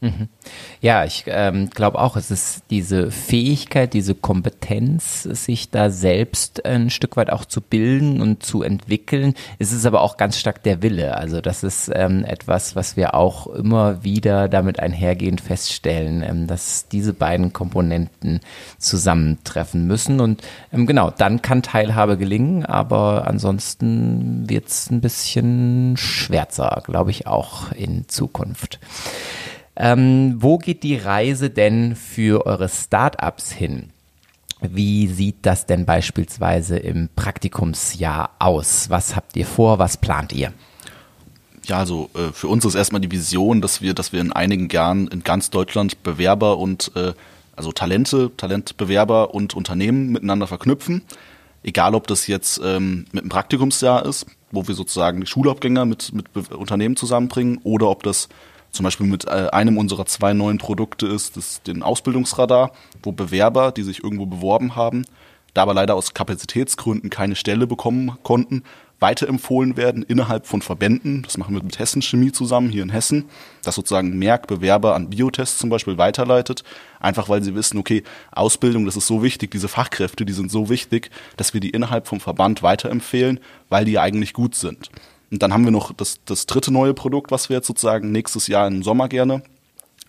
Mhm. 0.00 0.28
Ja, 0.82 1.04
ich 1.04 1.24
ähm, 1.26 1.70
glaube 1.70 1.98
auch, 1.98 2.16
es 2.16 2.30
ist 2.30 2.64
diese 2.68 3.10
Fähigkeit, 3.10 3.94
diese 3.94 4.14
Kompetenz, 4.14 5.22
sich 5.22 5.70
da 5.70 5.88
selbst 5.90 6.66
ein 6.66 6.90
Stück 6.90 7.16
weit 7.16 7.30
auch 7.30 7.46
zu 7.46 7.62
bilden 7.62 8.20
und 8.20 8.42
zu 8.42 8.62
entwickeln. 8.62 9.34
Es 9.58 9.72
ist 9.72 9.86
aber 9.86 10.02
auch 10.02 10.18
ganz 10.18 10.38
stark 10.38 10.62
der 10.62 10.82
Wille. 10.82 11.16
Also 11.16 11.40
das 11.40 11.64
ist 11.64 11.90
ähm, 11.94 12.24
etwas, 12.24 12.76
was 12.76 12.96
wir 12.96 13.14
auch 13.14 13.46
immer 13.46 14.04
wieder 14.04 14.48
damit 14.48 14.80
einhergehend 14.80 15.40
feststellen, 15.40 16.22
ähm, 16.22 16.46
dass 16.46 16.88
diese 16.88 17.14
beiden 17.14 17.54
Komponenten 17.54 18.40
zusammentreffen 18.78 19.86
müssen. 19.86 20.20
Und 20.20 20.42
ähm, 20.72 20.86
genau, 20.86 21.10
dann 21.10 21.40
kann 21.40 21.62
Teilhabe 21.62 22.18
gelingen, 22.18 22.66
aber 22.66 23.26
ansonsten 23.26 24.48
wird 24.48 24.68
es 24.68 24.90
ein 24.90 25.00
bisschen 25.00 25.96
schwärzer, 25.96 26.82
glaube 26.84 27.10
ich, 27.10 27.26
auch 27.26 27.72
in 27.72 28.08
Zukunft. 28.08 28.78
Ähm, 29.76 30.36
wo 30.38 30.58
geht 30.58 30.82
die 30.82 30.96
Reise 30.96 31.50
denn 31.50 31.96
für 31.96 32.46
eure 32.46 32.68
Startups 32.68 33.52
hin? 33.52 33.90
Wie 34.60 35.06
sieht 35.06 35.36
das 35.42 35.66
denn 35.66 35.84
beispielsweise 35.84 36.78
im 36.78 37.10
Praktikumsjahr 37.14 38.30
aus? 38.38 38.88
Was 38.88 39.14
habt 39.14 39.36
ihr 39.36 39.44
vor? 39.46 39.78
Was 39.78 39.98
plant 39.98 40.32
ihr? 40.32 40.52
Ja, 41.66 41.78
also 41.78 42.08
äh, 42.14 42.32
für 42.32 42.48
uns 42.48 42.64
ist 42.64 42.74
erstmal 42.74 43.00
die 43.00 43.10
Vision, 43.10 43.60
dass 43.60 43.82
wir, 43.82 43.92
dass 43.92 44.12
wir 44.12 44.20
in 44.20 44.32
einigen 44.32 44.68
Jahren 44.70 45.08
in 45.08 45.22
ganz 45.24 45.50
Deutschland 45.50 46.02
Bewerber 46.02 46.58
und 46.58 46.92
äh, 46.94 47.12
also 47.54 47.72
Talente, 47.72 48.30
Talentbewerber 48.36 49.34
und 49.34 49.54
Unternehmen 49.54 50.12
miteinander 50.12 50.46
verknüpfen. 50.46 51.02
Egal, 51.62 51.94
ob 51.94 52.06
das 52.06 52.26
jetzt 52.28 52.60
ähm, 52.62 53.06
mit 53.12 53.24
einem 53.24 53.30
Praktikumsjahr 53.30 54.06
ist, 54.06 54.26
wo 54.52 54.68
wir 54.68 54.74
sozusagen 54.74 55.20
die 55.20 55.26
Schulabgänger 55.26 55.84
mit, 55.84 56.12
mit 56.14 56.52
Unternehmen 56.52 56.96
zusammenbringen, 56.96 57.58
oder 57.64 57.88
ob 57.88 58.04
das 58.04 58.28
zum 58.70 58.84
Beispiel 58.84 59.06
mit 59.06 59.26
äh, 59.26 59.48
einem 59.52 59.78
unserer 59.78 60.06
zwei 60.06 60.32
neuen 60.32 60.58
Produkte 60.58 61.06
ist, 61.06 61.36
das 61.36 61.62
den 61.62 61.82
Ausbildungsradar, 61.82 62.72
wo 63.02 63.12
Bewerber, 63.12 63.72
die 63.72 63.82
sich 63.82 64.02
irgendwo 64.02 64.26
beworben 64.26 64.76
haben, 64.76 65.04
da 65.54 65.62
aber 65.62 65.74
leider 65.74 65.94
aus 65.94 66.12
Kapazitätsgründen 66.12 67.08
keine 67.08 67.36
Stelle 67.36 67.66
bekommen 67.66 68.18
konnten, 68.22 68.62
weiterempfohlen 69.00 69.76
werden 69.76 70.02
innerhalb 70.02 70.46
von 70.46 70.62
Verbänden. 70.62 71.22
Das 71.22 71.36
machen 71.36 71.54
wir 71.54 71.62
mit 71.62 71.78
Hessen 71.78 72.02
Chemie 72.02 72.32
zusammen 72.32 72.70
hier 72.70 72.82
in 72.82 72.90
Hessen, 72.90 73.26
dass 73.62 73.74
sozusagen 73.74 74.18
Merck 74.18 74.46
Bewerber 74.46 74.94
an 74.94 75.10
Biotests 75.10 75.58
zum 75.58 75.70
Beispiel 75.70 75.98
weiterleitet, 75.98 76.62
einfach 77.00 77.28
weil 77.28 77.42
sie 77.42 77.54
wissen, 77.54 77.78
okay, 77.78 78.02
Ausbildung, 78.32 78.86
das 78.86 78.96
ist 78.96 79.06
so 79.06 79.22
wichtig, 79.22 79.50
diese 79.50 79.68
Fachkräfte, 79.68 80.24
die 80.24 80.32
sind 80.32 80.50
so 80.50 80.68
wichtig, 80.68 81.10
dass 81.36 81.52
wir 81.52 81.60
die 81.60 81.70
innerhalb 81.70 82.06
vom 82.06 82.20
Verband 82.20 82.62
weiterempfehlen, 82.62 83.40
weil 83.68 83.84
die 83.84 83.92
ja 83.92 84.02
eigentlich 84.02 84.32
gut 84.32 84.54
sind. 84.54 84.90
Und 85.30 85.42
dann 85.42 85.52
haben 85.52 85.64
wir 85.64 85.72
noch 85.72 85.92
das, 85.92 86.20
das 86.24 86.46
dritte 86.46 86.72
neue 86.72 86.94
Produkt, 86.94 87.30
was 87.30 87.48
wir 87.48 87.56
jetzt 87.56 87.66
sozusagen 87.66 88.12
nächstes 88.12 88.46
Jahr 88.46 88.66
im 88.68 88.82
Sommer 88.82 89.08
gerne 89.08 89.42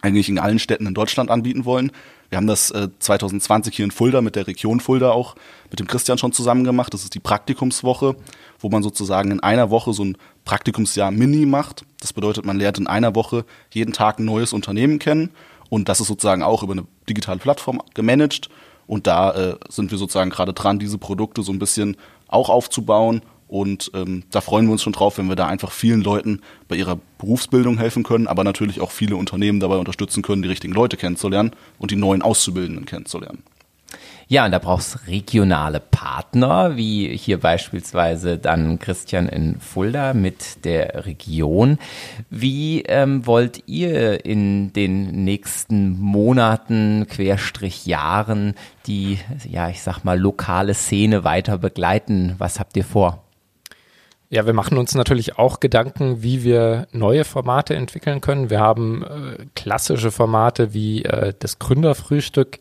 eigentlich 0.02 0.30
in 0.30 0.40
allen 0.40 0.60
Städten 0.60 0.86
in 0.86 0.94
Deutschland 0.94 1.32
anbieten 1.32 1.66
wollen. 1.66 1.92
Wir 2.30 2.38
haben 2.38 2.48
das 2.48 2.72
äh, 2.72 2.90
2020 3.00 3.76
hier 3.76 3.86
in 3.86 3.92
Fulda 3.92 4.22
mit 4.22 4.36
der 4.36 4.48
Region 4.48 4.80
Fulda 4.80 5.12
auch 5.12 5.36
mit 5.70 5.80
dem 5.80 5.88
Christian 5.88 6.18
schon 6.18 6.34
zusammen 6.34 6.64
gemacht. 6.64 6.94
Das 6.94 7.04
ist 7.04 7.16
die 7.16 7.20
Praktikumswoche, 7.20 8.16
wo 8.60 8.70
man 8.70 8.84
sozusagen 8.84 9.32
in 9.32 9.40
einer 9.40 9.70
Woche 9.70 9.94
so 9.94 10.04
ein 10.04 10.18
Praktikumsjahr 10.46 11.12
Mini 11.12 11.46
macht. 11.46 11.86
Das 12.02 12.14
bedeutet, 12.14 12.46
man 12.46 12.58
lernt 12.58 12.78
in 12.78 12.88
einer 12.88 13.16
Woche 13.16 13.46
jeden 13.74 13.94
Tag 13.94 14.20
ein 14.20 14.26
neues 14.26 14.54
Unternehmen 14.54 15.00
kennen 15.00 15.32
und 15.70 15.90
das 15.90 16.00
ist 16.00 16.08
sozusagen 16.08 16.44
auch 16.44 16.64
über 16.64 16.74
eine 16.74 16.86
digitale 17.10 17.40
Plattform 17.40 17.82
gemanagt. 17.94 18.50
Und 18.88 19.08
da 19.08 19.32
äh, 19.32 19.56
sind 19.70 19.92
wir 19.92 19.98
sozusagen 19.98 20.30
gerade 20.30 20.54
dran, 20.54 20.80
diese 20.80 20.98
Produkte 20.98 21.44
so 21.44 21.52
ein 21.52 21.60
bisschen 21.60 21.98
auch 22.28 22.50
aufzubauen 22.50 23.22
und 23.48 23.92
ähm, 23.94 24.24
da 24.32 24.42
freuen 24.42 24.66
wir 24.66 24.74
uns 24.74 24.84
schon 24.84 24.94
drauf, 24.94 25.18
wenn 25.18 25.28
wir 25.28 25.36
da 25.36 25.48
einfach 25.48 25.72
vielen 25.72 26.02
Leuten 26.02 26.42
bei 26.68 26.76
ihrer 26.76 27.00
Berufsbildung 27.18 27.78
helfen 27.78 28.04
können, 28.04 28.28
aber 28.28 28.44
natürlich 28.44 28.82
auch 28.82 28.92
viele 28.92 29.16
Unternehmen 29.16 29.60
dabei 29.60 29.78
unterstützen 29.78 30.22
können, 30.22 30.42
die 30.42 30.50
richtigen 30.50 30.74
Leute 30.74 30.98
kennenzulernen 30.98 31.52
und 31.80 31.92
die 31.92 31.96
neuen 31.96 32.22
Auszubildenden 32.22 32.86
kennenzulernen. 32.86 33.44
Ja, 34.30 34.44
und 34.44 34.52
da 34.52 34.60
brauchst 34.60 35.08
regionale 35.08 35.80
Partner, 35.80 36.76
wie 36.76 37.16
hier 37.16 37.40
beispielsweise 37.40 38.38
dann 38.38 38.78
Christian 38.78 39.30
in 39.30 39.62
Fulda 39.62 40.14
mit 40.14 40.66
der 40.66 41.06
Region. 41.06 41.78
Wie 42.30 42.82
ähm, 42.82 43.26
wollt 43.26 43.64
ihr 43.68 44.26
in 44.26 44.74
den 44.74 45.24
nächsten 45.24 45.98
Monaten, 45.98 47.08
Querstrich 47.08 47.86
Jahren, 47.86 48.56
die, 48.86 49.18
ja, 49.50 49.70
ich 49.70 49.82
sag 49.82 50.04
mal, 50.04 50.20
lokale 50.20 50.74
Szene 50.74 51.24
weiter 51.24 51.58
begleiten? 51.58 52.36
Was 52.38 52.60
habt 52.60 52.76
ihr 52.76 52.84
vor? 52.84 53.24
Ja, 54.30 54.46
wir 54.46 54.54
machen 54.54 54.78
uns 54.78 54.94
natürlich 54.94 55.38
auch 55.38 55.62
Gedanken, 55.62 56.22
wie 56.22 56.44
wir 56.44 56.88
neue 56.92 57.24
Formate 57.24 57.76
entwickeln 57.76 58.20
können. 58.20 58.50
Wir 58.50 58.60
haben 58.60 59.04
äh, 59.04 59.46
klassische 59.56 60.12
Formate 60.12 60.74
wie 60.74 61.06
äh, 61.06 61.34
das 61.40 61.60
Gründerfrühstück, 61.60 62.60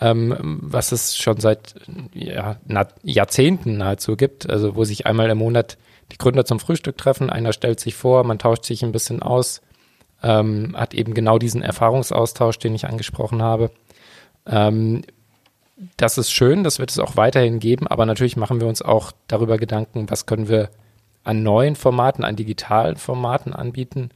ähm, 0.00 0.58
was 0.60 0.90
es 0.90 1.16
schon 1.16 1.38
seit 1.38 1.76
ja, 2.14 2.56
Jahrzehnten 3.04 3.76
nahezu 3.76 4.16
gibt, 4.16 4.50
also 4.50 4.74
wo 4.74 4.82
sich 4.82 5.06
einmal 5.06 5.30
im 5.30 5.38
Monat 5.38 5.78
die 6.10 6.18
Gründer 6.18 6.44
zum 6.44 6.58
Frühstück 6.58 6.98
treffen, 6.98 7.30
einer 7.30 7.52
stellt 7.52 7.78
sich 7.78 7.94
vor, 7.94 8.24
man 8.24 8.40
tauscht 8.40 8.64
sich 8.64 8.82
ein 8.82 8.92
bisschen 8.92 9.22
aus, 9.22 9.62
ähm, 10.20 10.74
hat 10.76 10.94
eben 10.94 11.14
genau 11.14 11.38
diesen 11.38 11.62
Erfahrungsaustausch, 11.62 12.58
den 12.58 12.74
ich 12.74 12.86
angesprochen 12.88 13.40
habe. 13.40 13.70
Ähm, 14.46 15.02
das 15.96 16.18
ist 16.18 16.32
schön, 16.32 16.64
das 16.64 16.80
wird 16.80 16.90
es 16.90 16.98
auch 16.98 17.16
weiterhin 17.16 17.60
geben, 17.60 17.86
aber 17.86 18.04
natürlich 18.04 18.36
machen 18.36 18.60
wir 18.60 18.66
uns 18.66 18.82
auch 18.82 19.12
darüber 19.28 19.58
Gedanken, 19.58 20.10
was 20.10 20.26
können 20.26 20.48
wir 20.48 20.70
an 21.24 21.42
neuen 21.42 21.74
Formaten, 21.74 22.24
an 22.24 22.36
digitalen 22.36 22.96
Formaten 22.96 23.52
anbieten. 23.52 24.10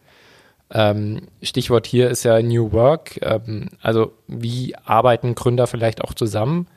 Ähm, 0.70 1.22
Stichwort 1.42 1.86
hier 1.86 2.10
ist 2.10 2.24
ja 2.24 2.40
New 2.42 2.72
Work. 2.72 3.20
Ähm, 3.22 3.70
also 3.80 4.12
wie 4.26 4.76
arbeiten 4.84 5.34
Gründer 5.34 5.66
vielleicht 5.66 6.02
auch 6.04 6.14
zusammen? 6.14 6.68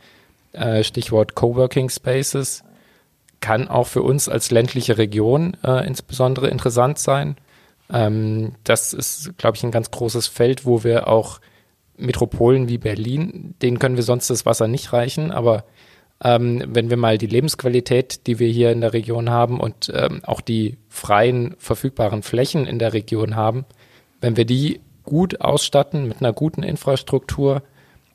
Äh, 0.53 0.83
Stichwort 0.83 1.35
Coworking 1.35 1.89
Spaces. 1.89 2.63
kann 3.41 3.67
auch 3.67 3.87
für 3.87 4.03
uns 4.03 4.29
als 4.29 4.51
ländliche 4.51 4.97
Region 4.97 5.57
äh, 5.63 5.85
insbesondere 5.85 6.47
interessant 6.47 6.99
sein. 6.99 7.35
Ähm, 7.91 8.53
das 8.63 8.93
ist, 8.93 9.37
glaube 9.37 9.57
ich, 9.57 9.63
ein 9.63 9.71
ganz 9.71 9.91
großes 9.91 10.27
Feld, 10.27 10.65
wo 10.65 10.83
wir 10.83 11.07
auch 11.07 11.41
Metropolen 11.97 12.67
wie 12.67 12.77
Berlin, 12.77 13.55
denen 13.61 13.79
können 13.79 13.95
wir 13.95 14.03
sonst 14.03 14.29
das 14.29 14.45
Wasser 14.45 14.67
nicht 14.67 14.93
reichen, 14.93 15.31
aber 15.31 15.65
ähm, 16.23 16.63
wenn 16.67 16.89
wir 16.89 16.97
mal 16.97 17.17
die 17.17 17.27
Lebensqualität, 17.27 18.27
die 18.27 18.39
wir 18.39 18.47
hier 18.47 18.71
in 18.71 18.81
der 18.81 18.93
Region 18.93 19.29
haben 19.29 19.59
und 19.59 19.91
ähm, 19.93 20.21
auch 20.23 20.41
die 20.41 20.77
freien 20.87 21.55
verfügbaren 21.57 22.21
Flächen 22.21 22.67
in 22.67 22.79
der 22.79 22.93
Region 22.93 23.35
haben, 23.35 23.65
wenn 24.19 24.37
wir 24.37 24.45
die 24.45 24.81
gut 25.03 25.41
ausstatten 25.41 26.07
mit 26.07 26.19
einer 26.19 26.33
guten 26.33 26.63
Infrastruktur, 26.63 27.63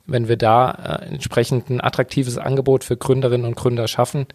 wenn 0.06 0.28
wir 0.28 0.36
da 0.36 0.70
äh, 0.70 1.06
entsprechend 1.06 1.68
ein 1.68 1.80
attraktives 1.80 2.38
Angebot 2.38 2.84
für 2.84 2.96
Gründerinnen 2.96 3.46
und 3.46 3.56
Gründer 3.56 3.88
schaffen, 3.88 4.26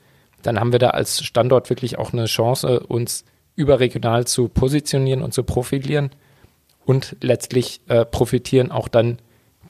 dann 0.42 0.60
haben 0.60 0.74
wir 0.74 0.80
da 0.80 0.90
als 0.90 1.24
Standort 1.24 1.70
wirklich 1.70 1.98
auch 1.98 2.12
eine 2.12 2.26
Chance, 2.26 2.82
uns 2.82 3.24
überregional 3.56 4.26
zu 4.26 4.50
positionieren 4.50 5.22
und 5.22 5.34
zu 5.34 5.44
profilieren. 5.44 6.12
Und 6.84 7.16
letztlich 7.22 7.82
äh, 7.88 8.06
profitieren 8.06 8.72
auch 8.72 8.88
dann 8.88 9.20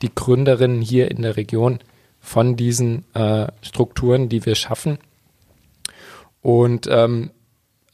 die 0.01 0.13
Gründerinnen 0.13 0.81
hier 0.81 1.11
in 1.11 1.21
der 1.21 1.35
Region 1.35 1.79
von 2.21 2.55
diesen 2.55 3.03
äh, 3.15 3.47
Strukturen, 3.61 4.29
die 4.29 4.45
wir 4.45 4.55
schaffen. 4.55 4.99
Und 6.41 6.87
ähm, 6.89 7.31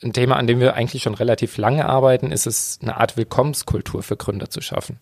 ein 0.04 0.14
Thema, 0.14 0.36
an 0.36 0.46
dem 0.46 0.60
wir 0.60 0.76
eigentlich 0.76 1.04
schon 1.04 1.16
relativ 1.16 1.58
lange 1.58 1.86
arbeiten, 1.86 2.32
ist 2.32 2.46
es, 2.46 2.80
eine 2.82 2.98
Art 2.98 3.18
Willkommenskultur 3.18 4.04
für 4.04 4.18
Gründer 4.18 4.50
zu 4.50 4.62
schaffen. 4.62 5.00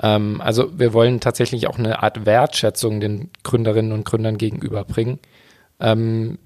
Ähm, 0.00 0.40
also 0.40 0.78
wir 0.78 0.92
wollen 0.92 1.20
tatsächlich 1.20 1.66
auch 1.66 1.78
eine 1.78 2.02
Art 2.02 2.26
Wertschätzung 2.26 3.00
den 3.00 3.30
Gründerinnen 3.42 3.92
und 3.92 4.04
Gründern 4.04 4.38
gegenüberbringen. 4.38 5.18
Ähm, 5.80 6.38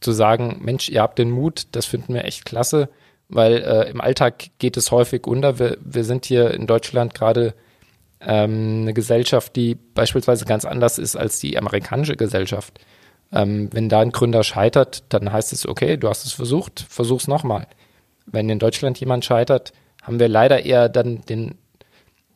zu 0.00 0.12
sagen, 0.12 0.60
Mensch, 0.62 0.88
ihr 0.88 1.02
habt 1.02 1.18
den 1.18 1.30
Mut, 1.30 1.68
das 1.72 1.86
finden 1.86 2.14
wir 2.14 2.24
echt 2.24 2.44
klasse, 2.44 2.88
weil 3.28 3.58
äh, 3.58 3.90
im 3.90 4.00
Alltag 4.00 4.46
geht 4.58 4.76
es 4.76 4.90
häufig 4.90 5.26
unter. 5.26 5.58
Wir, 5.58 5.76
wir 5.80 6.02
sind 6.04 6.24
hier 6.24 6.52
in 6.52 6.66
Deutschland 6.66 7.14
gerade 7.14 7.54
ähm, 8.26 8.82
eine 8.82 8.94
Gesellschaft, 8.94 9.56
die 9.56 9.74
beispielsweise 9.74 10.44
ganz 10.44 10.64
anders 10.64 10.98
ist 10.98 11.16
als 11.16 11.38
die 11.38 11.58
amerikanische 11.58 12.16
Gesellschaft. 12.16 12.80
Ähm, 13.32 13.68
wenn 13.72 13.88
da 13.88 14.00
ein 14.00 14.12
Gründer 14.12 14.44
scheitert, 14.44 15.04
dann 15.08 15.32
heißt 15.32 15.52
es, 15.52 15.66
okay, 15.66 15.96
du 15.96 16.08
hast 16.08 16.24
es 16.26 16.32
versucht, 16.32 16.86
versuch's 16.88 17.28
nochmal. 17.28 17.66
Wenn 18.26 18.48
in 18.48 18.58
Deutschland 18.58 18.98
jemand 19.00 19.24
scheitert, 19.24 19.72
haben 20.02 20.18
wir 20.18 20.28
leider 20.28 20.64
eher 20.64 20.88
dann 20.88 21.22
den, 21.22 21.56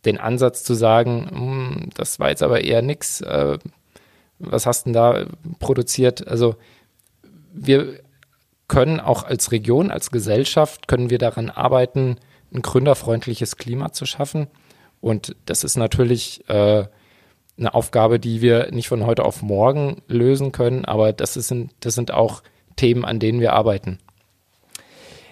den 0.04 0.18
Ansatz 0.18 0.64
zu 0.64 0.74
sagen, 0.74 1.28
hm, 1.30 1.90
das 1.94 2.18
war 2.18 2.30
jetzt 2.30 2.42
aber 2.42 2.62
eher 2.62 2.82
nix, 2.82 3.20
äh, 3.20 3.58
was 4.38 4.66
hast 4.66 4.86
denn 4.86 4.92
da 4.92 5.26
produziert? 5.58 6.26
Also 6.28 6.56
wir 7.52 8.00
können 8.68 9.00
auch 9.00 9.22
als 9.22 9.52
Region, 9.52 9.90
als 9.90 10.10
Gesellschaft, 10.10 10.88
können 10.88 11.10
wir 11.10 11.18
daran 11.18 11.50
arbeiten, 11.50 12.16
ein 12.52 12.62
gründerfreundliches 12.62 13.56
Klima 13.56 13.92
zu 13.92 14.06
schaffen. 14.06 14.48
Und 15.00 15.36
das 15.46 15.64
ist 15.64 15.76
natürlich 15.76 16.48
äh, 16.48 16.84
eine 17.58 17.74
Aufgabe, 17.74 18.18
die 18.18 18.40
wir 18.40 18.70
nicht 18.72 18.88
von 18.88 19.06
heute 19.06 19.24
auf 19.24 19.42
morgen 19.42 20.02
lösen 20.08 20.52
können, 20.52 20.84
aber 20.84 21.12
das, 21.12 21.36
ist, 21.36 21.54
das 21.80 21.94
sind 21.94 22.12
auch 22.12 22.42
Themen, 22.76 23.04
an 23.04 23.18
denen 23.18 23.40
wir 23.40 23.52
arbeiten. 23.52 23.98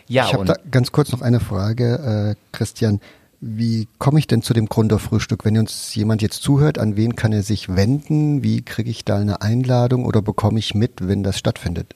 Ja, 0.07 0.27
ich 0.27 0.35
habe 0.35 0.45
da 0.45 0.57
ganz 0.71 0.93
kurz 0.93 1.13
noch 1.13 1.23
eine 1.23 1.41
Frage, 1.41 2.37
äh, 2.37 2.57
Christian. 2.57 3.01
Wie 3.41 3.89
komme 3.99 4.19
ich 4.19 4.27
denn 4.27 4.43
zu 4.43 4.55
dem 4.55 4.69
Gründerfrühstück? 4.69 5.45
Wenn 5.45 5.59
uns 5.59 5.95
jemand 5.95 6.23
jetzt 6.23 6.43
zuhört, 6.43 6.79
an 6.79 6.97
wen 6.97 7.15
kann 7.15 7.33
er 7.33 7.43
sich 7.43 7.75
wenden? 7.75 8.43
Wie 8.43 8.63
kriege 8.63 8.91
ich 8.91 9.05
da 9.05 9.19
eine 9.19 9.43
Einladung 9.43 10.07
oder 10.07 10.23
bekomme 10.23 10.59
ich 10.59 10.75
mit, 10.75 11.07
wenn 11.07 11.23
das 11.23 11.39
stattfindet? 11.39 11.95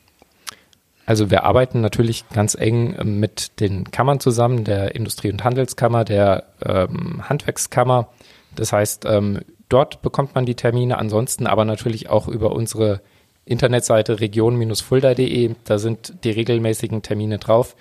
Also 1.08 1.30
wir 1.30 1.44
arbeiten 1.44 1.80
natürlich 1.80 2.28
ganz 2.28 2.54
eng 2.54 2.94
ähm, 2.98 3.18
mit 3.18 3.60
den 3.60 3.90
Kammern 3.90 4.20
zusammen, 4.20 4.64
der 4.64 4.94
Industrie- 4.94 5.32
und 5.32 5.42
Handelskammer, 5.42 6.04
der 6.04 6.44
ähm, 6.62 7.26
Handwerkskammer. 7.26 8.08
Das 8.54 8.74
heißt, 8.74 9.06
ähm, 9.06 9.40
dort 9.70 10.02
bekommt 10.02 10.34
man 10.34 10.44
die 10.44 10.54
Termine, 10.54 10.98
ansonsten 10.98 11.46
aber 11.46 11.64
natürlich 11.64 12.10
auch 12.10 12.28
über 12.28 12.52
unsere 12.52 13.00
Internetseite 13.46 14.20
region-fulda.de. 14.20 15.54
Da 15.64 15.78
sind 15.78 16.12
die 16.24 16.30
regelmäßigen 16.30 17.00
Termine 17.00 17.38
drauf. 17.38 17.74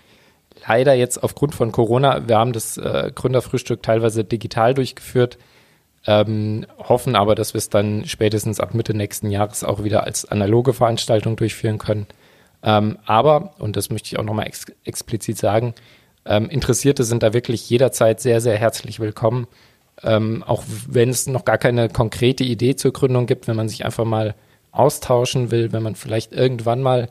Leider 0.65 0.93
jetzt 0.93 1.21
aufgrund 1.21 1.53
von 1.53 1.73
Corona, 1.73 2.29
wir 2.29 2.37
haben 2.37 2.53
das 2.53 2.77
äh, 2.77 3.11
Gründerfrühstück 3.13 3.83
teilweise 3.83 4.23
digital 4.23 4.73
durchgeführt, 4.73 5.37
ähm, 6.05 6.65
hoffen 6.77 7.17
aber, 7.17 7.35
dass 7.35 7.53
wir 7.53 7.59
es 7.59 7.69
dann 7.69 8.05
spätestens 8.05 8.61
ab 8.61 8.73
Mitte 8.73 8.93
nächsten 8.93 9.29
Jahres 9.31 9.65
auch 9.65 9.83
wieder 9.83 10.05
als 10.05 10.23
analoge 10.23 10.71
Veranstaltung 10.71 11.35
durchführen 11.35 11.77
können. 11.77 12.07
Ähm, 12.63 12.97
aber, 13.05 13.53
und 13.59 13.75
das 13.75 13.89
möchte 13.89 14.07
ich 14.07 14.19
auch 14.19 14.23
nochmal 14.23 14.47
ex 14.47 14.65
explizit 14.83 15.37
sagen, 15.37 15.73
ähm, 16.25 16.49
Interessierte 16.49 17.03
sind 17.03 17.23
da 17.23 17.33
wirklich 17.33 17.69
jederzeit 17.69 18.19
sehr, 18.19 18.41
sehr 18.41 18.57
herzlich 18.57 18.99
willkommen. 18.99 19.47
Ähm, 20.03 20.43
auch 20.43 20.63
wenn 20.87 21.09
es 21.09 21.27
noch 21.27 21.45
gar 21.45 21.57
keine 21.57 21.89
konkrete 21.89 22.43
Idee 22.43 22.75
zur 22.75 22.93
Gründung 22.93 23.25
gibt, 23.25 23.47
wenn 23.47 23.55
man 23.55 23.69
sich 23.69 23.85
einfach 23.85 24.05
mal 24.05 24.35
austauschen 24.71 25.49
will, 25.49 25.71
wenn 25.71 25.81
man 25.81 25.95
vielleicht 25.95 26.33
irgendwann 26.33 26.81
mal 26.81 27.09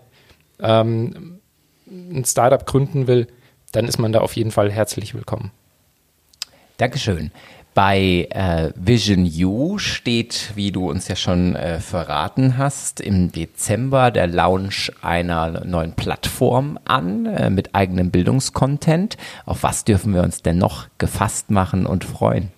ähm, 0.61 1.41
ein 1.87 2.25
Startup 2.25 2.65
gründen 2.65 3.07
will, 3.07 3.27
dann 3.73 3.87
ist 3.87 3.99
man 3.99 4.13
da 4.13 4.21
auf 4.21 4.37
jeden 4.37 4.53
Fall 4.53 4.71
herzlich 4.71 5.15
willkommen. 5.15 5.51
Dankeschön. 6.77 7.33
Bei 7.77 8.27
äh, 8.31 8.73
Vision 8.75 9.31
U 9.45 9.77
steht, 9.77 10.53
wie 10.55 10.73
du 10.73 10.89
uns 10.89 11.09
ja 11.09 11.15
schon 11.15 11.55
äh, 11.55 11.79
verraten 11.79 12.57
hast, 12.57 13.03
im 13.03 13.31
Dezember 13.31 14.11
der 14.11 14.27
Launch 14.27 14.91
einer 15.03 15.63
neuen 15.63 15.93
Plattform 15.93 16.79
an 16.87 17.27
äh, 17.27 17.51
mit 17.51 17.75
eigenem 17.75 18.11
Bildungskontent. 18.11 19.19
Auf 19.45 19.63
was 19.63 19.85
dürfen 19.85 20.15
wir 20.15 20.23
uns 20.23 20.41
denn 20.41 20.57
noch 20.57 20.87
gefasst 20.97 21.51
machen 21.51 21.85
und 21.85 22.05
freuen? 22.05 22.49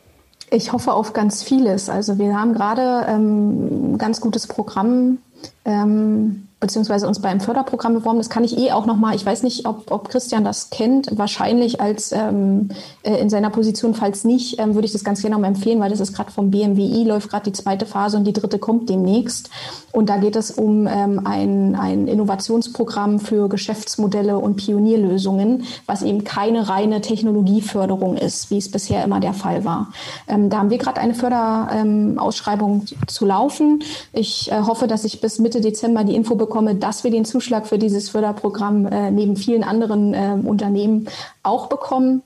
Ich 0.53 0.73
hoffe 0.73 0.93
auf 0.93 1.15
ganz 1.15 1.43
vieles. 1.43 1.91
Also 1.91 2.19
wir 2.21 2.39
haben 2.39 2.55
gerade 2.55 3.05
ähm, 3.09 3.95
ein 3.95 3.99
ganz 3.99 4.21
gutes 4.21 4.47
Programm 4.47 5.19
ähm, 5.65 6.48
beziehungsweise 6.61 7.07
uns 7.07 7.21
beim 7.21 7.41
Förderprogramm 7.41 7.95
beworben. 7.95 8.19
Das 8.19 8.31
kann 8.31 8.43
ich 8.43 8.59
eh 8.59 8.73
auch 8.73 8.85
nochmal, 8.85 9.15
ich 9.15 9.25
weiß 9.25 9.45
nicht, 9.45 9.67
ob, 9.67 9.91
ob 9.93 10.09
Christian 10.09 10.43
das 10.43 10.71
kennt, 10.71 11.17
wahrscheinlich 11.17 11.81
als 11.81 12.11
ähm, 12.11 12.71
äh, 13.03 13.15
in 13.21 13.31
seiner 13.31 13.51
Position, 13.51 13.95
falls 13.95 14.25
nicht, 14.25 14.59
ähm, 14.59 14.75
würde 14.75 14.87
ich 14.87 14.93
das 14.93 15.05
ganz 15.05 15.21
gerne 15.21 15.37
nochmal 15.37 15.51
empfehlen, 15.51 15.79
weil 15.79 15.91
das 15.91 16.01
ist 16.01 16.15
gerade 16.15 16.33
vom 16.33 16.51
BMWI, 16.51 17.05
läuft 17.05 17.31
gerade 17.31 17.45
die 17.45 17.53
zweite 17.53 17.87
Phase 17.87 18.17
und 18.17 18.25
die 18.25 18.33
dritte 18.33 18.59
kommt 18.59 18.89
demnächst. 18.89 19.51
Und 19.93 20.09
da 20.09 20.17
geht 20.17 20.35
es 20.35 20.51
um 20.51 20.89
ähm, 20.89 21.23
ein, 21.25 21.77
ein 21.77 22.09
Innovationsprogramm 22.09 23.21
für 23.21 23.49
Geschäftsmodelle 23.49 24.39
und 24.39 24.57
Pionierlösungen, 24.57 25.65
was 25.87 26.03
eben 26.03 26.25
keine 26.25 26.69
reine 26.69 27.01
Technologieförderung 27.01 28.17
ist, 28.17 28.51
wie 28.51 28.59
es 28.59 28.71
bisher 28.71 29.05
immer 29.05 29.21
der 29.21 29.33
Fall 29.33 29.65
war. 29.65 29.93
Ähm, 30.27 30.51
da 30.51 30.59
haben 30.59 30.71
wir 30.71 30.79
gerade 30.79 31.01
eine 31.01 31.15
Förderausschreibung 31.15 32.87
ähm, 32.91 32.99
zu 33.07 33.27
laufen. 33.27 33.85
Ich 34.13 34.51
äh, 34.51 34.61
hoffe, 34.63 34.89
dass 34.89 35.05
ich 35.05 35.21
bis 35.21 35.39
Mitte 35.39 35.61
Dezember 35.61 36.03
die 36.03 36.17
Info 36.17 36.35
bekomme, 36.35 36.48
dass 36.81 37.05
wir 37.05 37.11
den 37.11 37.25
Zuschlag 37.25 37.67
für 37.67 37.79
dieses 37.79 38.09
Förderprogramm 38.09 38.87
äh, 38.87 39.11
neben 39.11 39.37
vielen 39.37 39.65
anderen 39.65 40.15
äh, 40.15 40.37
Unternehmen 40.45 41.09
auch 41.43 41.69
bekommen. 41.69 42.23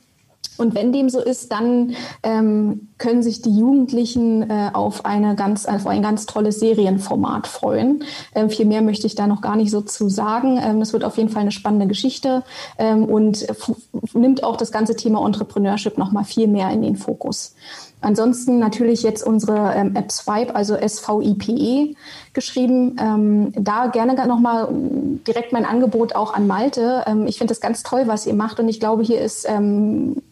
Und 0.58 0.74
wenn 0.74 0.92
dem 0.92 1.08
so 1.08 1.20
ist, 1.20 1.50
dann 1.50 1.94
ähm, 2.22 2.88
können 2.98 3.22
sich 3.22 3.40
die 3.42 3.56
Jugendlichen 3.56 4.48
äh, 4.50 4.70
auf, 4.72 5.04
eine 5.04 5.34
ganz, 5.34 5.66
auf 5.66 5.86
ein 5.86 6.02
ganz 6.02 6.26
tolles 6.26 6.60
Serienformat 6.60 7.46
freuen. 7.46 8.04
Ähm, 8.34 8.50
viel 8.50 8.66
mehr 8.66 8.82
möchte 8.82 9.06
ich 9.06 9.14
da 9.14 9.26
noch 9.26 9.40
gar 9.40 9.56
nicht 9.56 9.70
so 9.70 9.80
zu 9.80 10.08
sagen. 10.08 10.60
Ähm, 10.62 10.78
das 10.78 10.92
wird 10.92 11.04
auf 11.04 11.16
jeden 11.16 11.30
Fall 11.30 11.42
eine 11.42 11.52
spannende 11.52 11.86
Geschichte 11.86 12.42
ähm, 12.78 13.04
und 13.04 13.46
nimmt 14.12 14.44
auch 14.44 14.56
das 14.56 14.70
ganze 14.70 14.94
Thema 14.94 15.24
Entrepreneurship 15.24 15.96
noch 15.96 16.12
mal 16.12 16.24
viel 16.24 16.48
mehr 16.48 16.70
in 16.70 16.82
den 16.82 16.96
Fokus. 16.96 17.54
Ansonsten 18.02 18.58
natürlich 18.58 19.02
jetzt 19.02 19.24
unsere 19.24 19.74
ähm, 19.74 19.96
App 19.96 20.10
Swipe, 20.12 20.54
also 20.54 20.74
S-V-I-P-E 20.74 21.94
geschrieben. 22.32 22.96
Ähm, 23.00 23.52
da 23.56 23.86
gerne 23.86 24.14
nochmal 24.26 24.68
direkt 24.70 25.52
mein 25.52 25.64
Angebot 25.64 26.14
auch 26.14 26.34
an 26.34 26.46
Malte. 26.46 27.04
Ähm, 27.06 27.26
ich 27.26 27.38
finde 27.38 27.52
das 27.52 27.60
ganz 27.60 27.82
toll, 27.82 28.02
was 28.06 28.26
ihr 28.26 28.34
macht 28.34 28.60
und 28.60 28.68
ich 28.68 28.80
glaube, 28.80 29.02
hier 29.02 29.20
ist 29.20 29.48
ähm, 29.48 30.22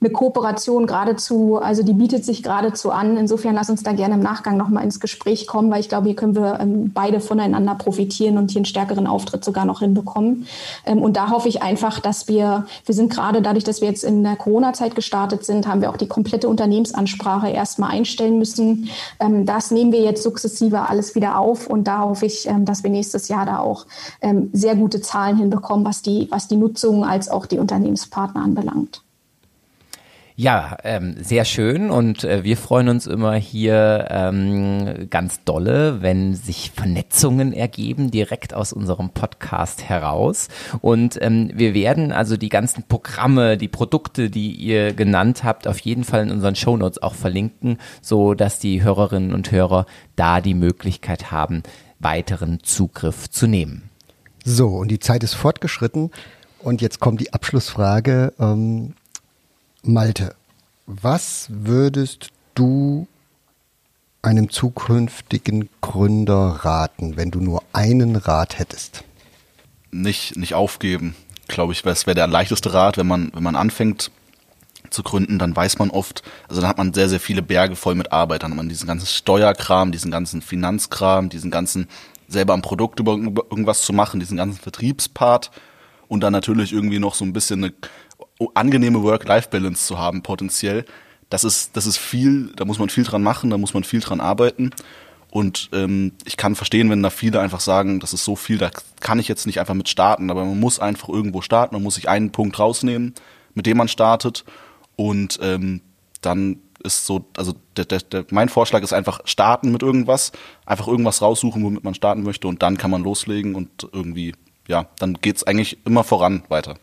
eine 0.00 0.10
Kooperation 0.10 0.86
geradezu, 0.86 1.56
also 1.56 1.82
die 1.82 1.94
bietet 1.94 2.24
sich 2.24 2.42
geradezu 2.42 2.90
an. 2.90 3.16
Insofern 3.16 3.54
lass 3.54 3.70
uns 3.70 3.82
da 3.82 3.92
gerne 3.92 4.14
im 4.14 4.20
Nachgang 4.20 4.58
nochmal 4.58 4.84
ins 4.84 5.00
Gespräch 5.00 5.46
kommen, 5.46 5.70
weil 5.70 5.80
ich 5.80 5.88
glaube, 5.88 6.06
hier 6.06 6.16
können 6.16 6.36
wir 6.36 6.60
ähm, 6.60 6.92
beide 6.92 7.20
voneinander 7.20 7.74
profitieren 7.74 8.36
und 8.36 8.50
hier 8.50 8.58
einen 8.58 8.66
stärkeren 8.66 9.06
Auftritt 9.06 9.42
sogar 9.42 9.64
noch 9.64 9.80
hinbekommen. 9.80 10.46
Ähm, 10.84 10.98
und 10.98 11.16
da 11.16 11.30
hoffe 11.30 11.48
ich 11.48 11.62
einfach, 11.62 11.98
dass 11.98 12.28
wir, 12.28 12.66
wir 12.84 12.94
sind 12.94 13.10
gerade 13.10 13.40
dadurch, 13.40 13.64
dass 13.64 13.80
wir 13.80 13.88
jetzt 13.88 14.04
in 14.04 14.22
der 14.22 14.36
Corona-Zeit 14.36 14.94
gestartet 14.94 15.46
sind, 15.46 15.66
haben 15.66 15.80
wir 15.80 15.88
auch 15.88 15.96
die 15.96 16.08
komplette 16.08 16.48
Unternehmensansprache 16.48 17.48
erstmal 17.48 17.90
einstellen 17.90 18.38
müssen. 18.38 18.90
Ähm, 19.18 19.46
das 19.46 19.70
nehmen 19.70 19.92
wir 19.92 20.00
jetzt 20.02 20.22
sukzessive 20.22 20.90
alles 20.90 21.14
wieder 21.14 21.38
auf 21.38 21.68
und 21.68 21.84
da 21.84 22.02
hoffe 22.02 22.26
ich, 22.26 22.46
ähm, 22.46 22.66
dass 22.66 22.82
wir 22.82 22.90
nächstes 22.90 23.28
Jahr 23.28 23.46
da 23.46 23.60
auch 23.60 23.86
ähm, 24.20 24.50
sehr 24.52 24.76
gute 24.76 25.00
Zahlen 25.00 25.38
hinbekommen, 25.38 25.86
was 25.86 26.02
die, 26.02 26.28
was 26.30 26.48
die 26.48 26.56
Nutzung 26.56 27.02
als 27.02 27.30
auch 27.30 27.46
die 27.46 27.58
Unternehmenspartner 27.58 28.42
anbelangt. 28.42 29.05
Ja, 30.38 30.76
ähm, 30.84 31.14
sehr 31.18 31.46
schön 31.46 31.88
und 31.90 32.22
äh, 32.22 32.44
wir 32.44 32.58
freuen 32.58 32.90
uns 32.90 33.06
immer 33.06 33.36
hier 33.36 34.06
ähm, 34.10 35.08
ganz 35.08 35.42
dolle, 35.44 36.02
wenn 36.02 36.34
sich 36.34 36.72
Vernetzungen 36.72 37.54
ergeben 37.54 38.10
direkt 38.10 38.52
aus 38.52 38.74
unserem 38.74 39.08
Podcast 39.08 39.88
heraus. 39.88 40.48
Und 40.82 41.18
ähm, 41.22 41.52
wir 41.54 41.72
werden 41.72 42.12
also 42.12 42.36
die 42.36 42.50
ganzen 42.50 42.82
Programme, 42.82 43.56
die 43.56 43.68
Produkte, 43.68 44.28
die 44.28 44.50
ihr 44.52 44.92
genannt 44.92 45.42
habt, 45.42 45.66
auf 45.66 45.78
jeden 45.78 46.04
Fall 46.04 46.24
in 46.24 46.30
unseren 46.30 46.54
Shownotes 46.54 47.02
auch 47.02 47.14
verlinken, 47.14 47.78
so 48.02 48.34
dass 48.34 48.58
die 48.58 48.82
Hörerinnen 48.82 49.32
und 49.32 49.50
Hörer 49.50 49.86
da 50.16 50.42
die 50.42 50.52
Möglichkeit 50.52 51.30
haben, 51.30 51.62
weiteren 51.98 52.62
Zugriff 52.62 53.30
zu 53.30 53.46
nehmen. 53.46 53.88
So, 54.44 54.68
und 54.68 54.88
die 54.88 55.00
Zeit 55.00 55.24
ist 55.24 55.32
fortgeschritten 55.32 56.10
und 56.58 56.82
jetzt 56.82 57.00
kommt 57.00 57.22
die 57.22 57.32
Abschlussfrage. 57.32 58.34
Ähm 58.38 58.92
Malte, 59.88 60.34
was 60.86 61.46
würdest 61.48 62.30
du 62.54 63.06
einem 64.20 64.50
zukünftigen 64.50 65.68
Gründer 65.80 66.60
raten, 66.62 67.16
wenn 67.16 67.30
du 67.30 67.40
nur 67.40 67.62
einen 67.72 68.16
Rat 68.16 68.58
hättest? 68.58 69.04
Nicht, 69.92 70.36
nicht 70.36 70.54
aufgeben, 70.54 71.14
glaube 71.46 71.72
ich, 71.72 71.82
das 71.82 72.06
wäre 72.06 72.16
der 72.16 72.26
leichteste 72.26 72.74
Rat, 72.74 72.96
wenn 72.96 73.06
man, 73.06 73.30
wenn 73.32 73.44
man 73.44 73.54
anfängt 73.54 74.10
zu 74.90 75.04
gründen, 75.04 75.38
dann 75.38 75.54
weiß 75.54 75.78
man 75.78 75.90
oft, 75.90 76.24
also 76.48 76.60
dann 76.60 76.68
hat 76.68 76.78
man 76.78 76.92
sehr, 76.92 77.08
sehr 77.08 77.20
viele 77.20 77.42
Berge 77.42 77.76
voll 77.76 77.94
mit 77.94 78.10
Arbeit, 78.10 78.42
dann 78.42 78.50
hat 78.50 78.56
man 78.56 78.68
diesen 78.68 78.88
ganzen 78.88 79.06
Steuerkram, 79.06 79.92
diesen 79.92 80.10
ganzen 80.10 80.42
Finanzkram, 80.42 81.28
diesen 81.28 81.50
ganzen 81.52 81.86
selber 82.26 82.54
am 82.54 82.62
Produkt 82.62 82.98
über 82.98 83.12
irgendwas 83.12 83.82
zu 83.82 83.92
machen, 83.92 84.18
diesen 84.18 84.36
ganzen 84.36 84.60
Vertriebspart 84.60 85.52
und 86.08 86.20
dann 86.20 86.32
natürlich 86.32 86.72
irgendwie 86.72 86.98
noch 86.98 87.14
so 87.14 87.24
ein 87.24 87.32
bisschen 87.32 87.64
eine 87.64 87.72
angenehme 88.54 89.02
Work-Life-Balance 89.02 89.86
zu 89.86 89.98
haben, 89.98 90.22
potenziell. 90.22 90.84
Das 91.30 91.44
ist, 91.44 91.76
das 91.76 91.86
ist 91.86 91.96
viel, 91.96 92.52
da 92.56 92.64
muss 92.64 92.78
man 92.78 92.88
viel 92.88 93.04
dran 93.04 93.22
machen, 93.22 93.50
da 93.50 93.58
muss 93.58 93.74
man 93.74 93.84
viel 93.84 94.00
dran 94.00 94.20
arbeiten. 94.20 94.70
Und 95.30 95.70
ähm, 95.72 96.12
ich 96.24 96.36
kann 96.36 96.54
verstehen, 96.54 96.88
wenn 96.88 97.02
da 97.02 97.10
viele 97.10 97.40
einfach 97.40 97.60
sagen, 97.60 98.00
das 98.00 98.12
ist 98.12 98.24
so 98.24 98.36
viel, 98.36 98.58
da 98.58 98.70
kann 99.00 99.18
ich 99.18 99.28
jetzt 99.28 99.46
nicht 99.46 99.60
einfach 99.60 99.74
mit 99.74 99.88
starten. 99.88 100.30
Aber 100.30 100.44
man 100.44 100.58
muss 100.60 100.78
einfach 100.78 101.08
irgendwo 101.08 101.42
starten, 101.42 101.74
man 101.74 101.82
muss 101.82 101.96
sich 101.96 102.08
einen 102.08 102.30
Punkt 102.30 102.58
rausnehmen, 102.58 103.14
mit 103.54 103.66
dem 103.66 103.76
man 103.76 103.88
startet. 103.88 104.44
Und 104.94 105.38
ähm, 105.42 105.82
dann 106.22 106.60
ist 106.82 107.06
so, 107.06 107.26
also 107.36 107.54
der, 107.76 107.84
der, 107.84 108.00
der, 108.00 108.24
mein 108.30 108.48
Vorschlag 108.48 108.82
ist 108.82 108.92
einfach 108.92 109.20
starten 109.24 109.72
mit 109.72 109.82
irgendwas, 109.82 110.32
einfach 110.64 110.86
irgendwas 110.86 111.20
raussuchen, 111.20 111.62
womit 111.62 111.84
man 111.84 111.94
starten 111.94 112.22
möchte 112.22 112.48
und 112.48 112.62
dann 112.62 112.78
kann 112.78 112.90
man 112.90 113.02
loslegen 113.02 113.54
und 113.54 113.88
irgendwie, 113.92 114.34
ja, 114.68 114.86
dann 114.98 115.14
geht's 115.14 115.42
eigentlich 115.42 115.78
immer 115.84 116.04
voran 116.04 116.44
weiter. 116.48 116.76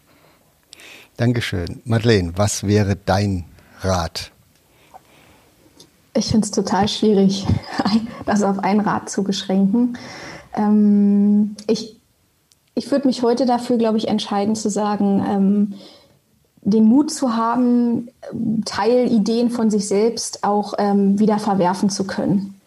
Dankeschön. 1.18 1.82
Madeleine, 1.86 2.34
was 2.36 2.66
wäre 2.66 2.96
dein 2.96 3.46
Rat? 3.82 4.32
Ich 6.16 6.28
finde 6.28 6.46
es 6.46 6.52
total 6.52 6.88
schwierig, 6.88 7.46
das 8.26 8.44
auf 8.44 8.60
ein 8.60 8.80
Rat 8.80 9.10
zu 9.10 9.24
beschränken. 9.24 9.98
Ähm, 10.56 11.56
ich 11.68 11.98
ich 12.76 12.90
würde 12.92 13.08
mich 13.08 13.22
heute 13.22 13.46
dafür, 13.46 13.78
glaube 13.78 13.98
ich, 13.98 14.08
entscheiden 14.08 14.56
zu 14.56 14.70
sagen, 14.70 15.24
ähm, 15.28 15.74
den 16.62 16.86
Mut 16.86 17.12
zu 17.12 17.36
haben, 17.36 18.10
Teilideen 18.66 19.50
von 19.50 19.70
sich 19.70 19.88
selbst 19.88 20.44
auch 20.44 20.74
ähm, 20.78 21.20
wieder 21.20 21.38
verwerfen 21.38 21.90
zu 21.90 22.06
können. 22.06 22.60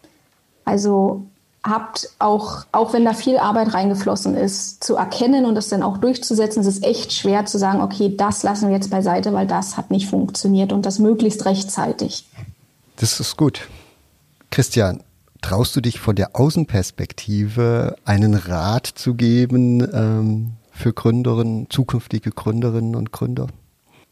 Also 0.65 1.25
habt, 1.63 2.09
auch, 2.19 2.65
auch 2.71 2.93
wenn 2.93 3.05
da 3.05 3.13
viel 3.13 3.37
Arbeit 3.37 3.73
reingeflossen 3.73 4.35
ist, 4.35 4.83
zu 4.83 4.95
erkennen 4.95 5.45
und 5.45 5.55
das 5.55 5.69
dann 5.69 5.83
auch 5.83 5.97
durchzusetzen, 5.97 6.61
es 6.61 6.67
ist 6.67 6.83
echt 6.83 7.13
schwer 7.13 7.45
zu 7.45 7.57
sagen, 7.57 7.81
okay, 7.81 8.15
das 8.15 8.43
lassen 8.43 8.69
wir 8.69 8.75
jetzt 8.75 8.89
beiseite, 8.89 9.33
weil 9.33 9.47
das 9.47 9.77
hat 9.77 9.91
nicht 9.91 10.09
funktioniert 10.09 10.71
und 10.71 10.85
das 10.85 10.99
möglichst 10.99 11.45
rechtzeitig. 11.45 12.25
Das 12.95 13.19
ist 13.19 13.37
gut. 13.37 13.67
Christian, 14.49 15.03
traust 15.41 15.75
du 15.75 15.81
dich 15.81 15.99
von 15.99 16.15
der 16.15 16.35
Außenperspektive 16.35 17.95
einen 18.05 18.33
Rat 18.33 18.87
zu 18.87 19.13
geben 19.13 19.87
ähm, 19.93 20.51
für 20.71 20.93
Gründerinnen, 20.93 21.69
zukünftige 21.69 22.31
Gründerinnen 22.31 22.95
und 22.95 23.11
Gründer? 23.11 23.47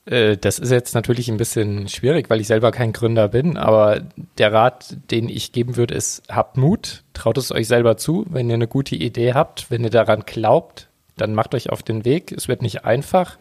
Äh, 0.06 0.38
das 0.38 0.60
ist 0.60 0.72
jetzt 0.72 0.96
natürlich 0.96 1.30
ein 1.30 1.38
bisschen 1.38 1.88
schwierig, 1.88 2.30
weil 2.30 2.42
ich 2.42 2.48
selber 2.48 2.72
kein 2.72 2.94
Gründer 2.94 3.28
bin, 3.28 3.58
aber 3.58 4.02
der 4.38 4.54
Rat, 4.54 4.98
den 5.12 5.30
ich 5.30 5.52
geben 5.52 5.76
würde, 5.76 5.96
ist, 5.96 6.24
habt 6.30 6.58
Mut, 6.58 7.04
traut 7.14 7.38
es 7.38 7.52
euch 7.52 7.68
selber 7.68 7.98
zu, 7.98 8.26
wenn 8.30 8.50
ihr 8.50 8.56
eine 8.56 8.68
gute 8.68 8.96
Idee 8.96 9.34
habt, 9.34 9.70
wenn 9.72 9.84
ihr 9.84 9.90
daran 9.90 10.24
glaubt, 10.26 10.88
dann 11.18 11.34
macht 11.34 11.56
euch 11.56 11.70
auf 11.70 11.82
den 11.82 12.06
Weg. 12.06 12.32
Es 12.32 12.48
wird 12.48 12.62
nicht 12.62 12.86
einfach, 12.86 13.38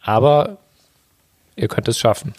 aber 0.00 0.58
ihr 1.56 1.68
könnt 1.68 1.88
es 1.88 1.98
schaffen. 1.98 2.34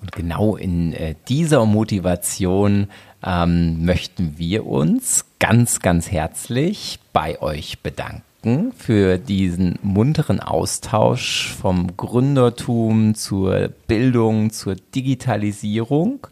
Und 0.00 0.12
genau 0.12 0.56
in 0.56 0.92
äh, 0.92 1.14
dieser 1.28 1.64
Motivation 1.64 2.88
ähm, 3.24 3.84
möchten 3.84 4.34
wir 4.36 4.66
uns 4.66 5.24
ganz, 5.38 5.80
ganz 5.80 6.10
herzlich 6.10 7.00
bei 7.12 7.40
euch 7.40 7.80
bedanken. 7.80 8.22
Gedanken 8.46 8.72
für 8.72 9.18
diesen 9.18 9.76
munteren 9.82 10.38
Austausch 10.38 11.52
vom 11.60 11.96
Gründertum 11.96 13.16
zur 13.16 13.70
Bildung, 13.88 14.52
zur 14.52 14.76
Digitalisierung. 14.94 16.28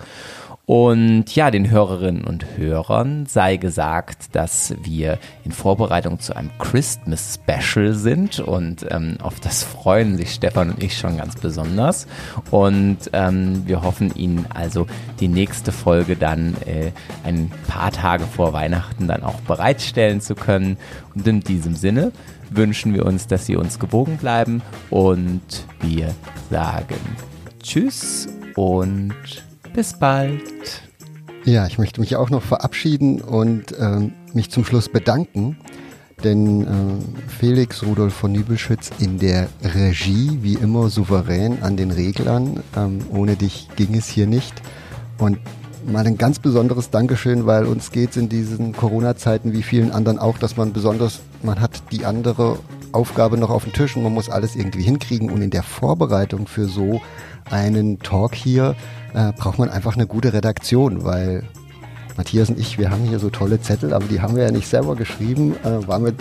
Und 0.66 1.34
ja, 1.34 1.50
den 1.50 1.70
Hörerinnen 1.70 2.24
und 2.24 2.56
Hörern 2.56 3.26
sei 3.26 3.58
gesagt, 3.58 4.34
dass 4.34 4.74
wir 4.82 5.18
in 5.44 5.52
Vorbereitung 5.52 6.20
zu 6.20 6.34
einem 6.34 6.50
Christmas 6.58 7.34
Special 7.34 7.92
sind 7.92 8.40
und 8.40 8.86
ähm, 8.90 9.18
auf 9.22 9.40
das 9.40 9.62
freuen 9.62 10.16
sich 10.16 10.32
Stefan 10.32 10.70
und 10.70 10.82
ich 10.82 10.96
schon 10.96 11.18
ganz 11.18 11.36
besonders. 11.36 12.06
Und 12.50 12.98
ähm, 13.12 13.62
wir 13.66 13.82
hoffen 13.82 14.14
Ihnen 14.14 14.46
also 14.54 14.86
die 15.20 15.28
nächste 15.28 15.70
Folge 15.70 16.16
dann 16.16 16.56
äh, 16.64 16.92
ein 17.24 17.50
paar 17.68 17.92
Tage 17.92 18.24
vor 18.24 18.54
Weihnachten 18.54 19.06
dann 19.06 19.22
auch 19.22 19.40
bereitstellen 19.42 20.22
zu 20.22 20.34
können. 20.34 20.78
Und 21.14 21.26
in 21.26 21.40
diesem 21.40 21.74
Sinne 21.74 22.10
wünschen 22.48 22.94
wir 22.94 23.04
uns, 23.04 23.26
dass 23.26 23.44
Sie 23.44 23.56
uns 23.56 23.78
gewogen 23.78 24.16
bleiben 24.16 24.62
und 24.88 25.66
wir 25.80 26.14
sagen 26.48 26.96
Tschüss 27.62 28.28
und 28.54 29.43
bis 29.74 29.92
bald. 29.92 30.82
Ja, 31.44 31.66
ich 31.66 31.78
möchte 31.78 32.00
mich 32.00 32.16
auch 32.16 32.30
noch 32.30 32.42
verabschieden 32.42 33.20
und 33.20 33.74
ähm, 33.78 34.12
mich 34.32 34.50
zum 34.50 34.64
Schluss 34.64 34.88
bedanken, 34.88 35.58
denn 36.22 36.62
äh, 36.62 37.30
Felix 37.38 37.82
Rudolf 37.82 38.14
von 38.14 38.32
Nübelschütz 38.32 38.90
in 38.98 39.18
der 39.18 39.48
Regie, 39.62 40.38
wie 40.40 40.54
immer 40.54 40.88
souverän 40.88 41.62
an 41.62 41.76
den 41.76 41.90
Reglern. 41.90 42.62
Ähm, 42.74 43.00
ohne 43.10 43.36
dich 43.36 43.68
ging 43.76 43.94
es 43.94 44.08
hier 44.08 44.26
nicht. 44.26 44.54
Und 45.18 45.38
mal 45.86 46.06
ein 46.06 46.16
ganz 46.16 46.38
besonderes 46.38 46.88
Dankeschön, 46.88 47.44
weil 47.44 47.66
uns 47.66 47.90
geht 47.90 48.12
es 48.12 48.16
in 48.16 48.30
diesen 48.30 48.72
Corona-Zeiten 48.72 49.52
wie 49.52 49.62
vielen 49.62 49.90
anderen 49.90 50.18
auch, 50.18 50.38
dass 50.38 50.56
man 50.56 50.72
besonders, 50.72 51.20
man 51.42 51.60
hat 51.60 51.92
die 51.92 52.06
andere 52.06 52.58
Aufgabe 52.92 53.36
noch 53.36 53.50
auf 53.50 53.64
dem 53.64 53.72
Tisch 53.74 53.96
und 53.96 54.04
man 54.04 54.14
muss 54.14 54.30
alles 54.30 54.56
irgendwie 54.56 54.82
hinkriegen. 54.82 55.30
Und 55.30 55.42
in 55.42 55.50
der 55.50 55.64
Vorbereitung 55.64 56.46
für 56.46 56.66
so 56.66 57.02
einen 57.50 57.98
Talk 58.00 58.34
hier 58.34 58.74
äh, 59.14 59.32
braucht 59.32 59.58
man 59.58 59.70
einfach 59.70 59.94
eine 59.94 60.06
gute 60.06 60.32
Redaktion, 60.32 61.04
weil 61.04 61.44
Matthias 62.16 62.48
und 62.48 62.58
ich, 62.58 62.78
wir 62.78 62.90
haben 62.90 63.04
hier 63.04 63.18
so 63.18 63.30
tolle 63.30 63.60
Zettel, 63.60 63.92
aber 63.92 64.06
die 64.06 64.20
haben 64.20 64.36
wir 64.36 64.44
ja 64.44 64.50
nicht 64.50 64.68
selber 64.68 64.94
geschrieben, 64.96 65.56
äh, 65.64 65.86
waren 65.86 66.04
wir 66.04 66.14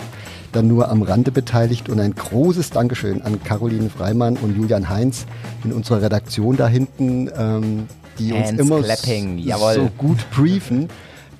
dann 0.52 0.68
nur 0.68 0.88
am 0.88 1.02
Rande 1.02 1.30
beteiligt 1.30 1.88
und 1.88 2.00
ein 2.00 2.14
großes 2.14 2.70
Dankeschön 2.70 3.22
an 3.22 3.42
Caroline 3.42 3.90
Freimann 3.90 4.36
und 4.36 4.56
Julian 4.56 4.88
Heinz 4.88 5.26
in 5.64 5.72
unserer 5.72 6.02
Redaktion 6.02 6.56
da 6.56 6.68
hinten, 6.68 7.30
ähm, 7.36 7.86
die 8.18 8.32
uns 8.32 8.52
immer 8.52 8.82
so 8.82 9.90
gut 9.98 10.30
briefen, 10.30 10.88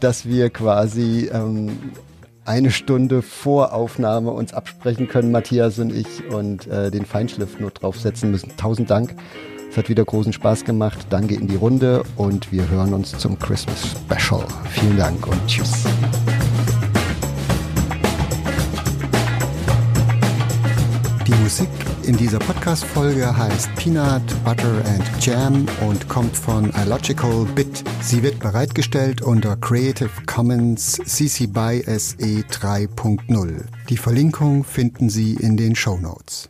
dass 0.00 0.26
wir 0.26 0.50
quasi 0.50 1.30
ähm, 1.32 1.78
eine 2.44 2.70
Stunde 2.70 3.22
vor 3.22 3.72
Aufnahme 3.72 4.32
uns 4.32 4.52
absprechen 4.52 5.08
können, 5.08 5.30
Matthias 5.30 5.78
und 5.78 5.92
ich, 5.94 6.26
und 6.28 6.66
äh, 6.66 6.90
den 6.90 7.06
Feinschliff 7.06 7.58
nur 7.60 7.70
draufsetzen 7.70 8.30
müssen. 8.30 8.56
Tausend 8.56 8.90
Dank. 8.90 9.14
Es 9.74 9.78
hat 9.78 9.88
wieder 9.88 10.04
großen 10.04 10.32
Spaß 10.32 10.64
gemacht. 10.64 11.04
Danke 11.10 11.34
in 11.34 11.48
die 11.48 11.56
Runde 11.56 12.04
und 12.14 12.52
wir 12.52 12.68
hören 12.68 12.94
uns 12.94 13.10
zum 13.18 13.36
Christmas 13.40 13.96
Special. 14.06 14.46
Vielen 14.70 14.96
Dank 14.96 15.26
und 15.26 15.44
tschüss. 15.48 15.82
Die 21.26 21.34
Musik 21.42 21.68
in 22.04 22.16
dieser 22.16 22.38
Podcast-Folge 22.38 23.36
heißt 23.36 23.74
Peanut, 23.74 24.22
Butter 24.44 24.80
and 24.86 25.26
Jam 25.26 25.66
und 25.88 26.08
kommt 26.08 26.36
von 26.36 26.72
iLogical 26.84 27.44
Bit. 27.56 27.82
Sie 28.00 28.22
wird 28.22 28.38
bereitgestellt 28.38 29.22
unter 29.22 29.56
Creative 29.56 30.10
Commons 30.26 31.00
CC 31.04 31.48
BY 31.48 31.82
SE 31.98 32.44
3.0. 32.48 33.64
Die 33.88 33.96
Verlinkung 33.96 34.62
finden 34.62 35.10
Sie 35.10 35.34
in 35.34 35.56
den 35.56 35.74
Show 35.74 35.98
Notes. 35.98 36.48